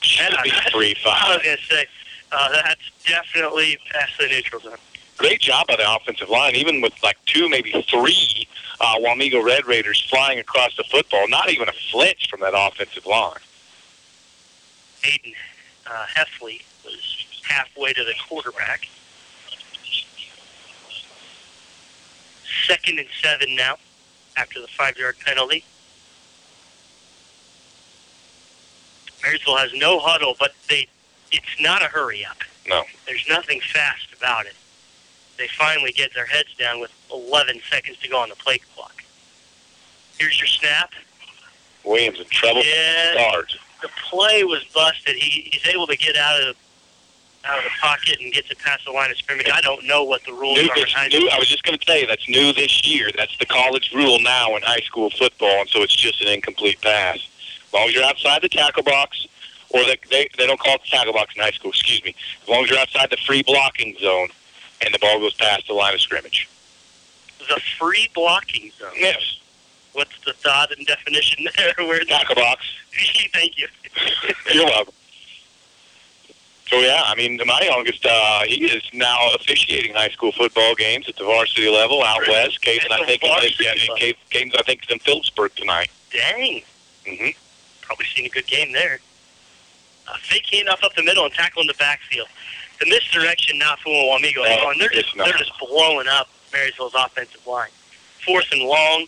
Should 0.00 0.36
be 0.44 0.50
three 0.70 0.94
I 1.04 1.34
was 1.34 1.42
to 1.42 1.56
say, 1.68 1.86
uh, 2.30 2.52
that's 2.52 2.80
definitely 3.04 3.78
past 3.90 4.12
the 4.18 4.28
neutral 4.28 4.60
zone. 4.60 4.76
Great 5.18 5.40
job 5.40 5.66
by 5.66 5.74
the 5.76 5.94
offensive 5.94 6.28
line, 6.28 6.54
even 6.54 6.80
with 6.80 6.94
like 7.02 7.18
two, 7.26 7.48
maybe 7.48 7.72
three 7.90 8.48
uh, 8.80 8.94
Wamego 9.00 9.44
Red 9.44 9.66
Raiders 9.66 10.00
flying 10.08 10.38
across 10.38 10.76
the 10.76 10.84
football. 10.84 11.28
Not 11.28 11.50
even 11.50 11.68
a 11.68 11.72
flinch 11.90 12.30
from 12.30 12.40
that 12.40 12.54
offensive 12.56 13.04
line. 13.04 13.40
Aiden 15.02 15.34
uh, 15.86 16.06
Heffley 16.06 16.62
was 16.84 17.26
halfway 17.42 17.92
to 17.92 18.04
the 18.04 18.14
quarterback. 18.28 18.88
Second 22.66 23.00
and 23.00 23.08
seven 23.20 23.56
now 23.56 23.76
after 24.36 24.60
the 24.60 24.68
five-yard 24.68 25.16
penalty. 25.24 25.64
Marysville 29.22 29.56
has 29.56 29.72
no 29.74 29.98
huddle, 29.98 30.36
but 30.38 30.52
they 30.68 30.86
it's 31.32 31.60
not 31.60 31.82
a 31.82 31.86
hurry 31.86 32.24
up. 32.24 32.38
No. 32.68 32.84
There's 33.06 33.26
nothing 33.28 33.60
fast 33.60 34.06
about 34.16 34.46
it. 34.46 34.54
They 35.38 35.48
finally 35.48 35.92
get 35.92 36.12
their 36.14 36.26
heads 36.26 36.54
down 36.58 36.80
with 36.80 36.90
11 37.12 37.60
seconds 37.70 37.96
to 37.98 38.08
go 38.08 38.18
on 38.18 38.28
the 38.28 38.34
play 38.34 38.58
clock. 38.74 39.04
Here's 40.18 40.38
your 40.38 40.48
snap. 40.48 40.92
Williams 41.84 42.18
in 42.18 42.26
trouble. 42.26 42.62
Yeah. 42.64 43.12
Start. 43.12 43.56
The 43.80 43.88
play 44.10 44.42
was 44.42 44.64
busted. 44.74 45.14
He, 45.14 45.48
he's 45.52 45.66
able 45.72 45.86
to 45.86 45.96
get 45.96 46.16
out 46.16 46.42
of 46.42 46.56
out 47.44 47.58
of 47.58 47.64
the 47.64 47.70
pocket 47.80 48.18
and 48.20 48.32
get 48.32 48.46
to 48.48 48.56
past 48.56 48.84
the 48.84 48.90
line 48.90 49.10
of 49.10 49.16
scrimmage. 49.16 49.48
I 49.52 49.60
don't 49.60 49.86
know 49.86 50.02
what 50.02 50.24
the 50.24 50.32
rules 50.32 50.58
New 50.58 50.68
are. 50.68 50.74
this, 50.74 50.84
behind 50.86 51.12
new. 51.12 51.28
I 51.30 51.38
was 51.38 51.48
just 51.48 51.62
going 51.62 51.78
to 51.78 51.84
tell 51.84 51.96
you 51.96 52.06
that's 52.06 52.28
new 52.28 52.52
this 52.52 52.86
year. 52.86 53.10
That's 53.16 53.36
the 53.38 53.46
college 53.46 53.92
rule 53.94 54.18
now 54.20 54.56
in 54.56 54.62
high 54.62 54.80
school 54.80 55.08
football, 55.08 55.60
and 55.60 55.68
so 55.68 55.82
it's 55.82 55.94
just 55.94 56.20
an 56.20 56.28
incomplete 56.28 56.80
pass. 56.82 57.16
As 57.16 57.72
long 57.72 57.88
as 57.88 57.94
you're 57.94 58.04
outside 58.04 58.42
the 58.42 58.48
tackle 58.48 58.82
box, 58.82 59.26
or 59.70 59.84
they 59.84 59.98
they, 60.10 60.28
they 60.36 60.46
don't 60.46 60.58
call 60.58 60.74
it 60.74 60.82
the 60.82 60.88
tackle 60.90 61.12
box 61.12 61.34
in 61.36 61.42
high 61.42 61.52
school. 61.52 61.70
Excuse 61.70 62.02
me. 62.04 62.14
As 62.42 62.48
long 62.48 62.64
as 62.64 62.70
you're 62.70 62.78
outside 62.80 63.08
the 63.10 63.18
free 63.18 63.42
blocking 63.42 63.96
zone, 64.00 64.28
and 64.84 64.94
the 64.94 64.98
ball 64.98 65.18
goes 65.18 65.34
past 65.34 65.66
the 65.66 65.74
line 65.74 65.94
of 65.94 66.00
scrimmage. 66.00 66.48
The 67.38 67.60
free 67.78 68.08
blocking 68.14 68.70
zone. 68.78 68.90
Yes. 68.96 69.40
What's 69.92 70.12
the 70.24 70.32
thought 70.32 70.70
and 70.76 70.86
definition 70.86 71.46
there? 71.56 71.74
Where 71.78 72.04
Tackle 72.04 72.36
box. 72.36 72.64
Thank 73.32 73.58
you. 73.58 73.68
You're 74.52 74.66
welcome. 74.66 74.94
So 76.68 76.80
yeah, 76.80 77.02
I 77.06 77.14
mean, 77.14 77.40
my 77.46 77.60
youngest, 77.62 78.04
uh, 78.04 78.42
he 78.42 78.66
is 78.66 78.82
now 78.92 79.16
officiating 79.34 79.94
high 79.94 80.10
school 80.10 80.32
football 80.32 80.74
games 80.74 81.08
at 81.08 81.16
the 81.16 81.24
varsity 81.24 81.70
level 81.70 82.02
out 82.02 82.20
west. 82.28 82.60
Caden, 82.60 82.90
I 82.90 83.06
think, 83.06 83.22
yeah. 83.22 84.12
Caden, 84.30 84.54
I 84.54 84.62
think, 84.62 84.84
is 84.84 84.90
in 84.90 84.98
Phillipsburg 84.98 85.54
tonight. 85.54 85.88
Dang. 86.12 86.62
Mm-hmm. 87.06 87.30
Probably 87.80 88.04
seen 88.14 88.26
a 88.26 88.28
good 88.28 88.46
game 88.46 88.72
there. 88.72 89.00
Uh, 90.06 90.16
fake 90.20 90.46
handoff 90.52 90.84
up 90.84 90.94
the 90.94 91.02
middle 91.02 91.24
and 91.24 91.32
tackling 91.32 91.64
in 91.64 91.68
the 91.68 91.74
backfield. 91.78 92.28
The 92.80 92.86
misdirection 92.86 93.58
not 93.58 93.80
fooling 93.80 94.22
No, 94.22 94.44
anymore. 94.44 94.72
And 94.72 94.80
they're 94.80 94.88
just 94.88 95.16
they're 95.16 95.32
just 95.32 95.52
blowing 95.58 96.06
up 96.08 96.28
Marysville's 96.52 96.94
offensive 96.94 97.44
line. 97.46 97.70
forcing 98.24 98.66
long. 98.66 99.06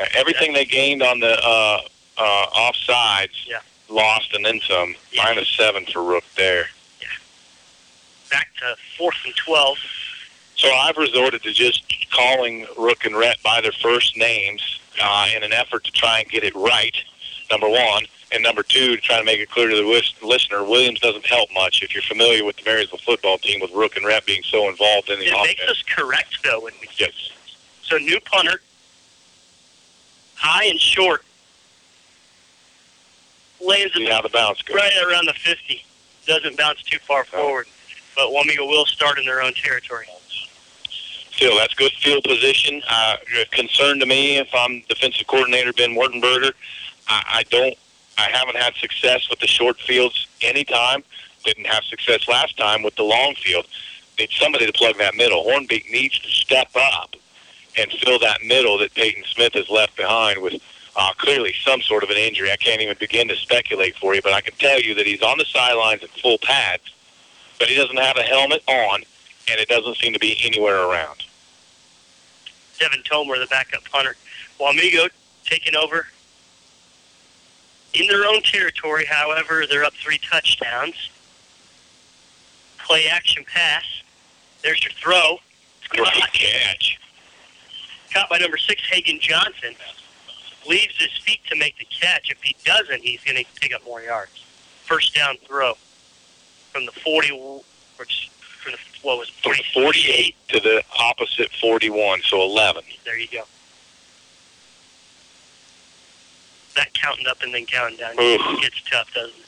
Uh, 0.00 0.04
everything 0.14 0.52
they 0.52 0.64
gained 0.64 1.02
on 1.02 1.20
the 1.20 1.38
uh, 1.42 1.80
uh, 2.18 2.46
offsides 2.54 3.46
Yeah. 3.46 3.60
lost, 3.88 4.34
and 4.34 4.44
then 4.44 4.60
some. 4.66 4.94
Minus 5.16 5.48
seven 5.48 5.86
for 5.86 6.02
Rook 6.02 6.24
there. 6.36 6.66
Yeah. 7.00 7.06
Back 8.30 8.48
to 8.60 8.76
fourth 8.98 9.16
and 9.24 9.34
twelve. 9.36 9.78
So 10.56 10.68
I've 10.72 10.96
resorted 10.96 11.42
to 11.42 11.52
just 11.52 11.82
calling 12.12 12.66
Rook 12.78 13.04
and 13.04 13.16
Rhett 13.16 13.42
by 13.42 13.60
their 13.60 13.72
first 13.72 14.16
names 14.16 14.80
uh, 15.02 15.28
in 15.34 15.42
an 15.42 15.52
effort 15.52 15.84
to 15.84 15.90
try 15.92 16.20
and 16.20 16.28
get 16.28 16.44
it 16.44 16.54
right, 16.54 16.94
number 17.50 17.68
one. 17.68 18.04
And 18.34 18.42
number 18.42 18.64
two, 18.64 18.96
to 18.96 19.00
try 19.00 19.18
to 19.18 19.24
make 19.24 19.38
it 19.38 19.48
clear 19.48 19.68
to 19.68 19.76
the 19.76 20.26
listener, 20.26 20.64
Williams 20.64 20.98
doesn't 20.98 21.24
help 21.24 21.48
much. 21.54 21.82
If 21.84 21.94
you're 21.94 22.02
familiar 22.02 22.44
with 22.44 22.56
the 22.56 22.64
Marysville 22.64 22.98
football 22.98 23.38
team, 23.38 23.60
with 23.60 23.70
Rook 23.72 23.96
and 23.96 24.04
Rhett 24.04 24.26
being 24.26 24.42
so 24.42 24.68
involved 24.68 25.08
in 25.08 25.20
the 25.20 25.26
It 25.26 25.32
offense. 25.32 25.46
makes 25.58 25.70
us 25.70 25.82
correct 25.82 26.38
though 26.42 26.60
when 26.60 26.72
we 26.80 26.88
Yes. 26.98 27.12
So 27.82 27.96
new 27.98 28.18
punter, 28.20 28.60
high 30.34 30.64
and 30.64 30.80
short, 30.80 31.24
lands 33.60 33.92
how 34.10 34.20
the 34.22 34.28
bounce 34.30 34.62
goes. 34.62 34.74
right 34.76 34.92
around 35.08 35.26
the 35.26 35.34
50. 35.34 35.84
Doesn't 36.26 36.56
bounce 36.56 36.82
too 36.82 36.98
far 37.00 37.24
forward, 37.24 37.66
but 38.16 38.28
Wamego 38.30 38.66
will 38.68 38.86
start 38.86 39.18
in 39.18 39.26
their 39.26 39.42
own 39.42 39.52
territory. 39.54 40.06
Still, 41.32 41.56
that's 41.56 41.74
good 41.74 41.92
field 41.92 42.24
position. 42.24 42.82
Uh, 42.88 43.16
concern 43.50 43.98
to 44.00 44.06
me 44.06 44.38
if 44.38 44.48
I'm 44.54 44.82
defensive 44.88 45.26
coordinator 45.26 45.72
Ben 45.72 45.90
Wartenberger, 45.94 46.52
I, 47.08 47.22
I 47.40 47.42
don't, 47.50 47.74
I 48.18 48.30
haven't 48.30 48.56
had 48.56 48.74
success 48.74 49.28
with 49.28 49.40
the 49.40 49.46
short 49.46 49.78
fields 49.78 50.26
anytime. 50.40 51.02
Didn't 51.44 51.66
have 51.66 51.84
success 51.84 52.28
last 52.28 52.56
time 52.56 52.82
with 52.82 52.94
the 52.96 53.02
long 53.02 53.34
field. 53.34 53.66
Need 54.18 54.30
somebody 54.30 54.66
to 54.66 54.72
plug 54.72 54.96
that 54.98 55.14
middle. 55.14 55.44
Hornbeak 55.44 55.90
needs 55.90 56.18
to 56.20 56.28
step 56.28 56.68
up 56.74 57.16
and 57.76 57.90
fill 57.90 58.18
that 58.20 58.42
middle 58.44 58.78
that 58.78 58.94
Peyton 58.94 59.24
Smith 59.26 59.54
has 59.54 59.68
left 59.68 59.96
behind 59.96 60.40
with 60.40 60.62
uh, 60.96 61.12
clearly 61.18 61.52
some 61.64 61.82
sort 61.82 62.04
of 62.04 62.10
an 62.10 62.16
injury. 62.16 62.50
I 62.50 62.56
can't 62.56 62.80
even 62.80 62.96
begin 62.98 63.28
to 63.28 63.36
speculate 63.36 63.96
for 63.96 64.14
you, 64.14 64.22
but 64.22 64.32
I 64.32 64.40
can 64.40 64.54
tell 64.54 64.80
you 64.80 64.94
that 64.94 65.06
he's 65.06 65.22
on 65.22 65.38
the 65.38 65.44
sidelines 65.44 66.02
in 66.02 66.08
full 66.08 66.38
pads, 66.38 66.82
but 67.58 67.68
he 67.68 67.74
doesn't 67.74 67.96
have 67.96 68.16
a 68.16 68.22
helmet 68.22 68.62
on, 68.68 69.02
and 69.50 69.60
it 69.60 69.68
doesn't 69.68 69.96
seem 69.96 70.12
to 70.12 70.20
be 70.20 70.36
anywhere 70.44 70.82
around. 70.84 71.24
Devin 72.78 73.02
Tomer, 73.02 73.40
the 73.40 73.46
backup 73.46 73.84
punter. 73.90 74.16
Wamego 74.60 75.08
taking 75.44 75.74
over 75.74 76.06
in 77.94 78.06
their 78.06 78.26
own 78.26 78.42
territory. 78.42 79.04
However, 79.04 79.66
they're 79.66 79.84
up 79.84 79.94
three 79.94 80.18
touchdowns. 80.18 81.10
Play 82.78 83.06
action 83.06 83.44
pass. 83.44 83.84
There's 84.62 84.82
your 84.82 84.92
throw. 84.92 85.38
Great 85.90 86.32
catch. 86.32 86.98
Caught 88.12 88.30
by 88.30 88.38
number 88.38 88.56
six, 88.56 88.82
Hagen 88.90 89.18
Johnson. 89.20 89.74
Leaves 90.66 90.98
his 90.98 91.12
feet 91.24 91.40
to 91.48 91.56
make 91.56 91.78
the 91.78 91.84
catch. 91.84 92.30
If 92.30 92.42
he 92.42 92.56
doesn't, 92.64 93.02
he's 93.02 93.22
going 93.22 93.36
to 93.36 93.44
pick 93.60 93.74
up 93.74 93.84
more 93.84 94.00
yards. 94.00 94.44
First 94.84 95.14
down 95.14 95.36
throw 95.46 95.74
from 96.72 96.86
the 96.86 96.92
40, 96.92 97.62
which 97.96 98.30
from 98.62 98.72
the, 98.72 98.78
what 99.02 99.18
was 99.18 99.30
it, 99.44 99.64
48 99.74 100.34
to 100.48 100.60
the 100.60 100.82
opposite 100.98 101.50
41, 101.60 102.22
so 102.22 102.42
11. 102.42 102.82
There 103.04 103.18
you 103.18 103.28
go. 103.28 103.44
That 106.76 106.92
counting 106.94 107.26
up 107.26 107.42
and 107.42 107.54
then 107.54 107.66
counting 107.66 107.98
down 107.98 108.18
Oof. 108.20 108.60
gets 108.60 108.82
tough, 108.82 109.12
doesn't 109.14 109.38
it? 109.38 109.46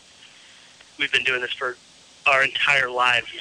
We've 0.98 1.12
been 1.12 1.24
doing 1.24 1.40
this 1.40 1.53
for 1.53 1.77
our 2.27 2.43
entire 2.43 2.90
lives. 2.90 3.27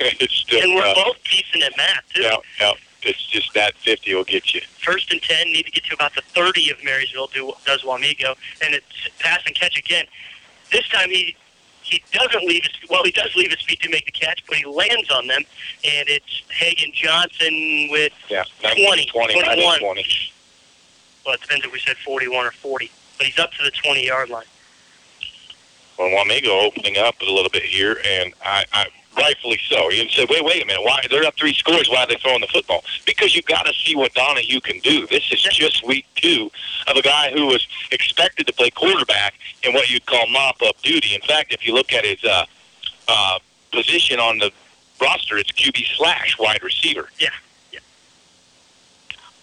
it's 0.00 0.34
still 0.34 0.62
and 0.62 0.74
we're 0.74 0.82
tough. 0.82 0.96
both 0.96 1.16
decent 1.30 1.62
at 1.62 1.76
math, 1.76 2.04
too. 2.14 2.22
Yeah, 2.22 2.36
yeah. 2.60 2.72
It's 3.02 3.24
just 3.24 3.54
that 3.54 3.74
50 3.74 4.14
will 4.14 4.24
get 4.24 4.54
you. 4.54 4.60
First 4.84 5.12
and 5.12 5.22
10, 5.22 5.46
need 5.48 5.66
to 5.66 5.70
get 5.70 5.84
to 5.84 5.94
about 5.94 6.14
the 6.14 6.22
30 6.22 6.70
of 6.70 6.82
Marysville, 6.82 7.28
do, 7.28 7.52
does 7.64 7.82
Wamego. 7.82 8.34
And 8.64 8.74
it's 8.74 9.08
pass 9.20 9.42
and 9.46 9.54
catch 9.54 9.78
again. 9.78 10.06
This 10.72 10.88
time 10.88 11.10
he 11.10 11.36
he 11.82 12.02
doesn't 12.10 12.42
leave 12.42 12.64
his, 12.64 12.90
well, 12.90 13.04
he 13.04 13.12
does 13.12 13.32
leave 13.36 13.52
his 13.52 13.62
feet 13.62 13.80
to 13.80 13.88
make 13.88 14.06
the 14.06 14.10
catch, 14.10 14.44
but 14.48 14.56
he 14.56 14.64
lands 14.64 15.08
on 15.10 15.28
them. 15.28 15.42
And 15.84 16.08
it's 16.08 16.42
Hagen 16.50 16.90
Johnson 16.92 17.88
with 17.92 18.12
Yeah, 18.28 18.42
20, 18.60 19.06
20, 19.06 19.34
21. 19.34 19.78
20. 19.78 20.32
Well, 21.24 21.34
it 21.34 21.40
depends 21.42 21.64
if 21.64 21.72
we 21.72 21.78
said 21.78 21.96
41 21.98 22.46
or 22.46 22.50
40. 22.50 22.90
But 23.16 23.26
he's 23.26 23.38
up 23.38 23.52
to 23.52 23.64
the 23.64 23.70
20 23.70 24.06
yard 24.06 24.28
line. 24.28 24.44
Well, 25.98 26.08
Wamego 26.08 26.66
opening 26.66 26.98
up 26.98 27.20
a 27.22 27.24
little 27.24 27.48
bit 27.50 27.62
here, 27.62 27.98
and 28.06 28.34
I, 28.44 28.64
I 28.72 28.86
rightfully 29.16 29.58
so. 29.68 29.90
You 29.90 30.08
said, 30.10 30.28
wait, 30.28 30.44
wait 30.44 30.62
a 30.62 30.66
minute. 30.66 30.82
Why 30.82 31.02
they're 31.10 31.24
up 31.24 31.36
three 31.36 31.54
scores? 31.54 31.88
Why 31.88 32.02
are 32.02 32.06
they 32.06 32.16
throwing 32.16 32.40
the 32.40 32.46
football? 32.48 32.84
Because 33.06 33.34
you've 33.34 33.46
got 33.46 33.64
to 33.66 33.72
see 33.72 33.96
what 33.96 34.12
Donahue 34.14 34.60
can 34.60 34.78
do. 34.80 35.06
This 35.06 35.32
is 35.32 35.42
just 35.42 35.86
week 35.86 36.06
two 36.16 36.50
of 36.86 36.96
a 36.96 37.02
guy 37.02 37.30
who 37.32 37.46
was 37.46 37.66
expected 37.92 38.46
to 38.46 38.52
play 38.52 38.70
quarterback 38.70 39.34
in 39.62 39.72
what 39.72 39.90
you'd 39.90 40.04
call 40.06 40.26
mop-up 40.28 40.80
duty. 40.82 41.14
In 41.14 41.22
fact, 41.22 41.52
if 41.52 41.66
you 41.66 41.74
look 41.74 41.92
at 41.92 42.04
his 42.04 42.22
uh, 42.24 42.44
uh, 43.08 43.38
position 43.72 44.20
on 44.20 44.38
the 44.38 44.52
roster, 45.00 45.38
it's 45.38 45.52
QB 45.52 45.96
slash 45.96 46.38
wide 46.38 46.62
receiver. 46.62 47.08
Yeah. 47.18 47.30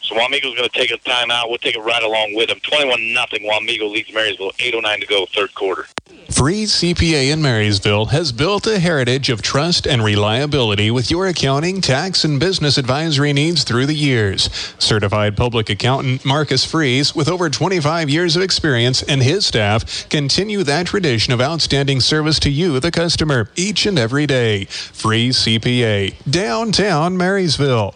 So 0.03 0.15
Wamego's 0.15 0.55
going 0.55 0.69
to 0.69 0.69
take 0.69 0.91
a 0.91 0.97
timeout. 0.97 1.47
We'll 1.47 1.57
take 1.57 1.75
it 1.75 1.81
right 1.81 2.03
along 2.03 2.35
with 2.35 2.49
him. 2.49 2.59
21 2.59 3.13
nothing. 3.13 3.43
Wamego 3.43 3.89
leads 3.89 4.13
Marysville. 4.13 4.51
8:09 4.59 4.99
to 4.99 5.07
go, 5.07 5.25
third 5.25 5.53
quarter. 5.55 5.88
Free 6.30 6.65
CPA 6.65 7.31
in 7.31 7.41
Marysville 7.41 8.07
has 8.07 8.31
built 8.31 8.67
a 8.67 8.80
heritage 8.80 9.30
of 9.30 9.41
trust 9.41 9.88
and 9.88 10.03
reliability 10.03 10.91
with 10.91 11.09
your 11.09 11.27
accounting, 11.27 11.80
tax, 11.80 12.25
and 12.25 12.39
business 12.39 12.77
advisory 12.77 13.31
needs 13.31 13.63
through 13.63 13.85
the 13.85 13.93
years. 13.93 14.49
Certified 14.77 15.38
public 15.38 15.69
accountant 15.69 16.25
Marcus 16.25 16.65
Fries, 16.65 17.15
with 17.15 17.30
over 17.30 17.49
25 17.49 18.09
years 18.09 18.35
of 18.35 18.41
experience, 18.41 19.03
and 19.03 19.23
his 19.23 19.45
staff 19.45 20.09
continue 20.09 20.63
that 20.63 20.88
tradition 20.88 21.34
of 21.34 21.39
outstanding 21.39 22.01
service 22.01 22.39
to 22.39 22.49
you, 22.49 22.80
the 22.80 22.91
customer, 22.91 23.49
each 23.55 23.85
and 23.85 23.97
every 23.97 24.25
day. 24.25 24.65
Free 24.65 25.30
CPA, 25.30 26.15
downtown 26.30 27.15
Marysville. 27.15 27.95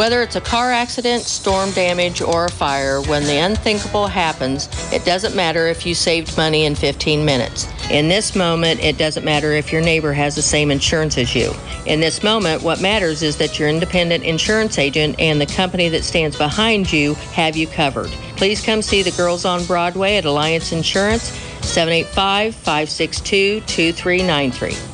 Whether 0.00 0.22
it's 0.22 0.36
a 0.36 0.40
car 0.40 0.72
accident, 0.72 1.24
storm 1.24 1.72
damage, 1.72 2.22
or 2.22 2.46
a 2.46 2.50
fire, 2.50 3.02
when 3.02 3.22
the 3.24 3.36
unthinkable 3.36 4.06
happens, 4.06 4.66
it 4.94 5.04
doesn't 5.04 5.36
matter 5.36 5.66
if 5.66 5.84
you 5.84 5.94
saved 5.94 6.38
money 6.38 6.64
in 6.64 6.74
15 6.74 7.22
minutes. 7.22 7.68
In 7.90 8.08
this 8.08 8.34
moment, 8.34 8.82
it 8.82 8.96
doesn't 8.96 9.26
matter 9.26 9.52
if 9.52 9.70
your 9.70 9.82
neighbor 9.82 10.14
has 10.14 10.34
the 10.34 10.40
same 10.40 10.70
insurance 10.70 11.18
as 11.18 11.34
you. 11.34 11.52
In 11.84 12.00
this 12.00 12.22
moment, 12.22 12.62
what 12.62 12.80
matters 12.80 13.22
is 13.22 13.36
that 13.36 13.58
your 13.58 13.68
independent 13.68 14.24
insurance 14.24 14.78
agent 14.78 15.16
and 15.20 15.38
the 15.38 15.44
company 15.44 15.90
that 15.90 16.04
stands 16.04 16.34
behind 16.38 16.90
you 16.90 17.12
have 17.34 17.54
you 17.54 17.66
covered. 17.66 18.08
Please 18.38 18.64
come 18.64 18.80
see 18.80 19.02
the 19.02 19.10
girls 19.10 19.44
on 19.44 19.66
Broadway 19.66 20.16
at 20.16 20.24
Alliance 20.24 20.72
Insurance, 20.72 21.24
785 21.60 22.54
562 22.54 23.60
2393. 23.66 24.89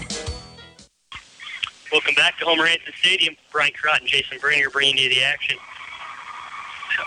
Welcome 1.92 2.16
back 2.16 2.36
to 2.38 2.44
Homer 2.44 2.66
Hanson 2.66 2.92
Stadium. 2.98 3.36
Brian 3.52 3.72
Crott 3.72 4.00
and 4.00 4.08
Jason 4.08 4.38
Bringer 4.40 4.70
bringing 4.70 4.98
you 4.98 5.08
the 5.08 5.22
action. 5.22 5.56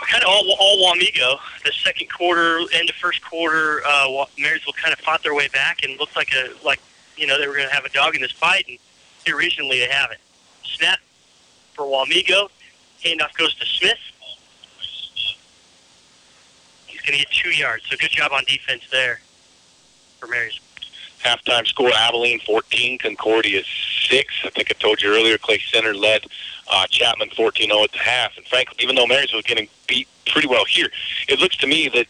Kind 0.07 0.23
of 0.23 0.29
all, 0.29 0.55
all 0.57 0.95
Wamego. 0.95 1.37
The 1.65 1.71
second 1.83 2.09
quarter, 2.09 2.61
end 2.73 2.89
of 2.89 2.95
first 2.95 3.21
quarter, 3.21 3.81
uh, 3.85 4.25
Marysville 4.37 4.73
kind 4.73 4.93
of 4.93 4.99
fought 4.99 5.21
their 5.21 5.33
way 5.33 5.49
back 5.49 5.83
and 5.83 5.99
looked 5.99 6.15
like 6.15 6.29
a 6.33 6.51
like 6.65 6.79
you 7.17 7.27
know 7.27 7.37
they 7.37 7.47
were 7.47 7.55
going 7.55 7.67
to 7.67 7.73
have 7.73 7.83
a 7.83 7.89
dog 7.89 8.15
in 8.15 8.21
this 8.21 8.31
fight, 8.31 8.65
and 9.25 9.35
recently 9.35 9.79
they 9.79 9.89
haven't. 9.89 10.19
Snap 10.63 10.99
for 11.73 11.83
Wamego. 11.83 12.49
Handoff 13.03 13.35
goes 13.37 13.55
to 13.55 13.65
Smith. 13.65 13.99
He's 16.87 17.01
going 17.01 17.19
to 17.19 17.25
get 17.25 17.31
two 17.31 17.49
yards. 17.49 17.85
So 17.89 17.97
good 17.97 18.11
job 18.11 18.31
on 18.31 18.43
defense 18.45 18.83
there 18.91 19.19
for 20.19 20.27
Marysville. 20.27 20.68
Halftime 21.23 21.67
score: 21.67 21.91
Abilene 21.93 22.39
14, 22.39 22.97
Concordia 22.99 23.63
6. 24.09 24.33
I 24.45 24.49
think 24.49 24.71
I 24.71 24.73
told 24.79 25.01
you 25.01 25.09
earlier. 25.13 25.37
Clay 25.37 25.59
Center 25.59 25.93
led 25.93 26.25
uh, 26.71 26.85
Chapman 26.87 27.29
14-0 27.29 27.83
at 27.83 27.91
the 27.91 27.97
half. 27.97 28.37
And 28.37 28.45
frankly, 28.45 28.77
even 28.81 28.95
though 28.95 29.07
Marysville 29.07 29.39
was 29.39 29.45
getting 29.45 29.67
beat 29.87 30.07
pretty 30.27 30.47
well 30.47 30.65
here, 30.65 30.89
it 31.27 31.39
looks 31.39 31.57
to 31.57 31.67
me 31.67 31.89
that 31.89 32.07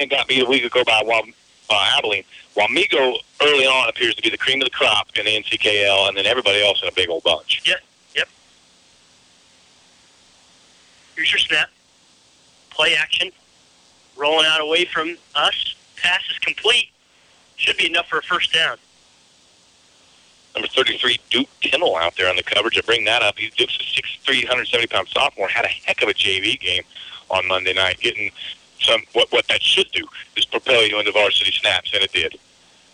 and, 0.00 0.10
got 0.10 0.28
beat 0.28 0.42
a 0.42 0.46
week 0.46 0.64
ago 0.64 0.84
by 0.84 1.02
Wa- 1.04 1.22
uh, 1.70 1.94
Abilene. 1.98 2.24
Wamego 2.56 3.16
early 3.42 3.66
on 3.66 3.88
appears 3.88 4.14
to 4.14 4.22
be 4.22 4.30
the 4.30 4.38
cream 4.38 4.60
of 4.60 4.66
the 4.66 4.70
crop 4.70 5.08
in 5.16 5.24
the 5.24 5.30
NCKL, 5.30 6.08
and 6.08 6.16
then 6.16 6.26
everybody 6.26 6.62
else 6.64 6.82
in 6.82 6.88
a 6.88 6.92
big 6.92 7.08
old 7.08 7.22
bunch. 7.24 7.62
Yep, 7.66 7.80
yep. 8.14 8.28
Here's 11.16 11.32
your 11.32 11.38
snap. 11.38 11.68
Play 12.70 12.94
action. 12.94 13.30
Rolling 14.16 14.46
out 14.46 14.60
away 14.60 14.84
from 14.84 15.16
us. 15.34 15.74
Pass 15.96 16.22
is 16.30 16.38
complete. 16.38 16.91
Should 17.62 17.76
be 17.76 17.86
enough 17.86 18.08
for 18.08 18.18
a 18.18 18.22
first 18.22 18.52
down. 18.52 18.76
Number 20.56 20.66
33, 20.66 21.16
Duke 21.30 21.48
Timmel 21.60 21.94
out 21.94 22.16
there 22.16 22.28
on 22.28 22.34
the 22.34 22.42
coverage. 22.42 22.76
I 22.76 22.80
bring 22.80 23.04
that 23.04 23.22
up. 23.22 23.38
He's 23.38 23.54
Duke's 23.54 23.76
a 23.76 24.28
6'3", 24.28 24.44
170-pound 24.46 25.06
sophomore. 25.06 25.46
Had 25.46 25.64
a 25.64 25.68
heck 25.68 26.02
of 26.02 26.08
a 26.08 26.12
JV 26.12 26.58
game 26.58 26.82
on 27.30 27.46
Monday 27.46 27.72
night. 27.72 28.00
Getting 28.00 28.32
some 28.80 29.02
what 29.12 29.30
what 29.30 29.46
that 29.46 29.62
should 29.62 29.92
do 29.92 30.04
is 30.36 30.44
propel 30.44 30.84
you 30.84 30.98
into 30.98 31.12
varsity 31.12 31.52
snaps, 31.52 31.92
and 31.94 32.02
it 32.02 32.12
did. 32.12 32.36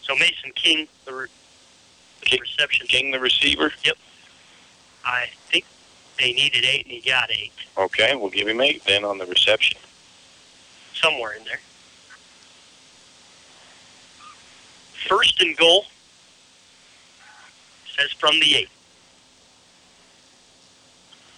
So 0.02 0.14
Mason 0.16 0.52
King, 0.54 0.86
the, 1.06 1.14
re- 1.14 1.28
the 2.30 2.38
reception. 2.38 2.86
King, 2.88 3.10
the 3.10 3.20
receiver. 3.20 3.72
Yep. 3.86 3.96
I 5.06 5.28
think 5.50 5.64
they 6.18 6.34
needed 6.34 6.66
eight, 6.66 6.84
and 6.84 6.92
he 6.92 7.00
got 7.00 7.30
eight. 7.30 7.52
Okay, 7.78 8.14
we'll 8.14 8.28
give 8.28 8.46
him 8.46 8.60
eight 8.60 8.84
then 8.84 9.02
on 9.02 9.16
the 9.16 9.24
reception. 9.24 9.78
Somewhere 10.92 11.32
in 11.32 11.44
there. 11.44 11.60
First 15.06 15.40
and 15.40 15.56
goal. 15.56 15.84
Says 17.96 18.12
from 18.12 18.38
the 18.40 18.56
eight. 18.56 18.68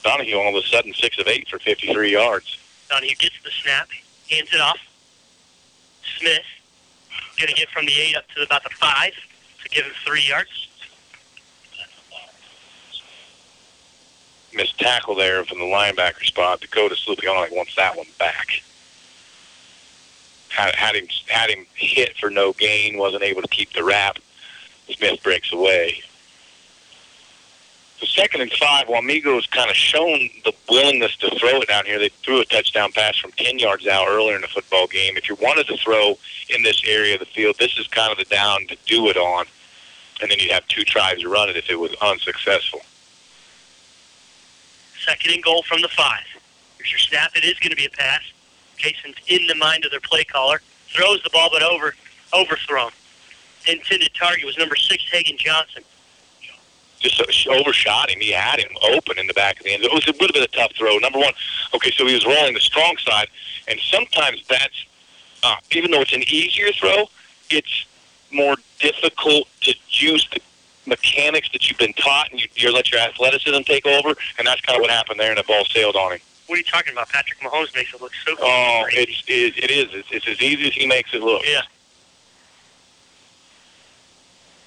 Donahue 0.03 0.39
all 0.39 0.57
of 0.57 0.65
a 0.65 0.67
sudden 0.67 0.95
six 0.95 1.19
of 1.19 1.27
eight 1.27 1.49
for 1.49 1.59
53 1.59 2.13
yards. 2.13 2.59
Donahue 2.89 3.15
gets 3.17 3.37
the 3.45 3.51
snap. 3.51 3.89
Hands 4.31 4.49
it 4.53 4.61
off. 4.61 4.79
Smith 6.19 6.43
going 7.41 7.49
to 7.49 7.55
get 7.55 7.71
from 7.71 7.87
the 7.87 7.93
eight 7.93 8.17
up 8.17 8.29
to 8.29 8.43
about 8.43 8.63
the 8.63 8.71
five 8.71 9.13
to 9.63 9.69
give 9.71 9.85
him 9.85 9.93
three 10.05 10.23
yards. 10.29 10.69
Missed 14.53 14.79
tackle 14.79 15.15
there 15.15 15.45
from 15.45 15.59
the 15.59 15.65
linebacker 15.65 16.25
spot. 16.25 16.61
Dakota 16.61 16.95
Slupionic 16.95 17.55
wants 17.55 17.75
that 17.77 17.97
one 17.97 18.07
back. 18.19 18.63
Had, 20.51 20.75
had 20.75 20.97
him 20.97 21.07
had 21.29 21.49
him 21.49 21.65
hit 21.75 22.17
for 22.19 22.29
no 22.29 22.53
gain. 22.53 22.99
Wasn't 22.99 23.23
able 23.23 23.43
to 23.43 23.49
keep 23.49 23.73
the 23.73 23.85
wrap. 23.85 24.19
Smith 24.89 25.23
breaks 25.23 25.53
away. 25.53 26.03
So 28.01 28.07
second 28.07 28.41
and 28.41 28.53
five, 28.53 28.87
Wamego's 28.87 29.47
kind 29.47 29.69
of 29.69 29.77
shown 29.77 30.31
the 30.45 30.55
willingness 30.71 31.17
to 31.19 31.29
throw 31.39 31.61
it 31.61 31.69
down 31.69 31.85
here. 31.85 31.99
They 31.99 32.09
threw 32.09 32.41
a 32.41 32.47
touchdown 32.47 32.93
pass 32.93 33.19
from 33.19 33.31
10 33.33 33.59
yards 33.59 33.87
out 33.87 34.09
earlier 34.09 34.37
in 34.37 34.41
the 34.41 34.49
football 34.49 34.87
game. 34.87 35.19
If 35.19 35.29
you 35.29 35.35
wanted 35.35 35.67
to 35.67 35.77
throw 35.77 36.17
in 36.49 36.63
this 36.63 36.83
area 36.87 37.15
of 37.15 37.21
the 37.21 37.27
field, 37.27 37.57
this 37.59 37.77
is 37.79 37.87
kind 37.89 38.11
of 38.11 38.17
the 38.17 38.25
down 38.25 38.67
to 38.69 38.77
do 38.87 39.09
it 39.09 39.19
on. 39.19 39.45
And 40.23 40.31
then 40.31 40.39
you'd 40.39 40.51
have 40.51 40.67
two 40.69 40.83
tries 40.83 41.21
to 41.21 41.29
run 41.29 41.51
it 41.51 41.59
if 41.59 41.69
it 41.69 41.79
was 41.79 41.95
unsuccessful. 42.01 42.81
Second 45.05 45.35
and 45.35 45.43
goal 45.43 45.63
from 45.63 45.83
the 45.83 45.89
five. 45.89 46.25
Here's 46.79 46.93
your 46.93 46.99
snap. 46.99 47.33
It 47.37 47.45
is 47.45 47.59
going 47.59 47.71
to 47.71 47.77
be 47.77 47.87
a 47.87 47.91
pass. 47.91 48.23
Jason's 48.81 49.17
in 49.29 49.47
the 49.47 49.55
mind 49.55 49.85
of 49.85 49.91
their 49.91 50.01
play 50.01 50.25
caller. 50.25 50.61
Throws 50.89 51.23
the 51.23 51.31
ball, 51.31 51.51
but 51.53 51.63
over 51.63 51.95
overthrown. 52.33 52.91
Intended 53.69 54.11
target 54.15 54.45
was 54.45 54.57
number 54.57 54.77
six, 54.77 55.05
Hagen 55.11 55.37
Johnson. 55.37 55.83
Just 56.99 57.47
overshot 57.49 58.11
him. 58.11 58.21
He 58.21 58.31
had 58.31 58.59
him 58.59 58.71
open 58.83 59.19
in 59.19 59.27
the 59.27 59.33
back 59.33 59.59
of 59.59 59.65
the 59.65 59.73
end. 59.73 59.83
It 59.83 59.93
was 59.93 60.07
a 60.07 60.13
little 60.13 60.29
bit 60.29 60.37
of 60.37 60.43
a 60.43 60.57
tough 60.57 60.73
throw. 60.77 60.99
Number 60.99 61.19
one, 61.19 61.33
okay, 61.75 61.91
so 61.93 62.07
he 62.07 62.15
was 62.15 62.27
rolling 62.27 62.55
the 62.55 62.61
strong 62.61 62.97
side, 62.99 63.29
and 63.69 63.79
sometimes 63.81 64.47
that's, 64.49 64.87
uh, 65.43 65.57
even 65.73 65.91
though 65.91 66.03
it's 66.03 66.13
an 66.13 66.25
easier 66.29 66.73
throw, 66.73 67.07
it's 67.49 67.87
more 68.31 68.57
difficult 68.79 69.49
to 69.63 69.75
use 69.89 70.29
the 70.33 70.41
mechanics 70.87 71.49
that 71.53 71.69
you've 71.69 71.79
been 71.79 71.95
taught, 71.95 72.31
and 72.33 72.41
you, 72.41 72.49
you 72.55 72.73
let 72.73 72.91
your 72.91 73.01
athleticism 73.01 73.63
take 73.63 73.87
over, 73.87 74.15
and 74.39 74.47
that's 74.47 74.61
kind 74.61 74.77
of 74.77 74.83
what 74.83 74.91
happened 74.91 75.19
there, 75.19 75.31
and 75.31 75.39
the 75.39 75.45
ball 75.45 75.65
sailed 75.65 75.97
on 75.97 76.13
him. 76.13 76.21
What 76.51 76.57
are 76.57 76.59
you 76.59 76.65
talking 76.65 76.93
about? 76.93 77.09
Patrick 77.11 77.39
Mahomes 77.39 77.73
makes 77.77 77.95
it 77.95 78.03
look 78.03 78.11
so 78.27 78.35
Oh, 78.41 78.85
it's 78.89 79.23
it, 79.29 79.57
it 79.57 79.71
is. 79.71 79.95
It's, 79.95 80.09
it's 80.11 80.27
as 80.27 80.43
easy 80.43 80.67
as 80.67 80.75
he 80.75 80.85
makes 80.85 81.15
it 81.15 81.23
look. 81.23 81.43
Yeah. 81.47 81.61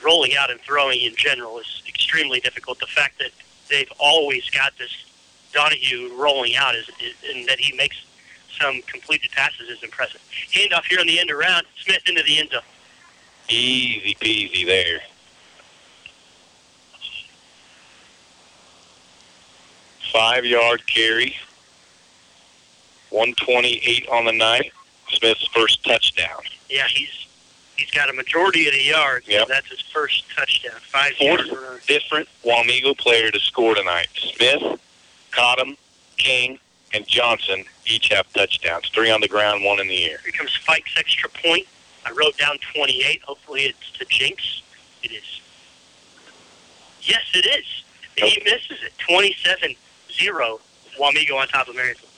Rolling 0.02 0.32
out 0.40 0.50
and 0.50 0.62
throwing 0.62 1.02
in 1.02 1.14
general 1.18 1.60
is 1.60 1.84
extremely 1.86 2.40
difficult. 2.40 2.80
The 2.80 2.86
fact 2.86 3.20
that 3.20 3.32
they've 3.70 3.92
always 4.00 4.50
got 4.50 4.72
this 4.78 4.92
Donahue 5.52 6.16
rolling 6.16 6.56
out 6.56 6.74
is, 6.74 6.88
is 7.02 7.16
and 7.36 7.46
that 7.50 7.60
he 7.60 7.76
makes 7.76 7.98
some 8.62 8.82
completed 8.84 9.32
passes 9.32 9.68
is 9.70 9.84
impressive. 9.84 10.22
Handoff 10.54 10.86
here 10.86 11.02
on 11.02 11.08
the 11.08 11.20
end 11.20 11.32
around 11.32 11.66
Smith 11.84 12.04
into 12.08 12.24
the 12.24 12.40
end 12.40 12.52
zone. 12.52 12.62
Easy 13.50 14.16
peasy 14.22 14.66
there. 14.66 15.02
Five 20.14 20.46
yard 20.46 20.88
carry. 20.88 21.36
128 23.14 24.08
on 24.10 24.26
the 24.26 24.32
night. 24.32 24.72
Smith's 25.10 25.46
first 25.48 25.84
touchdown. 25.86 26.42
Yeah, 26.70 26.88
he's 26.88 27.28
he's 27.78 27.92
got 27.92 28.10
a 28.10 28.14
majority 28.14 28.68
of 28.68 28.74
the 28.74 28.82
yards. 28.84 29.28
Yep. 29.28 29.48
That's 29.48 29.70
his 29.70 29.82
first 29.82 30.26
touchdown. 30.36 30.80
Five 30.82 31.14
Fourth 31.14 31.46
yards 31.46 31.86
different 31.86 32.28
Wamego 32.44 32.98
player 32.98 33.30
to 33.30 33.40
score 33.40 33.76
tonight. 33.76 34.08
Smith, 34.16 34.80
Cottom, 35.32 35.78
King, 36.18 36.58
and 36.94 37.06
Johnson 37.08 37.66
each 37.86 38.10
have 38.10 38.32
touchdowns. 38.34 38.90
Three 38.90 39.12
on 39.12 39.22
the 39.22 39.28
ground, 39.28 39.64
one 39.64 39.80
in 39.80 39.88
the 39.88 40.06
air. 40.06 40.18
Here 40.24 40.32
comes 40.32 40.56
Fike's 40.56 40.96
extra 40.98 41.30
point. 41.30 41.68
I 42.06 42.12
wrote 42.12 42.38
down 42.38 42.58
28. 42.74 43.22
Hopefully 43.24 43.62
it's 43.62 43.92
to 44.00 44.06
Jinx. 44.10 44.64
It 45.04 45.12
is. 45.12 45.42
Yes, 47.02 47.24
it 47.34 47.46
is. 47.46 47.84
He 48.18 48.42
misses 48.44 48.84
it. 48.84 48.94
27-0. 49.00 50.60
Wamego 51.00 51.40
on 51.40 51.48
top 51.48 51.68
of 51.68 51.76
Marysville. 51.76 52.10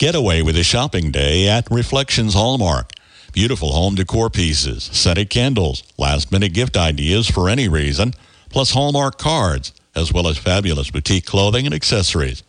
Get 0.00 0.14
away 0.14 0.40
with 0.40 0.56
a 0.56 0.64
shopping 0.64 1.10
day 1.10 1.46
at 1.46 1.70
Reflections 1.70 2.32
Hallmark. 2.32 2.92
Beautiful 3.34 3.72
home 3.72 3.94
decor 3.94 4.30
pieces, 4.30 4.84
scented 4.84 5.28
candles, 5.28 5.82
last 5.98 6.32
minute 6.32 6.54
gift 6.54 6.74
ideas 6.74 7.28
for 7.28 7.50
any 7.50 7.68
reason, 7.68 8.14
plus 8.48 8.70
Hallmark 8.70 9.18
cards, 9.18 9.74
as 9.94 10.10
well 10.10 10.26
as 10.26 10.38
fabulous 10.38 10.90
boutique 10.90 11.26
clothing 11.26 11.66
and 11.66 11.74
accessories. 11.74 12.42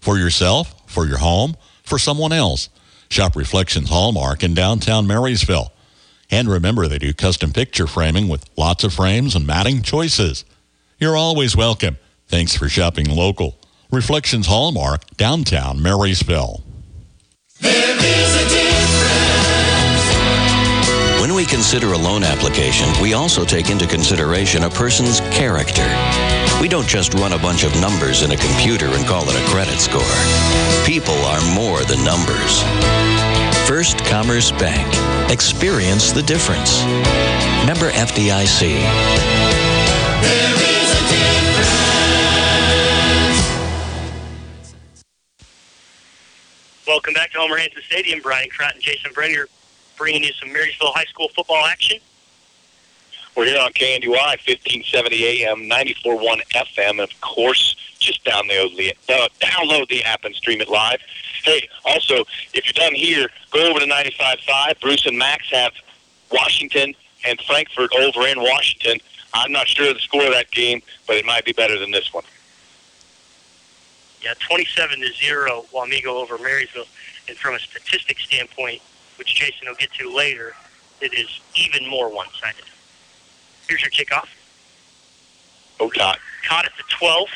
For 0.00 0.16
yourself, 0.16 0.80
for 0.86 1.04
your 1.04 1.18
home, 1.18 1.56
for 1.82 1.98
someone 1.98 2.32
else. 2.32 2.68
Shop 3.08 3.34
Reflections 3.34 3.88
Hallmark 3.88 4.44
in 4.44 4.54
downtown 4.54 5.04
Marysville. 5.04 5.72
And 6.30 6.48
remember, 6.48 6.86
they 6.86 6.98
do 6.98 7.12
custom 7.12 7.52
picture 7.52 7.88
framing 7.88 8.28
with 8.28 8.48
lots 8.56 8.84
of 8.84 8.94
frames 8.94 9.34
and 9.34 9.44
matting 9.44 9.82
choices. 9.82 10.44
You're 11.00 11.16
always 11.16 11.56
welcome. 11.56 11.98
Thanks 12.28 12.54
for 12.54 12.68
shopping 12.68 13.10
local. 13.10 13.58
Reflections 13.90 14.46
Hallmark, 14.46 15.04
downtown 15.16 15.82
Marysville. 15.82 16.62
When 21.20 21.34
we 21.34 21.44
consider 21.46 21.92
a 21.92 21.98
loan 21.98 22.24
application, 22.24 22.88
we 23.00 23.14
also 23.14 23.44
take 23.44 23.70
into 23.70 23.86
consideration 23.86 24.64
a 24.64 24.70
person's 24.70 25.20
character. 25.30 25.86
We 26.60 26.68
don't 26.68 26.86
just 26.86 27.14
run 27.14 27.32
a 27.32 27.38
bunch 27.38 27.64
of 27.64 27.72
numbers 27.80 28.22
in 28.22 28.32
a 28.32 28.36
computer 28.36 28.86
and 28.86 29.06
call 29.06 29.28
it 29.28 29.36
a 29.36 29.48
credit 29.48 29.78
score. 29.78 30.02
People 30.84 31.14
are 31.14 31.40
more 31.54 31.80
than 31.84 32.04
numbers. 32.04 32.62
First 33.66 34.04
Commerce 34.04 34.50
Bank. 34.52 34.86
Experience 35.30 36.12
the 36.12 36.22
difference. 36.22 36.82
Member 37.64 37.90
FDIC. 37.90 38.78
Welcome 46.84 47.14
back 47.14 47.30
to 47.32 47.38
Homer 47.38 47.58
Hanson 47.58 47.80
Stadium. 47.86 48.20
Brian 48.20 48.48
Crott 48.50 48.74
and 48.74 48.82
Jason 48.82 49.12
Brenner 49.12 49.46
bringing 49.96 50.24
you 50.24 50.32
some 50.32 50.52
Marysville 50.52 50.90
High 50.92 51.04
School 51.04 51.28
football 51.28 51.64
action. 51.64 51.98
We're 53.36 53.46
here 53.46 53.60
on 53.60 53.72
KNDY, 53.72 54.08
1570 54.08 55.44
AM, 55.44 55.58
94.1 55.70 56.42
FM, 56.50 57.02
of 57.02 57.08
course, 57.20 57.76
just 58.00 58.24
download 58.24 58.76
the, 58.76 58.94
uh, 59.08 59.28
download 59.40 59.88
the 59.88 60.02
app 60.02 60.24
and 60.24 60.34
stream 60.34 60.60
it 60.60 60.68
live. 60.68 61.00
Hey, 61.44 61.68
also, 61.84 62.24
if 62.52 62.66
you're 62.66 62.72
done 62.72 62.94
here, 62.94 63.28
go 63.52 63.70
over 63.70 63.78
to 63.78 63.86
95.5. 63.86 64.80
Bruce 64.80 65.06
and 65.06 65.16
Max 65.16 65.48
have 65.50 65.72
Washington 66.32 66.94
and 67.24 67.40
Frankfort 67.42 67.94
over 67.94 68.26
in 68.26 68.40
Washington. 68.40 68.98
I'm 69.32 69.52
not 69.52 69.68
sure 69.68 69.88
of 69.88 69.94
the 69.94 70.00
score 70.00 70.26
of 70.26 70.32
that 70.32 70.50
game, 70.50 70.82
but 71.06 71.16
it 71.16 71.24
might 71.24 71.44
be 71.44 71.52
better 71.52 71.78
than 71.78 71.92
this 71.92 72.12
one. 72.12 72.24
Yeah, 74.22 74.34
27 74.38 75.00
to 75.00 75.12
0, 75.12 75.64
Wamego 75.72 76.06
over 76.06 76.38
Marysville. 76.38 76.86
And 77.28 77.36
from 77.36 77.54
a 77.54 77.58
statistic 77.58 78.18
standpoint, 78.20 78.80
which 79.16 79.34
Jason 79.34 79.66
will 79.66 79.74
get 79.74 79.92
to 79.94 80.14
later, 80.14 80.54
it 81.00 81.12
is 81.14 81.40
even 81.56 81.88
more 81.88 82.08
one 82.12 82.28
sided. 82.40 82.64
Here's 83.68 83.82
your 83.82 83.90
kickoff. 83.90 84.28
Oh, 85.80 85.90
Todd. 85.90 86.18
Caught 86.46 86.66
at 86.66 86.72
the 86.76 86.84
12. 86.88 87.28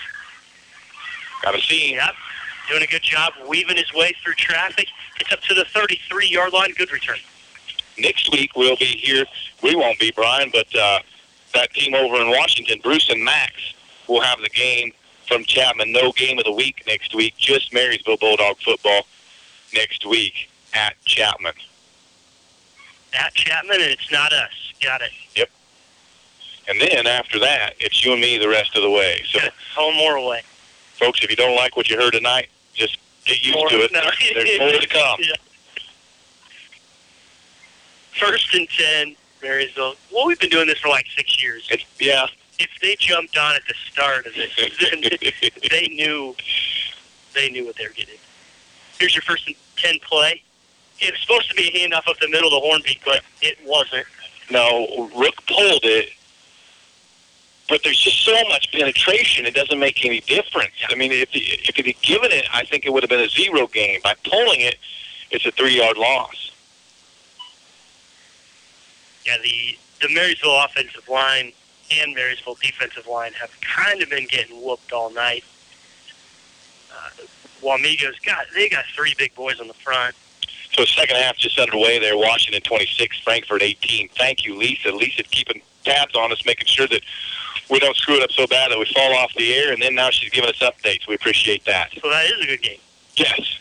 Got 1.42 1.52
to 1.52 1.60
see. 1.60 1.94
Yep. 1.94 2.14
Doing 2.68 2.82
a 2.82 2.86
good 2.86 3.02
job 3.02 3.32
weaving 3.48 3.76
his 3.76 3.92
way 3.92 4.12
through 4.22 4.34
traffic. 4.34 4.86
It's 5.20 5.32
up 5.32 5.40
to 5.42 5.54
the 5.54 5.64
33 5.64 6.28
yard 6.28 6.52
line. 6.52 6.72
Good 6.76 6.92
return. 6.92 7.18
Next 7.98 8.30
week 8.32 8.50
we'll 8.56 8.76
be 8.76 8.84
here. 8.84 9.24
We 9.62 9.74
won't 9.74 9.98
be, 9.98 10.12
Brian, 10.14 10.50
but 10.52 10.74
uh, 10.74 11.00
that 11.54 11.72
team 11.72 11.94
over 11.94 12.16
in 12.16 12.28
Washington, 12.28 12.80
Bruce 12.82 13.08
and 13.08 13.24
Max, 13.24 13.52
will 14.08 14.20
have 14.20 14.40
the 14.40 14.48
game 14.50 14.92
from 15.26 15.44
Chapman. 15.44 15.92
No 15.92 16.12
game 16.12 16.38
of 16.38 16.44
the 16.44 16.52
week 16.52 16.82
next 16.86 17.14
week. 17.14 17.34
Just 17.36 17.72
Marysville 17.72 18.16
Bulldog 18.16 18.56
football 18.58 19.02
next 19.74 20.06
week 20.06 20.48
at 20.74 20.94
Chapman. 21.04 21.52
At 23.18 23.34
Chapman, 23.34 23.76
and 23.80 23.90
it's 23.90 24.10
not 24.12 24.32
us. 24.32 24.72
Got 24.82 25.02
it. 25.02 25.10
Yep. 25.36 25.50
And 26.68 26.80
then 26.80 27.06
after 27.06 27.38
that, 27.40 27.74
it's 27.80 28.04
you 28.04 28.12
and 28.12 28.20
me 28.20 28.38
the 28.38 28.48
rest 28.48 28.76
of 28.76 28.82
the 28.82 28.90
way. 28.90 29.22
So, 29.30 29.38
Home 29.74 29.96
or 29.98 30.16
away. 30.16 30.42
folks, 30.98 31.22
if 31.22 31.30
you 31.30 31.36
don't 31.36 31.56
like 31.56 31.76
what 31.76 31.88
you 31.88 31.96
heard 31.96 32.12
tonight, 32.12 32.48
just 32.74 32.98
get 33.24 33.42
used 33.42 33.56
More- 33.56 33.68
to 33.68 33.76
it. 33.84 33.92
no. 33.92 34.00
There's 34.34 34.58
more 34.60 34.80
to 34.80 34.86
come. 34.88 35.18
Yeah. 35.20 35.34
First 38.18 38.54
and 38.54 38.66
10, 38.68 39.14
Marysville. 39.42 39.94
Well, 40.10 40.26
we've 40.26 40.38
been 40.40 40.48
doing 40.48 40.66
this 40.66 40.78
for 40.78 40.88
like 40.88 41.06
six 41.14 41.42
years. 41.42 41.68
It's, 41.70 41.84
yeah. 42.00 42.26
If 42.58 42.70
they 42.80 42.96
jumped 42.98 43.36
on 43.36 43.54
at 43.54 43.62
the 43.68 43.74
start 43.90 44.26
of 44.26 44.34
this, 44.34 44.50
then 44.80 45.02
they 45.70 45.88
knew 45.88 46.34
they 47.34 47.50
knew 47.50 47.66
what 47.66 47.76
they 47.76 47.86
were 47.86 47.92
getting. 47.92 48.18
Here's 48.98 49.14
your 49.14 49.22
first 49.22 49.46
and 49.46 49.56
10 49.76 49.98
play. 50.00 50.42
It 51.00 51.12
was 51.12 51.20
supposed 51.20 51.50
to 51.50 51.54
be 51.54 51.68
a 51.68 51.70
handoff 51.70 52.08
up 52.08 52.18
the 52.18 52.28
middle 52.28 52.48
of 52.48 52.62
the 52.62 52.66
Hornbeak, 52.66 53.00
but 53.04 53.22
it 53.42 53.58
wasn't. 53.64 54.06
No, 54.50 55.10
Rook 55.14 55.34
pulled 55.46 55.84
it, 55.84 56.08
but 57.68 57.82
there's 57.82 57.98
just 57.98 58.24
so 58.24 58.36
much 58.48 58.70
penetration, 58.72 59.44
it 59.44 59.54
doesn't 59.54 59.78
make 59.78 60.04
any 60.04 60.20
difference. 60.20 60.72
I 60.88 60.94
mean, 60.94 61.12
if 61.12 61.30
he, 61.30 61.40
if 61.68 61.76
he'd 61.76 62.00
given 62.00 62.30
it, 62.32 62.46
I 62.52 62.64
think 62.64 62.86
it 62.86 62.92
would 62.92 63.02
have 63.02 63.10
been 63.10 63.20
a 63.20 63.28
zero 63.28 63.66
game. 63.66 64.00
By 64.02 64.14
pulling 64.24 64.60
it, 64.60 64.76
it's 65.30 65.44
a 65.46 65.50
three 65.50 65.76
yard 65.76 65.96
loss. 65.96 66.52
Yeah, 69.26 69.36
the 69.42 69.76
the 70.00 70.14
Marysville 70.14 70.64
offensive 70.64 71.08
line 71.08 71.52
and 71.90 72.14
Marysville 72.14 72.56
defensive 72.62 73.06
line 73.06 73.32
have 73.32 73.50
kind 73.60 74.02
of 74.02 74.10
been 74.10 74.26
getting 74.26 74.62
whooped 74.62 74.92
all 74.92 75.10
night. 75.10 75.44
Uh, 76.92 77.24
Wamego's 77.62 78.18
got 78.20 78.46
they 78.54 78.68
got 78.68 78.84
three 78.94 79.14
big 79.16 79.34
boys 79.34 79.60
on 79.60 79.68
the 79.68 79.74
front. 79.74 80.14
So 80.72 80.84
second 80.84 81.16
half 81.16 81.36
just 81.36 81.58
underway 81.58 81.98
there. 81.98 82.16
Washington 82.16 82.60
26, 82.62 83.20
Frankfort 83.20 83.62
18. 83.62 84.08
Thank 84.16 84.44
you, 84.44 84.56
Lisa. 84.56 84.92
Lisa 84.92 85.22
keeping 85.22 85.62
tabs 85.84 86.14
on 86.14 86.32
us, 86.32 86.44
making 86.44 86.66
sure 86.66 86.86
that 86.88 87.00
we 87.70 87.78
don't 87.78 87.96
screw 87.96 88.16
it 88.16 88.22
up 88.22 88.32
so 88.32 88.46
bad 88.46 88.70
that 88.70 88.78
we 88.78 88.84
fall 88.94 89.14
off 89.14 89.32
the 89.34 89.54
air. 89.54 89.72
And 89.72 89.80
then 89.80 89.94
now 89.94 90.10
she's 90.10 90.30
giving 90.30 90.50
us 90.50 90.58
updates. 90.58 91.06
We 91.08 91.14
appreciate 91.14 91.64
that. 91.64 91.92
So 92.02 92.10
that 92.10 92.24
is 92.26 92.44
a 92.44 92.46
good 92.46 92.62
game. 92.62 92.78
Yes. 93.16 93.58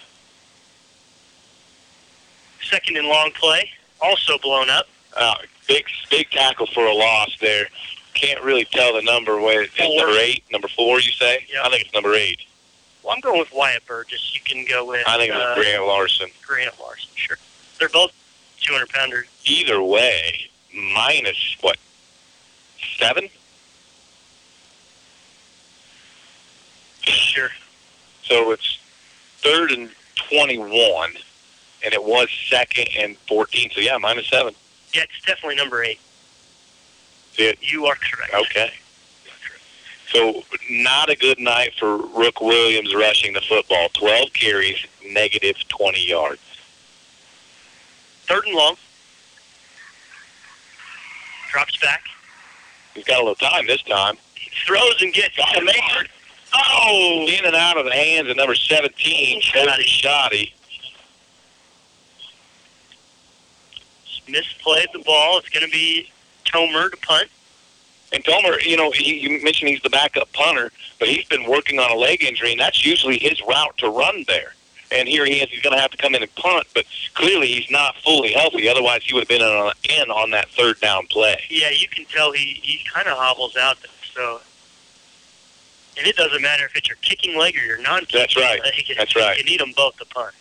Second 2.69 2.97
and 2.97 3.07
long 3.07 3.31
play, 3.31 3.69
also 4.01 4.37
blown 4.39 4.69
up. 4.69 4.87
Uh, 5.15 5.35
big 5.67 5.85
big 6.09 6.29
tackle 6.31 6.67
for 6.67 6.85
a 6.85 6.93
loss 6.93 7.37
there. 7.39 7.67
Can't 8.15 8.41
really 8.43 8.65
tell 8.65 8.93
the 8.95 9.01
number. 9.01 9.39
Wait, 9.39 9.59
it's 9.59 9.77
number 9.79 10.17
eight, 10.17 10.43
number 10.51 10.69
four. 10.69 10.99
You 10.99 11.11
say? 11.11 11.45
Yeah. 11.51 11.63
I 11.63 11.69
think 11.69 11.83
it's 11.83 11.93
number 11.93 12.13
eight. 12.13 12.39
Well, 13.03 13.13
I'm 13.13 13.19
going 13.19 13.37
with 13.37 13.53
Wyatt 13.53 13.85
Burgess. 13.85 14.33
You 14.33 14.39
can 14.43 14.65
go 14.65 14.85
with 14.85 15.07
I 15.07 15.17
think 15.17 15.31
it 15.31 15.35
was 15.35 15.43
uh, 15.43 15.61
Grant 15.61 15.85
Larson. 15.85 16.29
Grant 16.45 16.79
Larson. 16.79 17.09
Sure. 17.13 17.37
They're 17.77 17.89
both 17.89 18.11
200 18.61 18.89
pounders. 18.89 19.27
Either 19.45 19.81
way, 19.83 20.49
minus 20.73 21.55
what? 21.61 21.77
Seven. 22.97 23.29
Sure. 27.01 27.49
So 28.23 28.51
it's 28.51 28.79
third 29.39 29.71
and 29.71 29.91
21, 30.29 31.11
and 31.83 31.93
it 31.93 32.03
was 32.03 32.29
second 32.49 32.87
and 32.97 33.17
14. 33.27 33.71
So 33.71 33.81
yeah, 33.81 33.97
minus 33.97 34.27
seven. 34.27 34.55
Yeah, 34.93 35.03
it's 35.03 35.25
definitely 35.25 35.57
number 35.57 35.83
eight. 35.83 35.99
See 37.35 37.47
it? 37.47 37.57
You 37.61 37.85
are 37.85 37.95
correct. 37.95 38.33
Okay. 38.33 38.71
So 40.07 40.43
not 40.69 41.09
a 41.09 41.17
good 41.17 41.37
night 41.37 41.73
for 41.77 41.97
Rook 41.97 42.39
Williams 42.39 42.95
rushing 42.95 43.33
the 43.33 43.41
football. 43.41 43.89
12 43.89 44.31
carries, 44.31 44.85
negative 45.05 45.57
20 45.67 46.07
yards. 46.07 46.39
Third 48.25 48.45
and 48.45 48.55
long. 48.55 48.77
Drops 51.51 51.75
back. 51.77 52.03
He's 52.93 53.03
got 53.03 53.17
a 53.17 53.25
little 53.25 53.35
time 53.35 53.67
this 53.67 53.81
time. 53.81 54.15
He 54.35 54.49
throws 54.65 55.01
and 55.01 55.13
gets 55.13 55.35
Got 55.35 55.57
him 55.57 55.67
Jamar. 55.67 56.07
Oh! 56.53 57.25
In 57.27 57.43
and 57.43 57.55
out 57.55 57.77
of 57.77 57.83
the 57.83 57.91
hands 57.91 58.29
of 58.29 58.37
number 58.37 58.55
17, 58.55 59.41
Cody 59.53 59.83
Shoddy. 59.83 60.53
Misplayed 64.29 64.91
the 64.93 65.03
ball. 65.05 65.37
It's 65.39 65.49
going 65.49 65.65
to 65.65 65.71
be 65.71 66.09
Tomer 66.45 66.91
to 66.91 66.97
punt. 66.97 67.29
And 68.13 68.23
Tomer, 68.23 68.63
you 68.63 68.77
know, 68.77 68.91
he, 68.91 69.19
you 69.19 69.43
mentioned 69.43 69.69
he's 69.69 69.81
the 69.81 69.89
backup 69.89 70.31
punter, 70.33 70.71
but 70.99 71.07
he's 71.07 71.25
been 71.25 71.49
working 71.49 71.79
on 71.79 71.91
a 71.91 71.95
leg 71.95 72.23
injury, 72.23 72.51
and 72.51 72.59
that's 72.59 72.85
usually 72.85 73.17
his 73.17 73.41
route 73.41 73.77
to 73.79 73.89
run 73.89 74.23
there. 74.27 74.53
And 74.91 75.07
here 75.07 75.25
he 75.25 75.41
is. 75.41 75.49
He's 75.49 75.61
going 75.61 75.75
to 75.75 75.81
have 75.81 75.91
to 75.91 75.97
come 75.97 76.15
in 76.15 76.21
and 76.21 76.33
punt, 76.35 76.67
but 76.73 76.85
clearly 77.15 77.47
he's 77.47 77.69
not 77.71 77.95
fully 77.97 78.31
healthy. 78.31 78.69
Otherwise, 78.69 79.01
he 79.03 79.13
would 79.13 79.21
have 79.21 79.27
been 79.27 79.41
in 79.41 79.47
on, 79.47 79.73
in 79.89 80.11
on 80.11 80.29
that 80.31 80.49
third 80.49 80.79
down 80.79 81.07
play. 81.07 81.41
Yeah, 81.49 81.71
you 81.71 81.87
can 81.87 82.05
tell 82.05 82.31
he, 82.31 82.59
he 82.61 82.81
kind 82.93 83.07
of 83.07 83.17
hobbles 83.17 83.57
out 83.57 83.77
there. 83.81 83.91
So, 84.13 84.41
and 85.97 86.07
it 86.07 86.15
doesn't 86.15 86.41
matter 86.41 86.65
if 86.65 86.75
it's 86.75 86.87
your 86.87 86.97
kicking 87.01 87.37
leg 87.37 87.55
or 87.57 87.65
your 87.65 87.81
non-kicking 87.81 88.19
That's 88.19 88.35
right. 88.37 88.61
leg. 88.61 88.85
That's 88.97 89.15
right. 89.15 89.37
You 89.37 89.43
need 89.43 89.59
them 89.59 89.73
both 89.75 89.97
to 89.97 90.05
punt. 90.05 90.33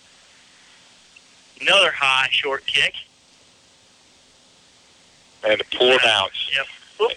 Another 1.60 1.90
high 1.90 2.28
short 2.30 2.66
kick. 2.66 2.94
And 5.46 5.60
a 5.60 5.64
poor 5.76 5.98
bounce. 6.02 6.50
Yep. 6.56 6.66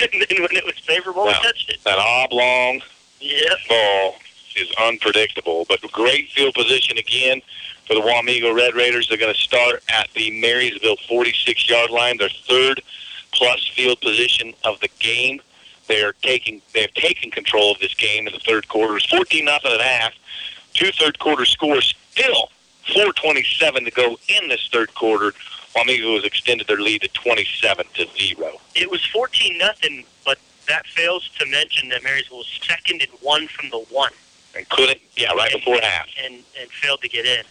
And 0.00 0.10
then 0.28 0.42
when 0.42 0.54
it 0.56 0.64
was 0.64 0.78
favorable, 0.80 1.24
touched 1.32 1.70
it. 1.70 1.78
That 1.84 1.98
oblong 1.98 2.82
Yep. 3.20 3.58
ball 3.68 4.16
is 4.54 4.70
unpredictable, 4.72 5.64
but 5.68 5.80
great 5.92 6.28
field 6.30 6.54
position 6.54 6.98
again 6.98 7.40
for 7.86 7.94
the 7.94 8.00
Wamego 8.00 8.54
Red 8.54 8.74
Raiders. 8.74 9.08
They're 9.08 9.18
going 9.18 9.34
to 9.34 9.40
start 9.40 9.82
at 9.88 10.08
the 10.14 10.30
Marysville 10.40 10.96
46 11.08 11.68
yard 11.68 11.90
line, 11.90 12.18
their 12.18 12.28
third 12.28 12.82
plus 13.32 13.66
field 13.68 14.00
position 14.00 14.52
of 14.64 14.78
the 14.80 14.88
game. 14.98 15.40
They 15.88 16.02
are 16.02 16.12
taking 16.22 16.60
they 16.72 16.82
have 16.82 16.94
taken 16.94 17.30
control 17.30 17.72
of 17.72 17.78
this 17.80 17.94
game 17.94 18.26
in 18.26 18.32
the 18.32 18.40
third 18.40 18.68
quarter. 18.68 18.96
It's 18.96 19.06
14 19.06 19.44
nothing 19.44 19.72
at 19.72 19.80
half. 19.80 20.12
Two 20.74 20.90
third 20.92 21.18
quarter 21.18 21.44
scores 21.44 21.94
still 22.10 22.50
427 22.92 23.84
to 23.84 23.90
go 23.90 24.18
in 24.28 24.48
this 24.48 24.68
third 24.72 24.94
quarter. 24.94 25.32
Wamego 25.74 26.14
has 26.14 26.24
extended 26.24 26.66
their 26.66 26.80
lead 26.80 27.02
to 27.02 27.08
27 27.08 27.86
to 27.94 28.06
0. 28.16 28.52
It 28.74 28.90
was 28.90 29.04
14 29.06 29.58
nothing, 29.58 30.04
but 30.24 30.38
that 30.68 30.86
fails 30.86 31.28
to 31.38 31.46
mention 31.46 31.88
that 31.90 32.02
Marysville 32.02 32.38
was 32.38 32.60
second 32.62 33.02
and 33.02 33.10
one 33.20 33.48
from 33.48 33.70
the 33.70 33.78
one 33.90 34.12
And 34.56 34.68
couldn't 34.68 35.00
yeah, 35.16 35.32
right 35.32 35.52
before 35.52 35.78
half. 35.80 36.06
and, 36.22 36.36
and 36.60 36.70
failed 36.70 37.02
to 37.02 37.08
get 37.08 37.26
in. 37.26 37.44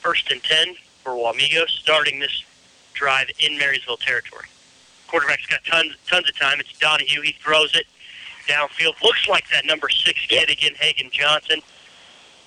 First 0.00 0.30
and 0.30 0.42
10 0.42 0.74
for 1.04 1.12
Wamego, 1.12 1.68
starting 1.68 2.18
this 2.18 2.42
drive 2.94 3.28
in 3.38 3.58
Marysville 3.58 3.96
territory. 3.98 4.46
Quarterback's 5.08 5.46
got 5.46 5.64
tons 5.64 5.94
tons 6.08 6.28
of 6.28 6.38
time. 6.38 6.58
It's 6.58 6.76
Donahue. 6.78 7.20
He 7.20 7.32
throws 7.32 7.74
it 7.76 7.86
downfield. 8.48 9.00
Looks 9.02 9.28
like 9.28 9.44
that 9.50 9.66
number 9.66 9.88
six 9.90 10.24
kid 10.26 10.48
again, 10.48 10.72
Hagen 10.74 11.10
Johnson. 11.12 11.60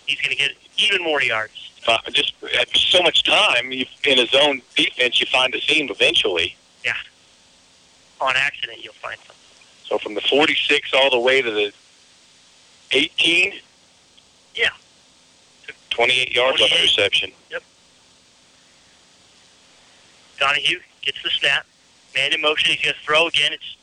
He's 0.05 0.19
going 0.19 0.31
to 0.31 0.35
get 0.35 0.51
even 0.77 1.03
more 1.03 1.21
yards. 1.21 1.71
Uh, 1.87 1.97
just 2.11 2.33
at 2.59 2.75
so 2.75 3.01
much 3.03 3.23
time 3.23 3.71
you, 3.71 3.85
in 4.05 4.17
his 4.17 4.33
own 4.33 4.61
defense, 4.75 5.19
you 5.19 5.27
find 5.27 5.53
a 5.53 5.61
seam 5.61 5.87
eventually. 5.89 6.55
Yeah. 6.83 6.93
On 8.21 8.33
accident, 8.35 8.83
you'll 8.83 8.93
find 8.93 9.17
something. 9.19 9.35
So 9.83 9.97
from 9.99 10.15
the 10.15 10.21
46 10.21 10.93
all 10.95 11.11
the 11.11 11.19
way 11.19 11.41
to 11.43 11.51
the 11.51 11.71
18, 12.91 13.53
Yeah. 14.55 14.69
28 15.91 16.33
yards 16.33 16.61
on 16.61 16.69
the 16.69 16.81
reception. 16.81 17.31
Yep. 17.51 17.63
Donahue 20.39 20.79
gets 21.01 21.21
the 21.23 21.29
snap. 21.29 21.65
Man 22.15 22.33
in 22.33 22.41
motion. 22.41 22.71
He's 22.73 22.81
going 22.83 22.95
to 22.95 23.01
throw 23.01 23.27
again. 23.27 23.53
It's 23.53 23.75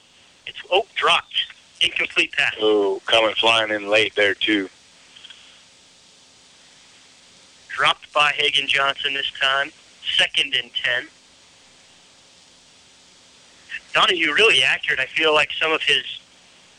it's 0.47 0.59
oh 0.71 0.87
dropped. 0.95 1.35
Incomplete 1.81 2.33
pass. 2.33 2.55
Oh, 2.61 3.01
coming 3.07 3.35
flying 3.35 3.71
in 3.71 3.89
late 3.89 4.15
there 4.15 4.35
too. 4.35 4.69
Dropped 7.75 8.13
by 8.13 8.33
Hagen 8.33 8.69
Johnson 8.69 9.15
this 9.15 9.31
time. 9.41 9.71
Second 10.17 10.55
and 10.55 10.71
ten. 10.75 11.07
Donahue 13.95 14.33
really 14.35 14.63
accurate. 14.63 15.01
I 15.01 15.07
feel 15.07 15.35
like 15.35 15.51
some 15.53 15.73
of 15.73 15.83
his 15.83 16.05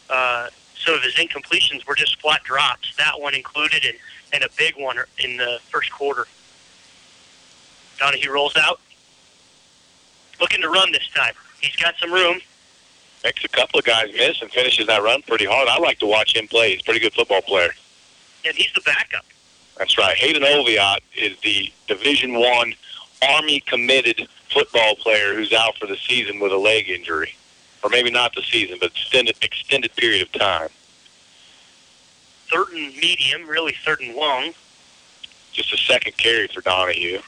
uh, 0.10 0.49
some 0.76 0.95
of 0.95 1.02
his 1.03 1.15
incompletions 1.15 1.86
were 1.88 1.95
just 1.95 2.20
flat 2.22 2.44
drops. 2.44 2.95
That 2.98 3.20
one 3.20 3.34
included, 3.34 3.86
and, 3.86 3.98
and 4.34 4.44
a 4.44 4.49
big 4.57 4.76
one 4.78 4.98
in 5.20 5.38
the 5.38 5.60
first 5.70 5.91
quarter. 5.91 6.28
Donahue 7.99 8.32
rolls 8.32 8.56
out, 8.57 8.80
looking 10.41 10.61
to 10.61 10.70
run 10.70 10.91
this 10.91 11.07
time. 11.15 11.34
He's 11.61 11.76
got 11.76 11.95
some 11.99 12.11
room. 12.11 12.40
Makes 13.24 13.45
a 13.45 13.48
couple 13.48 13.80
of 13.80 13.86
guys 13.86 14.11
miss 14.14 14.41
and 14.41 14.52
finishes 14.52 14.88
that 14.88 15.02
run 15.02 15.22
pretty 15.22 15.45
hard. 15.45 15.70
I 15.70 15.78
like 15.80 15.99
to 15.99 16.06
watch 16.06 16.36
him 16.36 16.48
play. 16.48 16.72
He's 16.72 16.82
a 16.82 16.84
pretty 16.84 16.99
good 16.99 17.14
football 17.14 17.41
player. 17.41 17.70
and 18.45 18.53
he's 18.56 18.74
the 18.74 18.82
backup. 18.82 19.24
That's 19.78 19.98
right. 19.98 20.16
Hayden 20.16 20.44
Oviat 20.44 21.00
is 21.16 21.40
the 21.41 21.72
Division 21.88 22.34
One 22.34 22.74
Army 23.22 23.60
committed 23.62 24.28
football 24.50 24.95
player 24.95 25.34
who's 25.34 25.54
out 25.54 25.78
for 25.78 25.88
the 25.88 25.98
season 25.98 26.40
with 26.40 26.52
a 26.52 26.58
leg 26.58 26.90
injury, 26.90 27.36
or 27.84 27.90
maybe 27.90 28.12
not 28.12 28.36
the 28.36 28.44
season, 28.44 28.78
but 28.80 28.91
extended 28.91 29.36
extended 29.41 29.95
period 29.95 30.22
of 30.22 30.32
time. 30.32 30.70
Third 32.52 32.70
and 32.70 32.95
medium, 32.98 33.48
really 33.48 33.76
third 33.84 34.02
and 34.02 34.16
long. 34.16 34.54
Just 35.54 35.74
a 35.74 35.78
second 35.78 36.18
carry 36.18 36.48
for 36.48 36.62
Donahue. 36.62 37.20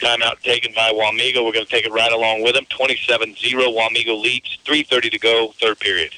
Timeout 0.00 0.40
taken 0.42 0.72
by 0.74 0.92
Wamego. 0.92 1.44
We're 1.44 1.52
going 1.52 1.64
to 1.64 1.70
take 1.70 1.84
it 1.84 1.92
right 1.92 2.12
along 2.12 2.42
with 2.42 2.54
them. 2.54 2.66
27-0. 2.66 3.36
Wamego 3.36 4.20
leads. 4.20 4.58
3.30 4.64 5.10
to 5.10 5.18
go, 5.18 5.54
third 5.60 5.80
period. 5.80 6.12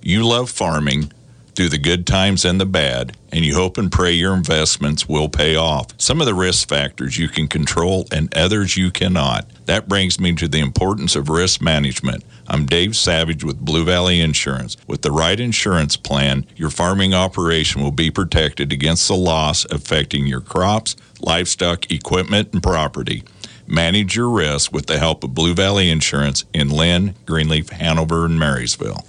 You 0.00 0.26
love 0.26 0.50
farming 0.50 1.12
through 1.54 1.68
the 1.68 1.78
good 1.78 2.06
times 2.06 2.44
and 2.44 2.60
the 2.60 2.66
bad, 2.66 3.16
and 3.30 3.44
you 3.44 3.54
hope 3.54 3.78
and 3.78 3.90
pray 3.90 4.12
your 4.12 4.34
investments 4.34 5.08
will 5.08 5.28
pay 5.28 5.56
off. 5.56 5.88
Some 5.98 6.20
of 6.20 6.26
the 6.26 6.34
risk 6.34 6.68
factors 6.68 7.18
you 7.18 7.28
can 7.28 7.48
control 7.48 8.06
and 8.10 8.34
others 8.34 8.76
you 8.76 8.90
cannot. 8.90 9.46
That 9.66 9.88
brings 9.88 10.18
me 10.18 10.34
to 10.36 10.48
the 10.48 10.60
importance 10.60 11.16
of 11.16 11.28
risk 11.28 11.60
management. 11.60 12.24
I'm 12.48 12.66
Dave 12.66 12.96
Savage 12.96 13.44
with 13.44 13.64
Blue 13.64 13.84
Valley 13.84 14.20
Insurance. 14.20 14.76
With 14.86 15.02
the 15.02 15.12
right 15.12 15.38
insurance 15.38 15.96
plan, 15.96 16.46
your 16.56 16.70
farming 16.70 17.14
operation 17.14 17.82
will 17.82 17.92
be 17.92 18.10
protected 18.10 18.72
against 18.72 19.08
the 19.08 19.14
loss 19.14 19.64
affecting 19.66 20.26
your 20.26 20.40
crops, 20.40 20.96
livestock, 21.20 21.90
equipment, 21.90 22.50
and 22.52 22.62
property. 22.62 23.22
Manage 23.66 24.16
your 24.16 24.28
risk 24.28 24.72
with 24.72 24.86
the 24.86 24.98
help 24.98 25.22
of 25.24 25.34
Blue 25.34 25.54
Valley 25.54 25.88
Insurance 25.88 26.44
in 26.52 26.68
Linn, 26.68 27.14
Greenleaf, 27.24 27.70
Hanover, 27.70 28.24
and 28.24 28.38
Marysville. 28.38 29.06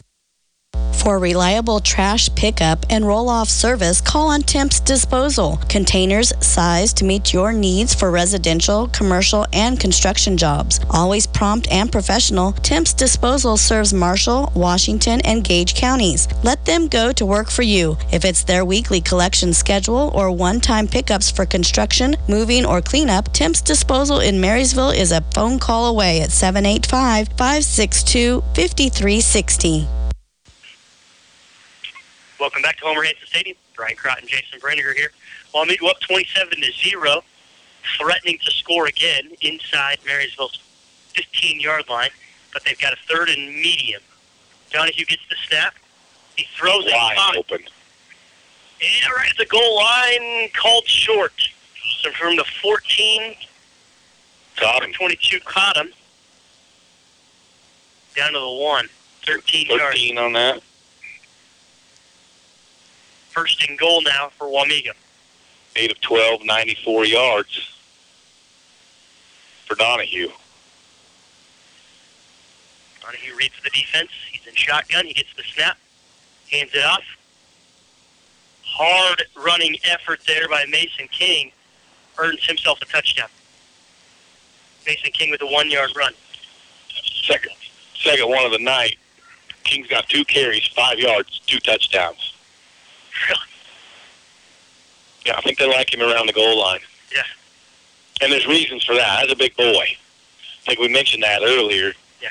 For 1.03 1.19
reliable 1.19 1.81
trash 1.81 2.33
pickup 2.33 2.85
and 2.89 3.05
roll 3.05 3.27
off 3.27 3.49
service, 3.49 3.99
call 3.99 4.29
on 4.29 4.41
Temps 4.41 4.79
Disposal. 4.79 5.59
Containers 5.67 6.31
sized 6.39 6.95
to 6.95 7.03
meet 7.03 7.33
your 7.33 7.51
needs 7.51 7.93
for 7.93 8.09
residential, 8.09 8.87
commercial, 8.87 9.45
and 9.51 9.77
construction 9.77 10.37
jobs. 10.37 10.79
Always 10.89 11.27
prompt 11.27 11.69
and 11.69 11.91
professional, 11.91 12.53
Temps 12.53 12.93
Disposal 12.93 13.57
serves 13.57 13.93
Marshall, 13.93 14.53
Washington, 14.55 15.19
and 15.25 15.43
Gage 15.43 15.75
counties. 15.75 16.29
Let 16.41 16.63
them 16.63 16.87
go 16.87 17.11
to 17.11 17.25
work 17.25 17.51
for 17.51 17.63
you. 17.63 17.97
If 18.13 18.23
it's 18.23 18.45
their 18.45 18.63
weekly 18.63 19.01
collection 19.01 19.51
schedule 19.51 20.09
or 20.15 20.31
one 20.31 20.61
time 20.61 20.87
pickups 20.87 21.29
for 21.29 21.45
construction, 21.45 22.15
moving, 22.29 22.65
or 22.65 22.81
cleanup, 22.81 23.33
Temps 23.33 23.61
Disposal 23.61 24.21
in 24.21 24.39
Marysville 24.39 24.91
is 24.91 25.11
a 25.11 25.19
phone 25.33 25.59
call 25.59 25.87
away 25.87 26.21
at 26.21 26.31
785 26.31 27.27
562 27.37 28.39
5360. 28.55 29.85
Welcome 32.43 32.61
back 32.61 32.75
to 32.79 32.83
Homer 32.83 33.03
Hanson 33.03 33.25
Stadium. 33.25 33.55
Brian 33.73 33.95
Crott 33.95 34.19
and 34.19 34.27
Jason 34.27 34.59
Brenniger 34.59 34.93
here. 34.93 35.13
Well, 35.53 35.65
Wamego 35.65 35.89
up 35.89 36.01
27 36.01 36.59
to 36.59 36.71
0, 36.73 37.23
threatening 37.97 38.37
to 38.43 38.51
score 38.51 38.87
again 38.87 39.31
inside 39.39 39.99
Marysville's 40.05 40.59
15 41.15 41.61
yard 41.61 41.87
line, 41.87 42.09
but 42.51 42.65
they've 42.65 42.77
got 42.77 42.91
a 42.91 42.97
third 43.07 43.29
and 43.29 43.47
medium. 43.47 44.01
Donahue 44.73 45.05
gets 45.05 45.21
the 45.29 45.37
snap. 45.47 45.75
He 46.35 46.45
throws 46.57 46.85
it 46.85 46.91
Wide 46.91 47.37
open. 47.37 47.59
Yeah, 48.81 49.11
right 49.15 49.29
at 49.31 49.37
the 49.37 49.45
goal 49.45 49.77
line, 49.77 50.49
called 50.49 50.85
short. 50.85 51.31
So 52.01 52.11
from 52.11 52.35
the 52.35 52.43
14, 52.61 53.35
Caught 54.57 54.83
him. 54.83 54.91
22 54.91 55.39
caught 55.45 55.77
him. 55.77 55.93
Down 58.17 58.33
to 58.33 58.39
the 58.39 58.49
1. 58.49 58.89
13 59.27 59.67
yards. 59.67 59.81
13 59.81 60.17
on 60.17 60.33
that. 60.33 60.61
First 63.33 63.67
and 63.67 63.79
goal 63.79 64.03
now 64.03 64.29
for 64.37 64.45
Wamego. 64.45 64.91
8 65.75 65.91
of 65.91 66.01
12, 66.01 66.45
94 66.45 67.05
yards 67.05 67.75
for 69.65 69.73
Donahue. 69.73 70.29
Donahue 73.01 73.35
reads 73.35 73.55
the 73.63 73.71
defense. 73.71 74.11
He's 74.31 74.45
in 74.45 74.53
shotgun. 74.53 75.07
He 75.07 75.13
gets 75.13 75.33
the 75.35 75.41
snap. 75.51 75.79
Hands 76.51 76.69
it 76.75 76.85
off. 76.85 77.01
Hard 78.63 79.23
running 79.35 79.77
effort 79.83 80.19
there 80.27 80.47
by 80.47 80.65
Mason 80.69 81.07
King. 81.07 81.51
Earns 82.19 82.45
himself 82.45 82.83
a 82.83 82.85
touchdown. 82.85 83.29
Mason 84.85 85.11
King 85.11 85.31
with 85.31 85.41
a 85.41 85.47
one 85.47 85.71
yard 85.71 85.89
run. 85.95 86.13
Second, 87.25 87.53
second 87.95 88.29
one 88.29 88.45
of 88.45 88.51
the 88.51 88.59
night. 88.59 88.97
King's 89.63 89.87
got 89.87 90.07
two 90.07 90.23
carries, 90.25 90.67
five 90.67 90.99
yards, 90.99 91.39
two 91.47 91.59
touchdowns. 91.59 92.32
Yeah, 95.25 95.37
I 95.37 95.41
think 95.41 95.57
they 95.57 95.67
like 95.67 95.93
him 95.93 96.01
around 96.01 96.27
the 96.27 96.33
goal 96.33 96.59
line. 96.59 96.81
Yeah. 97.13 97.23
And 98.21 98.31
there's 98.31 98.45
reasons 98.45 98.83
for 98.83 98.93
that. 98.95 99.21
That's 99.21 99.31
a 99.31 99.35
big 99.35 99.55
boy. 99.55 99.63
I 99.63 100.65
think 100.65 100.79
we 100.79 100.89
mentioned 100.89 101.23
that 101.23 101.41
earlier. 101.41 101.93
Yeah. 102.21 102.29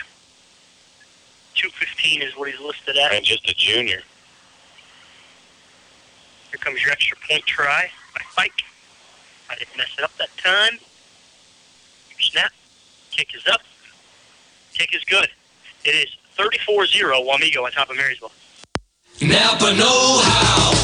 215 1.55 2.23
is 2.23 2.37
what 2.37 2.51
he's 2.51 2.61
listed 2.61 2.97
at. 2.97 3.13
And 3.13 3.25
just 3.25 3.49
a 3.49 3.55
junior. 3.55 4.03
Here 6.51 6.59
comes 6.61 6.83
your 6.83 6.93
extra 6.93 7.17
point 7.29 7.47
try 7.47 7.91
by 8.15 8.21
Fike. 8.31 8.63
I 9.49 9.55
didn't 9.57 9.77
mess 9.77 9.95
it 9.97 10.05
up 10.05 10.15
that 10.19 10.29
time. 10.37 10.79
Snap. 12.21 12.53
Kick 13.11 13.35
is 13.35 13.47
up. 13.47 13.63
Kick 14.75 14.95
is 14.95 15.05
good. 15.05 15.29
It 15.85 15.91
is 15.91 16.17
34-0 16.39 17.27
Wamego 17.27 17.65
on 17.65 17.73
top 17.73 17.91
of 17.91 17.97
Marysville. 17.97 18.33
Napa 19.23 19.73
Know 19.79 20.19
How. 20.19 20.75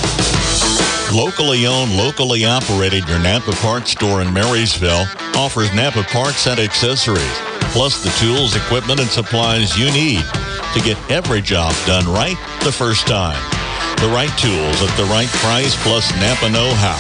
Locally 1.11 1.67
owned, 1.67 1.97
locally 1.97 2.45
operated, 2.45 3.09
your 3.09 3.19
Napa 3.19 3.51
Parts 3.59 3.91
store 3.91 4.23
in 4.23 4.33
Marysville 4.33 5.07
offers 5.35 5.75
Napa 5.75 6.05
parts 6.05 6.47
and 6.47 6.61
accessories, 6.61 7.35
plus 7.75 8.01
the 8.05 8.15
tools, 8.23 8.55
equipment, 8.55 9.01
and 9.01 9.11
supplies 9.11 9.77
you 9.77 9.91
need 9.91 10.23
to 10.73 10.81
get 10.85 10.97
every 11.11 11.43
job 11.43 11.75
done 11.85 12.07
right 12.07 12.39
the 12.63 12.71
first 12.71 13.09
time. 13.09 13.43
The 13.99 14.13
right 14.15 14.31
tools 14.39 14.83
at 14.87 14.97
the 14.97 15.11
right 15.11 15.31
price, 15.43 15.75
plus 15.83 16.09
Napa 16.23 16.49
know-how. 16.49 16.95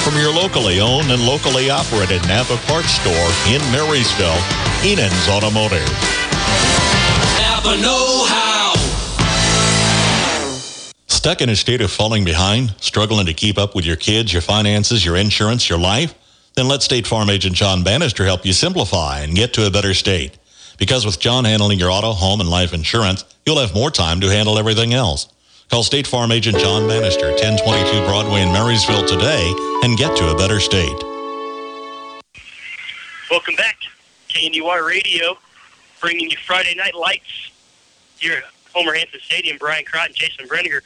From 0.00 0.16
your 0.16 0.32
locally 0.32 0.80
owned 0.80 1.12
and 1.12 1.20
locally 1.20 1.68
operated 1.68 2.26
Napa 2.26 2.56
Parts 2.64 2.96
store 2.96 3.28
in 3.52 3.60
Marysville, 3.76 4.40
Enan's 4.80 5.28
Automotive. 5.28 5.84
Napa 7.36 7.76
Know 7.76 8.24
How. 8.24 8.47
Stuck 11.18 11.40
in 11.40 11.48
a 11.48 11.56
state 11.56 11.80
of 11.80 11.90
falling 11.90 12.24
behind, 12.24 12.76
struggling 12.80 13.26
to 13.26 13.34
keep 13.34 13.58
up 13.58 13.74
with 13.74 13.84
your 13.84 13.96
kids, 13.96 14.32
your 14.32 14.40
finances, 14.40 15.04
your 15.04 15.16
insurance, 15.16 15.68
your 15.68 15.76
life? 15.76 16.14
Then 16.54 16.68
let 16.68 16.80
State 16.80 17.08
Farm 17.08 17.28
agent 17.28 17.56
John 17.56 17.82
Bannister 17.82 18.24
help 18.24 18.46
you 18.46 18.52
simplify 18.52 19.18
and 19.18 19.34
get 19.34 19.52
to 19.54 19.66
a 19.66 19.70
better 19.70 19.94
state. 19.94 20.38
Because 20.78 21.04
with 21.04 21.18
John 21.18 21.44
handling 21.44 21.80
your 21.80 21.90
auto, 21.90 22.12
home, 22.12 22.40
and 22.40 22.48
life 22.48 22.72
insurance, 22.72 23.24
you'll 23.44 23.58
have 23.58 23.74
more 23.74 23.90
time 23.90 24.20
to 24.20 24.28
handle 24.28 24.60
everything 24.60 24.94
else. 24.94 25.26
Call 25.72 25.82
State 25.82 26.06
Farm 26.06 26.30
agent 26.30 26.56
John 26.56 26.86
Bannister, 26.86 27.30
1022 27.30 28.06
Broadway 28.06 28.42
in 28.42 28.52
Marysville 28.52 29.04
today 29.04 29.52
and 29.82 29.98
get 29.98 30.16
to 30.18 30.30
a 30.30 30.36
better 30.36 30.60
state. 30.60 31.02
Welcome 33.28 33.56
back. 33.56 33.76
KNUR 34.28 34.86
Radio, 34.86 35.36
bringing 36.00 36.30
you 36.30 36.36
Friday 36.46 36.76
Night 36.76 36.94
Lights 36.94 37.50
here 38.20 38.44
Homer 38.74 38.94
Hanson 38.94 39.20
Stadium. 39.20 39.56
Brian 39.58 39.84
Crott 39.84 40.06
and 40.06 40.14
Jason 40.14 40.46
Brenniger. 40.46 40.80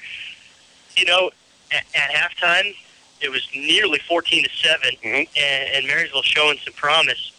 You 0.96 1.06
know, 1.06 1.30
at, 1.72 1.84
at 1.94 2.10
halftime, 2.10 2.74
it 3.20 3.30
was 3.30 3.48
nearly 3.54 3.98
14 4.00 4.44
to 4.44 4.50
7, 4.50 4.96
and, 5.04 5.26
and 5.36 5.86
Marysville 5.86 6.22
showing 6.22 6.58
some 6.58 6.74
promise. 6.74 7.32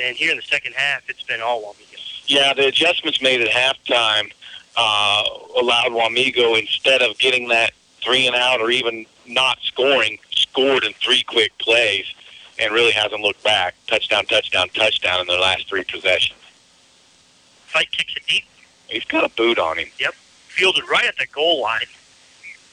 And 0.00 0.16
here 0.16 0.30
in 0.30 0.36
the 0.36 0.42
second 0.42 0.74
half, 0.74 1.08
it's 1.08 1.22
been 1.22 1.40
all 1.40 1.62
Wamego. 1.62 2.22
Yeah, 2.26 2.52
the 2.54 2.66
adjustments 2.66 3.22
made 3.22 3.40
at 3.40 3.48
halftime 3.48 4.32
uh, 4.76 5.24
allowed 5.58 5.92
Wamego, 5.92 6.58
instead 6.58 7.02
of 7.02 7.18
getting 7.18 7.48
that 7.48 7.72
three 8.02 8.26
and 8.26 8.36
out 8.36 8.60
or 8.60 8.70
even 8.70 9.06
not 9.26 9.58
scoring, 9.62 10.18
scored 10.30 10.84
in 10.84 10.92
three 10.94 11.22
quick 11.22 11.56
plays 11.58 12.06
and 12.58 12.72
really 12.72 12.92
hasn't 12.92 13.20
looked 13.20 13.42
back. 13.42 13.74
Touchdown, 13.86 14.24
touchdown, 14.26 14.68
touchdown 14.70 15.20
in 15.20 15.26
their 15.26 15.40
last 15.40 15.68
three 15.68 15.84
possessions. 15.84 16.38
Fike 17.66 17.90
kicks 17.90 18.14
it 18.16 18.22
deep. 18.26 18.44
He's 18.88 19.04
got 19.04 19.24
a 19.24 19.28
boot 19.34 19.58
on 19.58 19.78
him. 19.78 19.88
Yep. 19.98 20.14
Fielded 20.48 20.88
right 20.88 21.04
at 21.06 21.16
the 21.18 21.26
goal 21.26 21.62
line. 21.62 21.80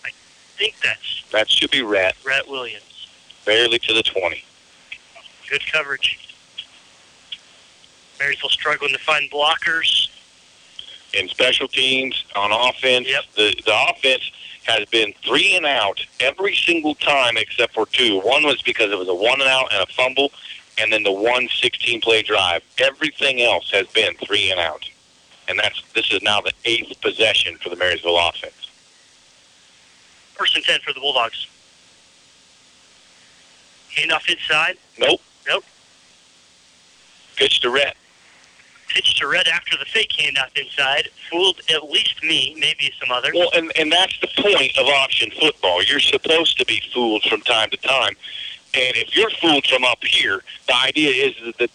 I 0.06 0.10
think 0.58 0.76
that's 0.84 1.24
That 1.32 1.50
should 1.50 1.72
be 1.72 1.82
Rhett, 1.82 2.16
Rhett 2.26 2.48
Williams. 2.48 3.08
barely 3.46 3.80
to 3.80 3.94
the 3.94 4.04
20. 4.04 4.44
Good 5.50 5.66
coverage. 5.72 6.20
Marysville 8.20 8.50
struggling 8.50 8.94
to 8.94 9.00
find 9.00 9.30
blockers. 9.32 10.10
in 11.14 11.28
special 11.28 11.68
teams, 11.68 12.24
on 12.36 12.52
offense. 12.52 13.08
The 13.36 13.54
the 13.66 13.76
offense 13.90 14.32
has 14.64 14.86
been 14.90 15.14
three 15.26 15.56
and 15.56 15.66
out 15.66 16.00
every 16.20 16.56
single 16.56 16.96
time 16.96 17.38
except 17.38 17.74
for 17.74 17.86
two. 17.88 18.20
One 18.22 18.44
was 18.44 18.62
because 18.62 18.92
it 18.92 18.98
was 18.98 19.08
a 19.10 19.14
one 19.14 19.42
and 19.42 19.50
out 19.50 19.72
and 19.74 19.84
a 19.84 19.94
fumble, 19.94 20.32
and 20.80 20.92
then 20.92 21.04
the 21.04 21.12
one 21.12 21.50
16 21.50 22.02
play 22.02 22.22
drive. 22.24 22.64
Everything 22.80 23.42
else 23.42 23.70
has 23.72 23.86
been 23.88 24.16
three 24.26 24.50
and 24.52 24.60
out. 24.60 24.86
And 25.48 25.60
that's 25.60 25.82
this 25.94 26.12
is 26.12 26.22
now 26.22 26.42
the 26.42 26.54
eighth 26.66 27.00
possession 27.02 27.58
for 27.58 27.70
the 27.70 27.76
Marysville 27.76 28.18
offense. 28.18 28.70
First 30.34 30.56
and 30.56 30.66
10 30.66 30.80
for 30.82 30.94
the 30.94 31.00
Bulldogs. 31.00 31.48
Handoff 33.96 34.28
inside. 34.30 34.78
Nope. 34.98 35.22
Nope. 35.48 35.64
Pitch 37.36 37.60
to 37.62 37.70
Rhett. 37.70 37.96
Pitch 38.90 39.16
to 39.20 39.28
Rhett 39.28 39.48
after 39.48 39.78
the 39.78 39.86
fake 39.86 40.12
handoff 40.20 40.56
inside. 40.56 41.10
Fooled 41.32 41.60
at 41.70 41.90
least 41.90 42.24
me, 42.24 42.56
maybe 42.60 42.92
some 43.00 43.12
others. 43.12 43.34
Well, 43.34 43.50
and, 43.56 43.72
and 43.78 43.92
that's 43.92 44.20
the 44.20 44.28
point 44.42 44.78
of 44.78 44.88
option 44.88 45.32
football. 45.32 45.84
You're 45.84 46.00
supposed 46.00 46.58
to 46.60 46.66
be 46.66 46.82
fooled 46.94 47.24
from 47.24 47.42
time 47.42 47.70
to 47.72 47.78
time. 47.78 48.16
And 48.76 48.96
if 48.98 49.16
you're 49.16 49.30
fooled 49.30 49.66
from 49.68 49.84
up 49.84 50.04
here, 50.04 50.44
the 50.68 50.76
idea 50.76 51.28
is 51.28 51.56
that 51.60 51.70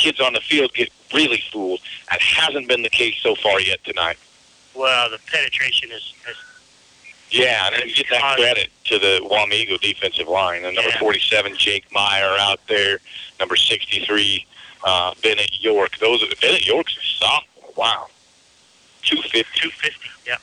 kids 0.00 0.20
on 0.20 0.32
the 0.32 0.40
field 0.40 0.72
get 0.74 0.90
really 1.14 1.42
fooled. 1.52 1.80
That 2.10 2.20
hasn't 2.20 2.68
been 2.68 2.82
the 2.82 2.90
case 2.90 3.16
so 3.20 3.34
far 3.34 3.60
yet 3.60 3.84
tonight. 3.84 4.18
Well, 4.74 5.10
the 5.10 5.18
penetration 5.30 5.90
is, 5.92 6.14
is 6.28 6.36
Yeah, 7.30 7.70
and 7.72 7.90
you 7.90 7.94
get 7.94 8.06
that 8.10 8.36
credit 8.36 8.70
to 8.84 8.98
the 8.98 9.20
Wamego 9.30 9.80
defensive 9.80 10.28
line. 10.28 10.64
And 10.64 10.74
number 10.74 10.92
47, 10.92 11.56
Jake 11.56 11.84
Meyer 11.92 12.36
out 12.38 12.60
there. 12.68 13.00
Number 13.38 13.56
63, 13.56 14.46
uh, 14.84 15.14
Bennett 15.22 15.60
York. 15.60 15.98
Those 15.98 16.22
are, 16.22 16.34
Bennett 16.40 16.66
York's 16.66 16.96
a 16.96 17.24
sophomore. 17.24 17.72
Wow. 17.76 18.06
250. 19.02 19.60
250. 19.60 20.08
Yeah. 20.26 20.36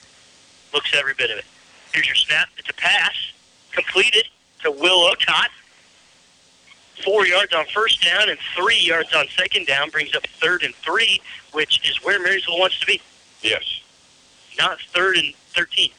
Looks 0.74 0.94
every 0.96 1.14
bit 1.14 1.32
of 1.32 1.38
it. 1.38 1.46
Here's 1.94 2.08
your 2.08 2.16
snap. 2.16 2.50
It's 2.58 2.70
a 2.70 2.74
pass. 2.74 3.16
Completed 3.72 4.26
to 4.64 4.72
Will 4.72 5.10
Otot. 5.12 5.50
Four 7.04 7.26
yards 7.28 7.54
on 7.54 7.66
first 7.74 8.02
down 8.04 8.30
and 8.30 8.40
three 8.56 8.80
yards 8.80 9.14
on 9.14 9.28
second 9.30 9.68
down 9.68 9.90
brings 9.90 10.16
up 10.16 10.26
third 10.42 10.64
and 10.64 10.74
three, 10.76 11.22
which 11.54 11.88
is 11.90 12.04
where 12.04 12.20
Marysville 12.20 12.60
wants 12.60 12.80
to 12.80 12.86
be. 12.86 13.02
Yes. 13.42 13.82
Not 14.58 14.80
third 14.94 15.18
and 15.18 15.34
13. 15.56 15.92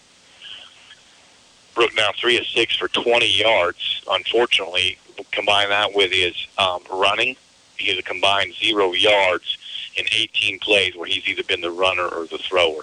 broke 1.74 1.94
down 1.94 2.12
three 2.14 2.36
of 2.38 2.46
six 2.46 2.76
for 2.76 2.88
20 2.88 3.26
yards. 3.26 4.02
Unfortunately, 4.10 4.98
combine 5.30 5.68
that 5.68 5.94
with 5.94 6.10
his 6.10 6.34
um, 6.58 6.82
running, 6.92 7.36
he 7.76 7.88
has 7.88 7.98
a 7.98 8.02
combined 8.02 8.54
zero 8.54 8.92
yards 8.92 9.56
in 9.96 10.04
18 10.12 10.58
plays 10.58 10.96
where 10.96 11.06
he's 11.06 11.26
either 11.28 11.44
been 11.44 11.60
the 11.60 11.70
runner 11.70 12.06
or 12.06 12.26
the 12.26 12.38
thrower. 12.38 12.82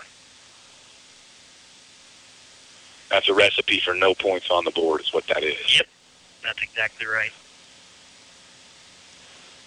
That's 3.10 3.28
a 3.30 3.34
recipe 3.34 3.80
for 3.80 3.94
no 3.94 4.14
points 4.16 4.50
on 4.50 4.64
the 4.64 4.72
board, 4.72 5.02
is 5.02 5.14
what 5.14 5.28
that 5.28 5.44
is. 5.44 5.78
Yep, 5.78 5.88
that's 6.44 6.62
exactly 6.64 7.06
right. 7.06 7.32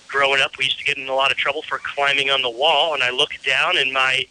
Growing 0.09 0.41
up, 0.41 0.57
we 0.59 0.65
used 0.65 0.79
to 0.79 0.85
get 0.85 0.97
in 0.97 1.09
a 1.09 1.15
lot 1.15 1.31
of 1.31 1.37
trouble 1.37 1.63
for 1.63 1.79
climbing 1.79 2.31
on 2.31 2.41
the 2.43 2.51
wall, 2.51 2.95
and 2.95 3.03
I 3.03 3.11
look 3.11 3.31
down, 3.47 3.77
and 3.77 3.93
my 3.93 4.25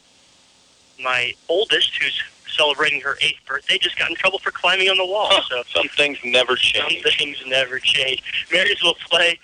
my 1.01 1.33
oldest, 1.47 1.95
who's 2.01 2.19
celebrating 2.47 2.99
her 3.01 3.17
eighth 3.21 3.45
birthday, 3.45 3.77
just 3.77 3.97
got 3.99 4.09
in 4.09 4.15
trouble 4.15 4.39
for 4.39 4.49
climbing 4.49 4.89
on 4.89 4.97
the 4.97 5.05
wall. 5.05 5.31
So 5.47 5.61
Some 5.67 5.87
things 5.89 6.17
never 6.23 6.55
change. 6.55 7.03
some 7.03 7.11
things 7.13 7.37
never 7.45 7.77
change. 7.77 8.23
Marysville 8.51 8.95
play 9.07 9.39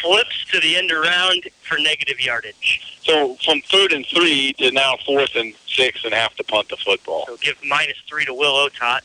flips 0.00 0.44
to 0.52 0.60
the 0.60 0.76
end 0.76 0.92
around 0.92 1.42
for 1.62 1.78
negative 1.78 2.20
yardage. 2.20 3.00
So 3.02 3.34
from 3.44 3.60
third 3.62 3.92
and 3.92 4.06
three 4.06 4.52
to 4.58 4.70
now 4.70 4.96
fourth 5.04 5.34
and 5.34 5.54
six 5.66 6.04
and 6.04 6.14
have 6.14 6.34
to 6.36 6.44
punt 6.44 6.68
the 6.68 6.76
football. 6.76 7.24
So 7.26 7.36
give 7.38 7.56
minus 7.64 7.96
three 8.08 8.24
to 8.26 8.34
Will 8.34 8.52
Otot. 8.68 9.00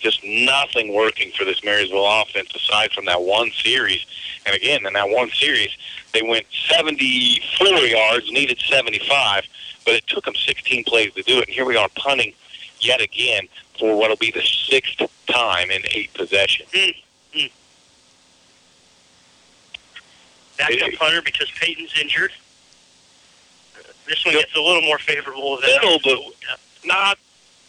Just 0.00 0.24
nothing 0.24 0.94
working 0.94 1.30
for 1.32 1.44
this 1.44 1.62
Marysville 1.62 2.06
offense 2.06 2.54
aside 2.54 2.92
from 2.92 3.04
that 3.04 3.20
one 3.20 3.50
series. 3.50 4.04
And 4.46 4.56
again, 4.56 4.86
in 4.86 4.94
that 4.94 5.08
one 5.08 5.30
series, 5.30 5.76
they 6.12 6.22
went 6.22 6.46
74 6.68 7.66
yards, 7.66 8.30
needed 8.32 8.58
75, 8.68 9.44
but 9.84 9.94
it 9.94 10.06
took 10.06 10.24
them 10.24 10.34
16 10.34 10.84
plays 10.84 11.12
to 11.14 11.22
do 11.22 11.38
it. 11.38 11.48
And 11.48 11.54
here 11.54 11.66
we 11.66 11.76
are 11.76 11.88
punting 11.96 12.32
yet 12.80 13.00
again 13.00 13.46
for 13.78 13.96
what 13.96 14.08
will 14.08 14.16
be 14.16 14.30
the 14.30 14.42
sixth 14.42 15.00
time 15.26 15.70
in 15.70 15.82
eight 15.90 16.12
possessions. 16.14 16.70
Mm-hmm. 16.70 17.46
Backup 20.58 20.98
punter 20.98 21.22
because 21.22 21.50
Peyton's 21.52 21.92
injured. 22.00 22.32
This 24.06 24.24
one 24.24 24.34
gets 24.34 24.54
a 24.56 24.60
little 24.60 24.82
more 24.82 24.98
favorable 24.98 25.58
than 25.60 25.70
Little, 25.70 25.98
but 26.02 26.18
not 26.84 27.18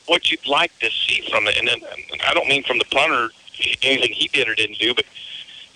what 0.07 0.31
you'd 0.31 0.47
like 0.47 0.77
to 0.79 0.89
see 0.89 1.27
from 1.29 1.47
it. 1.47 1.57
And 1.57 1.67
then 1.67 1.79
and 2.11 2.21
I 2.27 2.33
don't 2.33 2.47
mean 2.47 2.63
from 2.63 2.77
the 2.77 2.85
punter 2.85 3.29
anything 3.83 4.11
he 4.11 4.27
did 4.27 4.47
or 4.47 4.55
didn't 4.55 4.79
do, 4.79 4.93
but 4.93 5.05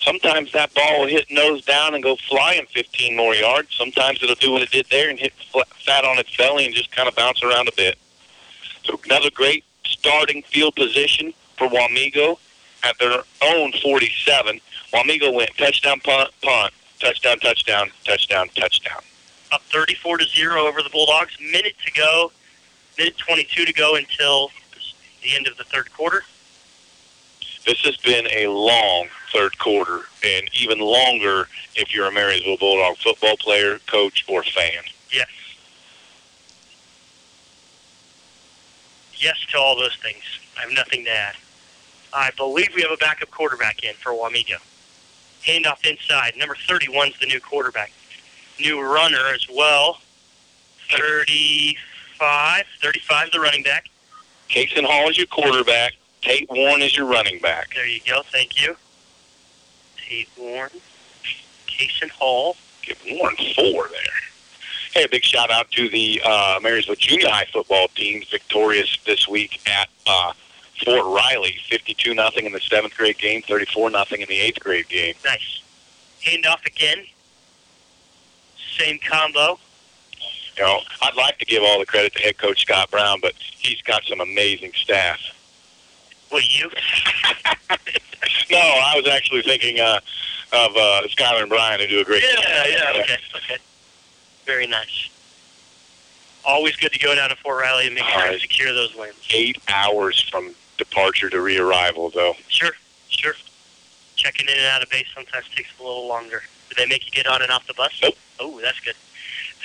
sometimes 0.00 0.52
that 0.52 0.74
ball 0.74 1.00
will 1.00 1.08
hit 1.08 1.26
nose 1.30 1.64
down 1.64 1.94
and 1.94 2.02
go 2.02 2.16
flying 2.28 2.66
15 2.66 3.16
more 3.16 3.34
yards. 3.34 3.74
Sometimes 3.74 4.22
it'll 4.22 4.34
do 4.36 4.52
what 4.52 4.62
it 4.62 4.70
did 4.70 4.86
there 4.90 5.10
and 5.10 5.18
hit 5.18 5.32
flat, 5.52 5.68
fat 5.84 6.04
on 6.04 6.18
its 6.18 6.34
belly 6.36 6.66
and 6.66 6.74
just 6.74 6.90
kind 6.90 7.08
of 7.08 7.14
bounce 7.14 7.42
around 7.42 7.68
a 7.68 7.72
bit. 7.76 7.98
So 8.84 8.98
another 9.04 9.30
great 9.30 9.64
starting 9.84 10.42
field 10.42 10.74
position 10.76 11.32
for 11.56 11.68
Wamego 11.68 12.38
at 12.84 12.98
their 12.98 13.22
own 13.42 13.72
47. 13.72 14.60
Wamego 14.92 15.34
went 15.34 15.50
touchdown, 15.56 16.00
punt, 16.00 16.30
punt, 16.42 16.72
touchdown, 17.00 17.38
touchdown, 17.38 17.90
touchdown, 18.04 18.48
touchdown. 18.54 19.00
up 19.52 19.62
34 19.72 20.18
to 20.18 20.24
0 20.24 20.66
over 20.66 20.82
the 20.82 20.90
Bulldogs. 20.90 21.36
Minute 21.40 21.74
to 21.84 21.92
go, 21.92 22.32
minute 22.98 23.16
22 23.18 23.64
to 23.64 23.72
go 23.72 23.96
until 23.96 24.50
the 25.22 25.34
end 25.34 25.46
of 25.46 25.56
the 25.56 25.64
third 25.64 25.92
quarter. 25.92 26.22
This 27.66 27.80
has 27.80 27.96
been 27.96 28.26
a 28.30 28.46
long 28.46 29.08
third 29.32 29.58
quarter, 29.58 30.02
and 30.24 30.48
even 30.54 30.78
longer 30.78 31.48
if 31.74 31.92
you're 31.92 32.06
a 32.06 32.12
Marysville 32.12 32.56
Bulldog 32.58 32.96
football 32.98 33.36
player, 33.36 33.80
coach, 33.86 34.24
or 34.28 34.44
fan. 34.44 34.84
Yes. 35.12 35.28
Yes 39.16 39.36
to 39.50 39.58
all 39.58 39.76
those 39.76 39.96
things. 39.96 40.22
I 40.56 40.62
have 40.62 40.72
nothing 40.72 41.04
to 41.04 41.10
add. 41.10 41.34
I 42.12 42.30
believe 42.36 42.68
we 42.74 42.82
have 42.82 42.92
a 42.92 42.96
backup 42.96 43.30
quarterback 43.30 43.82
in 43.82 43.94
for 43.94 44.12
Wamego. 44.12 44.58
Handoff 45.44 45.84
inside. 45.84 46.34
Number 46.36 46.54
31's 46.54 47.18
the 47.18 47.26
new 47.26 47.40
quarterback. 47.40 47.92
New 48.60 48.80
runner 48.80 49.26
as 49.34 49.46
well. 49.52 50.00
35. 52.18 52.64
35 52.80 53.30
the 53.32 53.40
running 53.40 53.62
back. 53.62 53.88
Cason 54.48 54.84
Hall 54.84 55.08
is 55.08 55.18
your 55.18 55.26
quarterback. 55.26 55.94
Tate 56.22 56.48
Warren 56.50 56.82
is 56.82 56.96
your 56.96 57.06
running 57.06 57.38
back. 57.40 57.74
There 57.74 57.86
you 57.86 58.00
go. 58.06 58.22
Thank 58.32 58.60
you. 58.60 58.76
Tate 59.96 60.28
Warren. 60.36 60.70
Cason 61.66 62.10
Hall. 62.10 62.56
Give 62.82 62.98
Warren 63.10 63.36
four 63.54 63.88
there. 63.88 64.20
Hey, 64.94 65.04
a 65.04 65.08
big 65.08 65.24
shout 65.24 65.50
out 65.50 65.70
to 65.72 65.88
the 65.88 66.22
uh, 66.24 66.58
Marysville 66.62 66.94
Junior 66.94 67.28
High 67.28 67.46
football 67.52 67.88
team, 67.88 68.22
victorious 68.30 68.96
this 69.04 69.28
week 69.28 69.60
at 69.68 69.88
uh, 70.06 70.32
Fort 70.84 71.04
Riley, 71.04 71.56
52 71.68 72.14
nothing 72.14 72.46
in 72.46 72.52
the 72.52 72.60
seventh 72.60 72.96
grade 72.96 73.18
game, 73.18 73.42
34 73.42 73.90
nothing 73.90 74.22
in 74.22 74.28
the 74.28 74.38
eighth 74.38 74.60
grade 74.60 74.88
game. 74.88 75.14
Nice. 75.24 75.60
Handoff 76.22 76.64
again. 76.64 77.04
Same 78.78 78.98
combo. 78.98 79.58
You 80.56 80.64
know, 80.64 80.80
I'd 81.02 81.14
like 81.16 81.38
to 81.38 81.44
give 81.44 81.62
all 81.62 81.78
the 81.78 81.86
credit 81.86 82.14
to 82.14 82.22
head 82.22 82.38
coach 82.38 82.62
Scott 82.62 82.90
Brown, 82.90 83.20
but 83.20 83.34
he's 83.36 83.82
got 83.82 84.04
some 84.04 84.20
amazing 84.20 84.72
staff. 84.74 85.20
Will 86.32 86.40
you? 86.42 86.70
No, 88.50 88.58
I 88.58 88.92
was 88.96 89.08
actually 89.08 89.42
thinking 89.42 89.80
uh, 89.80 90.00
of 90.52 90.76
uh, 90.76 91.02
Skylar 91.08 91.40
and 91.42 91.48
Brian 91.48 91.80
who 91.80 91.86
do 91.86 92.00
a 92.00 92.04
great 92.04 92.22
job. 92.22 92.44
Yeah, 92.46 92.66
yeah, 92.66 93.00
okay, 93.00 93.18
okay. 93.34 93.58
Very 94.44 94.66
nice. 94.66 95.08
Always 96.44 96.76
good 96.76 96.92
to 96.92 96.98
go 96.98 97.14
down 97.14 97.30
to 97.30 97.36
Fort 97.36 97.60
Riley 97.62 97.86
and 97.86 97.94
make 97.94 98.04
sure 98.04 98.30
to 98.30 98.38
secure 98.38 98.72
those 98.72 98.94
wins. 98.94 99.16
Eight 99.34 99.58
hours 99.68 100.20
from 100.20 100.54
departure 100.78 101.28
to 101.28 101.36
rearrival, 101.38 102.12
though. 102.12 102.34
Sure, 102.48 102.72
sure. 103.08 103.34
Checking 104.14 104.46
in 104.48 104.56
and 104.56 104.66
out 104.66 104.82
of 104.82 104.90
base 104.90 105.06
sometimes 105.12 105.46
takes 105.54 105.70
a 105.80 105.82
little 105.82 106.06
longer. 106.06 106.42
Do 106.70 106.76
they 106.76 106.86
make 106.86 107.04
you 107.04 107.10
get 107.10 107.26
on 107.26 107.42
and 107.42 107.50
off 107.50 107.66
the 107.66 107.74
bus? 107.74 107.98
Nope. 108.02 108.14
Oh, 108.38 108.60
that's 108.60 108.78
good. 108.80 108.94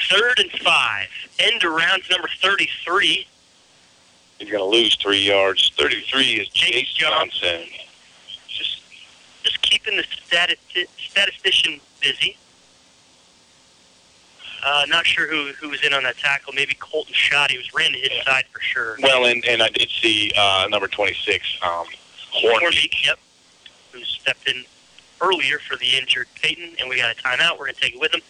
Third 0.10 0.40
and 0.40 0.52
five. 0.62 1.08
End 1.40 1.64
around 1.64 2.04
number 2.10 2.30
33. 2.42 3.28
He's 4.40 4.50
going 4.50 4.60
to 4.60 4.66
lose 4.66 4.96
three 4.96 5.20
yards. 5.22 5.72
33 5.78 6.24
is 6.34 6.48
Chase 6.50 6.92
Johnson. 6.94 7.62
Just, 8.48 8.82
just 9.44 9.62
keeping 9.62 9.98
the 9.98 10.04
stati- 10.04 10.88
statistician 10.98 11.80
busy. 12.02 12.38
Uh, 14.64 14.86
not 14.88 15.06
sure 15.06 15.28
who 15.28 15.52
who 15.54 15.70
was 15.70 15.84
in 15.84 15.94
on 15.94 16.04
that 16.04 16.18
tackle. 16.18 16.54
Maybe 16.54 16.76
Colton 16.76 17.14
Schott. 17.14 17.50
He 17.50 17.58
was 17.58 17.74
ran 17.74 17.94
to 17.94 17.98
his 17.98 18.24
side 18.24 18.46
for 18.52 18.62
sure. 18.62 18.96
Well, 19.02 19.26
and, 19.26 19.44
and 19.46 19.62
I 19.64 19.70
did 19.70 19.90
see 19.90 20.32
uh, 20.38 20.68
number 20.70 20.88
26, 20.88 21.60
um. 21.64 21.86
Hornbeak, 22.32 23.06
yep, 23.06 23.20
who 23.92 24.04
stepped 24.04 24.48
in 24.48 24.64
earlier 25.20 25.60
for 25.60 25.76
the 25.78 25.98
injured 25.98 26.28
Peyton, 26.42 26.76
and 26.80 26.90
we 26.90 26.98
got 26.98 27.12
a 27.12 27.22
timeout. 27.22 27.60
We're 27.60 27.66
going 27.66 27.76
to 27.76 27.82
take 27.82 27.96
it 27.96 28.00
with 28.00 28.14
him. 28.14 28.22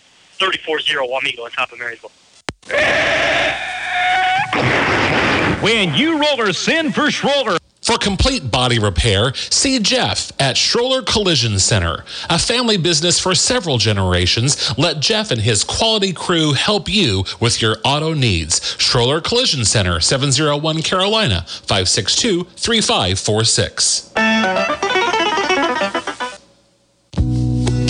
34-0 0.41 1.07
Wamego 1.07 1.45
on 1.45 1.51
top 1.51 1.71
of 1.71 1.77
Marysville. 1.77 2.11
When 5.61 5.93
you 5.93 6.19
rollers 6.19 6.57
send 6.57 6.95
for 6.95 7.03
Schroller. 7.03 7.59
For 7.81 7.97
complete 7.97 8.51
body 8.51 8.77
repair, 8.77 9.33
see 9.33 9.79
Jeff 9.79 10.31
at 10.39 10.55
Schroller 10.55 11.03
Collision 11.03 11.57
Center. 11.57 12.05
A 12.29 12.37
family 12.37 12.77
business 12.77 13.19
for 13.19 13.33
several 13.33 13.79
generations, 13.79 14.77
let 14.77 14.99
Jeff 14.99 15.31
and 15.31 15.41
his 15.41 15.63
quality 15.63 16.13
crew 16.13 16.53
help 16.53 16.87
you 16.87 17.23
with 17.39 17.59
your 17.59 17.77
auto 17.83 18.13
needs. 18.13 18.59
Schroller 18.77 19.23
Collision 19.23 19.65
Center, 19.65 19.99
701 19.99 20.83
Carolina, 20.83 21.43
562 21.47 22.43
3546. 22.55 24.90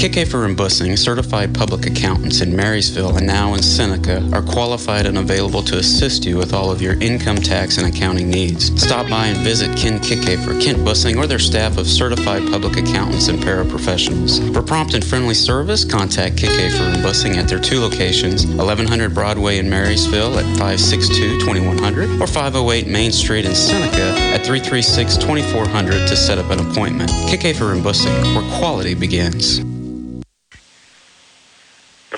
Kickafer 0.02 0.46
and 0.46 0.58
Bussing, 0.58 0.98
certified 0.98 1.54
public 1.54 1.86
accountants 1.86 2.42
in 2.42 2.56
Marysville 2.56 3.18
and 3.18 3.28
now 3.28 3.54
in 3.54 3.62
Seneca, 3.62 4.28
are 4.34 4.42
qualified 4.42 5.06
and 5.06 5.20
available 5.20 5.62
to 5.62 5.78
assist 5.78 6.26
you 6.26 6.38
with 6.38 6.56
all 6.56 6.72
of 6.72 6.82
your 6.82 7.00
income 7.00 7.36
tax 7.36 7.78
and 7.78 7.86
accounting 7.86 8.28
needs. 8.28 8.74
Stop 8.82 9.08
by 9.12 9.28
and 9.28 9.38
visit 9.42 9.78
Ken 9.78 10.00
Kickafer, 10.00 10.60
Kent 10.60 10.80
Bussing, 10.80 11.18
or 11.18 11.28
their 11.28 11.38
staff 11.38 11.78
of 11.78 11.86
certified 11.86 12.42
public 12.50 12.78
accountants 12.78 13.28
and 13.28 13.38
paraprofessionals. 13.38 14.52
For 14.52 14.64
prompt 14.64 14.96
and 14.96 15.06
friendly 15.06 15.36
service, 15.36 15.86
contact 15.86 16.36
Kickafer 16.36 16.96
and 16.96 17.04
Bussing 17.04 17.36
at 17.36 17.48
their 17.48 17.60
two 17.60 17.80
locations, 17.80 18.48
1100 18.48 19.14
Broadway 19.14 19.60
in 19.60 19.70
Marysville 19.70 20.40
at 20.40 20.46
562-2100 20.58 22.20
or 22.20 22.26
508 22.26 22.88
Main 22.88 23.12
Street 23.12 23.46
in 23.46 23.54
Seneca 23.54 24.20
at 24.34 24.42
336-2400 24.42 26.10
to 26.10 26.16
set 26.16 26.40
up 26.40 26.50
an 26.50 26.60
appointment. 26.72 27.12
Kickafer 27.30 27.74
and 27.74 27.84
Bussing, 27.84 28.36
where 28.36 28.58
quality 28.58 28.96
begins. 28.96 29.62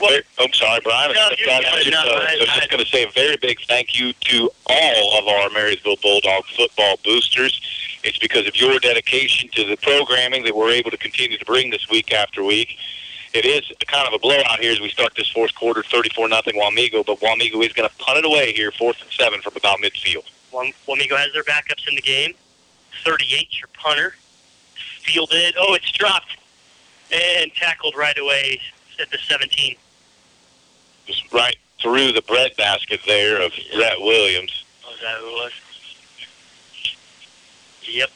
Wait, 0.04 0.24
I'm 0.40 0.54
sorry, 0.54 0.80
Brian. 0.84 1.14
No, 1.14 1.22
I 1.22 1.36
you 1.38 1.46
was 1.76 1.86
just, 1.86 1.96
uh, 1.96 2.10
I- 2.12 2.34
I 2.34 2.38
was 2.40 2.50
just 2.50 2.70
going 2.70 2.84
to 2.84 2.90
say 2.90 3.04
a 3.04 3.10
very 3.12 3.38
big 3.38 3.60
thank 3.68 3.98
you 3.98 4.14
to 4.14 4.52
all 4.68 5.18
of 5.20 5.28
our 5.28 5.50
Marysville 5.50 5.96
Bulldog 6.02 6.46
football 6.56 6.98
boosters. 7.04 7.62
It's 8.04 8.18
because 8.18 8.46
of 8.48 8.56
your 8.60 8.80
dedication 8.80 9.50
to 9.54 9.64
the 9.66 9.78
programming 9.78 10.44
that 10.44 10.56
we're 10.56 10.72
able 10.72 10.92
to 10.92 10.98
continue 10.98 11.38
to 11.38 11.46
bring 11.46 11.70
this 11.70 11.88
week 11.90 12.12
after 12.14 12.44
week. 12.44 12.78
It 13.34 13.46
is 13.46 13.72
kind 13.88 14.08
of 14.08 14.14
a 14.14 14.20
blowout 14.20 14.60
here 14.60 14.72
as 14.74 14.80
we 14.80 14.90
start 14.90 15.14
this 15.16 15.30
fourth 15.30 15.56
quarter, 15.56 15.82
34 15.84 16.28
nothing 16.28 16.56
Wamego, 16.56 17.06
but 17.06 17.20
Wamego 17.20 17.64
is 17.66 17.74
going 17.74 17.90
to 17.90 17.96
punt 17.98 18.20
it 18.20 18.26
away 18.26 18.54
here, 18.54 18.72
fourth 18.72 19.02
and 19.02 19.10
seven 19.12 19.42
from 19.42 19.56
about 19.56 19.80
midfield. 19.80 20.26
Wam- 20.52 20.74
Wamego 20.88 21.18
has 21.18 21.32
their 21.34 21.44
backups 21.44 21.88
in 21.88 21.96
the 21.96 22.02
game. 22.02 22.34
38, 23.04 23.48
your 23.58 23.70
punter. 23.74 24.16
Fielded. 25.02 25.56
Oh, 25.58 25.74
it's 25.74 25.92
dropped. 25.92 26.38
And 27.12 27.54
tackled 27.56 27.96
right 27.96 28.18
away 28.18 28.60
at 29.00 29.10
the 29.12 29.18
17. 29.18 29.76
Just 31.06 31.32
right 31.34 31.56
through 31.82 32.14
the 32.14 32.22
breadbasket 32.22 33.02
there 33.06 33.42
of 33.42 33.52
Rhett 33.78 34.00
Williams. 34.00 34.64
Oh, 34.86 34.92
was 34.92 35.00
that 35.02 35.18
who 35.20 35.28
it 35.28 35.34
was? 35.34 35.52
Yep. 37.84 38.10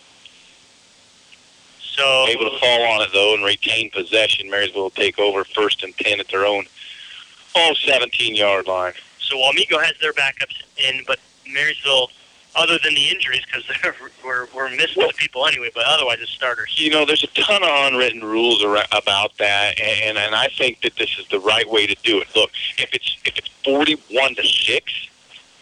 So 1.80 2.28
Able 2.28 2.52
to 2.52 2.60
fall 2.60 2.82
on 2.84 3.02
it, 3.02 3.10
though, 3.12 3.34
and 3.34 3.44
retain 3.44 3.90
possession. 3.90 4.50
Marysville 4.50 4.84
will 4.84 4.90
take 4.92 5.20
over 5.20 5.44
first 5.44 5.84
and 5.84 5.96
10 5.98 6.20
at 6.20 6.28
their 6.30 6.46
own, 6.46 6.66
oh, 7.56 7.74
17-yard 7.86 8.68
line. 8.68 8.94
So 9.20 9.36
Wamego 9.36 9.84
has 9.84 9.94
their 10.00 10.14
backups 10.14 10.62
in, 10.78 11.04
but 11.08 11.20
Marysville, 11.52 12.12
other 12.58 12.78
than 12.84 12.96
the 12.96 13.08
injuries, 13.10 13.42
because 13.46 13.64
we're, 14.26 14.48
we're 14.56 14.70
missing 14.72 15.06
the 15.08 15.14
people 15.16 15.46
anyway, 15.46 15.70
but 15.74 15.86
otherwise 15.86 16.18
it's 16.22 16.32
starters. 16.32 16.74
You 16.80 16.90
know, 16.90 17.06
there's 17.06 17.24
a 17.24 17.28
ton 17.28 17.64
of 17.64 17.70
unwritten 17.94 18.22
rules 18.24 18.64
ar- 18.64 18.84
about 18.92 19.38
that, 19.38 19.80
and 19.80 20.18
and 20.18 20.36
I 20.36 20.48
think 20.58 20.82
that 20.82 20.96
this 20.98 21.18
is 21.20 21.28
the 21.30 21.40
right 21.40 21.70
way 21.70 21.88
to 21.88 21.96
do 22.04 22.20
it. 22.20 22.28
Look, 22.36 22.52
if 22.78 22.94
it's 22.94 23.18
if 23.26 23.38
it's 23.38 23.48
41 23.64 24.36
to 24.36 24.44
six, 24.48 24.92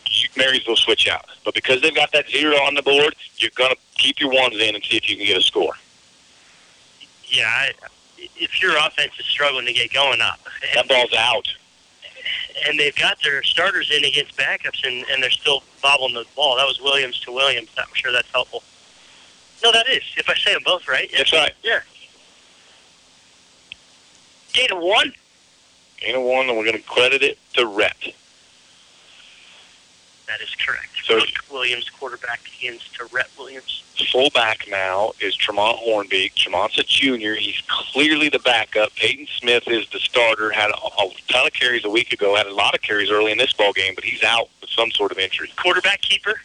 you, 0.10 0.30
Marysville 0.38 0.76
switch 0.78 1.08
out. 1.08 1.26
But 1.44 1.54
because 1.54 1.82
they've 1.82 1.96
got 1.96 2.12
that 2.14 2.30
zero 2.30 2.56
on 2.58 2.74
the 2.76 2.82
board, 2.84 3.16
you're 3.38 3.52
gonna 3.56 3.76
keep 3.98 4.20
your 4.20 4.32
ones 4.32 4.56
in 4.56 4.76
and 4.76 4.84
see 4.84 4.98
if 4.98 5.10
you 5.10 5.18
can 5.18 5.26
get 5.26 5.38
a 5.38 5.42
score. 5.42 5.74
Yeah, 7.28 7.48
I, 7.48 7.72
if 8.38 8.62
your 8.62 8.78
offense 8.78 9.12
is 9.20 9.26
struggling 9.26 9.66
to 9.66 9.74
get 9.74 9.92
going 9.94 10.22
up, 10.22 10.40
That 10.74 10.88
ball's 10.88 11.14
out. 11.14 11.48
and 12.68 12.80
they've 12.80 12.96
got 12.96 13.18
their 13.24 13.44
starters 13.44 13.92
in 13.92 14.06
against 14.06 14.38
backups, 14.38 14.86
and, 14.88 15.06
and 15.12 15.22
they're 15.22 15.30
still 15.32 15.64
bobbling 15.86 16.16
the 16.16 16.26
ball. 16.36 16.56
That 16.56 16.66
was 16.66 16.82
Williams 16.82 17.20
to 17.20 17.32
Williams. 17.32 17.70
I'm 17.78 17.86
sure 17.94 18.12
that's 18.12 18.32
helpful. 18.32 18.64
No, 19.64 19.72
that 19.72 19.88
is. 19.88 20.02
If 20.18 20.28
I 20.28 20.34
say 20.34 20.52
them 20.52 20.64
both 20.66 20.88
right. 20.88 21.08
That's 21.16 21.32
right. 21.32 21.54
Yeah. 21.64 21.82
Gain 24.54 24.72
of 24.72 24.80
one. 24.80 25.14
Ain't 26.02 26.18
a 26.18 26.20
one, 26.20 26.50
and 26.50 26.58
we're 26.58 26.66
gonna 26.66 26.80
credit 26.80 27.22
it 27.22 27.38
to 27.54 27.68
Rhett. 27.68 28.16
That 30.28 30.42
is 30.42 30.56
correct. 30.56 30.90
So- 31.06 31.16
Rook 31.16 31.28
Williams, 31.52 31.90
quarterback, 31.90 32.42
begins 32.44 32.82
to 32.98 33.06
Rhett 33.12 33.30
Williams. 33.38 33.84
Fullback 34.12 34.68
now 34.68 35.12
is 35.22 35.36
Tremont 35.36 35.78
Hornbeek. 35.80 36.34
Tremont's 36.36 36.78
a 36.78 36.84
junior. 36.84 37.36
He's 37.36 37.62
clearly 37.68 38.28
the 38.30 38.40
backup. 38.40 38.94
Peyton 38.96 39.28
Smith 39.40 39.68
is 39.68 39.88
the 39.90 40.00
starter. 40.00 40.52
Had 40.52 40.72
a, 40.72 40.78
a 40.78 41.10
ton 41.30 41.48
of 41.48 41.54
carries 41.54 41.86
a 41.86 41.90
week 41.90 42.12
ago. 42.12 42.36
Had 42.36 42.48
a 42.48 42.54
lot 42.54 42.74
of 42.74 42.82
carries 42.82 43.10
early 43.10 43.32
in 43.32 43.38
this 43.38 43.54
ball 43.54 43.72
game, 43.72 43.94
but 43.96 44.04
he's 44.04 44.24
out 44.24 44.50
with 44.62 44.70
some 44.70 44.92
sort 44.92 45.12
of 45.12 45.18
injury. 45.20 45.52
Quarterback 45.56 46.02
keeper, 46.02 46.42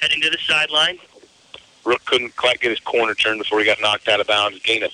heading 0.00 0.20
to 0.20 0.30
the 0.30 0.38
sideline. 0.46 0.98
Rook 1.84 2.04
couldn't 2.04 2.36
quite 2.36 2.60
get 2.60 2.70
his 2.70 2.80
corner 2.80 3.14
turned 3.14 3.38
before 3.38 3.60
he 3.60 3.64
got 3.64 3.80
knocked 3.80 4.08
out 4.08 4.20
of 4.20 4.26
bounds. 4.26 4.58
Gain 4.60 4.82
of 4.82 4.90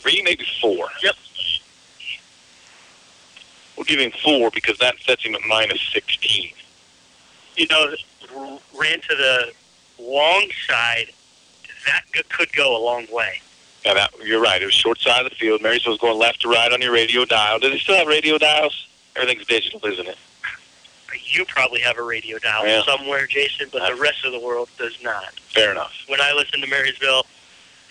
three, 0.00 0.22
maybe 0.22 0.46
four. 0.60 0.88
Yep. 1.02 1.14
We'll 3.76 3.84
give 3.84 4.00
him 4.00 4.12
four 4.22 4.50
because 4.50 4.78
that 4.78 4.98
sets 5.00 5.24
him 5.24 5.34
at 5.34 5.42
minus 5.46 5.80
16. 5.92 6.52
You 7.56 7.66
know, 7.68 7.94
ran 8.78 9.00
to 9.00 9.14
the 9.14 9.52
long 9.98 10.48
side. 10.68 11.06
That 11.86 12.04
could 12.30 12.52
go 12.52 12.76
a 12.76 12.82
long 12.82 13.06
way. 13.10 13.40
Yeah, 13.84 13.94
that, 13.94 14.12
you're 14.24 14.40
right. 14.40 14.62
It 14.62 14.66
was 14.66 14.74
short 14.74 15.00
side 15.00 15.24
of 15.24 15.30
the 15.30 15.36
field. 15.36 15.60
Marysville's 15.60 15.98
going 15.98 16.18
left 16.18 16.42
to 16.42 16.48
right 16.48 16.72
on 16.72 16.80
your 16.80 16.92
radio 16.92 17.24
dial. 17.24 17.58
Do 17.58 17.68
they 17.68 17.78
still 17.78 17.96
have 17.96 18.06
radio 18.06 18.38
dials? 18.38 18.86
Everything's 19.16 19.46
digital, 19.46 19.84
isn't 19.84 20.06
it? 20.06 20.16
You 21.24 21.44
probably 21.46 21.80
have 21.80 21.98
a 21.98 22.02
radio 22.02 22.38
dial 22.38 22.66
Yeah. 22.66 22.82
somewhere, 22.84 23.26
Jason, 23.26 23.68
but 23.72 23.80
the 23.80 23.92
uh-huh. 23.92 24.02
rest 24.02 24.24
of 24.24 24.32
the 24.32 24.40
world 24.40 24.68
does 24.78 24.96
not. 25.02 25.32
Fair 25.50 25.72
enough. 25.72 25.92
When 26.06 26.20
I 26.20 26.32
listen 26.32 26.60
to 26.60 26.66
Marysville 26.66 27.26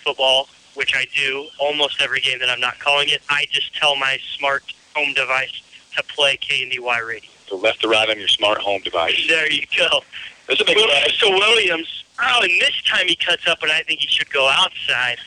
football, 0.03 0.47
which 0.73 0.95
I 0.95 1.05
do 1.15 1.47
almost 1.59 2.01
every 2.01 2.21
game 2.21 2.39
that 2.39 2.49
I'm 2.49 2.61
not 2.61 2.79
calling 2.79 3.09
it, 3.09 3.21
I 3.29 3.45
just 3.51 3.75
tell 3.75 3.95
my 3.95 4.17
smart 4.37 4.63
home 4.95 5.13
device 5.13 5.61
to 5.97 6.03
play 6.03 6.37
KNDY 6.37 7.05
radio. 7.05 7.29
So 7.51 7.57
left 7.57 7.81
to 7.81 7.89
right 7.89 8.09
on 8.09 8.17
your 8.17 8.29
smart 8.29 8.59
home 8.59 8.81
device. 8.81 9.25
There 9.27 9.51
you 9.51 9.65
go. 9.77 9.99
That's 10.47 10.61
a 10.61 10.63
big 10.63 10.77
Well, 10.77 11.09
so 11.09 11.29
Williams, 11.29 12.05
oh, 12.21 12.39
and 12.41 12.61
this 12.61 12.81
time 12.83 13.07
he 13.07 13.15
cuts 13.17 13.45
up, 13.45 13.61
and 13.61 13.69
I 13.69 13.83
think 13.83 13.99
he 13.99 14.07
should 14.07 14.29
go 14.29 14.47
outside. 14.47 15.17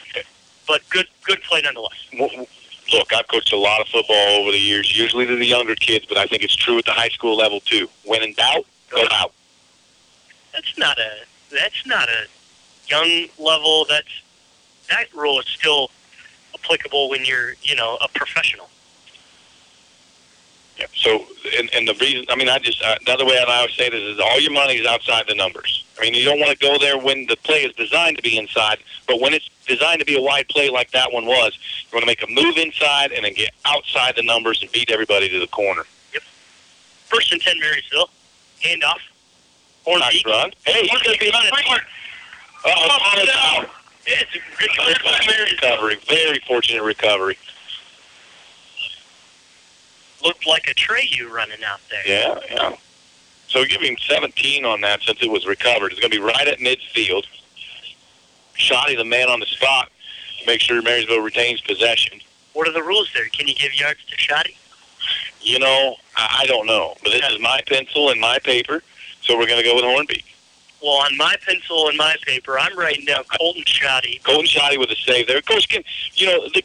But 0.66 0.80
good, 0.88 1.06
good 1.22 1.42
play 1.42 1.60
nonetheless. 1.60 2.08
Look, 2.14 3.12
I've 3.12 3.28
coached 3.28 3.52
a 3.52 3.58
lot 3.58 3.82
of 3.82 3.88
football 3.88 4.40
over 4.40 4.52
the 4.52 4.58
years, 4.58 4.98
usually 4.98 5.26
to 5.26 5.36
the 5.36 5.44
younger 5.44 5.74
kids, 5.74 6.06
but 6.06 6.16
I 6.16 6.24
think 6.24 6.42
it's 6.42 6.56
true 6.56 6.78
at 6.78 6.86
the 6.86 6.92
high 6.92 7.10
school 7.10 7.36
level 7.36 7.60
too. 7.60 7.90
When 8.06 8.22
in 8.22 8.32
doubt, 8.32 8.64
go 8.88 9.04
out. 9.12 9.32
That's 10.54 10.78
not 10.78 10.98
a 10.98 11.10
that's 11.52 11.86
not 11.86 12.08
a 12.08 12.24
young 12.88 13.26
level. 13.38 13.84
That's 13.86 14.22
that 14.88 15.12
rule 15.12 15.40
is 15.40 15.46
still 15.46 15.90
applicable 16.54 17.10
when 17.10 17.26
you're 17.26 17.56
you 17.62 17.76
know 17.76 17.98
a 18.00 18.08
professional. 18.08 18.70
Yeah. 20.78 20.86
So, 20.94 21.24
and, 21.56 21.72
and 21.72 21.86
the 21.86 21.94
reason, 21.94 22.24
I 22.28 22.34
mean, 22.34 22.48
I 22.48 22.58
just, 22.58 22.82
uh, 22.82 22.96
the 23.06 23.12
other 23.12 23.24
way 23.24 23.38
I 23.38 23.58
always 23.58 23.74
say 23.74 23.88
this 23.88 24.02
is 24.02 24.18
all 24.18 24.40
your 24.40 24.52
money 24.52 24.74
is 24.74 24.86
outside 24.86 25.26
the 25.28 25.34
numbers. 25.34 25.84
I 25.98 26.02
mean, 26.02 26.14
you 26.14 26.24
don't 26.24 26.40
want 26.40 26.50
to 26.50 26.58
go 26.58 26.78
there 26.78 26.98
when 26.98 27.26
the 27.26 27.36
play 27.36 27.62
is 27.62 27.72
designed 27.76 28.16
to 28.16 28.22
be 28.22 28.36
inside, 28.36 28.78
but 29.06 29.20
when 29.20 29.34
it's 29.34 29.48
designed 29.68 30.00
to 30.00 30.04
be 30.04 30.16
a 30.16 30.20
wide 30.20 30.48
play 30.48 30.68
like 30.70 30.90
that 30.90 31.12
one 31.12 31.26
was, 31.26 31.56
you 31.84 31.96
want 31.96 32.02
to 32.02 32.06
make 32.06 32.22
a 32.22 32.26
move 32.26 32.56
inside 32.56 33.12
and 33.12 33.24
then 33.24 33.34
get 33.34 33.50
outside 33.64 34.16
the 34.16 34.22
numbers 34.22 34.62
and 34.62 34.72
beat 34.72 34.90
everybody 34.90 35.28
to 35.28 35.38
the 35.38 35.46
corner. 35.46 35.84
Yep. 36.12 36.22
First 37.06 37.32
and 37.32 37.40
ten, 37.40 37.58
Marysville. 37.60 38.10
Handoff. 38.60 38.98
Horn 39.84 40.00
Nice 40.00 40.24
run. 40.24 40.50
Hey, 40.64 40.86
he's 40.86 41.02
going 41.02 41.16
to 41.16 41.24
be 41.24 41.30
on 41.30 41.46
it. 41.46 41.82
Uh-oh, 42.64 43.20
on 43.20 43.62
out. 43.62 43.70
It's 44.06 44.34
a 44.34 44.38
good 44.58 45.52
recovery. 45.52 45.96
Very 46.08 46.40
fortunate 46.46 46.82
recovery. 46.82 47.38
Looked 50.24 50.46
like 50.46 50.68
a 50.68 50.74
Treyu 50.74 51.30
running 51.30 51.62
out 51.64 51.80
there. 51.90 52.02
Yeah, 52.06 52.38
yeah. 52.50 52.76
So 53.48 53.64
give 53.64 53.82
him 53.82 53.96
17 53.98 54.64
on 54.64 54.80
that 54.80 55.02
since 55.02 55.22
it 55.22 55.30
was 55.30 55.46
recovered. 55.46 55.92
It's 55.92 56.00
going 56.00 56.10
to 56.10 56.18
be 56.18 56.22
right 56.24 56.48
at 56.48 56.58
midfield. 56.58 57.24
Shoddy, 58.54 58.96
the 58.96 59.04
man 59.04 59.28
on 59.28 59.40
the 59.40 59.46
spot, 59.46 59.90
to 60.40 60.46
make 60.46 60.60
sure 60.60 60.80
Marysville 60.82 61.20
retains 61.20 61.60
possession. 61.60 62.20
What 62.54 62.68
are 62.68 62.72
the 62.72 62.82
rules 62.82 63.10
there? 63.14 63.26
Can 63.28 63.46
you 63.46 63.54
give 63.54 63.74
yards 63.74 64.04
to 64.06 64.16
Shoddy? 64.16 64.56
You 65.40 65.58
know, 65.58 65.96
I, 66.16 66.46
don't 66.48 66.66
know, 66.66 66.94
but 67.02 67.12
this 67.12 67.30
is 67.30 67.40
my 67.40 67.60
pencil 67.66 68.08
and 68.10 68.20
my 68.20 68.38
paper, 68.38 68.82
so 69.20 69.36
we're 69.36 69.46
going 69.46 69.62
to 69.62 69.64
go 69.64 69.74
with 69.74 69.84
Hornbeak. 69.84 70.24
Well, 70.82 71.02
on 71.02 71.16
my 71.16 71.36
pencil 71.46 71.88
and 71.88 71.96
my 71.98 72.16
paper, 72.22 72.58
I'm 72.58 72.76
writing 72.78 73.04
down 73.04 73.24
Colton 73.38 73.64
Shoddy. 73.66 74.20
Colton 74.24 74.46
Shoddy 74.46 74.78
with 74.78 74.90
a 74.90 74.96
save 74.96 75.26
there. 75.26 75.38
Of 75.38 75.44
course, 75.44 75.66
can, 75.66 75.82
you 76.14 76.26
know, 76.26 76.48
the 76.54 76.62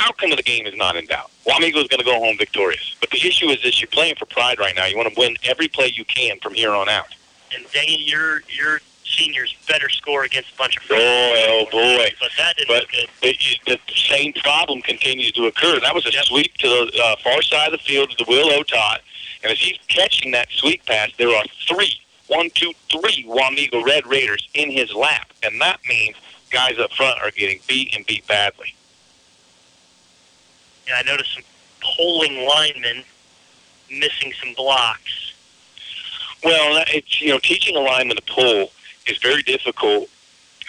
outcome 0.00 0.30
of 0.32 0.36
the 0.36 0.42
game 0.42 0.66
is 0.66 0.76
not 0.76 0.96
in 0.96 1.06
doubt. 1.06 1.30
Wamego 1.46 1.76
is 1.76 1.88
going 1.88 1.98
to 1.98 2.04
go 2.04 2.18
home 2.18 2.36
victorious. 2.38 2.96
But 3.00 3.10
the 3.10 3.18
issue 3.26 3.48
is 3.48 3.62
this, 3.62 3.80
you're 3.80 3.88
playing 3.88 4.16
for 4.16 4.26
pride 4.26 4.58
right 4.58 4.74
now. 4.74 4.86
You 4.86 4.96
want 4.96 5.12
to 5.12 5.18
win 5.18 5.36
every 5.44 5.68
play 5.68 5.92
you 5.94 6.04
can 6.04 6.38
from 6.40 6.54
here 6.54 6.70
on 6.72 6.88
out. 6.88 7.14
And 7.54 7.64
dang 7.72 7.98
your 8.00 8.42
your 8.48 8.80
seniors 9.04 9.54
better 9.68 9.88
score 9.88 10.24
against 10.24 10.52
a 10.52 10.56
bunch 10.56 10.76
of 10.76 10.88
Boy, 10.88 10.96
oh 10.98 11.66
boy. 11.70 12.10
But 12.20 12.30
that 12.38 12.56
didn't 12.56 12.68
But 12.68 12.82
look 12.82 12.90
good. 12.90 13.36
the, 13.66 13.78
the 13.86 13.94
same 13.94 14.32
problem 14.32 14.82
continues 14.82 15.32
to 15.32 15.46
occur. 15.46 15.78
That 15.80 15.94
was 15.94 16.06
a 16.06 16.12
sweep 16.24 16.54
to 16.54 16.68
the 16.68 17.00
uh, 17.02 17.16
far 17.22 17.40
side 17.42 17.72
of 17.72 17.78
the 17.78 17.84
field 17.84 18.10
to 18.10 18.24
the 18.24 18.28
Will 18.28 18.48
Otot. 18.50 18.98
And 19.42 19.52
as 19.52 19.58
he's 19.60 19.78
catching 19.88 20.32
that 20.32 20.48
sweep 20.50 20.84
pass, 20.86 21.10
there 21.18 21.34
are 21.34 21.44
three, 21.68 22.00
one, 22.26 22.50
two, 22.50 22.72
three 22.90 23.24
Wamego 23.28 23.84
Red 23.84 24.06
Raiders 24.06 24.48
in 24.54 24.70
his 24.70 24.92
lap. 24.92 25.32
And 25.42 25.60
that 25.60 25.78
means 25.88 26.16
guys 26.50 26.78
up 26.78 26.92
front 26.92 27.20
are 27.22 27.30
getting 27.30 27.60
beat 27.66 27.94
and 27.94 28.04
beat 28.06 28.26
badly. 28.26 28.74
Yeah, 30.86 30.94
I 30.98 31.02
noticed 31.02 31.34
some 31.34 31.42
polling 31.80 32.46
linemen 32.46 33.02
missing 33.90 34.32
some 34.42 34.54
blocks. 34.54 35.34
Well, 36.44 36.84
it's 36.88 37.20
you 37.20 37.30
know, 37.30 37.38
teaching 37.38 37.76
a 37.76 37.80
lineman 37.80 38.16
to 38.16 38.22
pull 38.22 38.70
is 39.06 39.18
very 39.18 39.42
difficult 39.42 40.08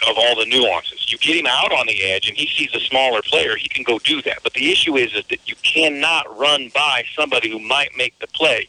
of 0.08 0.16
all 0.16 0.36
the 0.36 0.46
nuances. 0.46 1.10
You 1.10 1.18
get 1.18 1.36
him 1.36 1.46
out 1.46 1.72
on 1.72 1.86
the 1.86 2.04
edge 2.04 2.28
and 2.28 2.36
he 2.36 2.46
sees 2.46 2.72
a 2.74 2.80
smaller 2.80 3.20
player, 3.22 3.56
he 3.56 3.68
can 3.68 3.82
go 3.82 3.98
do 3.98 4.22
that. 4.22 4.38
But 4.42 4.54
the 4.54 4.70
issue 4.70 4.96
is, 4.96 5.12
is 5.14 5.24
that 5.26 5.40
you 5.46 5.56
cannot 5.62 6.38
run 6.38 6.70
by 6.72 7.04
somebody 7.16 7.50
who 7.50 7.58
might 7.58 7.90
make 7.96 8.18
the 8.20 8.28
play 8.28 8.68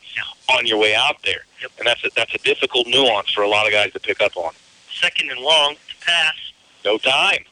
on 0.52 0.66
your 0.66 0.78
way 0.80 0.96
out 0.96 1.18
there. 1.24 1.46
And 1.78 1.88
that's 1.88 2.04
a, 2.04 2.10
that's 2.16 2.34
a 2.34 2.40
difficult 2.40 2.88
nuance 2.88 3.32
for 3.32 3.44
a 3.44 3.48
lot 3.48 3.68
of 3.68 3.74
guys 3.74 3.94
to 3.94 4.00
pick 4.00 4.22
up 4.22 4.36
on. 4.38 4.54
Second 4.92 5.30
and 5.30 5.40
long 5.40 5.76
to 5.76 6.06
pass. 6.06 6.36
No 6.84 6.98
time. 6.98 7.44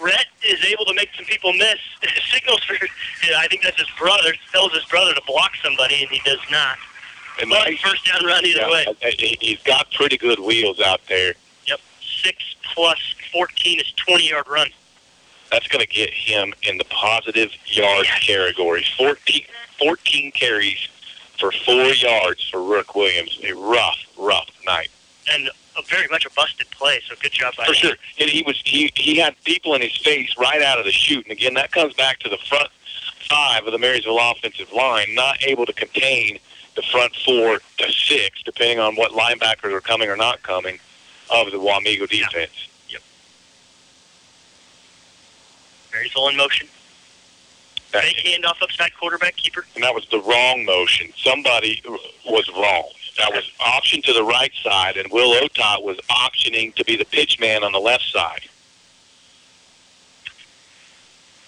Rhett 0.00 0.26
is 0.46 0.64
able 0.64 0.84
to 0.86 0.94
make 0.94 1.08
some 1.16 1.24
people 1.24 1.52
miss. 1.54 1.78
Signals 2.32 2.62
for, 2.64 2.74
yeah, 2.74 3.38
I 3.38 3.48
think 3.48 3.62
that's 3.62 3.78
his 3.78 3.90
brother. 3.98 4.32
Tells 4.52 4.72
his 4.72 4.84
brother 4.84 5.14
to 5.14 5.22
block 5.26 5.52
somebody, 5.62 6.02
and 6.02 6.10
he 6.10 6.20
does 6.24 6.38
not. 6.50 6.76
And 7.40 7.50
But 7.50 7.72
first 7.78 8.04
down 8.06 8.24
run 8.24 8.44
either 8.44 8.60
yeah, 8.60 8.70
way. 8.70 8.86
he- 9.18 9.36
He's 9.40 9.62
got 9.62 9.90
pretty 9.92 10.16
good 10.16 10.38
wheels 10.40 10.80
out 10.80 11.00
there. 11.08 11.34
Yep. 11.66 11.80
Six 12.22 12.56
plus 12.74 12.98
14 13.32 13.80
is 13.80 13.92
20 13.92 14.28
yard 14.28 14.46
run. 14.48 14.68
That's 15.50 15.66
going 15.68 15.84
to 15.84 15.90
get 15.90 16.10
him 16.10 16.52
in 16.62 16.76
the 16.78 16.84
positive 16.84 17.50
yard 17.66 18.06
category. 18.20 18.84
14, 18.96 19.42
14 19.78 20.32
carries 20.32 20.88
for 21.38 21.50
four 21.52 21.84
yards 21.86 22.48
for 22.50 22.62
Rook 22.62 22.94
Williams. 22.94 23.38
A 23.44 23.52
rough, 23.54 23.98
rough 24.18 24.48
night. 24.66 24.88
and 25.32 25.48
a 25.78 25.82
very 25.82 26.06
much 26.10 26.26
a 26.26 26.30
busted 26.30 26.70
play. 26.70 27.00
So 27.08 27.14
good 27.20 27.32
job 27.32 27.54
by 27.56 27.64
For 27.64 27.72
him. 27.72 27.76
sure. 27.76 27.96
And 28.20 28.28
he 28.30 28.42
was 28.42 28.60
he 28.64 28.90
he 28.94 29.16
had 29.16 29.34
people 29.44 29.74
in 29.74 29.82
his 29.82 29.96
face 29.96 30.34
right 30.38 30.62
out 30.62 30.78
of 30.78 30.84
the 30.84 30.92
chute. 30.92 31.24
And 31.24 31.32
again, 31.32 31.54
that 31.54 31.70
comes 31.70 31.94
back 31.94 32.18
to 32.20 32.28
the 32.28 32.38
front 32.48 32.68
five 33.28 33.66
of 33.66 33.72
the 33.72 33.78
Marysville 33.78 34.18
offensive 34.18 34.72
line 34.72 35.14
not 35.14 35.42
able 35.42 35.66
to 35.66 35.72
contain 35.72 36.38
the 36.76 36.82
front 36.82 37.14
four 37.24 37.60
to 37.78 37.92
six, 37.92 38.42
depending 38.42 38.78
on 38.78 38.96
what 38.96 39.12
linebackers 39.12 39.72
are 39.72 39.80
coming 39.80 40.08
or 40.08 40.16
not 40.16 40.42
coming 40.42 40.78
of 41.30 41.50
the 41.50 41.58
Wamego 41.58 42.08
defense. 42.08 42.68
Marysville 45.92 46.28
in 46.28 46.36
motion. 46.36 46.68
Fake 47.90 48.22
handoff 48.24 48.60
upside 48.62 48.94
quarterback 48.94 49.36
keeper. 49.36 49.64
And 49.74 49.82
that 49.82 49.94
was 49.94 50.06
the 50.10 50.20
wrong 50.20 50.64
motion. 50.64 51.10
Somebody 51.16 51.82
was 52.26 52.48
wrong. 52.50 52.90
That 53.18 53.32
was 53.32 53.50
option 53.58 54.00
to 54.02 54.12
the 54.12 54.22
right 54.22 54.52
side, 54.62 54.96
and 54.96 55.10
Will 55.10 55.34
Otot 55.40 55.82
was 55.82 55.98
optioning 56.08 56.72
to 56.76 56.84
be 56.84 56.96
the 56.96 57.04
pitch 57.04 57.40
man 57.40 57.64
on 57.64 57.72
the 57.72 57.80
left 57.80 58.04
side. 58.04 58.42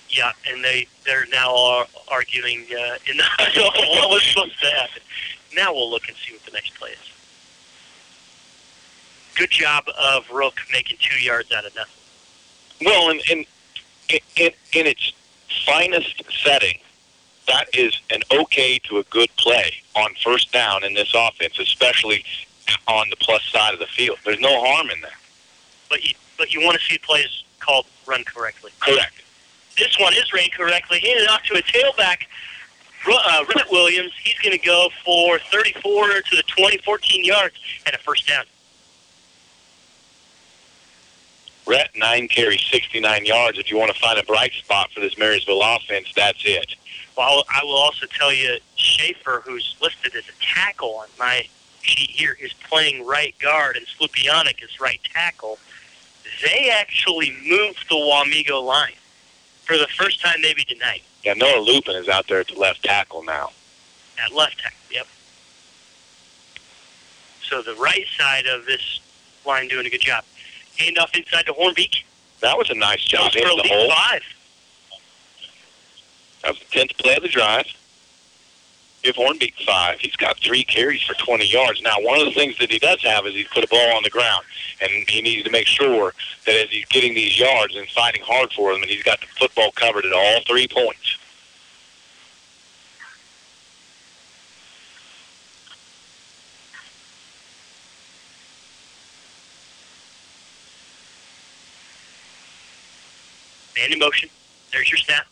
Yeah, 0.08 0.32
and 0.48 0.64
they 0.64 0.88
they're 1.06 1.26
now 1.30 1.84
arguing 2.10 2.66
uh, 2.72 2.96
in 3.10 3.16
the 3.16 3.24
what 3.54 4.10
was 4.10 4.24
supposed 4.24 4.60
to 4.60 4.66
happen. 4.66 5.02
Now 5.54 5.72
we'll 5.72 5.88
look 5.88 6.08
and 6.08 6.16
see 6.16 6.32
what 6.32 6.44
the 6.44 6.50
next 6.50 6.74
play 6.74 6.90
is. 6.90 7.10
Good 9.36 9.50
job 9.50 9.84
of 9.96 10.28
Rook 10.30 10.58
making 10.72 10.96
two 11.00 11.22
yards 11.22 11.52
out 11.52 11.64
of 11.64 11.74
nothing. 11.76 11.94
Well, 12.84 13.10
in 13.10 13.20
in 13.30 13.44
in, 14.36 14.50
in 14.72 14.86
its 14.88 15.12
finest 15.64 16.20
setting, 16.42 16.78
that 17.50 17.66
is 17.74 18.00
an 18.10 18.20
okay 18.30 18.78
to 18.84 18.98
a 18.98 19.02
good 19.04 19.28
play 19.36 19.74
on 19.96 20.14
first 20.22 20.52
down 20.52 20.84
in 20.84 20.94
this 20.94 21.12
offense, 21.14 21.58
especially 21.58 22.24
on 22.86 23.10
the 23.10 23.16
plus 23.16 23.42
side 23.44 23.74
of 23.74 23.80
the 23.80 23.86
field. 23.86 24.18
There's 24.24 24.38
no 24.38 24.64
harm 24.64 24.88
in 24.90 25.00
that. 25.00 25.18
But 25.88 26.04
you 26.04 26.14
but 26.38 26.54
you 26.54 26.60
want 26.60 26.78
to 26.78 26.84
see 26.84 26.96
plays 26.98 27.44
called 27.58 27.86
run 28.06 28.22
correctly. 28.24 28.70
Correct. 28.78 29.22
This 29.76 29.98
one 29.98 30.14
is 30.14 30.32
ran 30.32 30.48
correctly. 30.50 31.00
Handed 31.00 31.28
off 31.28 31.42
to 31.44 31.58
a 31.58 31.62
tailback, 31.62 32.18
uh, 33.08 33.44
Rhett 33.54 33.70
Williams. 33.70 34.12
He's 34.22 34.38
going 34.38 34.56
to 34.56 34.64
go 34.64 34.88
for 35.04 35.38
34 35.50 36.08
to 36.08 36.36
the 36.36 36.42
20, 36.46 36.78
14 36.78 37.24
yards, 37.24 37.54
and 37.84 37.94
a 37.94 37.98
first 37.98 38.26
down. 38.28 38.44
Rhett, 41.70 41.90
nine 41.96 42.26
carries, 42.26 42.62
69 42.62 43.26
yards. 43.26 43.56
If 43.56 43.70
you 43.70 43.78
want 43.78 43.94
to 43.94 44.00
find 44.00 44.18
a 44.18 44.24
bright 44.24 44.52
spot 44.54 44.90
for 44.90 44.98
this 44.98 45.16
Marysville 45.16 45.62
offense, 45.62 46.08
that's 46.16 46.42
it. 46.44 46.74
Well, 47.16 47.44
I 47.48 47.62
will 47.62 47.76
also 47.76 48.06
tell 48.06 48.32
you, 48.32 48.58
Schaefer, 48.74 49.42
who's 49.46 49.76
listed 49.80 50.16
as 50.16 50.24
a 50.28 50.32
tackle 50.40 50.96
on 50.96 51.06
my 51.16 51.46
sheet 51.82 52.10
here, 52.10 52.36
is 52.40 52.52
playing 52.68 53.06
right 53.06 53.38
guard, 53.38 53.76
and 53.76 53.86
Slupianic 53.86 54.64
is 54.64 54.80
right 54.80 54.98
tackle. 55.14 55.60
They 56.44 56.70
actually 56.70 57.36
moved 57.46 57.88
the 57.88 57.94
Wamego 57.94 58.64
line 58.64 58.94
for 59.62 59.78
the 59.78 59.86
first 59.96 60.20
time 60.20 60.40
maybe 60.40 60.64
tonight 60.64 61.02
Yeah, 61.22 61.34
Noah 61.34 61.60
Lupin 61.60 61.94
is 61.94 62.08
out 62.08 62.26
there 62.26 62.40
at 62.40 62.48
the 62.48 62.58
left 62.58 62.82
tackle 62.82 63.22
now. 63.22 63.50
at 64.20 64.32
left 64.32 64.58
tackle. 64.58 64.76
Yep. 64.90 65.06
So 67.48 67.62
the 67.62 67.74
right 67.80 68.06
side 68.18 68.46
of 68.46 68.66
this 68.66 69.00
line 69.46 69.68
doing 69.68 69.86
a 69.86 69.90
good 69.90 70.00
job. 70.00 70.24
Handoff 70.78 71.14
inside 71.16 71.46
to 71.46 71.52
Hornbeak. 71.52 72.04
That 72.40 72.56
was 72.56 72.70
a 72.70 72.74
nice 72.74 73.02
job 73.04 73.32
for 73.32 73.38
the 73.40 73.68
hole. 73.68 73.90
five. 73.90 74.22
That 76.42 76.52
was 76.52 76.58
the 76.58 76.64
tenth 76.66 76.96
play 76.98 77.16
of 77.16 77.22
the 77.22 77.28
drive. 77.28 77.66
Give 79.02 79.14
Hornbeak 79.14 79.54
five. 79.64 79.98
He's 80.00 80.16
got 80.16 80.38
three 80.38 80.62
carries 80.62 81.02
for 81.02 81.14
20 81.14 81.46
yards. 81.46 81.80
Now, 81.82 81.96
one 82.00 82.18
of 82.18 82.26
the 82.26 82.32
things 82.32 82.58
that 82.58 82.70
he 82.70 82.78
does 82.78 83.02
have 83.02 83.26
is 83.26 83.34
he's 83.34 83.48
put 83.48 83.64
a 83.64 83.68
ball 83.68 83.96
on 83.96 84.02
the 84.02 84.10
ground, 84.10 84.44
and 84.80 84.90
he 85.08 85.22
needs 85.22 85.44
to 85.44 85.50
make 85.50 85.66
sure 85.66 86.12
that 86.46 86.54
as 86.54 86.70
he's 86.70 86.84
getting 86.86 87.14
these 87.14 87.38
yards 87.38 87.76
and 87.76 87.88
fighting 87.88 88.22
hard 88.22 88.52
for 88.52 88.72
them, 88.72 88.82
and 88.82 88.90
he's 88.90 89.02
got 89.02 89.20
the 89.20 89.26
football 89.26 89.70
covered 89.72 90.04
at 90.04 90.12
all 90.12 90.40
three 90.46 90.68
points. 90.68 91.16
Man 103.80 103.92
in 103.92 103.98
motion. 103.98 104.28
There's 104.72 104.90
your 104.90 104.98
snap. 104.98 105.26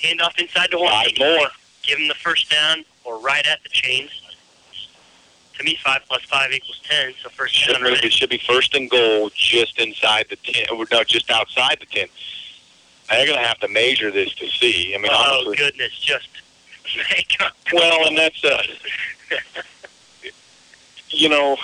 Handoff 0.00 0.38
inside 0.38 0.68
the 0.70 0.76
to 0.78 0.88
Five 0.88 1.18
more. 1.18 1.48
Give 1.82 1.98
him 1.98 2.06
the 2.08 2.14
first 2.14 2.50
down 2.50 2.84
or 3.04 3.18
right 3.18 3.44
at 3.46 3.62
the 3.64 3.68
chains. 3.68 4.10
To 5.58 5.64
me, 5.64 5.76
five 5.82 6.02
plus 6.08 6.22
five 6.22 6.52
equals 6.52 6.80
ten. 6.84 7.12
So 7.20 7.28
first 7.30 7.54
Should, 7.54 7.72
down. 7.72 7.82
really- 7.82 7.98
it 8.06 8.12
should 8.12 8.30
be 8.30 8.38
first 8.38 8.74
and 8.76 8.88
goal 8.88 9.30
just 9.34 9.78
inside 9.80 10.26
the 10.30 10.36
10, 10.36 10.66
or 10.70 10.86
no, 10.92 11.02
just 11.02 11.30
outside 11.30 11.78
the 11.80 11.86
10. 11.86 12.06
They're 13.08 13.26
going 13.26 13.38
to 13.40 13.44
have 13.44 13.58
to 13.60 13.68
measure 13.68 14.10
this 14.12 14.32
to 14.34 14.48
see. 14.48 14.94
I 14.94 14.98
mean, 14.98 15.10
oh 15.12 15.38
honestly. 15.40 15.56
goodness, 15.56 15.98
just 15.98 16.28
make 17.10 17.36
up. 17.40 17.54
Well, 17.72 18.06
and 18.06 18.16
that's 18.16 18.44
uh, 18.44 18.62
you 21.10 21.28
know, 21.28 21.56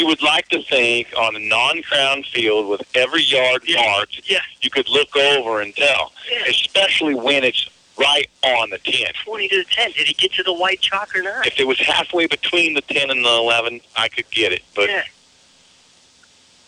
you 0.00 0.06
would 0.06 0.22
like 0.22 0.48
to 0.48 0.62
think 0.62 1.08
on 1.16 1.36
a 1.36 1.38
non-crown 1.38 2.22
field 2.24 2.68
with 2.68 2.82
every 2.96 3.22
yard 3.22 3.62
marked, 3.74 4.22
yeah. 4.28 4.40
you 4.62 4.70
could 4.70 4.88
look 4.88 5.14
over 5.14 5.60
and 5.60 5.76
tell, 5.76 6.12
Yeah. 6.30 6.44
especially 6.48 7.14
when 7.14 7.44
it's 7.44 7.68
right 7.98 8.28
on 8.42 8.70
the 8.70 8.78
10. 8.78 9.12
twenty 9.24 9.46
to 9.48 9.56
the 9.58 9.64
ten. 9.64 9.90
Did 9.92 10.06
he 10.06 10.14
get 10.14 10.32
to 10.32 10.42
the 10.42 10.54
white 10.54 10.80
chalk 10.80 11.14
or 11.14 11.22
not? 11.22 11.46
If 11.46 11.60
it 11.60 11.66
was 11.66 11.78
halfway 11.78 12.26
between 12.26 12.72
the 12.72 12.80
10 12.80 13.10
and 13.10 13.22
the 13.22 13.28
11, 13.28 13.82
I 13.94 14.08
could 14.08 14.28
get 14.30 14.52
it, 14.52 14.62
but 14.74 14.88
yeah. 14.88 15.02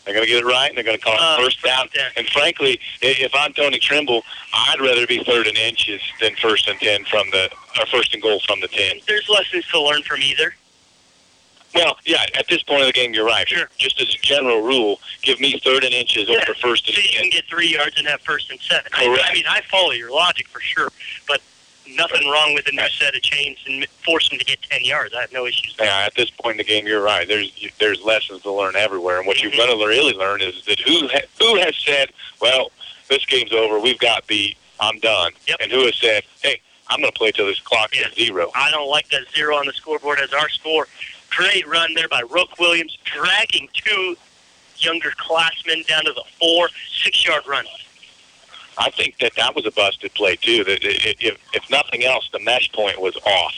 they're 0.05 0.13
going 0.15 0.27
to 0.27 0.31
get 0.31 0.43
it 0.43 0.47
right, 0.47 0.69
and 0.69 0.77
they're 0.77 0.85
going 0.85 0.99
to 0.99 1.03
call 1.03 1.15
it 1.15 1.21
Uh, 1.21 1.39
first 1.39 1.63
down. 1.63 1.89
And 2.19 2.29
frankly, 2.29 2.79
if 3.01 3.35
I'm 3.35 3.55
Tony 3.55 3.79
Trimble, 3.79 4.23
I'd 4.53 4.81
rather 4.81 5.07
be 5.07 5.25
third 5.25 5.47
and 5.47 5.57
inches 5.57 6.03
than 6.21 6.35
first 6.37 6.69
and 6.69 6.79
10 6.79 7.05
from 7.07 7.31
the, 7.31 7.49
or 7.81 7.87
first 7.87 8.13
and 8.13 8.23
goal 8.23 8.39
from 8.41 8.61
the 8.61 8.69
10. 8.69 9.01
There's 9.07 9.29
lessons 9.31 9.67
to 9.69 9.81
learn 9.81 10.03
from 10.03 10.21
either. 10.21 10.55
Well, 11.75 11.97
yeah, 12.05 12.25
at 12.35 12.47
this 12.49 12.63
point 12.63 12.83
of 12.83 12.87
the 12.87 12.93
game, 12.93 13.15
you're 13.15 13.27
right. 13.27 13.49
Sure. 13.49 13.69
Just 13.79 14.01
as 14.01 14.09
a 14.15 14.19
general 14.19 14.61
rule, 14.63 15.01
give 15.23 15.41
me 15.41 15.59
third 15.65 15.85
and 15.85 15.95
inches 15.95 16.29
Yeah. 16.29 16.37
over 16.37 16.55
first 16.55 16.87
and 16.87 16.97
So 16.97 17.03
you 17.03 17.19
can 17.19 17.31
get 17.31 17.47
three 17.47 17.69
yards 17.69 17.99
and 17.99 18.07
have 18.09 18.21
first 18.23 18.51
and 18.51 18.61
seven. 18.61 18.91
Correct. 18.93 19.25
I 19.27 19.33
mean, 19.33 19.45
I 19.49 19.61
follow 19.71 19.93
your 19.93 20.11
logic 20.11 20.49
for 20.49 20.61
sure, 20.61 20.91
but 21.27 21.41
nothing 21.89 22.29
wrong 22.29 22.55
with 22.55 22.67
a 22.69 22.73
new 22.73 22.89
set 22.91 23.15
of 23.15 23.23
chains 23.23 23.59
and 23.67 23.87
force 24.05 24.29
them 24.29 24.39
to 24.39 24.45
get 24.45 24.61
ten 24.63 24.83
yards. 24.83 25.15
I 25.15 25.23
have 25.23 25.33
no 25.33 25.47
issues. 25.47 25.75
Yeah, 25.79 26.05
at 26.07 26.15
this 26.15 26.31
point 26.31 26.53
in 26.55 26.59
the 26.59 26.65
game, 26.65 26.87
you're 26.87 27.03
right. 27.03 27.27
There's 27.27 27.53
there's 27.81 28.03
lessons 28.03 28.43
to 28.43 28.53
learn 28.53 28.77
everywhere, 28.77 29.19
and 29.19 29.27
what 29.27 29.39
Mm-hmm. 29.39 29.57
you're 29.57 29.67
going 29.67 29.79
to 29.79 29.87
really 29.87 30.13
learn 30.15 30.43
is 30.43 30.65
that 30.67 30.79
who 30.81 31.09
ha- 31.09 31.27
who 31.39 31.57
has 31.57 31.75
said, 31.77 32.11
"Well, 32.41 32.71
this 33.09 33.25
game's 33.27 33.53
over. 33.53 33.79
We've 33.79 33.99
got 33.99 34.27
beat. 34.27 34.57
I'm 34.79 34.99
done," 34.99 35.33
yep. 35.49 35.57
and 35.61 35.73
who 35.73 35.85
has 35.87 35.97
said, 35.97 36.25
"Hey, 36.43 36.61
I'm 36.89 37.01
going 37.01 37.13
to 37.13 37.19
play 37.19 37.33
till 37.33 37.47
this 37.47 37.61
clock 37.61 37.97
is 37.97 38.13
zero. 38.15 38.51
I 38.55 38.71
don't 38.71 38.89
like 38.91 39.09
that 39.11 39.23
zero 39.35 39.57
on 39.57 39.67
the 39.67 39.73
scoreboard 39.73 40.19
as 40.21 40.33
our 40.35 40.49
score. 40.51 40.87
Great 41.37 41.67
run 41.67 41.95
there 41.95 42.09
by 42.09 42.23
Rook 42.31 42.59
Williams, 42.59 42.99
dragging 43.05 43.69
two 43.73 44.17
younger 44.77 45.13
classmen 45.17 45.83
down 45.89 46.05
to 46.05 46.13
the 46.13 46.25
four, 46.39 46.69
six-yard 47.03 47.45
run. 47.49 47.65
I 48.79 48.91
think 48.91 49.19
that 49.19 49.33
that 49.37 49.55
was 49.55 49.65
a 49.67 49.71
busted 49.71 50.13
play 50.15 50.37
too. 50.37 50.65
That 50.65 50.81
if 50.83 51.71
nothing 51.71 52.05
else, 52.05 52.29
the 52.33 52.41
mesh 52.41 52.71
point 52.73 53.01
was 53.01 53.17
off, 53.25 53.55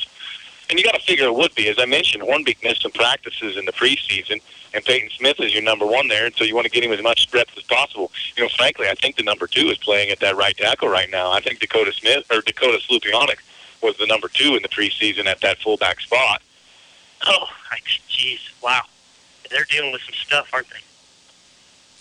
and 0.69 0.79
you 0.79 0.85
got 0.85 0.95
to 0.95 1.01
figure 1.01 1.27
it 1.27 1.35
would 1.35 1.55
be. 1.55 1.69
As 1.69 1.79
I 1.79 1.87
mentioned, 1.87 2.23
Hornbeak 2.23 2.63
missed 2.63 2.83
some 2.83 2.93
practices 2.93 3.57
in 3.57 3.65
the 3.65 3.73
preseason, 3.73 4.41
and 4.73 4.85
Peyton 4.85 5.11
Smith 5.11 5.41
is 5.41 5.53
your 5.53 5.63
number 5.63 5.87
one 5.87 6.09
there, 6.09 6.27
and 6.27 6.35
so 6.35 6.45
you 6.45 6.55
want 6.55 6.67
to 6.67 6.71
get 6.71 6.85
him 6.85 6.93
as 6.93 7.03
much 7.03 7.29
reps 7.33 7.57
as 7.57 7.65
possible. 7.65 8.11
You 8.37 8.45
know, 8.45 8.49
frankly, 8.51 8.89
I 8.89 8.95
think 8.95 9.17
the 9.17 9.23
number 9.23 9.47
two 9.47 9.67
is 9.69 9.79
playing 9.79 10.11
at 10.11 10.21
that 10.21 10.37
right 10.37 10.57
tackle 10.57 10.89
right 10.89 11.11
now. 11.11 11.33
I 11.33 11.41
think 11.41 11.61
Dakota 11.61 11.93
Smith 11.93 12.25
or 12.31 12.41
Dakota 12.41 12.79
Slupionic 12.89 13.39
was 13.83 13.97
the 13.97 14.07
number 14.07 14.29
two 14.29 14.55
in 14.57 14.63
the 14.63 14.69
preseason 14.69 15.27
at 15.27 15.41
that 15.41 15.59
fullback 15.59 16.01
spot. 16.01 16.43
Oh, 17.27 17.47
jeez, 18.11 18.41
wow. 18.63 18.83
They're 19.51 19.67
dealing 19.71 19.93
with 19.93 20.03
some 20.03 20.15
stuff, 20.15 20.49
aren't 20.53 20.69
they? 20.71 20.77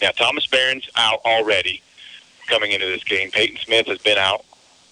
Now 0.06 0.12
Thomas 0.12 0.48
Barron's 0.48 0.90
out 0.96 1.20
already 1.26 1.82
coming 2.48 2.72
into 2.72 2.86
this 2.86 3.04
game. 3.04 3.32
Peyton 3.32 3.58
Smith 3.58 3.88
has 3.88 4.00
been 4.00 4.18
out. 4.18 4.44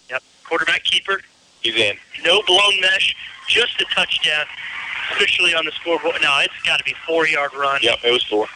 Yep. 0.09 0.23
Quarterback 0.45 0.83
keeper, 0.83 1.21
He's 1.61 1.75
in. 1.75 1.97
no 2.23 2.41
blown 2.43 2.79
mesh, 2.81 3.15
just 3.47 3.79
a 3.81 3.85
touchdown. 3.93 4.45
Officially 5.13 5.53
on 5.53 5.65
the 5.65 5.71
scoreboard. 5.73 6.15
No, 6.21 6.39
it's 6.39 6.53
got 6.65 6.77
to 6.77 6.83
be 6.85 6.95
four-yard 7.05 7.53
run. 7.53 7.79
Yep, 7.83 7.97
it 8.05 8.11
was 8.11 8.23
four. 8.23 8.47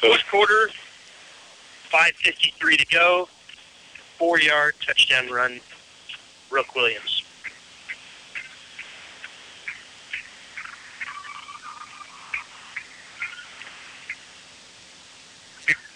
Fourth 0.00 0.22
quarter, 0.30 0.70
5.53 1.92 2.78
to 2.78 2.86
go. 2.86 3.28
Four-yard 4.18 4.74
touchdown 4.84 5.28
run, 5.28 5.60
Rook 6.50 6.74
Williams. 6.74 7.19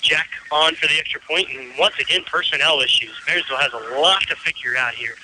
Jack 0.04 0.28
on 0.52 0.74
for 0.74 0.86
the 0.86 0.98
extra 0.98 1.20
point, 1.22 1.48
and 1.48 1.72
once 1.78 1.98
again, 1.98 2.22
personnel 2.26 2.80
issues. 2.80 3.10
Marysville 3.26 3.56
has 3.56 3.72
a 3.72 3.98
lot 3.98 4.20
to 4.28 4.36
figure 4.36 4.76
out 4.76 4.92
here 4.92 5.14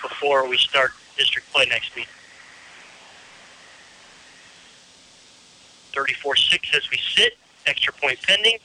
before 0.00 0.48
we 0.48 0.56
start 0.56 0.92
district 1.16 1.52
play 1.52 1.66
next 1.66 1.94
week. 1.96 2.08
34-6 5.92 6.76
as 6.76 6.90
we 6.90 6.98
sit. 6.98 7.36
Extra 7.66 7.92
point 7.94 8.20
pending. 8.22 8.58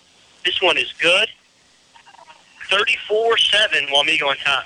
This 0.45 0.61
one 0.61 0.77
is 0.77 0.93
good. 0.93 1.27
34-7, 2.69 3.87
Wamego 3.89 4.27
on 4.27 4.37
top. 4.37 4.65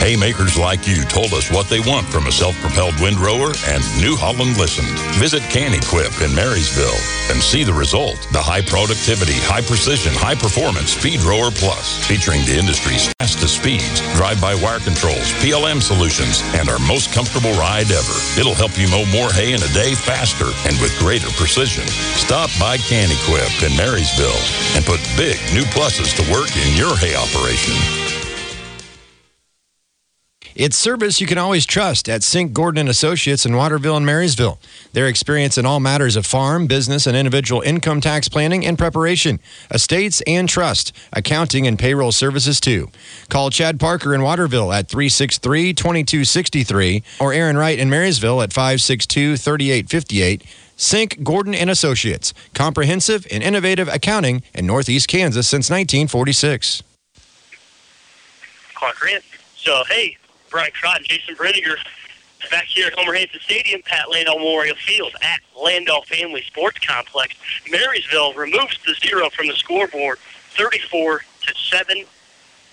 Haymakers 0.00 0.56
like 0.56 0.88
you 0.88 1.04
told 1.04 1.32
us 1.34 1.50
what 1.50 1.68
they 1.68 1.80
want 1.80 2.06
from 2.06 2.26
a 2.26 2.32
self-propelled 2.32 2.98
windrower, 3.00 3.52
and 3.66 3.82
New 4.00 4.16
Holland 4.16 4.56
listened. 4.56 4.98
Visit 5.20 5.42
Kanequip 5.52 6.24
in 6.24 6.34
Marysville 6.34 6.96
and 7.28 7.44
see 7.44 7.62
the 7.62 7.76
result. 7.76 8.16
The 8.32 8.40
high 8.40 8.64
productivity, 8.64 9.36
high 9.36 9.60
precision, 9.60 10.16
high 10.16 10.34
performance 10.34 10.96
Speedrower 10.96 11.52
Plus, 11.52 12.00
featuring 12.08 12.40
the 12.48 12.56
industry's 12.56 13.12
fastest 13.20 13.60
speeds, 13.60 14.00
drive-by 14.16 14.56
wire 14.56 14.80
controls, 14.80 15.28
PLM 15.44 15.84
solutions, 15.84 16.40
and 16.56 16.72
our 16.72 16.80
most 16.88 17.12
comfortable 17.12 17.52
ride 17.60 17.92
ever. 17.92 18.16
It'll 18.40 18.56
help 18.56 18.80
you 18.80 18.88
mow 18.88 19.04
more 19.12 19.28
hay 19.28 19.52
in 19.52 19.60
a 19.60 19.72
day 19.76 19.92
faster 19.92 20.48
and 20.64 20.80
with 20.80 20.96
greater 20.96 21.28
precision. 21.36 21.84
Stop 22.16 22.48
by 22.56 22.80
Kanequip 22.88 23.60
in 23.60 23.76
Marysville 23.76 24.40
and 24.72 24.88
put 24.88 25.04
big 25.20 25.36
new 25.52 25.68
pluses 25.68 26.16
to 26.16 26.24
work 26.32 26.48
in 26.56 26.72
your 26.80 26.96
hay 26.96 27.12
operation. 27.12 27.99
It's 30.60 30.76
service 30.76 31.20
you 31.22 31.26
can 31.26 31.38
always 31.38 31.64
trust 31.64 32.06
at 32.06 32.22
Sink 32.22 32.52
Gordon 32.52 32.80
and 32.80 32.88
Associates 32.90 33.46
in 33.46 33.56
Waterville 33.56 33.96
and 33.96 34.04
Marysville. 34.04 34.58
Their 34.92 35.06
experience 35.06 35.56
in 35.56 35.64
all 35.64 35.80
matters 35.80 36.16
of 36.16 36.26
farm, 36.26 36.66
business, 36.66 37.06
and 37.06 37.16
individual 37.16 37.62
income 37.62 38.02
tax 38.02 38.28
planning 38.28 38.66
and 38.66 38.76
preparation, 38.76 39.40
estates 39.70 40.20
and 40.26 40.46
trust, 40.46 40.94
accounting 41.14 41.66
and 41.66 41.78
payroll 41.78 42.12
services 42.12 42.60
too. 42.60 42.90
Call 43.30 43.48
Chad 43.48 43.80
Parker 43.80 44.14
in 44.14 44.20
Waterville 44.20 44.70
at 44.70 44.86
363-2263 44.88 47.04
or 47.20 47.32
Aaron 47.32 47.56
Wright 47.56 47.78
in 47.78 47.88
Marysville 47.88 48.42
at 48.42 48.50
562-3858. 48.50 50.42
Sink 50.76 51.22
Gordon 51.22 51.54
and 51.54 51.70
Associates, 51.70 52.34
comprehensive 52.52 53.26
and 53.30 53.42
innovative 53.42 53.88
accounting 53.88 54.42
in 54.52 54.66
Northeast 54.66 55.08
Kansas 55.08 55.48
since 55.48 55.70
1946. 55.70 56.82
Clark. 58.74 58.96
So, 59.56 59.84
hey, 59.88 60.18
Brian 60.50 60.72
Trott 60.72 60.98
and 60.98 61.06
Jason 61.06 61.34
Brenniger 61.36 61.76
back 62.50 62.64
here 62.64 62.86
at 62.86 62.94
Homer 62.94 63.14
Hanson 63.14 63.40
Stadium, 63.40 63.82
Pat 63.82 64.06
Landoll 64.08 64.38
Memorial 64.38 64.76
Field 64.76 65.14
at 65.22 65.40
Landoll 65.56 66.04
Family 66.06 66.42
Sports 66.42 66.78
Complex. 66.78 67.34
Marysville 67.70 68.34
removes 68.34 68.78
the 68.84 68.94
zero 68.94 69.30
from 69.30 69.46
the 69.46 69.54
scoreboard, 69.54 70.18
34 70.56 71.20
to 71.46 71.54
7. 71.54 72.04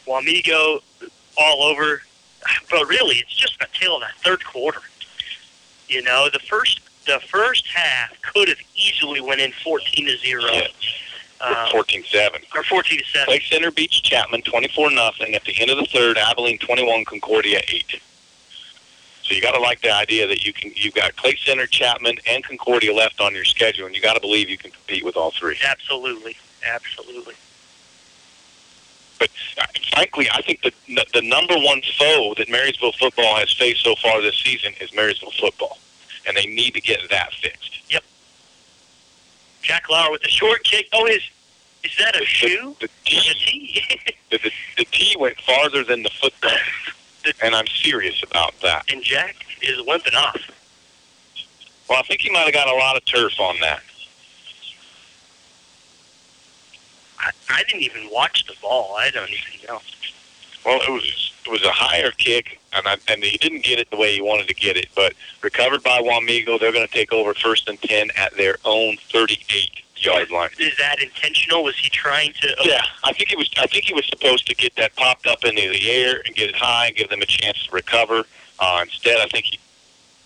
Wamego 0.08 0.82
all 1.38 1.64
over. 1.64 2.02
But 2.72 2.88
really, 2.88 3.18
it's 3.18 3.36
just 3.36 3.60
the 3.60 3.68
tail 3.74 3.96
of 3.96 4.02
that 4.02 4.16
third 4.24 4.44
quarter. 4.46 4.80
You 5.88 6.02
know, 6.02 6.30
the 6.32 6.40
first 6.40 6.82
the 7.06 7.20
first 7.28 7.68
half 7.68 8.22
could 8.22 8.50
have 8.50 8.60
easily 8.76 9.22
went 9.22 9.40
in 9.42 9.52
14 9.64 10.06
to 10.06 10.18
0. 10.18 10.42
Uh, 11.40 11.70
14-7. 11.72 12.36
or 12.56 12.64
14-7. 12.64 13.26
Clay 13.26 13.40
Center 13.42 13.72
Beach, 13.72 14.02
Chapman 14.02 14.42
24 14.42 14.92
nothing. 14.92 15.36
At 15.36 15.44
the 15.44 15.54
end 15.60 15.70
of 15.70 15.78
the 15.78 15.86
third, 15.86 16.18
Abilene 16.18 16.58
21, 16.58 17.06
Concordia 17.06 17.62
8. 17.68 18.02
So 19.24 19.36
you 19.36 19.42
got 19.42 19.52
to 19.52 19.60
like 19.60 19.82
the 19.82 19.94
idea 19.94 20.26
that 20.26 20.46
you 20.46 20.54
can 20.54 20.72
you've 20.76 20.94
got 20.94 21.16
Clay 21.18 21.36
Center, 21.36 21.68
Chapman, 21.68 22.18
and 22.28 22.44
Concordia 22.44 22.94
left 22.94 23.20
on 23.20 23.36
your 23.36 23.44
schedule, 23.44 23.86
and 23.86 23.94
you 23.94 24.02
got 24.02 24.14
to 24.14 24.22
believe 24.22 24.50
you 24.50 24.58
can 24.58 24.72
compete 24.72 25.04
with 25.04 25.18
all 25.18 25.32
three. 25.32 25.58
Absolutely. 25.64 26.38
Absolutely. 26.66 27.36
But 29.20 29.30
uh, 29.60 29.66
frankly, 29.94 30.30
I 30.32 30.42
think 30.42 30.62
the 30.62 30.72
the 31.14 31.22
number 31.22 31.56
one 31.56 31.82
foe 32.00 32.36
that 32.38 32.50
Marysville 32.50 32.94
football 32.94 33.36
has 33.36 33.52
faced 33.52 33.84
so 33.84 33.96
far 33.96 34.22
this 34.22 34.38
season 34.38 34.74
is 34.80 34.94
Marysville 34.96 35.32
football, 35.32 35.78
and 36.26 36.38
they 36.38 36.46
need 36.46 36.74
to 36.76 36.82
get 36.82 37.02
that 37.10 37.34
fixed. 37.34 37.78
Jack 39.68 39.90
Lauer 39.90 40.12
with 40.12 40.22
the 40.22 40.30
short 40.30 40.64
kick. 40.64 40.88
Oh, 40.94 41.06
is 41.08 41.22
is 41.84 41.92
that 42.00 42.16
a 42.16 42.26
shoe? 42.26 42.74
The 42.80 42.90
T, 43.04 43.82
the, 44.32 44.38
the, 44.38 44.52
the 44.78 44.86
T 44.86 45.16
went 45.20 45.40
farther 45.42 45.84
than 45.84 46.04
the 46.04 46.10
football, 46.10 46.52
and 47.44 47.54
I'm 47.54 47.68
serious 47.68 48.24
about 48.24 48.54
that. 48.62 48.86
And 48.92 49.04
Jack 49.04 49.36
is 49.62 49.78
limping 49.86 50.16
off. 50.16 50.40
Well, 51.90 52.00
I 52.00 52.04
think 52.04 52.22
he 52.22 52.30
might 52.30 52.46
have 52.46 52.54
got 52.54 52.70
a 52.70 52.76
lot 52.76 52.96
of 52.96 53.04
turf 53.04 53.40
on 53.42 53.58
that. 53.60 53.82
I, 57.20 57.32
I 57.50 57.64
didn't 57.64 57.84
even 57.84 58.10
watch 58.10 58.46
the 58.48 58.56
ball. 58.62 58.96
I 58.98 59.10
don't 59.10 59.30
even 59.30 59.68
know. 59.68 59.82
Well, 60.68 60.82
it 60.82 60.92
was 60.92 61.32
it 61.46 61.50
was 61.50 61.64
a 61.64 61.72
higher 61.72 62.12
kick, 62.12 62.60
and 62.74 62.86
I, 62.86 62.98
and 63.08 63.24
he 63.24 63.38
didn't 63.38 63.64
get 63.64 63.80
it 63.80 63.90
the 63.90 63.96
way 63.96 64.14
he 64.14 64.22
wanted 64.22 64.50
to 64.50 64.54
get 64.54 64.76
it, 64.76 64.88
but 64.98 65.14
recovered 65.42 65.82
by 65.82 66.02
Wamego. 66.02 66.60
They're 66.60 66.74
going 66.74 66.86
to 66.86 66.94
take 66.94 67.14
over 67.14 67.34
first 67.34 67.70
and 67.70 67.82
ten 67.82 68.10
at 68.18 68.36
their 68.36 68.58
own 68.66 68.98
38 69.14 69.82
yard 69.96 70.30
line. 70.30 70.50
Is 70.60 70.78
that 70.78 71.02
intentional? 71.02 71.64
Was 71.64 71.78
he 71.78 71.90
trying 71.90 72.34
to? 72.42 72.54
Yeah, 72.66 72.82
I 73.06 73.14
think 73.14 73.30
he 73.30 73.38
was. 73.38 73.50
I 73.58 73.68
think 73.68 73.86
he 73.86 73.94
was 73.94 74.06
supposed 74.08 74.46
to 74.48 74.56
get 74.56 74.76
that 74.76 74.94
popped 74.98 75.26
up 75.26 75.46
into 75.46 75.70
the 75.70 75.90
air 75.90 76.22
and 76.26 76.36
get 76.36 76.50
it 76.50 76.56
high 76.58 76.88
and 76.88 76.96
give 76.98 77.10
them 77.10 77.22
a 77.22 77.26
chance 77.26 77.66
to 77.68 77.72
recover. 77.72 78.26
Uh, 78.60 78.80
instead, 78.84 79.22
I 79.22 79.28
think 79.28 79.46
he 79.46 79.60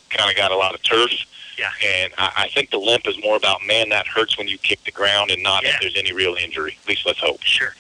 kind 0.09 0.31
of 0.31 0.35
got 0.35 0.51
a 0.51 0.57
lot 0.57 0.73
of 0.73 0.81
turf. 0.81 1.11
Yeah. 1.59 1.69
And 1.85 2.13
I, 2.17 2.31
I 2.35 2.47
think 2.47 2.71
the 2.71 2.79
limp 2.79 3.07
is 3.07 3.21
more 3.21 3.37
about 3.37 3.59
man 3.67 3.89
that 3.89 4.07
hurts 4.07 4.39
when 4.39 4.47
you 4.47 4.57
kick 4.57 4.83
the 4.85 4.91
ground 4.91 5.29
and 5.29 5.43
not 5.43 5.63
if 5.65 5.79
there's 5.81 5.97
any 5.97 6.13
real 6.13 6.33
injury. 6.33 6.79
At 6.81 6.89
least 6.89 7.05
let's 7.05 7.19
hope. 7.19 7.43
Sure. 7.43 7.75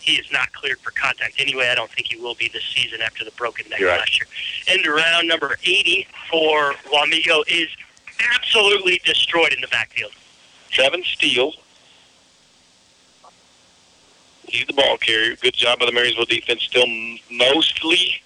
He 0.00 0.12
is 0.12 0.30
not 0.32 0.52
cleared 0.52 0.78
for 0.80 0.90
contact 0.92 1.34
anyway. 1.38 1.68
I 1.70 1.74
don't 1.74 1.90
think 1.90 2.06
he 2.08 2.16
will 2.16 2.34
be 2.34 2.48
this 2.48 2.64
season 2.64 3.00
after 3.02 3.24
the 3.24 3.30
broken 3.32 3.68
neck 3.68 3.80
right. 3.80 3.98
last 3.98 4.18
year. 4.18 4.26
End 4.66 4.86
round 4.86 5.28
number 5.28 5.56
80 5.62 6.06
for 6.30 6.72
Wamego 6.92 7.42
is 7.48 7.68
absolutely 8.34 9.00
destroyed 9.04 9.52
in 9.52 9.60
the 9.60 9.68
backfield. 9.68 10.12
Seven 10.72 11.02
steals. 11.04 11.56
He's 14.48 14.66
the 14.66 14.72
ball 14.72 14.96
carrier. 14.96 15.36
Good 15.36 15.54
job 15.54 15.78
by 15.78 15.86
the 15.86 15.92
Marysville 15.92 16.24
defense. 16.24 16.62
Still 16.62 16.86
mostly, 17.30 18.20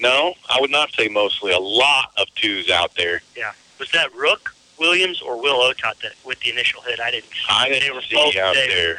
no, 0.00 0.34
I 0.50 0.60
would 0.60 0.70
not 0.70 0.92
say 0.92 1.08
mostly. 1.08 1.52
A 1.52 1.58
lot 1.58 2.10
of 2.18 2.26
twos 2.34 2.70
out 2.70 2.94
there. 2.96 3.22
Yeah. 3.36 3.52
Was 3.78 3.90
that 3.92 4.12
Rook 4.14 4.54
Williams 4.78 5.20
or 5.20 5.40
Will 5.40 5.56
Otot 5.56 6.00
that 6.02 6.12
with 6.24 6.40
the 6.40 6.50
initial 6.50 6.80
hit? 6.82 6.98
I 6.98 7.10
didn't 7.10 7.30
see. 7.30 7.46
I 7.48 7.68
they 7.68 7.80
didn't 7.80 7.94
were 7.94 8.02
see 8.02 8.16
both 8.16 8.36
out 8.36 8.54
there. 8.54 8.98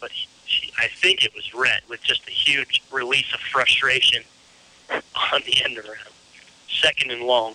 But 0.00 0.10
he, 0.12 0.28
I 0.78 0.88
think 0.88 1.24
it 1.24 1.34
was 1.34 1.54
Rhett 1.54 1.82
with 1.88 2.02
just 2.02 2.26
a 2.26 2.30
huge 2.30 2.82
release 2.92 3.32
of 3.32 3.40
frustration 3.40 4.22
on 4.90 5.42
the 5.46 5.62
end 5.64 5.78
around. 5.78 6.12
Second 6.68 7.10
and 7.10 7.22
long. 7.22 7.54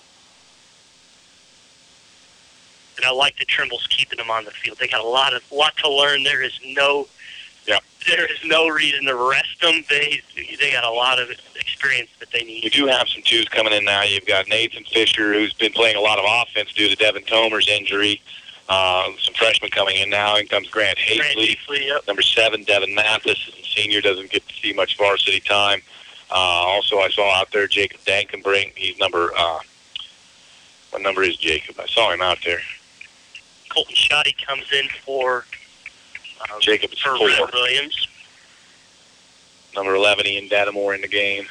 And 2.97 3.05
I 3.05 3.11
like 3.11 3.37
that 3.37 3.47
Trimble's 3.47 3.87
keeping 3.87 4.17
them 4.17 4.29
on 4.29 4.43
the 4.43 4.51
field. 4.51 4.77
They 4.77 4.87
got 4.87 5.03
a 5.03 5.07
lot 5.07 5.33
of 5.33 5.49
lot 5.51 5.75
to 5.77 5.89
learn. 5.89 6.23
There 6.23 6.43
is 6.43 6.59
no 6.65 7.07
yeah. 7.65 7.79
there 8.05 8.25
is 8.25 8.39
no 8.43 8.67
reason 8.67 9.05
to 9.05 9.15
rest 9.15 9.61
them. 9.61 9.83
They 9.89 10.21
they 10.35 10.71
got 10.71 10.83
a 10.83 10.91
lot 10.91 11.19
of 11.19 11.29
experience 11.55 12.09
that 12.19 12.29
they 12.31 12.43
need. 12.43 12.63
You 12.63 12.69
do 12.69 12.87
have 12.87 13.07
some 13.07 13.21
twos 13.23 13.47
coming 13.47 13.71
in 13.71 13.85
now. 13.85 14.03
You've 14.03 14.25
got 14.25 14.49
Nathan 14.49 14.83
Fisher, 14.83 15.33
who's 15.33 15.53
been 15.53 15.71
playing 15.71 15.95
a 15.95 16.01
lot 16.01 16.19
of 16.19 16.25
offense 16.27 16.73
due 16.73 16.89
to 16.89 16.95
Devin 16.95 17.23
Tomer's 17.23 17.69
injury. 17.69 18.21
Uh, 18.69 19.09
some 19.19 19.33
freshmen 19.33 19.71
coming 19.71 19.97
in 19.97 20.11
now. 20.11 20.37
In 20.37 20.45
comes 20.45 20.69
Grant 20.69 20.99
Hazley. 20.99 21.57
Number 22.07 22.21
seven, 22.21 22.63
Devin 22.63 22.93
Mathis, 22.93 23.47
is 23.47 23.65
senior, 23.65 23.99
doesn't 23.99 24.29
get 24.29 24.47
to 24.47 24.53
see 24.53 24.73
much 24.73 24.95
varsity 24.95 25.39
time. 25.39 25.81
Uh, 26.29 26.35
also, 26.35 26.99
I 26.99 27.09
saw 27.09 27.33
out 27.33 27.51
there 27.51 27.67
Jacob 27.67 28.01
Dankenbrink. 28.01 28.73
He's 28.75 28.99
number, 28.99 29.31
uh, 29.35 29.59
what 30.91 31.01
number 31.01 31.23
is 31.23 31.35
Jacob? 31.37 31.79
I 31.79 31.87
saw 31.87 32.11
him 32.13 32.21
out 32.21 32.37
there. 32.45 32.59
Colton 33.69 33.95
Shoddy 33.95 34.35
comes 34.45 34.71
in 34.71 34.87
for 35.03 35.45
uh, 36.41 36.59
Jacob 36.59 36.91
for 36.91 37.17
four. 37.17 37.27
Rhett 37.27 37.53
Williams. 37.53 38.07
Number 39.75 39.95
11, 39.95 40.27
Ian 40.27 40.49
Dattamore 40.49 40.93
in 40.93 41.01
the 41.01 41.07
game. 41.07 41.45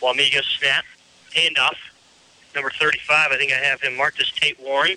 Wamigo 0.00 0.42
snap, 0.58 0.84
handoff. 1.34 1.76
Number 2.54 2.70
35, 2.70 3.32
I 3.32 3.36
think 3.36 3.52
I 3.52 3.56
have 3.56 3.80
him 3.80 3.96
marked 3.96 4.20
as 4.20 4.30
Tate 4.30 4.58
Warren. 4.60 4.96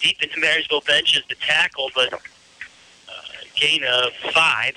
Deep 0.00 0.22
into 0.22 0.38
Marysville 0.40 0.82
bench 0.82 1.16
is 1.16 1.24
the 1.28 1.34
tackle, 1.36 1.90
but 1.94 2.12
uh, 2.12 2.18
gain 3.54 3.82
of 3.84 4.12
five. 4.34 4.74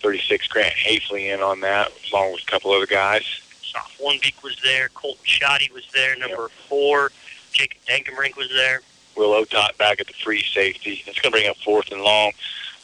36, 0.00 0.48
Grant 0.48 0.74
Hazley 0.74 1.32
in 1.32 1.40
on 1.40 1.60
that, 1.60 1.90
along 2.12 2.32
with 2.32 2.42
a 2.42 2.46
couple 2.46 2.72
other 2.72 2.86
guys. 2.86 3.24
Soft 3.62 3.98
Warnbeek 4.00 4.42
was 4.42 4.56
there. 4.62 4.88
Colton 4.90 5.24
Shoddy 5.24 5.70
was 5.72 5.86
there. 5.94 6.16
Number 6.16 6.48
four, 6.68 7.12
Jacob 7.52 7.78
Dankenbrink 7.88 8.36
was 8.36 8.50
there. 8.50 8.80
Will 9.16 9.44
Otot 9.44 9.76
back 9.78 10.00
at 10.00 10.06
the 10.06 10.12
free 10.14 10.42
safety. 10.42 11.02
It's 11.06 11.20
going 11.20 11.30
to 11.32 11.38
bring 11.38 11.48
up 11.48 11.56
fourth 11.58 11.92
and 11.92 12.02
long. 12.02 12.32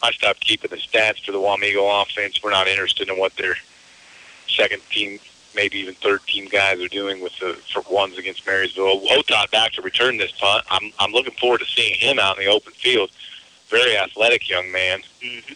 I 0.02 0.12
stopped 0.12 0.40
keeping 0.40 0.70
the 0.70 0.76
stats 0.76 1.24
for 1.24 1.32
the 1.32 1.38
Wamego 1.38 2.02
offense. 2.02 2.42
We're 2.42 2.50
not 2.50 2.68
interested 2.68 3.08
in 3.08 3.18
what 3.18 3.34
their 3.36 3.56
second 4.48 4.82
team, 4.90 5.18
maybe 5.56 5.78
even 5.78 5.94
third 5.94 6.20
team 6.26 6.46
guys 6.46 6.80
are 6.80 6.88
doing 6.88 7.20
with 7.20 7.36
the 7.38 7.54
for 7.72 7.82
ones 7.92 8.18
against 8.18 8.46
Marysville. 8.46 9.00
Otot 9.00 9.50
back 9.50 9.72
to 9.72 9.82
return 9.82 10.18
this 10.18 10.30
punt. 10.32 10.64
I'm 10.70 10.92
I'm 11.00 11.10
looking 11.10 11.34
forward 11.34 11.58
to 11.60 11.66
seeing 11.66 11.94
him 11.94 12.20
out 12.20 12.38
in 12.38 12.44
the 12.44 12.50
open 12.50 12.72
field. 12.74 13.10
Very 13.68 13.96
athletic 13.96 14.48
young 14.48 14.70
man. 14.70 15.00
Mm-hmm. 15.20 15.54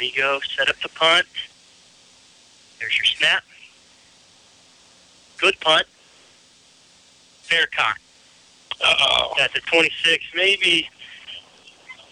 Migo 0.00 0.40
set 0.56 0.68
up 0.68 0.76
the 0.82 0.88
punt. 0.88 1.26
There's 2.80 2.96
your 2.96 3.04
snap. 3.04 3.44
Good 5.38 5.58
punt. 5.60 5.86
Fair 7.42 7.66
cock. 7.66 7.98
Uh-oh. 8.84 9.34
At 9.40 9.54
the 9.54 9.60
26, 9.60 10.24
maybe, 10.34 10.88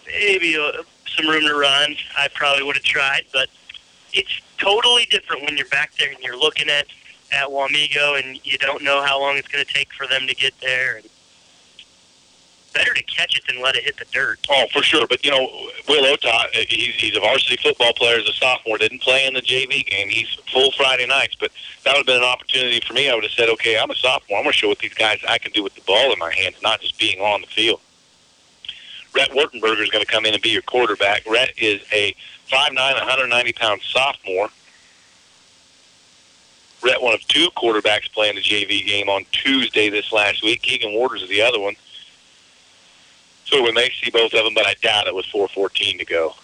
maybe 0.06 0.56
uh, 0.56 0.82
some 1.06 1.28
room 1.28 1.42
to 1.42 1.54
run. 1.54 1.96
I 2.16 2.28
probably 2.34 2.62
would 2.62 2.76
have 2.76 2.84
tried, 2.84 3.24
but 3.32 3.48
it's 4.14 4.40
totally 4.58 5.06
different 5.10 5.42
when 5.42 5.56
you're 5.56 5.68
back 5.68 5.92
there 5.98 6.10
and 6.10 6.18
you're 6.20 6.38
looking 6.38 6.68
at 6.68 6.86
at 7.32 7.48
Wamego 7.48 8.22
and 8.22 8.44
you 8.46 8.56
don't 8.58 8.82
know 8.82 9.02
how 9.02 9.20
long 9.20 9.36
it's 9.36 9.48
going 9.48 9.64
to 9.64 9.72
take 9.72 9.92
for 9.92 10.06
them 10.06 10.26
to 10.26 10.34
get 10.34 10.54
there. 10.60 10.96
And 10.96 11.08
better 12.74 12.92
to 12.92 13.02
catch 13.04 13.38
it 13.38 13.44
than 13.46 13.62
let 13.62 13.76
it 13.76 13.84
hit 13.84 13.96
the 13.96 14.04
dirt. 14.12 14.44
Oh, 14.50 14.66
for 14.72 14.82
sure. 14.82 15.06
But, 15.06 15.24
you 15.24 15.30
know, 15.30 15.48
Will 15.88 16.04
Otot, 16.04 16.26
uh, 16.26 16.64
he's, 16.68 16.94
he's 16.96 17.16
a 17.16 17.20
varsity 17.20 17.56
football 17.56 17.92
player 17.94 18.18
as 18.18 18.28
a 18.28 18.32
sophomore, 18.32 18.76
didn't 18.76 19.00
play 19.00 19.26
in 19.26 19.34
the 19.34 19.40
JV 19.40 19.86
game. 19.86 20.08
He's 20.08 20.28
full 20.52 20.72
Friday 20.72 21.06
nights, 21.06 21.36
but 21.36 21.50
that 21.84 21.92
would 21.92 21.98
have 21.98 22.06
been 22.06 22.16
an 22.16 22.24
opportunity 22.24 22.80
for 22.80 22.92
me. 22.92 23.08
I 23.08 23.14
would 23.14 23.24
have 23.24 23.32
said, 23.32 23.48
okay, 23.50 23.78
I'm 23.78 23.90
a 23.90 23.94
sophomore. 23.94 24.38
I'm 24.38 24.44
going 24.44 24.52
to 24.52 24.58
show 24.58 24.68
what 24.68 24.80
these 24.80 24.94
guys 24.94 25.20
I 25.28 25.38
can 25.38 25.52
do 25.52 25.62
with 25.62 25.74
the 25.74 25.82
ball 25.82 26.12
in 26.12 26.18
my 26.18 26.32
hands, 26.34 26.56
not 26.62 26.80
just 26.80 26.98
being 26.98 27.20
on 27.20 27.40
the 27.40 27.46
field. 27.46 27.80
Rhett 29.14 29.30
Wartenberger 29.30 29.82
is 29.82 29.90
going 29.90 30.04
to 30.04 30.10
come 30.10 30.26
in 30.26 30.34
and 30.34 30.42
be 30.42 30.50
your 30.50 30.62
quarterback. 30.62 31.24
Rhett 31.28 31.52
is 31.56 31.82
a 31.92 32.14
5'9", 32.50 32.76
190-pound 32.76 33.80
sophomore. 33.82 34.48
Rhett, 36.82 37.00
one 37.00 37.14
of 37.14 37.26
two 37.28 37.48
quarterbacks 37.56 38.12
playing 38.12 38.34
the 38.34 38.42
JV 38.42 38.84
game 38.84 39.08
on 39.08 39.24
Tuesday 39.30 39.88
this 39.88 40.12
last 40.12 40.42
week. 40.42 40.62
Keegan 40.62 40.92
Waters 40.92 41.22
is 41.22 41.28
the 41.28 41.40
other 41.40 41.60
one. 41.60 41.76
So 43.46 43.62
we 43.62 43.72
may 43.72 43.90
see 44.02 44.10
both 44.10 44.34
of 44.34 44.44
them, 44.44 44.54
but 44.54 44.66
I 44.66 44.74
doubt 44.82 45.06
it 45.06 45.14
with 45.14 45.26
4.14 45.26 45.98
to 45.98 46.04
go. 46.04 46.34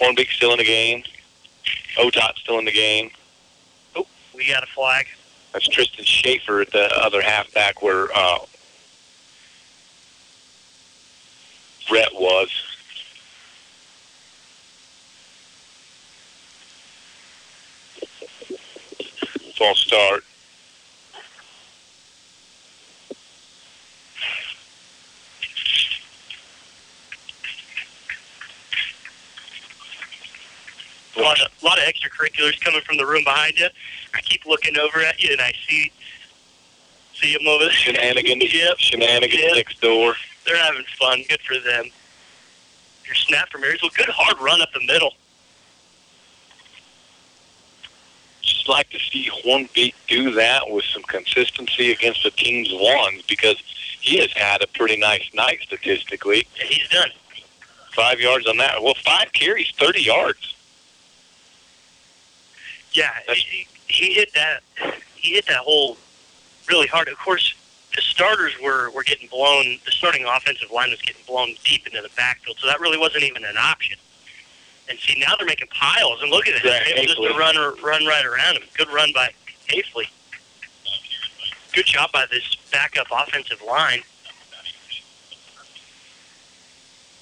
Hornbeak 0.00 0.30
still 0.30 0.52
in 0.52 0.58
the 0.58 0.64
game. 0.64 1.02
Otot 1.96 2.36
still 2.36 2.58
in 2.58 2.66
the 2.66 2.72
game. 2.72 3.10
Oh, 3.96 4.06
we 4.34 4.46
got 4.46 4.62
a 4.62 4.66
flag. 4.66 5.06
That's 5.52 5.66
Tristan 5.66 6.04
Schaefer 6.04 6.60
at 6.60 6.70
the 6.70 6.94
other 7.00 7.22
halfback 7.22 7.82
where 7.82 8.08
uh, 8.14 8.38
Brett 11.88 12.12
was. 12.14 12.50
False 19.56 19.80
start. 19.80 20.24
A 31.16 31.20
lot 31.22 31.40
of, 31.40 31.50
a 31.62 31.64
lot 31.64 31.78
of 31.78 31.84
extracurriculars 31.84 32.60
coming 32.60 32.82
from 32.82 32.98
the 32.98 33.06
room 33.06 33.24
behind 33.24 33.58
you. 33.58 33.68
I 34.14 34.20
keep 34.20 34.44
looking 34.44 34.76
over 34.78 35.00
at 35.00 35.22
you 35.22 35.30
and 35.32 35.40
I 35.40 35.52
see 35.66 35.90
see 37.14 37.32
them 37.32 37.46
over 37.48 37.64
there. 37.64 37.72
Shenanigans, 37.72 38.52
yep. 38.54 38.78
shenanigans 38.78 39.42
Yep. 39.42 39.54
next 39.56 39.80
door. 39.80 40.14
They're 40.46 40.56
having 40.56 40.84
fun. 40.98 41.22
Good 41.28 41.40
for 41.40 41.58
them. 41.58 41.86
Your 43.04 43.14
snap 43.14 43.50
from 43.50 43.62
Marysville. 43.62 43.90
Good 43.96 44.08
hard 44.08 44.40
run 44.40 44.62
up 44.62 44.72
the 44.72 44.84
middle. 44.86 45.14
Just 48.42 48.68
like 48.68 48.88
to 48.90 48.98
see 48.98 49.28
Hornbeak 49.44 49.94
do 50.06 50.30
that 50.32 50.70
with 50.70 50.84
some 50.84 51.02
consistency 51.02 51.92
against 51.92 52.22
the 52.22 52.30
team's 52.30 52.70
ones 52.72 53.22
because 53.28 53.56
he 54.00 54.18
has 54.18 54.32
had 54.32 54.62
a 54.62 54.66
pretty 54.68 54.96
nice 54.96 55.28
night 55.34 55.60
statistically. 55.62 56.46
Yeah, 56.56 56.64
he's 56.64 56.88
done. 56.88 57.10
Five 57.92 58.20
yards 58.20 58.46
on 58.46 58.56
that. 58.58 58.82
Well, 58.82 58.94
five 59.04 59.32
carries, 59.32 59.70
30 59.78 60.02
yards. 60.02 60.54
Yeah, 62.92 63.10
he, 63.34 63.66
he 63.88 64.14
hit 64.14 64.32
that. 64.34 64.62
He 65.16 65.34
hit 65.34 65.46
that 65.46 65.58
hole 65.58 65.96
really 66.68 66.86
hard. 66.86 67.08
Of 67.08 67.18
course, 67.18 67.54
the 67.96 68.02
starters 68.02 68.52
were 68.62 68.90
were 68.90 69.02
getting 69.02 69.26
blown. 69.28 69.78
The 69.84 69.90
starting 69.90 70.24
offensive 70.26 70.70
line 70.70 70.90
was 70.90 71.00
getting 71.02 71.22
blown 71.26 71.54
deep 71.64 71.86
into 71.86 72.00
the 72.02 72.10
backfield, 72.16 72.58
so 72.60 72.66
that 72.68 72.78
really 72.78 72.98
wasn't 72.98 73.24
even 73.24 73.44
an 73.44 73.56
option. 73.58 73.98
And 74.88 74.98
see, 75.00 75.18
now 75.18 75.34
they're 75.36 75.46
making 75.46 75.68
piles, 75.68 76.22
and 76.22 76.30
look 76.30 76.46
at 76.46 76.54
it. 76.54 76.62
Right, 76.64 76.82
They're 76.84 76.98
able 76.98 77.14
just 77.14 77.22
to 77.22 77.38
run 77.38 77.56
run 77.82 78.06
right 78.06 78.24
around 78.24 78.56
him. 78.56 78.62
Good 78.76 78.88
run 78.90 79.10
by 79.14 79.30
Hafley. 79.68 80.04
Good 81.72 81.86
job 81.86 82.12
by 82.12 82.26
this 82.30 82.54
backup 82.70 83.06
offensive 83.10 83.60
line. 83.66 84.02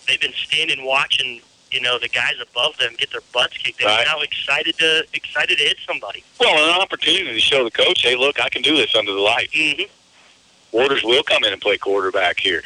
They've 0.07 0.21
been 0.21 0.35
standing 0.35 0.85
watching, 0.85 1.41
you 1.73 1.81
know, 1.81 1.99
the 1.99 2.09
guys 2.09 2.35
above 2.43 2.77
them 2.77 2.93
get 2.99 3.11
their 3.11 3.23
butts 3.33 3.57
kicked. 3.57 3.79
They're 3.79 3.89
Right. 3.89 4.07
now 4.07 4.21
excited 4.21 4.77
to 4.79 5.07
excited 5.15 5.57
to 5.59 5.65
hit 5.65 5.79
somebody. 5.87 6.23
Well, 6.39 6.53
an 6.75 6.81
opportunity 6.81 7.33
to 7.33 7.41
show 7.41 7.65
the 7.65 7.71
coach, 7.71 8.03
hey, 8.03 8.17
look, 8.17 8.39
I 8.41 8.49
can 8.51 8.61
do 8.63 8.77
this 8.77 8.95
under 8.95 9.13
the 9.13 9.21
light. 9.21 9.51
Mm-hmm. 9.53 9.85
Waters 10.75 11.05
will 11.05 11.23
come 11.23 11.45
in 11.45 11.53
and 11.53 11.63
play 11.63 11.79
quarterback 11.79 12.41
here. 12.41 12.63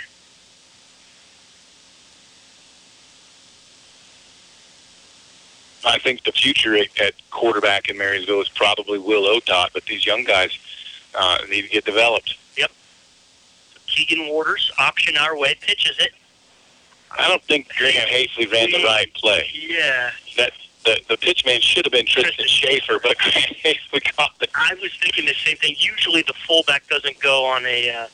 I 5.86 5.98
think 5.98 6.24
the 6.24 6.32
future 6.32 6.74
at, 6.74 6.86
at 6.98 7.12
quarterback 7.30 7.90
in 7.90 7.98
Marysville 7.98 8.40
is 8.40 8.48
probably 8.48 8.98
Will 8.98 9.24
Otot, 9.24 9.74
but 9.74 9.84
these 9.84 10.06
young 10.06 10.24
guys 10.24 10.58
uh, 11.14 11.38
need 11.50 11.62
to 11.62 11.68
get 11.68 11.84
developed. 11.84 12.38
Yep. 12.56 12.70
Keegan 13.86 14.26
Waters, 14.28 14.72
option 14.78 15.18
our 15.18 15.36
way, 15.36 15.54
pitches 15.60 15.98
it. 15.98 16.12
I 17.10 17.28
don't 17.28 17.42
think 17.42 17.68
Graham 17.76 18.08
Hafley 18.08 18.50
ran 18.50 18.70
the 18.70 18.84
right 18.84 19.12
play. 19.14 19.50
Yeah. 19.52 20.12
That 20.38 20.52
the 20.88 21.00
the 21.08 21.16
pitch 21.16 21.44
man 21.44 21.60
should 21.60 21.84
have 21.84 21.92
been 21.92 22.06
Tristan 22.06 22.46
Schaefer, 22.46 22.98
but 23.02 23.16
Graham 23.18 23.54
Hafley 23.64 24.16
got 24.16 24.38
the 24.38 24.48
I 24.54 24.74
was 24.80 24.90
thinking 25.00 25.26
the 25.26 25.34
same 25.34 25.56
thing. 25.56 25.74
Usually 25.78 26.22
the 26.22 26.34
fullback 26.46 26.86
doesn't 26.88 27.20
go 27.20 27.44
on 27.44 27.66
a 27.66 27.90
uh, 27.90 28.06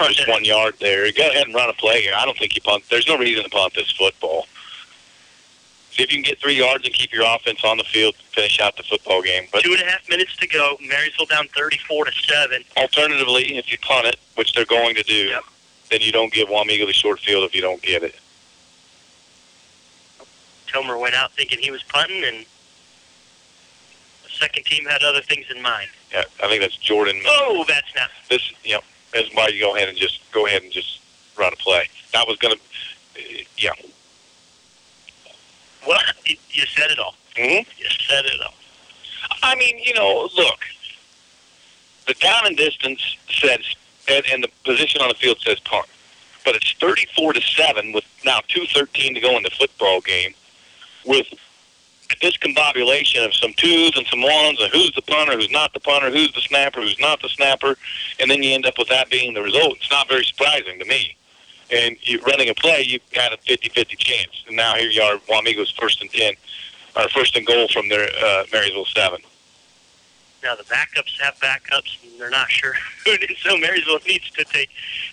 on 0.00 0.12
just 0.12 0.28
one 0.28 0.44
yard 0.44 0.74
there. 0.80 1.10
Go 1.12 1.28
ahead 1.28 1.46
and 1.46 1.54
run 1.54 1.68
a 1.68 1.72
play 1.72 2.02
here. 2.02 2.14
I 2.16 2.24
don't 2.24 2.38
think 2.38 2.54
you 2.54 2.62
punt. 2.62 2.84
There's 2.90 3.08
no 3.08 3.18
reason 3.18 3.44
to 3.44 3.50
punt 3.50 3.74
this 3.74 3.90
football. 3.90 4.46
See 5.90 6.02
if 6.02 6.10
you 6.10 6.22
can 6.22 6.22
get 6.22 6.40
three 6.40 6.54
yards 6.54 6.86
and 6.86 6.94
keep 6.94 7.12
your 7.12 7.24
offense 7.26 7.62
on 7.64 7.76
the 7.76 7.84
field 7.84 8.14
to 8.14 8.24
finish 8.34 8.60
out 8.60 8.76
the 8.76 8.82
football 8.82 9.22
game. 9.22 9.46
But 9.52 9.62
two 9.62 9.72
and 9.72 9.82
a 9.82 9.84
half 9.84 10.08
minutes 10.08 10.36
to 10.36 10.46
go. 10.46 10.76
Marysville 10.80 11.26
down 11.26 11.48
thirty-four 11.48 12.04
to 12.04 12.12
seven. 12.12 12.64
alternatively, 12.76 13.56
if 13.56 13.70
you 13.70 13.78
punt 13.78 14.06
it, 14.06 14.16
which 14.36 14.54
they're 14.54 14.64
going 14.64 14.94
to 14.94 15.02
do, 15.02 15.36
then 15.90 16.00
you 16.00 16.12
don't 16.12 16.32
give 16.32 16.48
Wamego 16.48 16.86
the 16.86 16.92
short 16.92 17.18
field 17.20 17.44
if 17.44 17.54
you 17.54 17.60
don't 17.60 17.82
get 17.82 18.02
it. 18.02 18.14
Tomer 20.72 20.98
went 21.00 21.14
out 21.14 21.32
thinking 21.32 21.58
he 21.58 21.70
was 21.70 21.82
punting, 21.82 22.24
and 22.24 22.46
the 24.24 24.30
second 24.30 24.64
team 24.64 24.86
had 24.86 25.02
other 25.02 25.20
things 25.20 25.46
in 25.54 25.60
mind. 25.62 25.90
Yeah, 26.12 26.24
I 26.42 26.48
think 26.48 26.62
that's 26.62 26.76
Jordan. 26.76 27.20
Oh, 27.26 27.64
that's 27.68 27.94
not. 27.94 28.10
This, 28.30 28.52
you 28.64 28.74
know, 28.74 28.80
that's 29.12 29.28
why 29.34 29.48
you 29.48 29.60
go 29.60 29.76
ahead 29.76 29.88
and 29.88 29.98
just 29.98 30.20
go 30.32 30.46
ahead 30.46 30.62
and 30.62 30.72
just 30.72 31.00
run 31.38 31.52
a 31.52 31.56
play. 31.56 31.88
That 32.12 32.26
was 32.26 32.36
going 32.38 32.54
to, 32.54 33.44
yeah. 33.58 33.72
Well, 35.86 36.00
you, 36.26 36.36
you 36.50 36.64
said 36.66 36.90
it 36.90 36.98
all. 36.98 37.14
Mm-hmm. 37.36 37.68
You 37.78 37.86
said 38.08 38.24
it 38.26 38.40
all. 38.40 38.54
I 39.42 39.54
mean, 39.56 39.78
you 39.78 39.94
know, 39.94 40.28
look, 40.36 40.58
the 42.06 42.14
down 42.14 42.46
and 42.46 42.56
distance 42.56 43.16
says, 43.30 43.60
and, 44.08 44.24
and 44.30 44.44
the 44.44 44.48
position 44.64 45.00
on 45.00 45.08
the 45.08 45.14
field 45.14 45.38
says 45.40 45.60
punt, 45.60 45.86
but 46.44 46.54
it's 46.54 46.72
34 46.74 47.34
to 47.34 47.40
seven 47.40 47.92
with 47.92 48.04
now 48.24 48.40
2:13 48.48 49.14
to 49.14 49.20
go 49.20 49.36
in 49.36 49.42
the 49.42 49.50
football 49.50 50.00
game, 50.00 50.34
with 51.04 51.26
a 52.10 52.16
discombobulation 52.16 53.24
of 53.24 53.34
some 53.34 53.52
twos 53.54 53.96
and 53.96 54.06
some 54.06 54.22
ones, 54.22 54.60
and 54.60 54.70
who's 54.72 54.92
the 54.92 55.02
punter, 55.02 55.34
who's 55.34 55.50
not 55.50 55.72
the 55.72 55.80
punter, 55.80 56.10
who's 56.10 56.32
the 56.32 56.40
snapper, 56.40 56.80
who's 56.80 57.00
not 57.00 57.20
the 57.22 57.28
snapper, 57.28 57.76
and 58.20 58.30
then 58.30 58.42
you 58.42 58.52
end 58.52 58.66
up 58.66 58.78
with 58.78 58.88
that 58.88 59.10
being 59.10 59.34
the 59.34 59.42
result. 59.42 59.76
It's 59.76 59.90
not 59.90 60.08
very 60.08 60.24
surprising 60.24 60.78
to 60.78 60.84
me. 60.84 61.16
And 61.70 61.96
you 62.02 62.20
running 62.22 62.50
a 62.50 62.54
play, 62.54 62.82
you've 62.82 63.08
got 63.14 63.32
a 63.32 63.38
50-50 63.38 63.96
chance. 63.96 64.44
And 64.46 64.56
now 64.56 64.74
here 64.74 64.90
you 64.90 65.00
are, 65.00 65.16
Wamego's 65.28 65.70
first 65.70 66.02
and 66.02 66.10
10, 66.10 66.34
or 66.96 67.08
first 67.08 67.34
and 67.36 67.46
goal 67.46 67.68
from 67.68 67.88
their 67.88 68.10
uh, 68.22 68.44
Marysville 68.52 68.84
7. 68.84 69.22
Now 70.42 70.56
the 70.56 70.64
backups 70.64 71.20
have 71.20 71.38
backups, 71.38 72.02
and 72.02 72.20
they're 72.20 72.28
not 72.28 72.50
sure 72.50 72.74
who. 73.04 73.16
So 73.38 73.56
Marysville 73.56 74.00
needs 74.06 74.28
to 74.30 74.44
take 74.44 74.70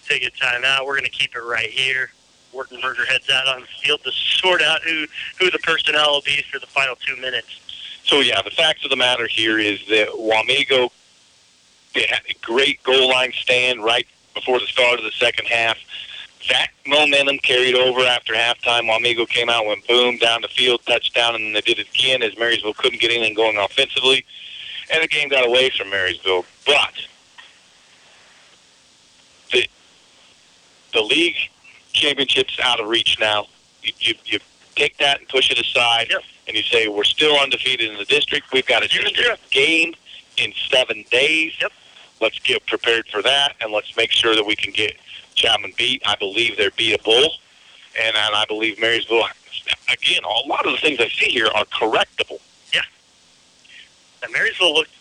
take 0.07 0.26
a 0.26 0.32
timeout. 0.32 0.86
We're 0.86 0.98
going 0.98 1.03
to 1.06 1.11
keep 1.11 1.36
it 1.36 1.40
right 1.40 1.70
here. 1.70 2.11
Wartenberger 2.54 3.06
heads 3.08 3.30
out 3.30 3.48
on 3.48 3.62
the 3.62 3.68
field 3.82 4.04
to 4.04 4.12
sort 4.12 4.62
out 4.62 4.82
who 4.82 5.06
who 5.40 5.52
the 5.52 5.60
personnel 5.60 6.14
will 6.14 6.22
be 6.22 6.44
for 6.52 6.60
the 6.60 6.68
final 6.68 6.96
two 6.96 7.16
minutes. 7.18 7.60
So 8.04 8.22
yeah, 8.22 8.42
the 8.42 8.52
facts 8.52 8.84
of 8.84 8.90
the 8.90 8.96
matter 8.96 9.28
here 9.28 9.60
is 9.60 9.80
that 9.88 10.08
Wamego 10.10 10.90
they 11.94 12.06
had 12.08 12.22
a 12.30 12.34
great 12.46 12.82
goal 12.84 13.10
line 13.10 13.32
stand 13.34 13.84
right 13.84 14.08
before 14.34 14.60
the 14.60 14.68
start 14.68 15.00
of 15.00 15.06
the 15.06 15.12
second 15.12 15.48
half. 15.48 15.78
That 16.50 16.70
momentum 16.88 17.38
carried 17.40 17.76
over 17.76 18.02
after 18.02 18.34
halftime. 18.34 18.84
Wamego 18.84 19.28
came 19.28 19.50
out, 19.50 19.66
went 19.66 19.86
boom 19.88 20.18
down 20.18 20.42
the 20.42 20.48
field, 20.48 20.82
touchdown, 20.86 21.36
and 21.36 21.46
then 21.46 21.54
they 21.54 21.62
did 21.62 21.80
it 21.80 21.90
again 21.90 22.24
as 22.24 22.38
Marysville 22.38 22.74
couldn't 22.74 23.02
get 23.02 23.12
anything 23.12 23.34
going 23.34 23.58
offensively, 23.58 24.26
and 24.92 25.04
the 25.04 25.08
game 25.08 25.30
got 25.30 25.46
away 25.46 25.70
from 25.70 25.90
Marysville. 25.90 26.46
But 26.66 26.94
the 29.52 29.68
the 30.94 31.02
league 31.02 31.36
championship's 32.00 32.60
out 32.64 32.80
of 32.80 32.88
reach 32.88 33.18
now. 33.20 33.48
You, 33.84 33.94
you, 34.00 34.14
you 34.26 34.40
take 34.76 34.98
that 34.98 35.20
and 35.20 35.28
push 35.28 35.52
it 35.52 35.60
aside 35.60 36.10
and 36.50 36.58
you 36.58 36.64
say 36.64 36.88
we're 36.88 37.04
still 37.04 37.38
undefeated 37.38 37.92
in 37.92 37.98
the 37.98 38.06
district. 38.06 38.52
We've 38.52 38.66
got 38.66 38.84
a 38.84 38.88
district 38.88 39.52
game 39.52 39.94
in 40.38 40.52
seven 40.70 41.06
days. 41.12 41.54
Yep. 41.62 41.72
Let's 42.20 42.40
get 42.40 42.66
prepared 42.66 43.08
for 43.08 43.22
that, 43.22 43.54
and 43.62 43.72
let's 43.72 43.96
make 43.96 44.12
sure 44.12 44.36
that 44.36 44.46
we 44.46 44.56
can 44.56 44.74
get 44.74 44.98
Chapman 45.36 45.74
beat. 45.78 46.02
I 46.06 46.16
believe 46.16 46.58
they're 46.58 46.72
beatable, 46.72 47.30
and, 48.02 48.16
and 48.16 48.36
I 48.36 48.46
believe 48.48 48.80
Marysville. 48.80 49.24
Again, 49.94 50.24
a 50.24 50.48
lot 50.48 50.66
of 50.66 50.72
the 50.72 50.80
things 50.80 51.00
I 51.00 51.08
see 51.08 51.30
here 51.30 51.48
are 51.48 51.66
correctable. 51.66 52.40
Yeah. 52.74 52.82
And 54.24 54.34
Marysville 54.34 54.74
looked 54.74 54.92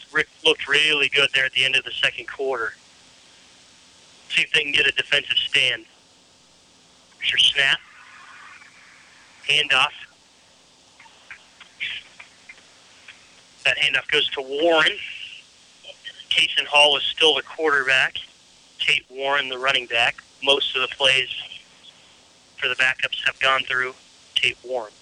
looked 0.45 0.69
really 0.69 1.09
good 1.09 1.31
there 1.35 1.45
at 1.45 1.53
the 1.53 1.65
end 1.65 1.77
of 1.77 1.85
the 1.85 1.91
second 1.91 2.29
quarter. 2.29 2.75
See 4.31 4.43
if 4.43 4.53
they 4.53 4.62
can 4.62 4.73
get 4.73 4.87
a 4.87 4.93
defensive 4.93 5.37
stand. 5.37 5.85
Here's 7.19 7.31
your 7.31 7.39
snap. 7.39 7.78
Handoff. 9.49 9.93
That 13.65 13.77
handoff 13.78 14.09
goes 14.09 14.28
to 14.31 14.40
Warren. 14.43 14.93
Kason 16.31 16.66
Hall 16.66 16.97
is 16.97 17.03
still 17.03 17.35
the 17.35 17.43
quarterback. 17.43 18.16
Tate 18.78 19.05
Warren, 19.11 19.49
the 19.49 19.59
running 19.59 19.86
back. 19.86 20.16
Most 20.43 20.77
of 20.77 20.82
the 20.82 20.89
plays 20.89 21.28
for 22.57 22.69
the 22.69 22.77
backups 22.77 23.24
have 23.27 23.39
gone 23.40 23.62
through 23.62 23.95
Tate 24.35 24.57
Warren. 24.65 24.93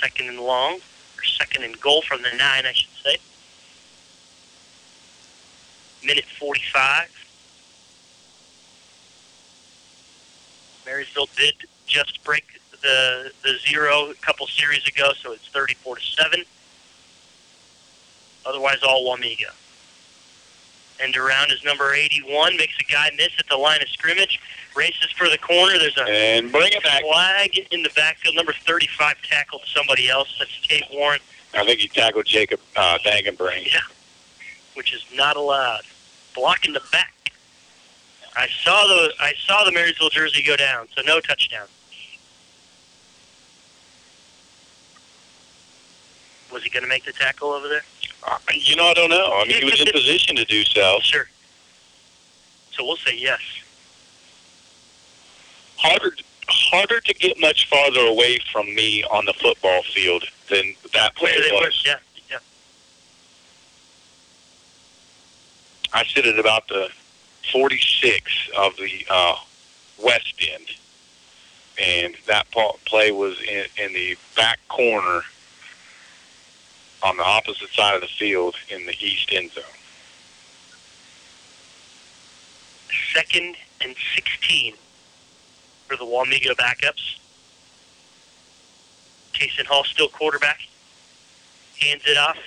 Second 0.00 0.28
and 0.28 0.40
long, 0.40 0.76
or 0.76 1.24
second 1.24 1.64
and 1.64 1.78
goal 1.80 2.02
from 2.02 2.22
the 2.22 2.30
nine, 2.30 2.64
I 2.64 2.72
should 2.72 2.90
say. 3.04 3.16
Minute 6.04 6.24
45. 6.24 7.19
Marysville 10.94 11.28
did 11.36 11.54
just 11.86 12.22
break 12.24 12.44
the 12.82 13.30
the 13.44 13.54
zero 13.68 14.10
a 14.10 14.14
couple 14.14 14.46
series 14.48 14.84
ago, 14.88 15.12
so 15.22 15.32
it's 15.32 15.46
34 15.48 15.96
to 15.96 16.02
seven. 16.02 16.42
Otherwise, 18.44 18.78
all 18.82 19.04
Wamego. 19.04 19.52
And 21.02 21.16
around 21.16 21.52
is 21.52 21.62
number 21.64 21.94
81, 21.94 22.56
makes 22.56 22.74
a 22.80 22.92
guy 22.92 23.10
miss 23.16 23.30
at 23.38 23.46
the 23.48 23.56
line 23.56 23.80
of 23.80 23.88
scrimmage, 23.88 24.40
races 24.74 25.10
for 25.16 25.28
the 25.30 25.38
corner. 25.38 25.78
There's 25.78 25.96
a 25.96 26.02
And 26.10 26.50
bring 26.52 26.72
it 26.72 26.82
back. 26.82 27.02
flag 27.02 27.56
in 27.70 27.82
the 27.82 27.90
backfield. 27.94 28.34
Number 28.34 28.52
35 28.52 29.16
tackled 29.22 29.62
somebody 29.66 30.08
else. 30.10 30.34
That's 30.38 30.50
Tate 30.66 30.84
Warren, 30.92 31.20
I 31.54 31.64
think 31.64 31.80
he 31.80 31.88
tackled 31.88 32.26
Jacob 32.26 32.60
uh, 32.76 32.98
Dankenbrink. 33.04 33.72
Yeah. 33.72 33.80
which 34.74 34.92
is 34.92 35.04
not 35.14 35.36
allowed. 35.36 35.82
Blocking 36.34 36.72
the 36.72 36.82
back. 36.92 37.14
I 38.36 38.48
saw 38.62 38.86
the 38.86 39.12
I 39.20 39.32
saw 39.46 39.64
the 39.64 39.72
Marysville 39.72 40.10
jersey 40.10 40.42
go 40.42 40.56
down, 40.56 40.88
so 40.94 41.02
no 41.02 41.20
touchdown. 41.20 41.66
Was 46.52 46.62
he 46.64 46.70
going 46.70 46.82
to 46.82 46.88
make 46.88 47.04
the 47.04 47.12
tackle 47.12 47.50
over 47.50 47.68
there? 47.68 47.82
Uh, 48.26 48.36
you 48.54 48.74
know, 48.76 48.86
I 48.86 48.94
don't 48.94 49.10
know. 49.10 49.32
I 49.40 49.44
mean, 49.46 49.58
he 49.58 49.64
was 49.64 49.80
in 49.80 49.86
position 49.92 50.36
to 50.36 50.44
do 50.44 50.64
so. 50.64 50.98
Sure. 51.00 51.28
So 52.72 52.84
we'll 52.84 52.96
say 52.96 53.16
yes. 53.16 53.40
Harder, 55.76 56.12
harder 56.48 57.00
to 57.00 57.14
get 57.14 57.38
much 57.40 57.68
farther 57.68 58.00
away 58.00 58.38
from 58.52 58.74
me 58.74 59.04
on 59.04 59.24
the 59.24 59.32
football 59.34 59.82
field 59.82 60.24
than 60.48 60.74
that 60.92 61.14
play 61.14 61.32
Where 61.32 61.42
they 61.42 61.50
were, 61.52 61.66
was. 61.66 61.82
yeah, 61.86 61.96
yeah. 62.30 62.38
I 65.94 66.04
sit 66.04 66.26
at 66.26 66.38
about 66.38 66.66
the 66.68 66.88
46 67.52 68.50
of 68.56 68.76
the 68.76 69.06
uh, 69.10 69.36
west 70.02 70.34
end, 70.52 70.66
and 71.80 72.14
that 72.26 72.46
play 72.84 73.10
was 73.10 73.40
in, 73.42 73.64
in 73.82 73.92
the 73.92 74.16
back 74.36 74.60
corner 74.68 75.22
on 77.02 77.16
the 77.16 77.24
opposite 77.24 77.70
side 77.70 77.94
of 77.94 78.00
the 78.02 78.08
field 78.08 78.54
in 78.68 78.84
the 78.86 78.94
east 79.00 79.32
end 79.32 79.50
zone. 79.52 79.64
Second 83.14 83.56
and 83.80 83.96
16 84.14 84.74
for 85.88 85.96
the 85.96 86.04
Wamego 86.04 86.54
backups. 86.56 87.18
Kason 89.32 89.66
Hall 89.66 89.84
still 89.84 90.08
quarterback. 90.08 90.60
Hands 91.80 92.02
it 92.06 92.18
off. 92.18 92.38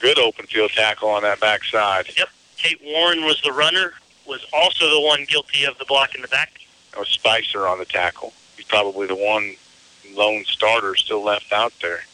Good 0.00 0.18
open 0.18 0.46
field 0.46 0.70
tackle 0.70 1.10
on 1.10 1.22
that 1.22 1.38
backside. 1.38 2.06
Yep. 2.16 2.28
Tate 2.62 2.80
Warren 2.84 3.24
was 3.24 3.40
the 3.42 3.52
runner, 3.52 3.92
was 4.26 4.46
also 4.52 4.88
the 4.88 5.00
one 5.00 5.24
guilty 5.24 5.64
of 5.64 5.76
the 5.78 5.84
block 5.84 6.14
in 6.14 6.22
the 6.22 6.28
back. 6.28 6.60
That 6.92 7.00
was 7.00 7.08
Spicer 7.08 7.66
on 7.66 7.78
the 7.78 7.84
tackle. 7.84 8.32
He's 8.56 8.66
probably 8.66 9.08
the 9.08 9.16
one 9.16 9.56
lone 10.14 10.44
starter 10.44 10.94
still 10.94 11.24
left 11.24 11.52
out 11.52 11.72
there. 11.82 12.04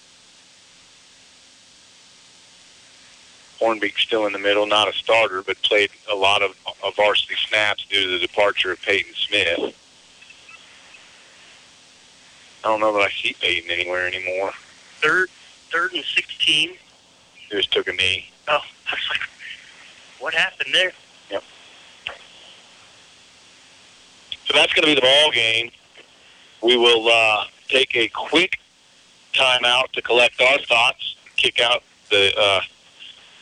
Hornbeak's 3.61 4.03
still 4.03 4.27
in 4.27 4.33
the 4.33 4.39
middle, 4.39 4.67
not 4.67 4.89
a 4.89 4.93
starter, 4.93 5.43
but 5.43 5.61
played 5.63 5.91
a 6.11 6.15
lot 6.15 6.43
of, 6.43 6.57
of 6.83 6.95
varsity 6.97 7.35
snaps 7.49 7.85
due 7.87 8.05
to 8.05 8.11
the 8.13 8.19
departure 8.19 8.73
of 8.73 8.81
Peyton 8.81 9.13
Smith. 9.15 9.75
I 12.65 12.69
don't 12.69 12.81
know 12.81 12.93
that 12.95 13.03
I 13.03 13.11
see 13.11 13.35
Peyton 13.39 13.71
anywhere 13.71 14.07
anymore. 14.07 14.53
Third, 15.01 15.29
third 15.71 15.93
and 15.93 16.05
16. 16.05 16.71
He 16.71 16.77
just 17.51 17.73
took 17.73 17.89
a 17.89 17.93
knee. 17.93 18.31
Oh, 18.47 18.61
I 18.87 18.95
was 18.95 19.09
like, 19.11 19.29
what 20.21 20.35
happened 20.35 20.71
there? 20.73 20.93
Yep. 21.31 21.43
So 24.47 24.55
that's 24.55 24.73
going 24.73 24.83
to 24.83 24.89
be 24.89 24.95
the 24.95 25.01
ball 25.01 25.31
game. 25.31 25.71
We 26.63 26.77
will 26.77 27.09
uh, 27.09 27.45
take 27.69 27.95
a 27.97 28.09
quick 28.09 28.59
timeout 29.33 29.93
to 29.93 30.03
collect 30.03 30.41
our 30.41 30.59
thoughts, 30.59 31.17
kick 31.37 31.61
out 31.61 31.83
the 32.11 32.33
uh, 32.39 32.61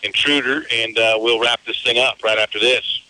intruder, 0.02 0.64
and 0.72 0.98
uh, 0.98 1.16
we'll 1.18 1.40
wrap 1.40 1.60
this 1.66 1.82
thing 1.82 1.98
up 1.98 2.22
right 2.22 2.38
after 2.38 2.58
this. 2.58 3.02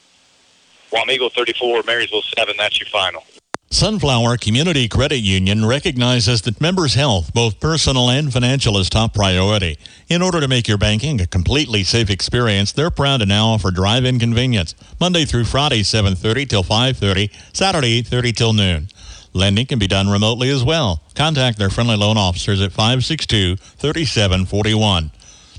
Wamego 0.92 1.32
34, 1.32 1.82
Marysville 1.82 2.22
7. 2.36 2.54
That's 2.56 2.78
your 2.78 2.88
final. 2.88 3.24
Sunflower 3.70 4.36
Community 4.36 4.86
Credit 4.86 5.18
Union 5.18 5.66
recognizes 5.66 6.42
that 6.42 6.60
members' 6.60 6.94
health, 6.94 7.34
both 7.34 7.58
personal 7.58 8.08
and 8.08 8.32
financial, 8.32 8.78
is 8.78 8.88
top 8.88 9.12
priority. 9.12 9.76
In 10.08 10.22
order 10.22 10.40
to 10.40 10.46
make 10.46 10.68
your 10.68 10.78
banking 10.78 11.20
a 11.20 11.26
completely 11.26 11.82
safe 11.82 12.08
experience, 12.08 12.70
they're 12.70 12.92
proud 12.92 13.18
to 13.20 13.26
now 13.26 13.48
offer 13.48 13.72
drive-in 13.72 14.20
convenience 14.20 14.76
Monday 15.00 15.24
through 15.24 15.46
Friday, 15.46 15.82
7:30 15.82 16.46
till 16.46 16.62
5:30, 16.62 17.28
Saturday 17.52 17.98
8:30 17.98 18.32
till 18.32 18.52
noon. 18.52 18.88
Lending 19.32 19.66
can 19.66 19.80
be 19.80 19.88
done 19.88 20.08
remotely 20.08 20.48
as 20.48 20.62
well. 20.62 21.02
Contact 21.16 21.58
their 21.58 21.68
friendly 21.68 21.96
loan 21.96 22.16
officers 22.16 22.60
at 22.60 22.72
562-3741. 22.72 25.10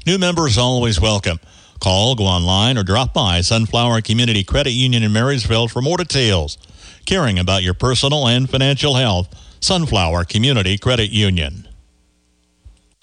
New 0.06 0.18
members 0.18 0.58
always 0.58 1.02
welcome. 1.02 1.42
Call, 1.80 2.16
go 2.16 2.24
online, 2.24 2.78
or 2.78 2.84
drop 2.84 3.14
by 3.14 3.42
Sunflower 3.42 4.00
Community 4.02 4.46
Credit 4.46 4.72
Union 4.72 5.04
in 5.04 5.12
Marysville 5.12 5.68
for 5.68 5.82
more 5.82 5.98
details. 5.98 6.58
Caring 7.08 7.40
about 7.40 7.64
your 7.64 7.74
personal 7.74 8.28
and 8.28 8.50
financial 8.50 8.96
health, 8.96 9.34
Sunflower 9.62 10.26
Community 10.26 10.78
Credit 10.78 11.10
Union. 11.10 11.66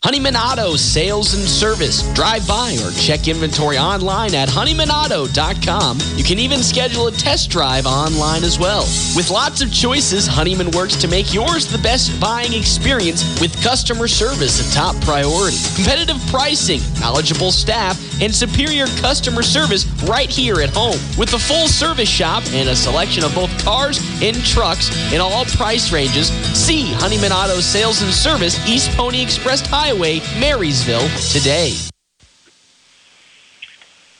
Honeyman 0.05 0.37
Auto 0.37 0.77
Sales 0.77 1.33
and 1.33 1.45
Service. 1.45 2.03
Drive 2.13 2.47
by 2.47 2.77
or 2.85 2.91
check 3.01 3.27
inventory 3.27 3.79
online 3.79 4.35
at 4.35 4.51
honeymanauto.com. 4.51 5.99
You 6.17 6.23
can 6.23 6.39
even 6.39 6.59
schedule 6.59 7.07
a 7.07 7.13
test 7.13 7.49
drive 7.49 7.87
online 7.87 8.45
as 8.45 8.59
well. 8.59 8.83
With 9.17 9.31
lots 9.31 9.63
of 9.63 9.73
choices, 9.73 10.27
Honeyman 10.27 10.73
works 10.73 10.97
to 10.97 11.09
make 11.09 11.33
yours 11.33 11.67
the 11.67 11.79
best 11.79 12.21
buying 12.21 12.53
experience 12.53 13.25
with 13.41 13.57
customer 13.65 14.07
service 14.07 14.61
a 14.61 14.75
top 14.75 14.95
priority. 15.01 15.57
Competitive 15.75 16.21
pricing, 16.27 16.83
knowledgeable 17.01 17.51
staff, 17.51 17.97
and 18.21 18.35
superior 18.35 18.87
customer 19.01 19.43
service 19.43 19.87
right 20.05 20.31
here 20.31 20.61
at 20.61 20.71
home. 20.71 20.99
With 21.19 21.33
a 21.35 21.39
full 21.39 21.69
service 21.69 22.09
shop 22.09 22.43
and 22.49 22.69
a 22.69 22.77
selection 22.77 23.25
of 23.25 23.35
both 23.35 23.51
cars 23.65 24.01
and 24.23 24.37
trucks 24.45 24.91
in 25.13 25.21
all 25.21 25.45
price 25.47 25.93
ranges, 25.93 26.29
see 26.57 26.93
Honeyman 26.95 27.33
Auto 27.33 27.61
Sales 27.61 28.03
and 28.03 28.13
Service, 28.13 28.59
East 28.69 28.91
Pony 28.97 29.23
Express 29.23 29.67
Highway. 29.67 30.21
Marysville 30.39 31.09
today. 31.31 31.75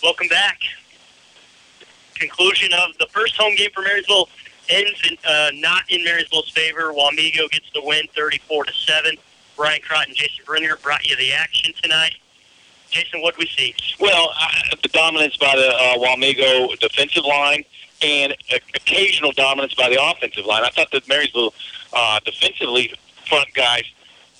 Welcome 0.03 0.29
back. 0.29 0.59
Conclusion 2.15 2.71
of 2.75 2.97
the 2.99 3.07
first 3.11 3.37
home 3.37 3.55
game 3.55 3.71
for 3.75 3.83
Marysville 3.83 4.29
ends 4.69 5.01
in, 5.09 5.17
uh, 5.27 5.51
not 5.55 5.83
in 5.89 6.05
Marysville's 6.05 6.51
favor. 6.51 6.93
Wamego 6.93 7.51
gets 7.51 7.71
the 7.75 7.83
win, 7.83 8.07
34 8.15 8.65
to 8.65 8.73
seven. 8.73 9.17
Brian 9.57 9.81
Trott 9.83 10.07
and 10.09 10.17
Jason 10.17 10.45
Brenner 10.45 10.77
brought 10.83 11.09
you 11.09 11.17
the 11.17 11.33
action 11.33 11.73
tonight. 11.83 12.17
Jason, 12.95 13.23
what 13.23 13.35
do 13.35 13.41
we 13.41 13.47
see? 13.47 13.75
Well, 13.99 14.31
uh, 14.41 14.77
the 14.81 14.89
dominance 14.89 15.37
by 15.37 15.57
the 15.57 15.69
uh, 15.69 15.99
Wamego 15.99 16.79
defensive 16.79 17.25
line 17.25 17.65
and 18.01 18.37
occasional 18.73 19.33
dominance 19.33 19.75
by 19.75 19.89
the 19.89 19.99
offensive 20.01 20.47
line. 20.47 20.63
I 20.63 20.69
thought 20.69 20.93
that 20.93 21.09
Marysville 21.09 21.53
uh, 21.93 22.21
defensively 22.25 22.95
front 23.29 23.53
guys 23.53 23.83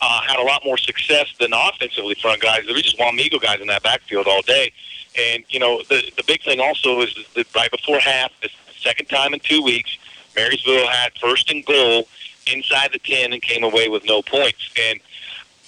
uh, 0.01 0.21
had 0.23 0.39
a 0.39 0.43
lot 0.43 0.65
more 0.65 0.79
success 0.79 1.35
than 1.41 1.53
offensively 1.53 2.15
front 2.15 2.41
guys. 2.41 2.65
There 2.65 2.75
were 2.75 2.81
just 2.81 2.97
Wamego 2.97 3.43
guys 3.43 3.61
in 3.61 3.67
that 3.67 3.83
backfield 3.83 4.29
all 4.29 4.43
day. 4.43 4.73
And, 5.19 5.43
you 5.49 5.59
know, 5.59 5.83
the, 5.89 6.13
the 6.17 6.23
big 6.25 6.43
thing 6.45 6.61
also 6.61 7.01
is 7.01 7.13
that 7.35 7.53
right 7.57 7.71
before 7.73 7.99
half, 7.99 8.31
the 8.41 8.51
second 8.79 9.07
time 9.07 9.35
in 9.35 9.41
two 9.41 9.63
weeks, 9.63 9.99
Marysville 10.37 10.87
had 10.87 11.13
first 11.21 11.51
and 11.51 11.65
goal 11.67 12.07
inside 12.53 12.91
the 12.93 13.01
10 13.01 13.33
and 13.33 13.43
came 13.43 13.65
away 13.65 13.89
with 13.89 14.05
no 14.05 14.23
points. 14.23 14.71
And 14.91 15.01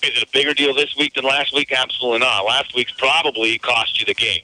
is 0.07 0.17
it 0.17 0.23
a 0.23 0.31
bigger 0.33 0.55
deal 0.55 0.75
this 0.75 0.95
week 0.97 1.15
than 1.15 1.25
last 1.25 1.53
week? 1.55 1.73
Absolutely 1.73 2.21
not. 2.21 2.45
Last 2.45 2.75
week's 2.75 2.93
probably 2.93 3.59
cost 3.59 3.99
you 4.01 4.07
the 4.07 4.15
game. 4.15 4.41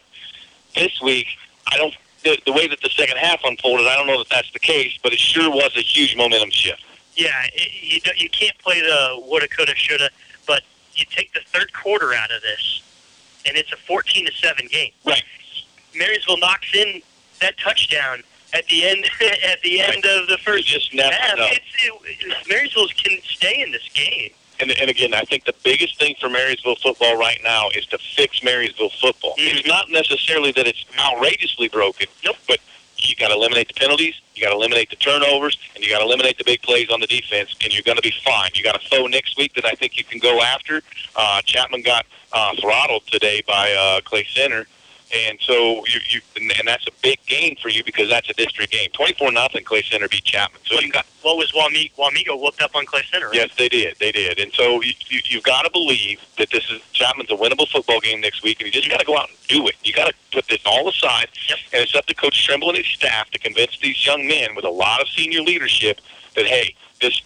This 0.75 1.01
week, 1.03 1.27
I 1.71 1.77
don't. 1.77 1.95
The, 2.25 2.39
the 2.47 2.53
way 2.53 2.69
that 2.69 2.81
the 2.81 2.89
second 2.91 3.17
half 3.17 3.41
unfolded, 3.45 3.87
I 3.87 3.97
don't 3.97 4.07
know 4.07 4.19
that 4.19 4.29
that's 4.31 4.51
the 4.53 4.61
case, 4.61 4.97
but 5.03 5.13
it 5.13 5.19
sure 5.19 5.51
was 5.51 5.73
a 5.77 5.81
huge 5.81 6.17
momentum 6.17 6.51
shift. 6.51 6.83
Yeah, 7.17 7.31
it, 7.53 7.69
you 7.83 8.01
don't- 8.01 8.19
you 8.21 8.29
can't 8.31 8.57
play 8.59 8.81
the 8.81 9.21
woulda, 9.27 9.49
coulda, 9.49 9.75
shoulda, 9.75 10.09
but 10.47 10.63
you 10.95 11.05
take 11.11 11.33
the 11.35 11.41
third 11.47 11.73
quarter 11.73 12.15
out 12.15 12.31
of 12.31 12.41
this, 12.43 12.83
and 13.47 13.57
it's 13.57 13.73
a 13.73 13.77
fourteen 13.77 14.25
to 14.27 14.33
seven 14.33 14.67
game. 14.69 14.93
Right. 15.05 15.23
Marysville 15.95 16.39
knocks 16.39 16.73
in 16.75 17.03
that 17.41 17.59
touchdown 17.59 18.23
at 18.55 18.67
the 18.69 18.85
end 18.87 19.05
at 19.45 19.61
the 19.63 19.81
end 19.81 20.05
of 20.07 20.29
the 20.29 20.39
first 20.45 20.67
just 20.67 20.95
never 20.95 21.13
half. 21.15 21.37
know. 21.39 21.49
It's, 21.51 21.65
it, 21.85 22.49
Marysville 22.49 22.89
can 23.03 23.19
stay 23.25 23.63
in 23.63 23.73
this 23.73 23.89
game. 23.95 24.31
And, 24.61 24.71
and 24.71 24.91
again, 24.91 25.15
I 25.15 25.23
think 25.23 25.45
the 25.45 25.55
biggest 25.65 25.99
thing 25.99 26.15
for 26.21 26.29
Marysville 26.29 26.77
football 26.77 27.17
right 27.17 27.39
now 27.43 27.69
is 27.75 27.87
to 27.87 27.99
fix 27.99 28.43
Marysville 28.43 28.91
football. 28.91 29.35
It's 29.39 29.67
not 29.67 29.91
necessarily 29.91 30.53
that 30.53 30.67
it's 30.67 30.85
outrageously 30.99 31.69
broken. 31.69 32.07
Nope. 32.25 32.37
But 32.47 32.61
you 33.09 33.17
got 33.17 33.29
to 33.29 33.35
eliminate 33.35 33.69
the 33.69 33.75
penalties, 33.75 34.21
you 34.35 34.43
got 34.43 34.51
to 34.51 34.57
eliminate 34.57 34.91
the 34.91 34.97
turnovers, 34.97 35.59
and 35.75 35.85
you 35.85 35.91
got 35.91 35.99
to 35.99 36.05
eliminate 36.05 36.39
the 36.39 36.45
big 36.45 36.63
plays 36.63 36.91
on 36.91 37.01
the 37.01 37.07
defense, 37.07 37.55
and 37.63 37.73
you're 37.73 37.83
going 37.83 37.97
to 37.97 38.03
be 38.03 38.13
fine. 38.25 38.51
You 38.55 38.63
got 38.63 38.77
a 38.77 38.89
foe 38.89 39.07
next 39.07 39.37
week 39.37 39.55
that 39.55 39.65
I 39.65 39.73
think 39.73 39.97
you 39.97 40.05
can 40.05 40.19
go 40.19 40.41
after. 40.41 40.83
Uh, 41.17 41.43
Chapman 41.43 41.83
got 41.83 42.07
uh, 42.33 42.55
throttled 42.61 43.07
today 43.07 43.43
by 43.47 43.73
uh, 43.73 44.01
Clay 44.03 44.25
Center. 44.33 44.67
And 45.13 45.39
so 45.43 45.85
you, 45.87 46.01
you 46.09 46.21
and 46.59 46.67
that's 46.67 46.87
a 46.87 46.91
big 47.03 47.19
game 47.27 47.57
for 47.61 47.69
you 47.69 47.85
because 47.85 48.09
that's 48.09 48.31
a 48.31 48.33
district 48.33 48.73
game. 48.73 48.89
Twenty-four 48.95 49.31
nothing. 49.31 49.63
Clay 49.63 49.83
Center 49.83 50.09
beat 50.09 50.25
Chapman. 50.25 50.63
So 50.65 50.81
you 50.81 50.91
got 50.91 51.05
What 51.21 51.37
was 51.37 51.53
Wamego? 51.53 51.93
Wamego 51.97 52.41
whooped 52.41 52.63
up 52.63 52.75
on 52.75 52.87
Clay 52.87 53.03
Center. 53.11 53.27
Right? 53.27 53.37
Yes, 53.37 53.51
they 53.59 53.69
did. 53.69 53.97
They 53.99 54.11
did. 54.11 54.39
And 54.39 54.51
so 54.55 54.81
you, 54.83 54.95
you, 55.09 55.21
you've 55.29 55.43
got 55.43 55.63
to 55.63 55.71
believe 55.71 56.25
that 56.39 56.49
this 56.51 56.71
is 56.71 56.81
Chapman's 56.93 57.31
a 57.31 57.35
winnable 57.35 57.69
football 57.69 58.01
game 58.01 58.23
next 58.23 58.43
week, 58.43 58.61
and 58.61 58.67
you 58.67 58.73
just 58.73 58.91
got 58.91 59.01
to 59.01 59.07
go 59.07 59.19
out 59.19 59.29
and 59.29 59.37
do 59.49 59.69
it. 59.69 59.75
You 59.85 59.93
got 59.93 60.09
to 60.09 60.15
put 60.33 60.49
this 60.49 60.63
all 60.65 60.89
aside, 60.89 61.29
and 61.73 61.83
it's 61.83 61.95
up 61.95 62.07
to 62.07 62.15
Coach 62.15 62.47
Trimble 62.47 62.71
and 62.71 62.79
his 62.79 62.87
staff 62.87 63.31
to 63.33 63.39
convince 63.39 63.79
these 63.81 64.07
young 64.07 64.27
men 64.27 64.55
with 64.55 64.65
a 64.65 64.71
lot 64.71 65.03
of 65.03 65.09
senior 65.09 65.43
leadership 65.43 66.01
that 66.37 66.47
hey, 66.47 66.75
this. 67.01 67.21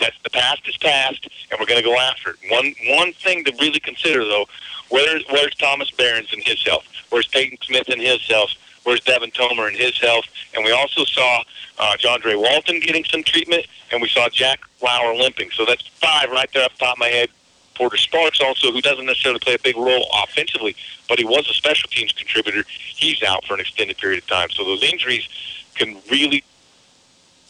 That's 0.00 0.16
the 0.24 0.30
past 0.30 0.68
is 0.68 0.76
past, 0.76 1.26
and 1.50 1.58
we're 1.58 1.66
going 1.66 1.80
to 1.80 1.88
go 1.88 1.96
after 1.96 2.30
it. 2.30 2.36
One 2.50 2.74
one 2.98 3.12
thing 3.12 3.44
to 3.44 3.52
really 3.60 3.78
consider, 3.78 4.24
though, 4.24 4.46
where's 4.88 5.24
where's 5.30 5.54
Thomas 5.54 5.90
Behrens 5.92 6.32
and 6.32 6.42
his 6.42 6.62
health? 6.64 6.84
Where's 7.10 7.26
Peyton 7.26 7.58
Smith 7.62 7.88
and 7.88 8.00
his 8.00 8.20
health? 8.28 8.50
Where's 8.84 9.00
Devin 9.00 9.30
Tomer 9.30 9.66
and 9.66 9.76
his 9.76 9.98
health? 9.98 10.26
And 10.54 10.64
we 10.64 10.72
also 10.72 11.04
saw 11.04 11.42
uh, 11.78 11.96
John 11.96 12.20
Dre 12.20 12.34
Walton 12.34 12.80
getting 12.80 13.04
some 13.04 13.22
treatment, 13.22 13.66
and 13.90 14.02
we 14.02 14.08
saw 14.08 14.28
Jack 14.28 14.60
Lauer 14.82 15.14
limping. 15.14 15.50
So 15.52 15.64
that's 15.64 15.86
five 15.86 16.30
right 16.30 16.48
there 16.52 16.64
off 16.64 16.72
the 16.72 16.84
top 16.84 16.96
of 16.96 16.98
my 16.98 17.08
head. 17.08 17.30
Porter 17.74 17.96
Sparks 17.96 18.40
also, 18.40 18.70
who 18.70 18.80
doesn't 18.80 19.06
necessarily 19.06 19.40
play 19.40 19.54
a 19.54 19.58
big 19.58 19.76
role 19.76 20.08
offensively, 20.22 20.76
but 21.08 21.18
he 21.18 21.24
was 21.24 21.48
a 21.50 21.54
special 21.54 21.88
teams 21.88 22.12
contributor. 22.12 22.64
He's 22.68 23.22
out 23.22 23.44
for 23.44 23.54
an 23.54 23.60
extended 23.60 23.98
period 23.98 24.22
of 24.22 24.28
time. 24.28 24.50
So 24.50 24.64
those 24.64 24.82
injuries 24.82 25.28
can 25.74 25.96
really 26.10 26.44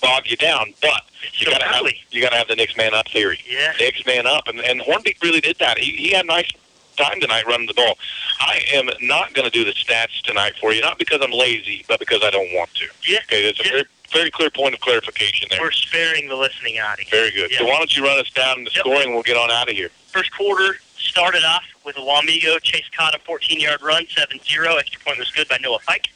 bog 0.01 0.23
you 0.27 0.37
down. 0.37 0.73
But 0.81 1.03
you 1.35 1.47
got 1.47 1.61
to 1.61 1.67
have 1.67 1.87
you 2.11 2.23
got 2.23 2.31
to 2.31 2.37
have 2.37 2.49
the 2.49 2.57
next 2.57 2.77
man 2.77 2.95
up 2.95 3.09
theory. 3.09 3.41
Yeah. 3.49 3.73
Next 3.81 4.07
man 4.07 4.27
up, 4.27 4.49
and 4.49 4.61
and 4.61 4.81
Hornbeak 4.81 5.23
really 5.23 5.41
did 5.41 5.59
that. 5.59 5.79
He 5.79 5.93
he 5.93 6.13
had 6.13 6.27
nice 6.27 6.51
time 6.97 7.21
tonight 7.21 7.47
running 7.47 7.67
the 7.67 7.75
ball. 7.75 7.97
I 8.41 8.61
am 8.73 8.89
not 9.01 9.35
going 9.35 9.45
to 9.45 9.51
do 9.51 9.65
the 9.65 9.73
stats 9.73 10.23
tonight 10.23 10.55
for 10.61 10.73
you, 10.73 10.81
not 10.81 10.99
because 10.99 11.21
I'm 11.23 11.33
lazy, 11.33 11.85
but 11.89 11.99
because 11.99 12.23
I 12.23 12.31
don't 12.31 12.53
want 12.55 12.73
to. 12.75 12.87
Yeah. 13.07 13.19
Okay, 13.25 13.43
there's 13.43 13.61
a 13.61 13.65
very 13.65 13.85
very 14.13 14.31
clear 14.31 14.51
point 14.51 14.75
of 14.75 14.81
clarification 14.81 15.49
there. 15.51 15.61
We're 15.61 15.73
sparing 15.73 16.29
the 16.29 16.37
listening 16.37 16.79
audience. 16.79 17.11
Very 17.11 17.33
good. 17.33 17.51
So 17.53 17.65
why 17.65 17.79
don't 17.79 17.95
you 17.97 18.05
run 18.05 18.19
us 18.21 18.31
down 18.31 18.63
the 18.65 18.71
scoring? 18.71 19.07
and 19.07 19.15
We'll 19.15 19.25
get 19.25 19.37
on 19.37 19.51
out 19.51 19.69
of 19.69 19.75
here. 19.75 19.91
First 20.07 20.33
quarter 20.37 20.77
started 20.97 21.43
off 21.45 21.65
with 21.85 21.97
a 21.97 22.01
Wamego 22.01 22.61
Chase 22.63 22.89
caught 22.97 23.15
a 23.15 23.19
14-yard 23.19 23.83
run, 23.83 24.05
7-0. 24.07 24.79
Extra 24.79 25.01
point 25.05 25.19
was 25.19 25.31
good 25.33 25.49
by 25.49 25.59
Noah 25.61 25.81
Fike. 25.81 26.09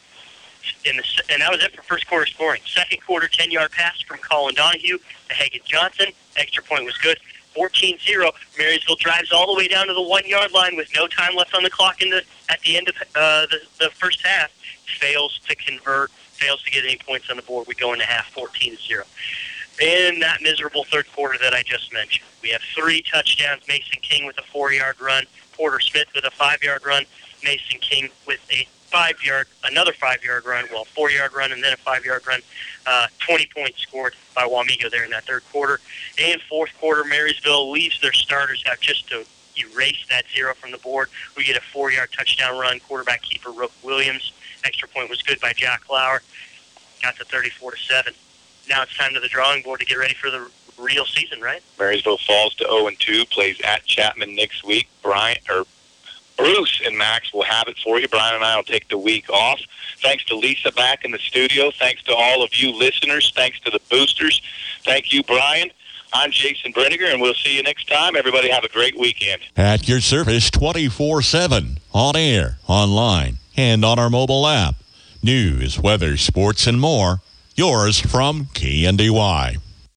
In 0.85 0.97
the, 0.97 1.05
and 1.31 1.43
that 1.43 1.51
was 1.51 1.63
it 1.63 1.75
for 1.75 1.83
first 1.83 2.07
quarter 2.07 2.27
scoring. 2.27 2.61
Second 2.67 3.05
quarter, 3.05 3.27
10-yard 3.27 3.73
pass 3.73 4.01
from 4.01 4.19
Colin 4.19 4.55
Donahue 4.55 4.99
to 5.29 5.35
Hagen 5.35 5.61
Johnson. 5.65 6.09
Extra 6.37 6.63
point 6.63 6.85
was 6.85 6.97
good. 6.99 7.19
14-0. 7.59 8.31
Marysville 8.57 8.97
drives 8.97 9.33
all 9.33 9.47
the 9.47 9.59
way 9.59 9.69
down 9.69 9.89
to 9.89 9.95
the 9.95 10.03
one-yard 10.03 10.53
line 10.53 10.77
with 10.77 10.89
no 10.95 11.07
time 11.07 11.35
left 11.35 11.55
on 11.55 11.63
the 11.63 11.71
clock 11.71 12.01
in 12.03 12.11
the 12.11 12.23
at 12.49 12.61
the 12.61 12.77
end 12.77 12.89
of 12.89 12.95
uh, 13.15 13.47
the, 13.47 13.61
the 13.81 13.91
first 13.91 14.25
half. 14.25 14.51
Fails 15.01 15.41
to 15.49 15.55
convert. 15.57 16.11
Fails 16.11 16.63
to 16.63 16.71
get 16.71 16.85
any 16.85 16.97
points 16.97 17.31
on 17.31 17.37
the 17.37 17.43
board. 17.43 17.67
We 17.67 17.75
go 17.75 17.93
into 17.93 18.05
half 18.05 18.33
14-0 18.35 19.03
in 19.81 20.19
that 20.21 20.43
miserable 20.43 20.85
third 20.85 21.11
quarter 21.13 21.39
that 21.41 21.55
I 21.55 21.63
just 21.63 21.93
mentioned. 21.93 22.27
We 22.43 22.51
have 22.51 22.63
three 22.75 23.03
touchdowns. 23.03 23.63
Mason 23.69 23.99
King 24.03 24.27
with 24.27 24.39
a 24.39 24.43
four-yard 24.43 25.01
run, 25.01 25.25
Porter 25.53 25.81
Smith 25.81 26.09
with 26.15 26.25
a 26.25 26.31
five-yard 26.31 26.85
run, 26.85 27.05
Mason 27.45 27.79
King 27.81 28.09
with 28.27 28.41
a 28.51 28.67
five-yard, 28.91 29.47
another 29.65 29.93
five-yard 29.93 30.45
run, 30.47 30.67
well, 30.73 30.85
four-yard 30.85 31.33
run 31.35 31.53
and 31.53 31.63
then 31.63 31.73
a 31.73 31.77
five-yard 31.77 32.27
run. 32.27 32.41
Uh, 32.87 33.07
20 33.19 33.49
points 33.55 33.81
scored 33.81 34.15
by 34.35 34.43
Wamego 34.43 34.91
there 34.91 35.05
in 35.05 35.11
that 35.11 35.25
third 35.25 35.43
quarter. 35.53 35.81
And 36.19 36.41
fourth 36.43 36.71
quarter, 36.79 37.05
Marysville 37.05 37.71
leaves 37.71 38.01
their 38.01 38.13
starters 38.13 38.65
out 38.71 38.81
just 38.81 39.09
to 39.09 39.25
erase 39.57 40.07
that 40.11 40.25
zero 40.35 40.55
from 40.55 40.71
the 40.71 40.79
board. 40.79 41.09
We 41.37 41.45
get 41.45 41.57
a 41.57 41.61
four-yard 41.61 42.11
touchdown 42.17 42.59
run. 42.59 42.81
Quarterback 42.81 43.23
keeper 43.23 43.51
Rook 43.51 43.73
Williams. 43.83 44.33
Extra 44.65 44.89
point 44.89 45.11
was 45.11 45.23
good 45.23 45.41
by 45.41 45.53
Jack 45.53 45.83
Lauer. 45.91 46.23
Got 47.03 47.17
to 47.17 47.25
34 47.25 47.73
to 47.73 47.79
seven 47.79 48.15
now 48.69 48.83
it's 48.83 48.97
time 48.97 49.15
to 49.15 49.21
the 49.21 49.29
drawing 49.29 49.63
board 49.63 49.81
to 49.81 49.87
get 49.87 49.99
ready 49.99 50.15
for 50.15 50.31
the 50.31 50.49
real 50.79 51.05
season, 51.05 51.41
right? 51.41 51.63
Marysville 51.79 52.19
falls 52.19 52.55
to 52.57 52.65
0 52.65 52.89
and 52.89 53.01
2, 53.01 53.25
plays 53.27 53.61
at 53.63 53.85
Chapman 53.85 54.35
next 54.35 54.65
week. 54.65 54.89
Brian 55.03 55.39
or 55.49 55.65
Bruce 56.39 56.81
and 56.87 56.97
Max 56.97 57.35
will 57.35 57.43
have 57.43 57.67
it 57.69 57.77
for 57.79 57.99
you. 57.99 58.09
Brian 58.09 58.37
and 58.37 58.45
I 58.45 58.57
will 58.57 58.63
take 58.63 58.89
the 58.89 58.97
week 58.97 59.29
off. 59.29 59.61
Thanks 60.01 60.25
to 60.27 60.37
Lisa 60.37 60.73
back 60.73 61.05
in 61.05 61.11
the 61.11 61.19
studio. 61.19 61.71
Thanks 61.73 62.03
to 62.05 62.15
all 62.15 62.43
of 62.43 62.55
you 62.55 62.73
listeners. 62.73 63.33
Thanks 63.35 63.59
to 63.61 63.71
the 63.71 63.81
boosters. 63.91 64.41
Thank 64.85 65.13
you, 65.13 65.23
Brian. 65.25 65.71
I'm 66.13 66.31
Jason 66.31 66.73
Brenniger, 66.73 67.13
and 67.13 67.21
we'll 67.21 67.35
see 67.35 67.57
you 67.57 67.63
next 67.63 67.89
time. 67.89 68.17
Everybody 68.17 68.49
have 68.51 68.65
a 68.65 68.69
great 68.69 68.99
weekend. 68.99 69.43
At 69.57 69.89
your 69.89 70.01
service 70.01 70.51
24 70.51 71.23
7, 71.23 71.79
on 71.93 72.17
air, 72.17 72.59
online, 72.67 73.39
and 73.57 73.85
on 73.85 73.99
our 73.99 74.09
mobile 74.09 74.47
app. 74.47 74.77
News, 75.23 75.79
weather, 75.79 76.17
sports, 76.17 76.67
and 76.67 76.81
more. 76.81 77.21
Yours 77.57 77.99
from 77.99 78.47
KNDY. 78.55 79.59